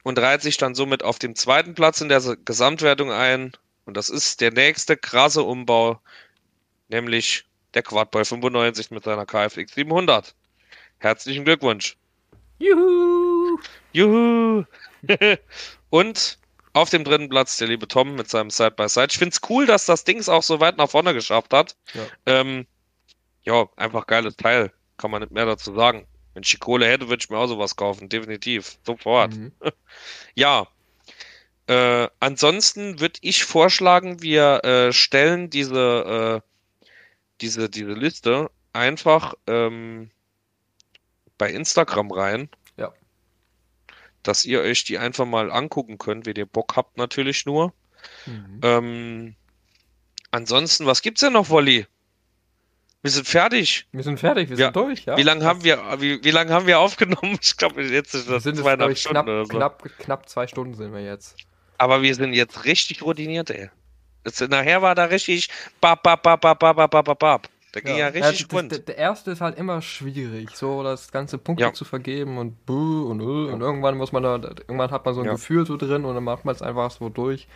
und 0.02 0.18
reiht 0.18 0.42
sich 0.42 0.56
dann 0.56 0.74
somit 0.74 1.02
auf 1.02 1.18
dem 1.18 1.34
zweiten 1.34 1.74
Platz 1.74 2.00
in 2.00 2.08
der 2.08 2.20
Gesamtwertung 2.44 3.10
ein. 3.10 3.52
Und 3.86 3.96
das 3.96 4.08
ist 4.08 4.40
der 4.40 4.52
nächste 4.52 4.96
krasse 4.96 5.42
Umbau, 5.42 6.00
nämlich 6.88 7.44
der 7.74 7.82
Quadboy 7.82 8.24
95 8.24 8.90
mit 8.90 9.04
seiner 9.04 9.26
KFX 9.26 9.74
700. 9.74 10.34
Herzlichen 10.98 11.44
Glückwunsch. 11.44 11.96
Juhu! 12.58 13.58
Juhu! 13.92 14.64
Und 15.90 16.38
auf 16.72 16.90
dem 16.90 17.04
dritten 17.04 17.28
Platz 17.28 17.56
der 17.58 17.68
liebe 17.68 17.86
Tom 17.88 18.14
mit 18.14 18.28
seinem 18.28 18.50
Side-by-Side. 18.50 19.06
-Side. 19.06 19.12
Ich 19.12 19.18
finde 19.18 19.34
es 19.34 19.48
cool, 19.48 19.66
dass 19.66 19.86
das 19.86 20.04
Ding 20.04 20.18
es 20.18 20.28
auch 20.28 20.42
so 20.42 20.60
weit 20.60 20.76
nach 20.76 20.90
vorne 20.90 21.14
geschafft 21.14 21.52
hat. 21.52 21.76
Ja. 21.94 22.02
Ähm, 22.26 22.66
ja, 23.42 23.68
einfach 23.76 24.06
geiles 24.06 24.36
Teil. 24.36 24.72
Kann 24.96 25.10
man 25.10 25.22
nicht 25.22 25.32
mehr 25.32 25.46
dazu 25.46 25.74
sagen. 25.74 26.06
Wenn 26.34 26.42
ich 26.42 26.50
die 26.50 26.58
Kohle 26.58 26.86
hätte, 26.86 27.08
würde 27.08 27.22
ich 27.22 27.30
mir 27.30 27.38
auch 27.38 27.46
sowas 27.46 27.76
kaufen. 27.76 28.08
Definitiv. 28.08 28.78
Sofort. 28.84 29.34
Mhm. 29.34 29.52
ja. 30.34 30.66
Äh, 31.66 32.08
ansonsten 32.20 33.00
würde 33.00 33.18
ich 33.22 33.44
vorschlagen, 33.44 34.20
wir 34.20 34.64
äh, 34.64 34.92
stellen 34.92 35.48
diese 35.48 36.42
äh, 36.42 36.54
diese, 37.40 37.68
diese 37.68 37.92
Liste 37.92 38.50
einfach 38.72 39.34
ähm, 39.46 40.10
bei 41.38 41.50
Instagram 41.50 42.10
rein. 42.10 42.48
Ja. 42.76 42.92
Dass 44.22 44.44
ihr 44.44 44.60
euch 44.60 44.84
die 44.84 44.98
einfach 44.98 45.26
mal 45.26 45.50
angucken 45.50 45.98
könnt, 45.98 46.26
wenn 46.26 46.36
ihr 46.36 46.46
Bock 46.46 46.76
habt, 46.76 46.96
natürlich 46.96 47.46
nur. 47.46 47.72
Mhm. 48.26 48.60
Ähm, 48.62 49.36
ansonsten, 50.30 50.86
was 50.86 51.02
gibt's 51.02 51.20
denn 51.20 51.32
noch, 51.32 51.50
Wolli? 51.50 51.86
Wir 53.04 53.10
sind 53.10 53.28
fertig. 53.28 53.86
Wir 53.92 54.02
sind 54.02 54.18
fertig, 54.18 54.48
wir 54.48 54.56
ja. 54.56 54.66
sind 54.68 54.76
durch, 54.76 55.04
ja. 55.04 55.18
Wie 55.18 55.22
lange 55.22 55.44
haben 55.44 55.62
wir, 55.62 55.78
wie, 55.98 56.24
wie 56.24 56.30
lange 56.30 56.50
haben 56.54 56.66
wir 56.66 56.78
aufgenommen? 56.78 57.38
Ich 57.42 57.54
glaube, 57.58 57.82
jetzt 57.82 58.14
ist 58.14 58.30
das 58.30 58.44
sind 58.44 58.56
zweieinhalb 58.56 58.92
es, 58.92 59.00
Stunden 59.00 59.16
knapp, 59.16 59.26
oder 59.26 59.44
so. 59.44 59.52
Knapp, 59.52 59.82
knapp 59.98 60.26
zwei 60.26 60.46
Stunden 60.46 60.72
sind 60.72 60.94
wir 60.94 61.04
jetzt. 61.04 61.36
Aber 61.76 62.00
wir 62.00 62.14
sind 62.14 62.32
jetzt 62.32 62.64
richtig 62.64 63.02
routiniert, 63.02 63.50
ey. 63.50 63.68
Jetzt, 64.24 64.40
nachher 64.48 64.80
war 64.80 64.94
da 64.94 65.04
richtig 65.04 65.50
bap, 65.82 66.02
bap, 66.02 66.22
bap, 66.22 66.40
bap, 66.40 66.58
bap, 66.58 66.90
bap, 66.90 67.18
bap. 67.18 67.48
Da 67.72 67.80
ging 67.80 67.92
ja, 67.96 68.06
ja 68.06 68.06
richtig 68.06 68.50
ja, 68.50 68.62
das, 68.62 68.68
der, 68.68 68.78
der, 68.78 68.96
erste 68.96 69.32
ist 69.32 69.42
halt 69.42 69.58
immer 69.58 69.82
schwierig, 69.82 70.56
so 70.56 70.82
das 70.82 71.12
ganze 71.12 71.36
Punkte 71.36 71.64
ja. 71.64 71.74
zu 71.74 71.84
vergeben 71.84 72.38
und 72.38 72.64
buh 72.64 73.10
und 73.10 73.20
uh, 73.20 73.52
und 73.52 73.60
irgendwann 73.60 73.98
muss 73.98 74.12
man 74.12 74.22
da, 74.22 74.36
irgendwann 74.36 74.90
hat 74.90 75.04
man 75.04 75.12
so 75.12 75.20
ein 75.20 75.28
Gefühl 75.28 75.66
so 75.66 75.76
drin 75.76 76.06
und 76.06 76.14
dann 76.14 76.24
macht 76.24 76.46
man 76.46 76.54
es 76.54 76.62
einfach 76.62 76.90
so 76.90 77.10
durch. 77.10 77.48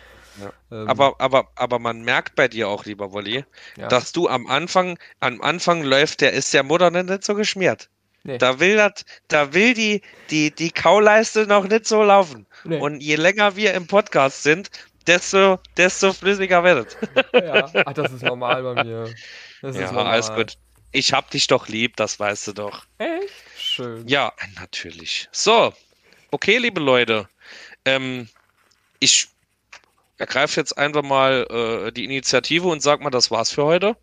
Ähm, 0.71 0.87
aber, 0.87 1.15
aber, 1.19 1.49
aber 1.55 1.79
man 1.79 2.01
merkt 2.01 2.35
bei 2.35 2.47
dir 2.47 2.67
auch, 2.67 2.85
lieber 2.85 3.11
Wolli, 3.11 3.45
dass 3.89 4.11
du 4.11 4.27
am 4.27 4.47
Anfang, 4.47 4.97
am 5.19 5.41
Anfang 5.41 5.83
läuft 5.83 6.21
der, 6.21 6.33
ist 6.33 6.53
der 6.53 6.63
Mutter 6.63 6.91
nicht 6.91 7.23
so 7.23 7.35
geschmiert. 7.35 7.89
Nee. 8.23 8.37
Da 8.37 8.59
will 8.59 8.75
das, 8.75 9.05
da 9.29 9.53
will 9.53 9.73
die, 9.73 10.01
die, 10.29 10.51
die 10.51 10.71
Kauleiste 10.71 11.47
noch 11.47 11.67
nicht 11.67 11.87
so 11.87 12.03
laufen. 12.03 12.45
Nee. 12.65 12.79
Und 12.79 13.01
je 13.01 13.15
länger 13.15 13.55
wir 13.55 13.73
im 13.73 13.87
Podcast 13.87 14.43
sind, 14.43 14.69
desto, 15.07 15.59
desto 15.77 16.13
flüssiger 16.13 16.63
wird 16.63 16.97
Ja, 17.33 17.69
ach, 17.85 17.93
das 17.93 18.11
ist 18.11 18.23
normal 18.23 18.61
bei 18.63 18.83
mir. 18.83 19.13
Das 19.61 19.75
ja, 19.75 19.89
alles 19.91 20.33
gut. 20.33 20.57
Ich 20.91 21.13
hab 21.13 21.29
dich 21.29 21.47
doch 21.47 21.67
lieb, 21.67 21.95
das 21.97 22.19
weißt 22.19 22.47
du 22.47 22.53
doch. 22.53 22.85
Echt? 22.97 23.33
Schön. 23.57 24.07
Ja, 24.07 24.33
natürlich. 24.55 25.29
So, 25.31 25.73
okay, 26.31 26.57
liebe 26.57 26.81
Leute. 26.81 27.29
Ähm, 27.85 28.27
ich 28.99 29.27
ergreife 30.19 30.59
jetzt 30.59 30.77
einfach 30.77 31.01
mal 31.01 31.47
äh, 31.49 31.91
die 31.91 32.05
Initiative 32.05 32.67
und 32.67 32.81
sag 32.81 33.01
mal, 33.01 33.09
das 33.09 33.31
war's 33.31 33.51
für 33.51 33.63
heute. 33.63 33.95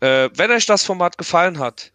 Äh, 0.00 0.30
wenn 0.34 0.50
euch 0.50 0.66
das 0.66 0.84
Format 0.84 1.18
gefallen 1.18 1.58
hat, 1.58 1.92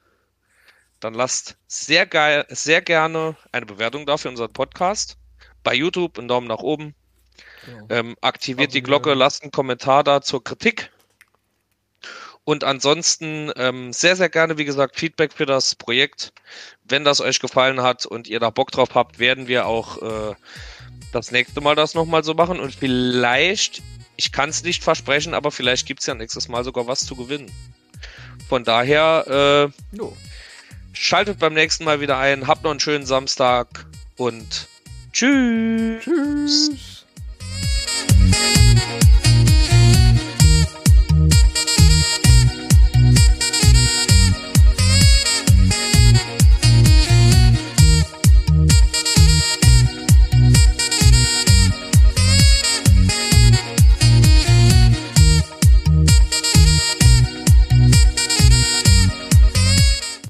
dann 1.00 1.14
lasst 1.14 1.58
sehr 1.68 2.06
geil, 2.06 2.46
sehr 2.50 2.82
gerne 2.82 3.38
eine 3.52 3.66
Bewertung 3.66 4.06
da 4.06 4.18
für 4.18 4.30
unseren 4.30 4.52
Podcast. 4.52 5.18
Bei 5.64 5.74
YouTube 5.74 6.18
einen 6.18 6.28
Daumen 6.28 6.48
nach 6.48 6.60
oben. 6.60 6.96
Genau. 7.66 7.86
Ähm, 7.90 8.16
aktiviert 8.22 8.74
die 8.74 8.82
Glocke, 8.82 9.14
lasst 9.14 9.44
einen 9.44 9.52
Kommentar 9.52 10.04
da 10.04 10.22
zur 10.22 10.44
Kritik. 10.44 10.92
Und 12.44 12.64
ansonsten 12.64 13.52
ähm, 13.58 13.94
sehr, 13.94 14.16
sehr 14.16 14.30
gerne, 14.30 14.58
wie 14.58 14.66
gesagt, 14.66 14.98
Feedback 14.98 15.34
für 15.34 15.46
das 15.46 15.76
Projekt. 15.76 16.34
Wenn 16.84 17.04
das 17.04 17.22
euch 17.22 17.40
gefallen 17.40 17.82
hat 17.84 18.06
und 18.06 18.28
ihr 18.28 18.40
da 18.40 18.50
Bock 18.50 18.72
drauf 18.72 18.96
habt, 18.96 19.20
werden 19.20 19.48
wir 19.48 19.68
auch 19.68 20.02
äh, 20.02 20.36
das 21.12 21.32
nächste 21.32 21.62
Mal 21.62 21.76
das 21.76 21.94
nochmal 21.94 22.24
so 22.24 22.34
machen 22.34 22.60
und 22.60 22.74
vielleicht, 22.76 23.82
ich 24.16 24.32
kann 24.32 24.50
es 24.50 24.64
nicht 24.64 24.84
versprechen, 24.84 25.34
aber 25.34 25.52
vielleicht 25.52 25.86
gibt 25.86 26.02
es 26.02 26.08
ja 26.08 26.14
nächstes 26.14 26.48
Mal 26.48 26.64
sogar 26.64 26.88
was 26.88 27.06
zu 27.06 27.16
gewinnen. 27.16 27.52
Von 28.48 28.64
daher, 28.64 29.72
äh, 29.72 29.96
no. 29.96 30.16
schaltet 30.94 31.40
beim 31.40 31.54
nächsten 31.54 31.84
Mal 31.84 32.02
wieder 32.02 32.18
ein, 32.18 32.48
habt 32.48 32.64
noch 32.64 32.72
einen 32.72 32.80
schönen 32.80 33.06
Samstag 33.06 33.86
und 34.18 34.68
tschüss. 35.14 36.04
Tschüss. 36.04 37.06